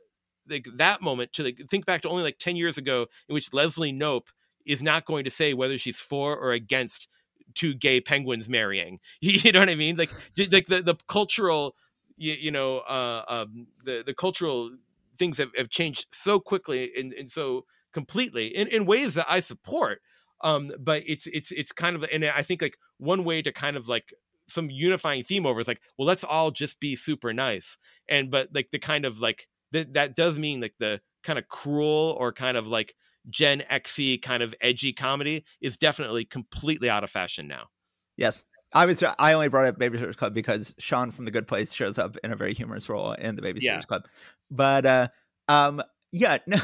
like 0.50 0.68
that 0.76 1.02
moment 1.02 1.34
to 1.34 1.44
like 1.44 1.62
think 1.70 1.86
back 1.86 2.02
to 2.02 2.10
only 2.10 2.24
like 2.24 2.40
10 2.40 2.56
years 2.56 2.78
ago 2.78 3.08
in 3.28 3.34
which 3.34 3.54
Leslie 3.54 3.94
Knope 3.94 4.28
is 4.66 4.82
not 4.82 5.06
going 5.06 5.24
to 5.24 5.30
say 5.30 5.54
whether 5.54 5.78
she's 5.78 6.00
for 6.00 6.36
or 6.36 6.52
against 6.52 7.08
two 7.54 7.74
gay 7.74 8.02
penguins 8.02 8.50
marrying. 8.50 9.00
You 9.22 9.52
know 9.52 9.60
what 9.60 9.70
I 9.70 9.76
mean? 9.76 9.98
Like 9.98 10.12
like 10.38 10.68
the, 10.68 10.82
the 10.82 10.96
cultural 11.08 11.76
you, 12.18 12.34
you 12.34 12.52
know 12.52 12.80
uh, 12.80 13.24
um, 13.28 13.68
the 13.84 14.04
the 14.06 14.14
cultural 14.14 14.72
things 15.18 15.38
have, 15.38 15.52
have 15.58 15.70
changed 15.70 16.08
so 16.12 16.40
quickly 16.40 16.92
and, 16.96 17.14
and 17.14 17.32
so 17.32 17.66
completely 17.94 18.48
in, 18.48 18.68
in 18.68 18.86
ways 18.86 19.16
that 19.16 19.26
I 19.28 19.40
support. 19.40 20.02
Um, 20.42 20.72
but 20.80 21.04
it's 21.08 21.28
it's 21.28 21.52
it's 21.52 21.72
kind 21.72 21.96
of 21.96 22.06
and 22.12 22.24
I 22.24 22.44
think 22.44 22.62
like 22.62 22.78
one 22.98 23.24
way 23.24 23.42
to 23.42 23.52
kind 23.52 23.76
of 23.76 23.88
like 23.88 24.14
some 24.48 24.70
unifying 24.70 25.24
theme 25.24 25.46
over 25.46 25.60
is 25.60 25.68
like 25.68 25.82
well 25.98 26.08
let's 26.08 26.24
all 26.24 26.52
just 26.52 26.80
be 26.80 26.96
super 26.96 27.34
nice 27.34 27.78
and 28.08 28.32
but 28.32 28.50
like 28.54 28.70
the 28.72 28.80
kind 28.80 29.04
of 29.04 29.20
like 29.20 29.48
that 29.72 29.94
that 29.94 30.16
does 30.16 30.38
mean 30.38 30.62
like 30.62 30.76
the 30.80 31.02
kind 31.24 31.40
of 31.40 31.48
cruel 31.48 32.16
or 32.20 32.32
kind 32.32 32.58
of 32.58 32.68
like 32.68 32.96
Gen 33.30 33.64
Xy 33.70 34.22
kind 34.22 34.42
of 34.42 34.56
edgy 34.62 34.94
comedy 34.94 35.46
is 35.62 35.78
definitely 35.78 36.26
completely 36.26 36.90
out 36.90 37.04
of 37.04 37.10
fashion 37.10 37.48
now. 37.48 37.68
Yes. 38.16 38.44
I 38.74 38.86
was 38.86 39.02
I 39.02 39.34
only 39.34 39.48
brought 39.48 39.66
up 39.66 39.80
Babysitters 39.80 40.18
Club 40.18 40.34
because 40.34 40.76
Shawn 40.78 41.12
from 41.12 41.26
The 41.26 41.32
Good 41.32 41.48
Place 41.48 41.74
shows 41.74 41.98
up 41.98 42.18
in 42.24 42.34
a 42.34 42.36
very 42.36 42.54
humorous 42.54 42.90
role 42.90 43.14
in 43.14 43.36
the 43.36 43.42
Babysitters 43.42 43.62
yeah. 43.62 43.82
Club. 43.82 44.04
But 44.52 44.86
uh 44.86 45.08
um 45.48 45.82
yeah, 46.12 46.38
no, 46.48 46.60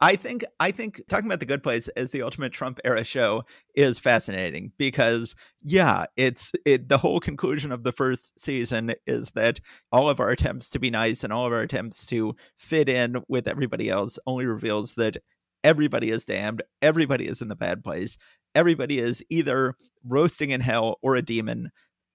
I 0.00 0.16
think 0.16 0.44
I 0.60 0.70
think 0.70 1.02
talking 1.08 1.26
about 1.26 1.40
the 1.40 1.46
Good 1.46 1.62
Place 1.62 1.88
as 1.88 2.10
the 2.10 2.22
ultimate 2.22 2.52
Trump 2.52 2.78
era 2.84 3.04
show 3.04 3.44
is 3.74 3.98
fascinating 3.98 4.72
because 4.78 5.34
yeah, 5.62 6.06
it's 6.16 6.52
it 6.64 6.88
the 6.88 6.98
whole 6.98 7.20
conclusion 7.20 7.72
of 7.72 7.84
the 7.84 7.92
first 7.92 8.32
season 8.38 8.94
is 9.06 9.30
that 9.32 9.60
all 9.92 10.10
of 10.10 10.20
our 10.20 10.30
attempts 10.30 10.68
to 10.70 10.78
be 10.78 10.90
nice 10.90 11.24
and 11.24 11.32
all 11.32 11.46
of 11.46 11.52
our 11.52 11.62
attempts 11.62 12.06
to 12.06 12.34
fit 12.58 12.88
in 12.88 13.16
with 13.28 13.48
everybody 13.48 13.88
else 13.88 14.18
only 14.26 14.46
reveals 14.46 14.94
that 14.94 15.16
everybody 15.64 16.10
is 16.10 16.24
damned, 16.24 16.62
everybody 16.82 17.26
is 17.26 17.40
in 17.40 17.48
the 17.48 17.56
bad 17.56 17.82
place, 17.82 18.18
everybody 18.54 18.98
is 18.98 19.22
either 19.30 19.74
roasting 20.04 20.50
in 20.50 20.60
hell 20.60 20.98
or 21.02 21.16
a 21.16 21.22
demon 21.22 21.70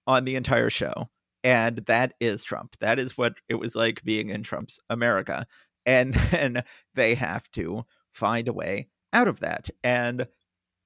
on 0.08 0.26
the 0.26 0.36
entire 0.36 0.70
show. 0.70 1.10
And 1.44 1.78
that 1.88 2.14
is 2.20 2.44
Trump. 2.44 2.76
That 2.82 3.00
is 3.00 3.18
what 3.18 3.34
it 3.50 3.56
was 3.56 3.76
like 3.76 4.04
being 4.04 4.30
in 4.30 4.44
Trump's 4.44 4.80
America 4.92 5.48
and 5.86 6.14
then 6.32 6.64
they 6.96 7.16
have 7.16 7.50
to 7.52 7.86
find 8.12 8.48
a 8.48 8.54
way 8.54 8.88
out 9.14 9.28
of 9.28 9.40
that. 9.40 9.70
And 9.84 10.28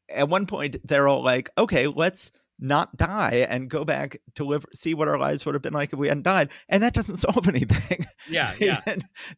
at 0.09 0.29
one 0.29 0.45
point, 0.45 0.77
they're 0.83 1.07
all 1.07 1.23
like, 1.23 1.49
okay, 1.57 1.87
let's 1.87 2.31
not 2.57 2.95
die 2.95 3.45
and 3.49 3.69
go 3.69 3.83
back 3.83 4.17
to 4.35 4.45
live, 4.45 4.65
see 4.73 4.93
what 4.93 5.07
our 5.07 5.19
lives 5.19 5.45
would 5.45 5.55
have 5.55 5.61
been 5.61 5.73
like 5.73 5.91
if 5.91 5.99
we 5.99 6.07
hadn't 6.07 6.23
died. 6.23 6.49
And 6.69 6.81
that 6.83 6.93
doesn't 6.93 7.17
solve 7.17 7.47
anything. 7.47 8.05
Yeah. 8.29 8.53
Yeah. 8.59 8.81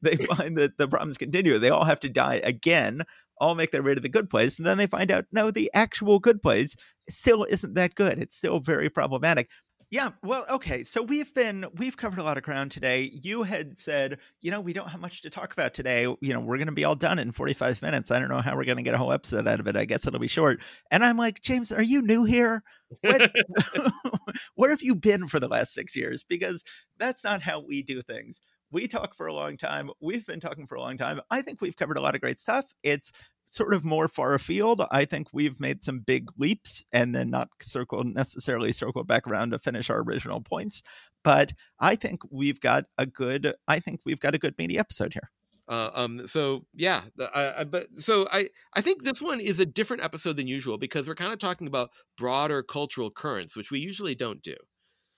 they 0.02 0.18
find 0.18 0.58
that 0.58 0.78
the 0.78 0.88
problems 0.88 1.18
continue. 1.18 1.58
They 1.58 1.70
all 1.70 1.86
have 1.86 2.00
to 2.02 2.10
die 2.10 2.42
again, 2.44 3.04
all 3.40 3.56
make 3.56 3.72
their 3.72 3.84
way 3.84 3.96
to 3.96 4.02
the 4.02 4.10
good 4.10 4.30
place. 4.30 4.58
And 4.58 4.66
then 4.66 4.78
they 4.78 4.88
find 4.88 5.12
out, 5.12 5.26
no, 5.32 5.52
the 5.52 5.72
actual 5.74 6.20
good 6.20 6.42
place 6.42 6.76
still 7.10 7.46
isn't 7.46 7.74
that 7.74 7.96
good. 7.96 8.20
It's 8.20 8.36
still 8.36 8.60
very 8.60 8.90
problematic. 8.90 9.50
Yeah, 9.90 10.10
well, 10.22 10.46
okay. 10.50 10.84
So 10.84 11.02
we've 11.02 11.34
been 11.34 11.66
we've 11.76 11.96
covered 11.96 12.20
a 12.20 12.24
lot 12.24 12.36
of 12.38 12.44
ground 12.44 12.72
today. 12.72 13.10
You 13.24 13.44
had 13.44 13.78
said, 13.78 14.20
you 14.42 14.52
know, 14.52 14.60
we 14.60 14.74
don't 14.74 14.90
have 14.90 15.00
much 15.00 15.22
to 15.22 15.30
talk 15.30 15.54
about 15.54 15.74
today. 15.74 16.02
You 16.20 16.34
know, 16.34 16.42
we're 16.42 16.58
going 16.58 16.68
to 16.68 16.74
be 16.74 16.84
all 16.84 16.96
done 16.96 17.20
in 17.20 17.32
45 17.32 17.82
minutes. 17.82 18.12
I 18.12 18.20
don't 18.20 18.28
know 18.28 18.42
how 18.42 18.58
we're 18.58 18.66
going 18.66 18.78
to 18.78 18.84
get 18.84 18.96
a 18.96 18.98
whole 18.98 19.14
episode 19.14 19.48
out 19.48 19.62
of 19.62 19.68
it. 19.68 19.78
I 19.78 19.86
guess 19.86 20.06
it'll 20.06 20.20
be 20.20 20.28
short. 20.28 20.60
And 20.92 21.06
I'm 21.06 21.16
like, 21.18 21.42
James, 21.42 21.72
are 21.72 21.82
you 21.82 22.02
new 22.02 22.26
here? 22.26 22.64
What, 23.00 23.32
where 24.56 24.72
have 24.72 24.82
you 24.82 24.94
been 24.94 25.30
for 25.30 25.40
the 25.40 25.48
last 25.48 25.74
6 25.74 25.96
years? 25.96 26.22
Because 26.22 26.64
that's 26.98 27.24
not 27.24 27.42
how 27.42 27.62
we 27.62 27.82
do 27.82 28.02
things 28.02 28.42
we 28.72 28.86
talk 28.88 29.16
for 29.16 29.28
a 29.28 29.34
long 29.34 29.56
time. 29.56 29.90
We've 30.02 30.26
been 30.26 30.42
talking 30.42 30.68
for 30.68 30.76
a 30.76 30.82
long 30.82 30.98
time. 30.98 31.22
I 31.32 31.42
think 31.42 31.62
we've 31.62 31.78
covered 31.78 31.98
a 31.98 32.02
lot 32.02 32.16
of 32.16 32.22
great 32.22 32.38
stuff. 32.38 32.66
It's 32.84 33.12
sort 33.48 33.74
of 33.74 33.84
more 33.84 34.08
far 34.08 34.34
afield. 34.34 34.84
I 34.92 35.06
think 35.06 35.28
we've 35.32 35.60
made 35.60 35.84
some 35.84 36.00
big 36.00 36.30
leaps 36.38 36.86
and 36.92 37.16
then 37.16 37.30
not 37.30 37.50
circled 37.62 38.06
necessarily 38.06 38.74
circle 38.74 39.04
back 39.04 39.26
around 39.26 39.52
to 39.52 39.60
finish 39.60 39.90
our 39.90 40.02
original 40.02 40.42
points. 40.42 40.84
But 41.24 41.54
I 41.80 41.96
think 41.96 42.22
we've 42.30 42.60
got 42.60 42.86
a 42.98 43.06
good. 43.06 43.54
I 43.68 43.80
think 43.80 44.02
we've 44.06 44.20
got 44.20 44.36
a 44.36 44.38
good 44.38 44.56
meaty 44.58 44.78
episode 44.78 45.14
here. 45.14 45.32
Uh, 45.70 45.90
um. 45.94 46.28
So 46.28 46.66
yeah. 46.76 47.04
I, 47.34 47.54
I, 47.60 47.64
but 47.64 47.88
so 47.98 48.28
I. 48.32 48.50
I 48.74 48.82
think 48.82 49.04
this 49.04 49.22
one 49.22 49.40
is 49.40 49.60
a 49.60 49.66
different 49.66 50.04
episode 50.04 50.38
than 50.38 50.48
usual 50.48 50.78
because 50.78 51.08
we're 51.08 51.16
kind 51.16 51.34
of 51.34 51.40
talking 51.40 51.68
about 51.68 51.90
broader 52.18 52.62
cultural 52.64 53.10
currents, 53.10 53.56
which 53.56 53.72
we 53.72 53.80
usually 53.80 54.14
don't 54.14 54.42
do. 54.44 54.56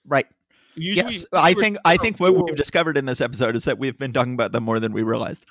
Right. 0.06 0.28
Usually, 0.76 1.14
yes, 1.14 1.26
I 1.34 1.56
think 1.56 1.78
I 1.84 1.98
think 1.98 2.20
what 2.20 2.36
we've 2.36 2.56
discovered 2.56 2.96
in 2.96 3.06
this 3.06 3.22
episode 3.22 3.56
is 3.56 3.66
that 3.66 3.80
we've 3.80 3.98
been 3.98 4.14
talking 4.14 4.36
about 4.36 4.52
them 4.52 4.64
more 4.64 4.80
than 4.80 4.94
we 4.94 5.02
realized. 5.02 5.46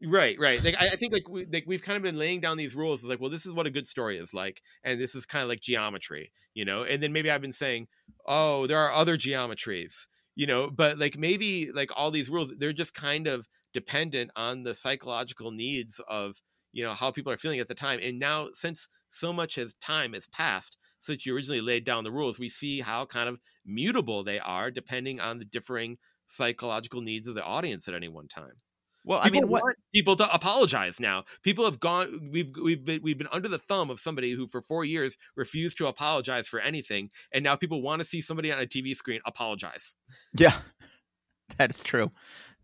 Right, 0.00 0.38
right. 0.38 0.62
Like 0.62 0.76
I, 0.78 0.90
I 0.90 0.96
think 0.96 1.12
like 1.12 1.28
we 1.28 1.44
like 1.46 1.64
we've 1.66 1.82
kind 1.82 1.96
of 1.96 2.04
been 2.04 2.16
laying 2.16 2.40
down 2.40 2.56
these 2.56 2.74
rules. 2.76 3.00
It's 3.00 3.08
like, 3.08 3.20
well, 3.20 3.30
this 3.30 3.44
is 3.44 3.52
what 3.52 3.66
a 3.66 3.70
good 3.70 3.88
story 3.88 4.18
is 4.18 4.32
like, 4.32 4.62
and 4.84 5.00
this 5.00 5.14
is 5.16 5.26
kind 5.26 5.42
of 5.42 5.48
like 5.48 5.60
geometry, 5.60 6.30
you 6.54 6.64
know. 6.64 6.84
And 6.84 7.02
then 7.02 7.12
maybe 7.12 7.30
I've 7.30 7.40
been 7.40 7.52
saying, 7.52 7.88
oh, 8.26 8.68
there 8.68 8.78
are 8.78 8.92
other 8.92 9.16
geometries, 9.16 10.06
you 10.36 10.46
know. 10.46 10.70
But 10.70 10.98
like 10.98 11.18
maybe 11.18 11.72
like 11.72 11.90
all 11.96 12.12
these 12.12 12.28
rules, 12.28 12.54
they're 12.58 12.72
just 12.72 12.94
kind 12.94 13.26
of 13.26 13.48
dependent 13.72 14.30
on 14.36 14.62
the 14.62 14.74
psychological 14.74 15.50
needs 15.50 16.00
of 16.08 16.42
you 16.72 16.84
know 16.84 16.94
how 16.94 17.10
people 17.10 17.32
are 17.32 17.36
feeling 17.36 17.58
at 17.58 17.66
the 17.66 17.74
time. 17.74 17.98
And 18.00 18.20
now 18.20 18.50
since 18.54 18.88
so 19.10 19.32
much 19.32 19.58
as 19.58 19.74
time 19.74 20.12
has 20.12 20.28
passed 20.28 20.76
since 21.00 21.26
you 21.26 21.34
originally 21.34 21.60
laid 21.60 21.84
down 21.84 22.04
the 22.04 22.12
rules, 22.12 22.38
we 22.38 22.48
see 22.48 22.82
how 22.82 23.04
kind 23.04 23.28
of 23.28 23.40
mutable 23.66 24.22
they 24.22 24.38
are 24.38 24.70
depending 24.70 25.18
on 25.18 25.38
the 25.38 25.44
differing 25.44 25.98
psychological 26.28 27.00
needs 27.00 27.26
of 27.26 27.34
the 27.34 27.44
audience 27.44 27.88
at 27.88 27.94
any 27.94 28.08
one 28.08 28.28
time. 28.28 28.60
Well, 29.08 29.22
people 29.22 29.38
I 29.38 29.40
mean, 29.40 29.50
what 29.50 29.62
people 29.94 30.16
to 30.16 30.34
apologize 30.34 31.00
now? 31.00 31.24
People 31.42 31.64
have 31.64 31.80
gone. 31.80 32.28
We've 32.30 32.52
we've 32.62 32.84
been 32.84 33.00
we've 33.02 33.16
been 33.16 33.28
under 33.32 33.48
the 33.48 33.58
thumb 33.58 33.88
of 33.88 33.98
somebody 33.98 34.32
who 34.32 34.46
for 34.46 34.60
four 34.60 34.84
years 34.84 35.16
refused 35.34 35.78
to 35.78 35.86
apologize 35.86 36.46
for 36.46 36.60
anything, 36.60 37.08
and 37.32 37.42
now 37.42 37.56
people 37.56 37.80
want 37.80 38.00
to 38.00 38.04
see 38.04 38.20
somebody 38.20 38.52
on 38.52 38.60
a 38.60 38.66
TV 38.66 38.94
screen 38.94 39.20
apologize. 39.24 39.94
Yeah, 40.38 40.52
that 41.56 41.70
is 41.70 41.82
true. 41.82 42.12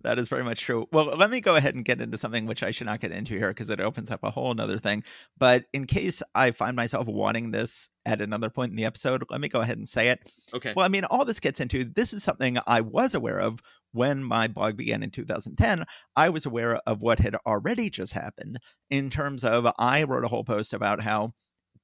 That 0.03 0.19
is 0.19 0.29
very 0.29 0.45
much 0.45 0.61
true. 0.61 0.87
Well, 0.93 1.17
let 1.17 1.31
me 1.31 1.41
go 1.41 1.57
ahead 1.57 1.75
and 1.75 1.83
get 1.83 2.03
into 2.03 2.19
something 2.19 2.45
which 2.45 2.63
I 2.63 2.73
should 2.73 2.89
not 2.89 3.01
get 3.01 3.11
into 3.11 3.39
here 3.39 3.49
because 3.49 3.71
it 3.71 3.81
opens 3.81 4.11
up 4.11 4.23
a 4.23 4.31
whole 4.31 4.55
other 4.61 4.79
thing. 4.79 5.03
But 5.39 5.65
in 5.73 5.87
case 5.87 6.23
I 6.35 6.51
find 6.51 6.77
myself 6.77 7.07
wanting 7.07 7.53
this 7.53 7.89
at 8.05 8.21
another 8.21 8.51
point 8.51 8.69
in 8.69 8.77
the 8.77 8.85
episode, 8.85 9.25
let 9.31 9.41
me 9.41 9.49
go 9.49 9.63
ahead 9.63 9.79
and 9.79 9.89
say 9.89 10.09
it. 10.09 10.31
Okay. 10.53 10.75
Well, 10.77 10.85
I 10.85 10.91
mean, 10.91 11.07
all 11.07 11.25
this 11.25 11.41
gets 11.41 11.59
into 11.59 11.85
this 11.85 12.13
is 12.13 12.23
something 12.23 12.59
I 12.67 12.83
was 12.83 13.15
aware 13.15 13.41
of 13.41 13.61
when 13.95 14.23
my 14.23 14.49
blog 14.49 14.77
began 14.77 15.03
in 15.03 15.11
2010. 15.11 15.85
I 16.15 16.29
was 16.29 16.45
aware 16.45 16.81
of 16.87 17.01
what 17.01 17.21
had 17.21 17.37
already 17.47 17.89
just 17.89 18.13
happened 18.13 18.59
in 18.91 19.09
terms 19.09 19.45
of 19.45 19.67
I 19.79 20.03
wrote 20.03 20.25
a 20.25 20.29
whole 20.29 20.45
post 20.45 20.73
about 20.73 21.01
how 21.01 21.33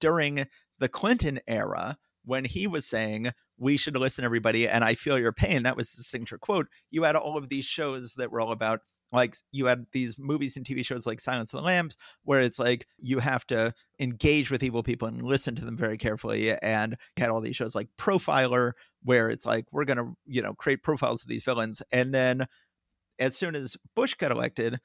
during 0.01 0.47
the 0.79 0.89
Clinton 0.89 1.41
era, 1.47 1.97
when 2.25 2.45
he 2.45 2.67
was 2.67 2.87
saying 2.87 3.31
we 3.59 3.77
should 3.77 3.97
listen 3.97 4.25
everybody 4.25 4.69
and 4.69 4.85
i 4.85 4.95
feel 4.95 5.19
your 5.19 5.33
pain 5.33 5.63
that 5.63 5.77
was 5.77 5.93
the 5.93 6.03
signature 6.03 6.39
quote 6.39 6.67
you 6.91 7.03
had 7.03 7.17
all 7.17 7.37
of 7.37 7.49
these 7.49 7.65
shows 7.65 8.15
that 8.15 8.31
were 8.31 8.41
all 8.41 8.53
about 8.53 8.81
like 9.13 9.35
you 9.51 9.67
had 9.67 9.87
these 9.93 10.19
movies 10.19 10.57
and 10.57 10.65
tv 10.65 10.85
shows 10.85 11.07
like 11.07 11.21
silence 11.21 11.53
of 11.53 11.59
the 11.59 11.67
lambs 11.67 11.97
where 12.25 12.41
it's 12.41 12.59
like 12.59 12.87
you 12.99 13.19
have 13.19 13.47
to 13.47 13.73
engage 13.99 14.51
with 14.51 14.63
evil 14.63 14.83
people 14.83 15.09
and 15.09 15.23
listen 15.23 15.55
to 15.55 15.65
them 15.65 15.77
very 15.77 15.99
carefully 15.99 16.57
and 16.63 16.97
you 17.17 17.23
had 17.23 17.31
all 17.31 17.41
these 17.41 17.57
shows 17.57 17.75
like 17.75 17.89
profiler 17.99 18.73
where 19.03 19.31
it's 19.31 19.47
like 19.47 19.65
we're 19.73 19.85
going 19.85 19.99
to 19.99 20.15
you 20.27 20.43
know 20.43 20.55
create 20.55 20.83
profiles 20.83 21.23
of 21.23 21.29
these 21.29 21.43
villains 21.43 21.83
and 21.93 22.13
then 22.13 22.47
as 23.19 23.37
soon 23.37 23.55
as 23.55 23.77
bush 23.95 24.15
got 24.15 24.31
elected 24.31 24.79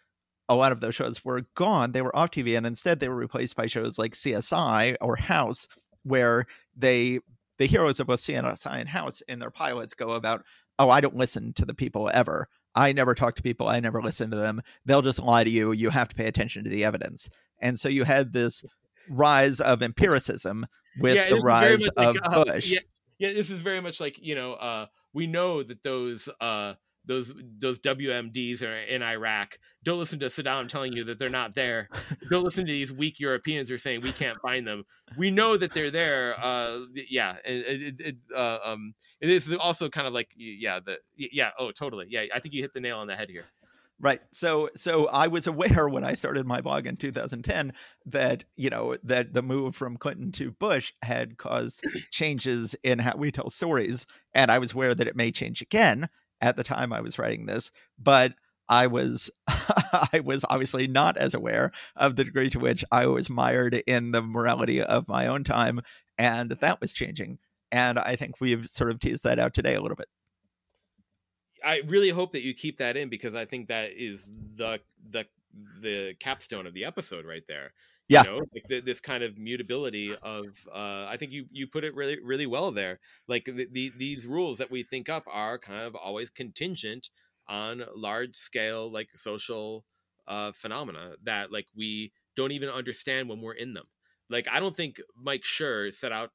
a 0.47 0.55
lot 0.55 0.72
of 0.72 0.80
those 0.80 0.95
shows 0.95 1.26
were 1.26 1.41
gone 1.55 1.91
they 1.91 2.01
were 2.01 2.16
off 2.16 2.32
tv 2.32 2.55
and 2.57 2.66
instead 2.66 2.99
they 2.99 3.09
were 3.09 3.16
replaced 3.16 3.55
by 3.55 3.68
shows 3.68 3.97
like 3.97 4.13
csi 4.13 4.95
or 5.01 5.16
house 5.16 5.68
where 6.03 6.45
they 6.76 7.20
the 7.57 7.66
heroes 7.66 7.99
of 7.99 8.07
both 8.07 8.22
CSI 8.22 8.80
and 8.80 8.89
House 8.89 9.22
in 9.28 9.39
their 9.39 9.49
pilots 9.49 9.93
go 9.93 10.11
about, 10.11 10.43
oh, 10.80 10.89
I 10.89 11.01
don't 11.01 11.16
listen 11.16 11.53
to 11.53 11.66
the 11.66 11.74
people 11.74 12.09
ever. 12.13 12.47
I 12.76 12.91
never 12.91 13.16
talk 13.16 13.36
to 13.36 13.43
people. 13.43 13.68
I 13.68 13.80
never 13.80 14.01
listen 14.01 14.30
to 14.32 14.38
them. 14.38 14.61
They'll 14.86 15.01
just 15.01 15.22
lie 15.22 15.43
to 15.43 15.49
you. 15.49 15.72
You 15.72 15.89
have 15.89 16.09
to 16.09 16.16
pay 16.16 16.28
attention 16.28 16.63
to 16.66 16.70
the 16.70 16.84
evidence. 16.84 17.30
And 17.61 17.80
so 17.80 17.88
you 17.88 18.03
had 18.03 18.34
this 18.34 18.66
rise 19.09 19.61
of 19.61 19.82
empiricism 19.82 20.66
with 20.99 21.16
yeah, 21.16 21.30
the 21.30 21.38
rise 21.38 21.88
of 21.88 22.16
like, 22.16 22.18
uh, 22.24 22.43
Bush. 22.43 22.68
Yeah, 22.68 22.80
yeah, 23.20 23.34
this 23.34 23.49
is 23.49 23.59
very 23.59 23.82
much 23.82 23.99
like 23.99 24.18
you 24.22 24.36
know, 24.36 24.53
uh, 24.53 24.88
we 25.13 25.28
know 25.28 25.63
that 25.63 25.84
those 25.84 26.30
uh, 26.41 26.74
those 27.07 27.32
those 27.59 27.80
WMDs 27.80 28.61
are 28.61 28.78
in 28.78 29.01
Iraq. 29.01 29.57
Don't 29.84 29.99
listen 29.99 30.20
to 30.20 30.26
Saddam 30.28 30.68
telling 30.68 30.93
you 30.93 31.03
that 31.05 31.20
they're 31.20 31.30
not 31.30 31.55
there. 31.55 31.89
Don't 32.30 32.43
listen 32.43 32.66
to 32.66 32.72
these 32.72 32.91
weak 32.91 33.20
Europeans 33.20 33.70
who 33.70 33.76
are 33.76 33.80
saying 33.80 34.01
we 34.01 34.11
can't 34.11 34.39
find 34.41 34.68
them. 34.68 34.84
We 35.18 35.32
know 35.32 35.57
that 35.57 35.74
they're 35.74 35.91
there. 35.91 36.36
Uh, 36.39 36.80
yeah, 36.93 37.38
it, 37.45 37.95
it, 37.99 38.16
uh, 38.36 38.57
um, 38.63 38.93
it 39.22 39.30
is 39.30 39.53
also 39.53 39.89
kind 39.89 40.07
of 40.07 40.13
like 40.13 40.32
yeah, 40.36 40.80
the 40.80 40.97
yeah, 41.16 41.51
oh, 41.59 41.72
totally, 41.72 42.07
yeah. 42.09 42.26
I 42.34 42.39
think 42.39 42.53
you 42.53 42.61
hit 42.61 42.74
the 42.74 42.82
nail 42.82 42.97
on 42.97 43.07
the 43.07 43.16
head 43.16 43.30
here. 43.30 43.45
Right. 44.00 44.20
So 44.32 44.70
so 44.76 45.08
I 45.08 45.28
was 45.28 45.48
aware 45.48 45.88
when 45.88 46.04
I 46.04 46.14
started 46.14 46.46
my 46.46 46.60
blog 46.60 46.86
in 46.86 46.98
2010 46.98 47.74
that, 48.08 48.43
you 48.58 48.70
know, 48.70 48.98
that 49.04 49.34
the 49.34 49.41
move 49.41 49.76
from 49.76 49.96
Clinton 49.98 50.32
to 50.34 50.52
Bush 50.52 50.91
had 51.02 51.38
caused 51.38 51.82
changes 52.12 52.76
in 52.84 53.00
how 53.00 53.16
we 53.16 53.32
tell 53.32 53.50
stories 53.50 54.06
and 54.34 54.52
I 54.52 54.60
was 54.60 54.74
aware 54.74 54.93
that 54.93 55.08
it 55.08 55.16
may 55.16 55.32
change 55.32 55.62
again 55.62 56.10
at 56.41 56.58
the 56.58 56.64
time 56.64 56.91
I 56.91 57.00
was 57.02 57.18
writing 57.18 57.46
this, 57.46 57.72
but 57.98 58.34
I 58.68 58.88
was 58.88 59.32
I 59.48 60.22
was 60.24 60.43
obviously 60.50 60.88
not 60.88 61.18
as 61.18 61.34
aware 61.34 61.72
of 61.96 62.16
the 62.16 62.24
degree 62.26 62.50
to 62.50 62.60
which 62.60 62.84
I 62.91 63.06
was 63.06 63.30
mired 63.30 63.76
in 63.88 64.12
the 64.12 64.22
morality 64.22 64.82
of 64.82 65.08
my 65.08 65.28
own 65.28 65.43
time, 65.43 65.80
and 66.18 66.52
that 66.52 66.82
was 66.82 66.93
changing. 66.93 67.39
And 67.72 68.00
I 68.00 68.16
think 68.16 68.41
we've 68.41 68.68
sort 68.68 68.91
of 68.91 69.00
teased 69.00 69.24
that 69.24 69.39
out 69.39 69.54
today 69.54 69.76
a 69.76 69.82
little 69.82 69.96
bit. 69.96 70.08
I 71.66 71.82
really 71.88 72.09
hope 72.09 72.32
that 72.34 72.43
you 72.43 72.53
keep 72.53 72.78
that 72.78 72.95
in 72.95 73.09
because 73.09 73.34
I 73.36 73.45
think 73.45 73.68
that 73.68 73.91
is 73.97 74.30
the 74.55 74.80
the 75.09 75.26
the 75.82 76.13
capstone 76.20 76.68
of 76.68 76.74
the 76.74 76.86
episode 76.86 77.26
right 77.26 77.43
there. 77.47 77.74
Yeah. 78.07 78.22
you 78.24 78.30
know 78.30 78.38
like 78.53 78.66
the, 78.70 78.82
this 78.82 78.99
kind 78.99 79.24
of 79.24 79.36
mutability 79.39 80.16
of 80.22 80.45
uh 80.72 81.07
i 81.09 81.18
think 81.18 81.32
you 81.32 81.47
you 81.51 81.66
put 81.66 81.84
it 81.84 81.95
really 81.95 82.20
really 82.24 82.45
well 82.45 82.72
there. 82.72 82.99
Like 83.28 83.45
the, 83.45 83.68
the, 83.72 83.91
these 83.97 84.28
rules 84.28 84.59
that 84.59 84.70
we 84.70 84.84
think 84.84 85.09
up 85.09 85.24
are 85.28 85.57
kind 85.57 85.82
of 85.82 85.95
always 85.95 86.30
contingent 86.30 87.09
on 87.47 87.84
large 87.95 88.36
scale 88.36 88.91
like 88.91 89.09
social 89.16 89.86
uh 90.28 90.51
phenomena 90.51 91.13
that 91.24 91.51
like 91.51 91.66
we 91.76 92.11
don't 92.36 92.51
even 92.51 92.70
understand 92.70 93.28
when 93.28 93.41
we're 93.41 93.53
in 93.53 93.74
them. 93.74 93.88
Like 94.30 94.47
i 94.51 94.59
don't 94.59 94.76
think 94.76 95.01
mike 95.20 95.43
Schur 95.43 95.91
set 95.91 96.11
out 96.11 96.30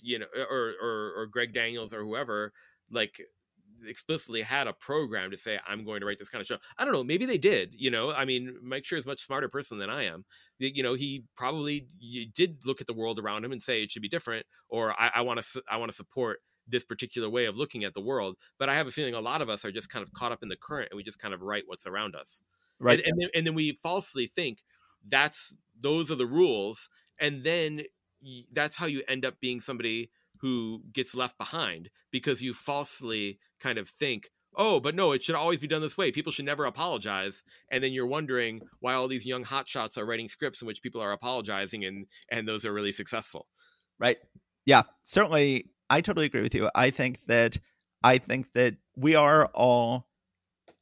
you 0.00 0.18
know 0.18 0.26
or 0.50 0.74
or, 0.82 1.12
or 1.18 1.26
greg 1.26 1.52
daniels 1.52 1.92
or 1.92 2.02
whoever 2.02 2.52
like 2.90 3.20
explicitly 3.86 4.42
had 4.42 4.66
a 4.66 4.72
program 4.72 5.30
to 5.30 5.36
say 5.36 5.58
i'm 5.66 5.84
going 5.84 6.00
to 6.00 6.06
write 6.06 6.18
this 6.18 6.28
kind 6.28 6.40
of 6.40 6.46
show. 6.46 6.58
I 6.78 6.84
don't 6.84 6.92
know 6.92 7.04
maybe 7.04 7.26
they 7.26 7.38
did 7.38 7.74
you 7.76 7.90
know? 7.90 8.12
I 8.12 8.24
mean 8.24 8.56
mike 8.62 8.84
Schur 8.84 8.98
is 8.98 9.04
a 9.04 9.08
much 9.08 9.24
smarter 9.24 9.48
person 9.48 9.78
than 9.78 9.90
i 9.90 10.04
am. 10.04 10.24
You 10.58 10.82
know 10.82 10.94
he 10.94 11.24
probably 11.36 11.88
did 12.34 12.64
look 12.64 12.80
at 12.80 12.86
the 12.86 12.94
world 12.94 13.18
around 13.18 13.44
him 13.44 13.52
and 13.52 13.62
say 13.62 13.82
it 13.82 13.90
should 13.90 14.02
be 14.02 14.08
different 14.08 14.46
or 14.68 14.94
i 14.98 15.20
want 15.20 15.42
to 15.42 15.62
i 15.70 15.76
want 15.76 15.90
to 15.90 15.96
support 15.96 16.40
this 16.68 16.84
particular 16.84 17.30
way 17.30 17.44
of 17.44 17.56
looking 17.56 17.84
at 17.84 17.94
the 17.94 18.00
world. 18.00 18.36
But 18.58 18.68
i 18.68 18.74
have 18.74 18.86
a 18.86 18.90
feeling 18.90 19.14
a 19.14 19.20
lot 19.20 19.42
of 19.42 19.48
us 19.48 19.64
are 19.64 19.72
just 19.72 19.90
kind 19.90 20.02
of 20.02 20.12
caught 20.12 20.32
up 20.32 20.42
in 20.42 20.48
the 20.48 20.56
current 20.56 20.88
and 20.90 20.96
we 20.96 21.02
just 21.02 21.18
kind 21.18 21.34
of 21.34 21.42
write 21.42 21.64
what's 21.66 21.86
around 21.86 22.14
us. 22.14 22.42
Right. 22.78 22.98
and, 22.98 23.08
and, 23.08 23.20
then, 23.20 23.28
and 23.34 23.46
then 23.46 23.54
we 23.54 23.72
falsely 23.82 24.26
think 24.26 24.58
that's 25.08 25.54
those 25.80 26.10
are 26.10 26.16
the 26.16 26.26
rules 26.26 26.90
and 27.18 27.44
then 27.44 27.82
that's 28.52 28.76
how 28.76 28.86
you 28.86 29.02
end 29.08 29.24
up 29.24 29.40
being 29.40 29.60
somebody 29.60 30.10
who 30.40 30.82
gets 30.92 31.14
left 31.14 31.38
behind 31.38 31.90
because 32.10 32.42
you 32.42 32.52
falsely 32.54 33.38
kind 33.60 33.78
of 33.78 33.88
think 33.88 34.30
oh 34.56 34.80
but 34.80 34.94
no 34.94 35.12
it 35.12 35.22
should 35.22 35.34
always 35.34 35.58
be 35.58 35.66
done 35.66 35.82
this 35.82 35.96
way. 35.96 36.10
People 36.10 36.32
should 36.32 36.44
never 36.44 36.64
apologize. 36.64 37.42
And 37.70 37.82
then 37.82 37.92
you're 37.92 38.06
wondering 38.06 38.62
why 38.80 38.94
all 38.94 39.08
these 39.08 39.26
young 39.26 39.44
hotshots 39.44 39.98
are 39.98 40.06
writing 40.06 40.28
scripts 40.28 40.62
in 40.62 40.66
which 40.66 40.82
people 40.82 41.00
are 41.00 41.12
apologizing 41.12 41.84
and 41.84 42.06
and 42.30 42.48
those 42.48 42.64
are 42.64 42.72
really 42.72 42.92
successful. 42.92 43.46
Right. 43.98 44.18
Yeah 44.64 44.82
certainly 45.04 45.70
i 45.88 46.00
totally 46.00 46.26
agree 46.26 46.42
with 46.42 46.54
you. 46.54 46.70
I 46.74 46.90
think 46.90 47.20
that 47.26 47.58
i 48.02 48.18
think 48.18 48.52
that 48.54 48.76
we 48.96 49.14
are 49.14 49.46
all 49.46 50.08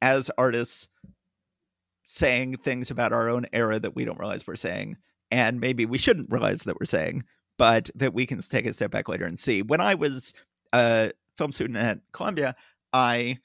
as 0.03 0.31
artists 0.37 0.89
saying 2.07 2.59
things 2.59 2.91
about 2.91 3.13
our 3.13 3.29
own 3.29 3.47
era 3.53 3.79
that 3.79 3.97
we 3.97 4.05
don't 4.05 4.19
realize 4.19 4.47
we're 4.47 4.57
saying 4.57 4.97
and 5.31 5.61
maybe 5.61 5.87
we 5.87 5.99
shouldn't 5.99 6.31
realize 6.31 6.63
that 6.63 6.79
we're 6.79 6.87
saying 6.87 7.25
but 7.59 7.91
that 7.95 8.14
we 8.14 8.26
can 8.26 8.41
take 8.41 8.67
a 8.67 8.72
step 8.72 8.91
back 8.91 9.09
later 9.09 9.25
and 9.25 9.39
see. 9.39 9.63
When 9.63 9.81
I 9.81 9.95
was 9.95 10.35
a 10.72 11.13
film 11.39 11.53
student 11.53 11.79
at 11.79 12.01
Columbia, 12.13 12.55
I 12.93 13.39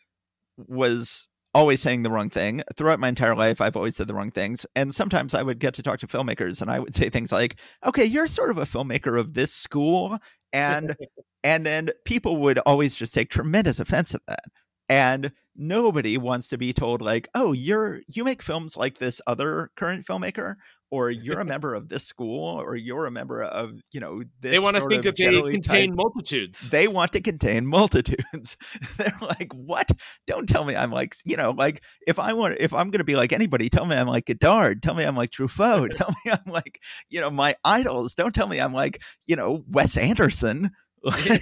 was 0.67 1.27
always 1.53 1.81
saying 1.81 2.03
the 2.03 2.09
wrong 2.09 2.29
thing. 2.29 2.61
Throughout 2.75 2.99
my 2.99 3.09
entire 3.09 3.35
life, 3.35 3.61
I've 3.61 3.75
always 3.75 3.95
said 3.95 4.07
the 4.07 4.13
wrong 4.13 4.31
things. 4.31 4.65
And 4.75 4.93
sometimes 4.93 5.33
I 5.33 5.43
would 5.43 5.59
get 5.59 5.73
to 5.75 5.83
talk 5.83 5.99
to 5.99 6.07
filmmakers 6.07 6.61
and 6.61 6.69
I 6.69 6.79
would 6.79 6.95
say 6.95 7.09
things 7.09 7.31
like, 7.31 7.59
okay, 7.85 8.05
you're 8.05 8.27
sort 8.27 8.51
of 8.51 8.57
a 8.57 8.65
filmmaker 8.65 9.19
of 9.19 9.33
this 9.33 9.53
school. 9.53 10.17
And 10.53 10.95
and 11.43 11.65
then 11.65 11.89
people 12.05 12.37
would 12.37 12.59
always 12.59 12.95
just 12.95 13.13
take 13.13 13.29
tremendous 13.29 13.79
offense 13.79 14.13
at 14.13 14.21
that. 14.27 14.43
And 14.89 15.31
nobody 15.55 16.17
wants 16.17 16.47
to 16.49 16.57
be 16.57 16.73
told 16.73 17.01
like 17.01 17.29
oh 17.35 17.53
you're 17.53 18.01
you 18.07 18.23
make 18.23 18.41
films 18.41 18.75
like 18.75 18.97
this 18.97 19.21
other 19.27 19.71
current 19.75 20.05
filmmaker 20.05 20.55
or 20.91 21.11
you're 21.11 21.39
a 21.39 21.45
member 21.45 21.75
of 21.75 21.87
this 21.89 22.03
school 22.03 22.59
or 22.59 22.75
you're 22.75 23.05
a 23.05 23.11
member 23.11 23.43
of 23.43 23.79
you 23.91 23.99
know 23.99 24.23
they 24.39 24.57
want 24.57 24.75
to 24.75 24.87
think 24.87 25.05
of 25.05 25.15
that 25.15 25.31
they 25.31 25.51
contain 25.51 25.89
type, 25.89 25.95
multitudes. 25.95 26.69
They 26.69 26.87
want 26.87 27.11
to 27.13 27.21
contain 27.21 27.65
multitudes. 27.65 28.57
They're 28.97 29.13
like 29.21 29.53
what? 29.53 29.91
Don't 30.25 30.47
tell 30.47 30.63
me 30.63 30.75
i'm 30.75 30.91
like 30.91 31.15
you 31.25 31.37
know 31.37 31.51
like 31.51 31.83
if 32.07 32.19
i 32.19 32.33
want 32.33 32.57
if 32.59 32.73
i'm 32.73 32.89
going 32.89 32.99
to 32.99 33.03
be 33.03 33.15
like 33.15 33.33
anybody 33.33 33.69
tell 33.69 33.85
me 33.85 33.95
i'm 33.95 34.07
like 34.07 34.25
godard 34.25 34.81
tell 34.81 34.95
me 34.95 35.03
i'm 35.03 35.15
like 35.15 35.31
truffaut 35.31 35.91
tell 35.95 36.13
me 36.23 36.31
i'm 36.31 36.51
like 36.51 36.81
you 37.09 37.19
know 37.19 37.29
my 37.29 37.55
idols 37.63 38.13
don't 38.13 38.33
tell 38.33 38.47
me 38.47 38.59
i'm 38.59 38.73
like 38.73 39.01
you 39.27 39.35
know 39.35 39.63
wes 39.67 39.97
anderson. 39.97 40.71
Like, 41.01 41.41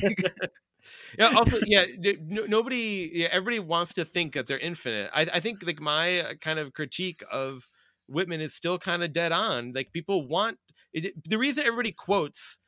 yeah 1.18 1.34
also 1.35 1.57
yeah 1.65 1.85
nobody 2.27 3.09
yeah, 3.14 3.27
everybody 3.31 3.59
wants 3.59 3.93
to 3.93 4.05
think 4.05 4.34
that 4.34 4.47
they're 4.47 4.59
infinite. 4.59 5.09
I, 5.14 5.22
I 5.34 5.39
think 5.39 5.64
like 5.65 5.80
my 5.80 6.19
uh, 6.19 6.34
kind 6.35 6.59
of 6.59 6.73
critique 6.73 7.23
of 7.31 7.68
whitman 8.07 8.41
is 8.41 8.53
still 8.53 8.77
kind 8.77 9.03
of 9.03 9.14
dead 9.14 9.31
on. 9.31 9.73
Like 9.73 9.91
people 9.91 10.27
want 10.27 10.59
it, 10.93 11.14
the 11.30 11.38
reason 11.38 11.65
everybody 11.65 11.91
quotes 11.91 12.59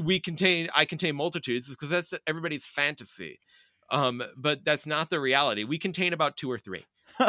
we 0.00 0.20
contain 0.20 0.68
i 0.74 0.84
contain 0.84 1.16
multitudes 1.16 1.68
is 1.68 1.74
because 1.74 1.90
that's 1.90 2.14
everybody's 2.26 2.66
fantasy. 2.66 3.40
Um 3.90 4.22
but 4.36 4.64
that's 4.64 4.86
not 4.86 5.10
the 5.10 5.20
reality. 5.20 5.64
We 5.64 5.78
contain 5.78 6.12
about 6.12 6.36
two 6.36 6.50
or 6.50 6.58
three. 6.58 6.84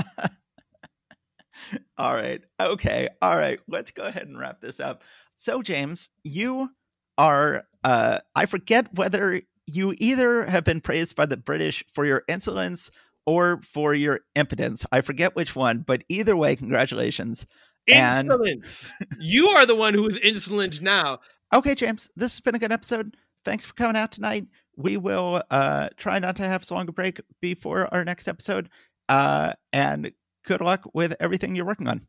All 1.98 2.14
right. 2.14 2.42
Okay. 2.60 3.10
All 3.22 3.38
right. 3.38 3.60
Let's 3.68 3.92
go 3.92 4.04
ahead 4.04 4.28
and 4.28 4.40
wrap 4.40 4.62
this 4.62 4.80
up. 4.80 5.04
So 5.36 5.62
james 5.62 6.10
you 6.24 6.70
are 7.18 7.64
uh 7.84 8.20
i 8.36 8.46
forget 8.46 8.94
whether 8.94 9.42
you 9.76 9.96
either 9.98 10.46
have 10.46 10.64
been 10.64 10.82
praised 10.82 11.16
by 11.16 11.26
the 11.26 11.38
British 11.38 11.84
for 11.94 12.06
your 12.06 12.24
insolence 12.28 12.92
or 13.26 13.62
for 13.64 13.94
your 13.94 14.22
impotence. 14.36 14.86
I 14.92 15.02
forget 15.02 15.36
which 15.36 15.56
one, 15.56 15.80
but 15.80 16.04
either 16.10 16.36
way, 16.36 16.56
congratulations. 16.56 17.46
Insolence. 17.88 18.92
And... 19.00 19.10
you 19.20 19.50
are 19.50 19.66
the 19.66 19.76
one 19.76 19.94
who 19.94 20.08
is 20.08 20.18
insolent 20.18 20.82
now. 20.82 21.20
Okay, 21.54 21.76
James, 21.76 22.10
this 22.16 22.34
has 22.34 22.42
been 22.42 22.56
a 22.56 22.60
good 22.60 22.72
episode. 22.72 23.18
Thanks 23.44 23.66
for 23.66 23.74
coming 23.74 23.96
out 23.96 24.12
tonight. 24.12 24.48
We 24.78 24.98
will 24.98 25.44
uh, 25.52 25.90
try 25.98 26.20
not 26.20 26.36
to 26.38 26.44
have 26.44 26.64
so 26.64 26.76
long 26.76 26.88
a 26.88 26.92
break 26.92 27.20
before 27.42 27.94
our 27.94 28.06
next 28.06 28.28
episode. 28.28 28.70
Uh, 29.10 29.54
and 29.74 30.12
good 30.46 30.62
luck 30.62 30.84
with 30.94 31.16
everything 31.20 31.56
you're 31.56 31.66
working 31.66 31.88
on. 31.88 32.08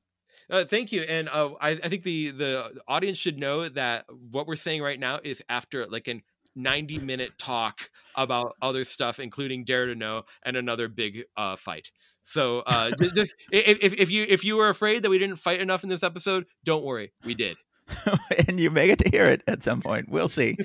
Uh, 0.51 0.65
thank 0.65 0.93
you, 0.93 1.03
and 1.03 1.29
uh, 1.31 1.51
I, 1.61 1.71
I, 1.71 1.89
think 1.89 2.03
the 2.03 2.31
the 2.31 2.81
audience 2.87 3.17
should 3.17 3.39
know 3.39 3.69
that 3.71 4.05
what 4.31 4.47
we're 4.47 4.57
saying 4.57 4.83
right 4.83 5.01
now 5.01 5.19
is 5.23 5.43
after 5.49 5.87
like 5.87 6.09
an 6.09 6.23
90 6.55 6.99
minute 6.99 7.39
talk 7.39 7.91
about 8.16 8.57
other 8.61 8.85
stuff, 8.85 9.19
including 9.19 9.65
Dare 9.65 9.87
to 9.87 9.95
Know 9.95 10.24
and 10.43 10.57
another 10.57 10.89
big 10.89 11.24
uh, 11.37 11.57
fight. 11.57 11.91
So 12.24 12.61
uh, 12.61 12.93
just, 12.99 13.15
just 13.16 13.35
if, 13.51 13.95
if 13.95 14.11
you 14.11 14.24
if 14.29 14.45
you 14.45 14.57
were 14.57 14.69
afraid 14.69 15.03
that 15.03 15.11
we 15.11 15.19
didn't 15.19 15.37
fight 15.37 15.61
enough 15.61 15.83
in 15.83 15.89
this 15.89 16.03
episode, 16.03 16.47
don't 16.65 16.85
worry, 16.85 17.12
we 17.24 17.35
did. 17.35 17.57
and 18.49 18.61
you 18.61 18.70
may 18.70 18.87
get 18.87 18.99
to 19.01 19.11
hear 19.11 19.27
it 19.27 19.43
at 19.47 19.62
some 19.62 19.81
point. 19.81 20.09
We'll 20.09 20.29
see. 20.29 20.57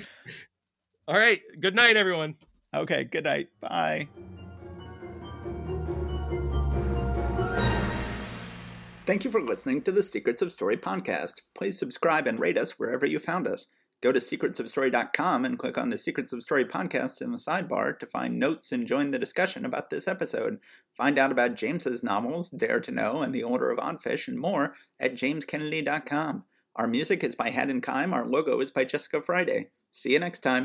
All 1.08 1.16
right. 1.16 1.40
Good 1.58 1.74
night, 1.74 1.96
everyone. 1.96 2.36
Okay. 2.74 3.04
Good 3.04 3.24
night. 3.24 3.48
Bye. 3.60 4.08
Thank 9.06 9.24
you 9.24 9.30
for 9.30 9.40
listening 9.40 9.80
to 9.82 9.92
the 9.92 10.02
Secrets 10.02 10.42
of 10.42 10.52
Story 10.52 10.76
podcast. 10.76 11.40
Please 11.54 11.78
subscribe 11.78 12.26
and 12.26 12.38
rate 12.38 12.58
us 12.58 12.78
wherever 12.78 13.06
you 13.06 13.18
found 13.18 13.46
us. 13.46 13.68
Go 14.00 14.12
to 14.12 14.20
secretsofstory.com 14.20 15.44
and 15.44 15.58
click 15.58 15.76
on 15.76 15.90
the 15.90 15.98
Secrets 15.98 16.32
of 16.32 16.42
Story 16.42 16.64
podcast 16.64 17.20
in 17.20 17.32
the 17.32 17.38
sidebar 17.38 17.98
to 17.98 18.06
find 18.06 18.38
notes 18.38 18.70
and 18.70 18.86
join 18.86 19.10
the 19.10 19.18
discussion 19.18 19.64
about 19.64 19.90
this 19.90 20.06
episode. 20.06 20.58
Find 20.96 21.18
out 21.18 21.32
about 21.32 21.56
James's 21.56 22.04
novels, 22.04 22.50
Dare 22.50 22.80
to 22.80 22.92
Know, 22.92 23.22
and 23.22 23.34
The 23.34 23.42
Order 23.42 23.70
of 23.70 23.78
Oddfish, 23.78 24.28
and 24.28 24.38
more 24.38 24.74
at 25.00 25.14
jameskennedy.com. 25.14 26.44
Our 26.76 26.86
music 26.86 27.24
is 27.24 27.34
by 27.34 27.50
Haddon 27.50 27.80
Kime. 27.80 28.12
Our 28.12 28.24
logo 28.24 28.60
is 28.60 28.70
by 28.70 28.84
Jessica 28.84 29.20
Friday. 29.20 29.70
See 29.90 30.12
you 30.12 30.20
next 30.20 30.40
time. 30.40 30.56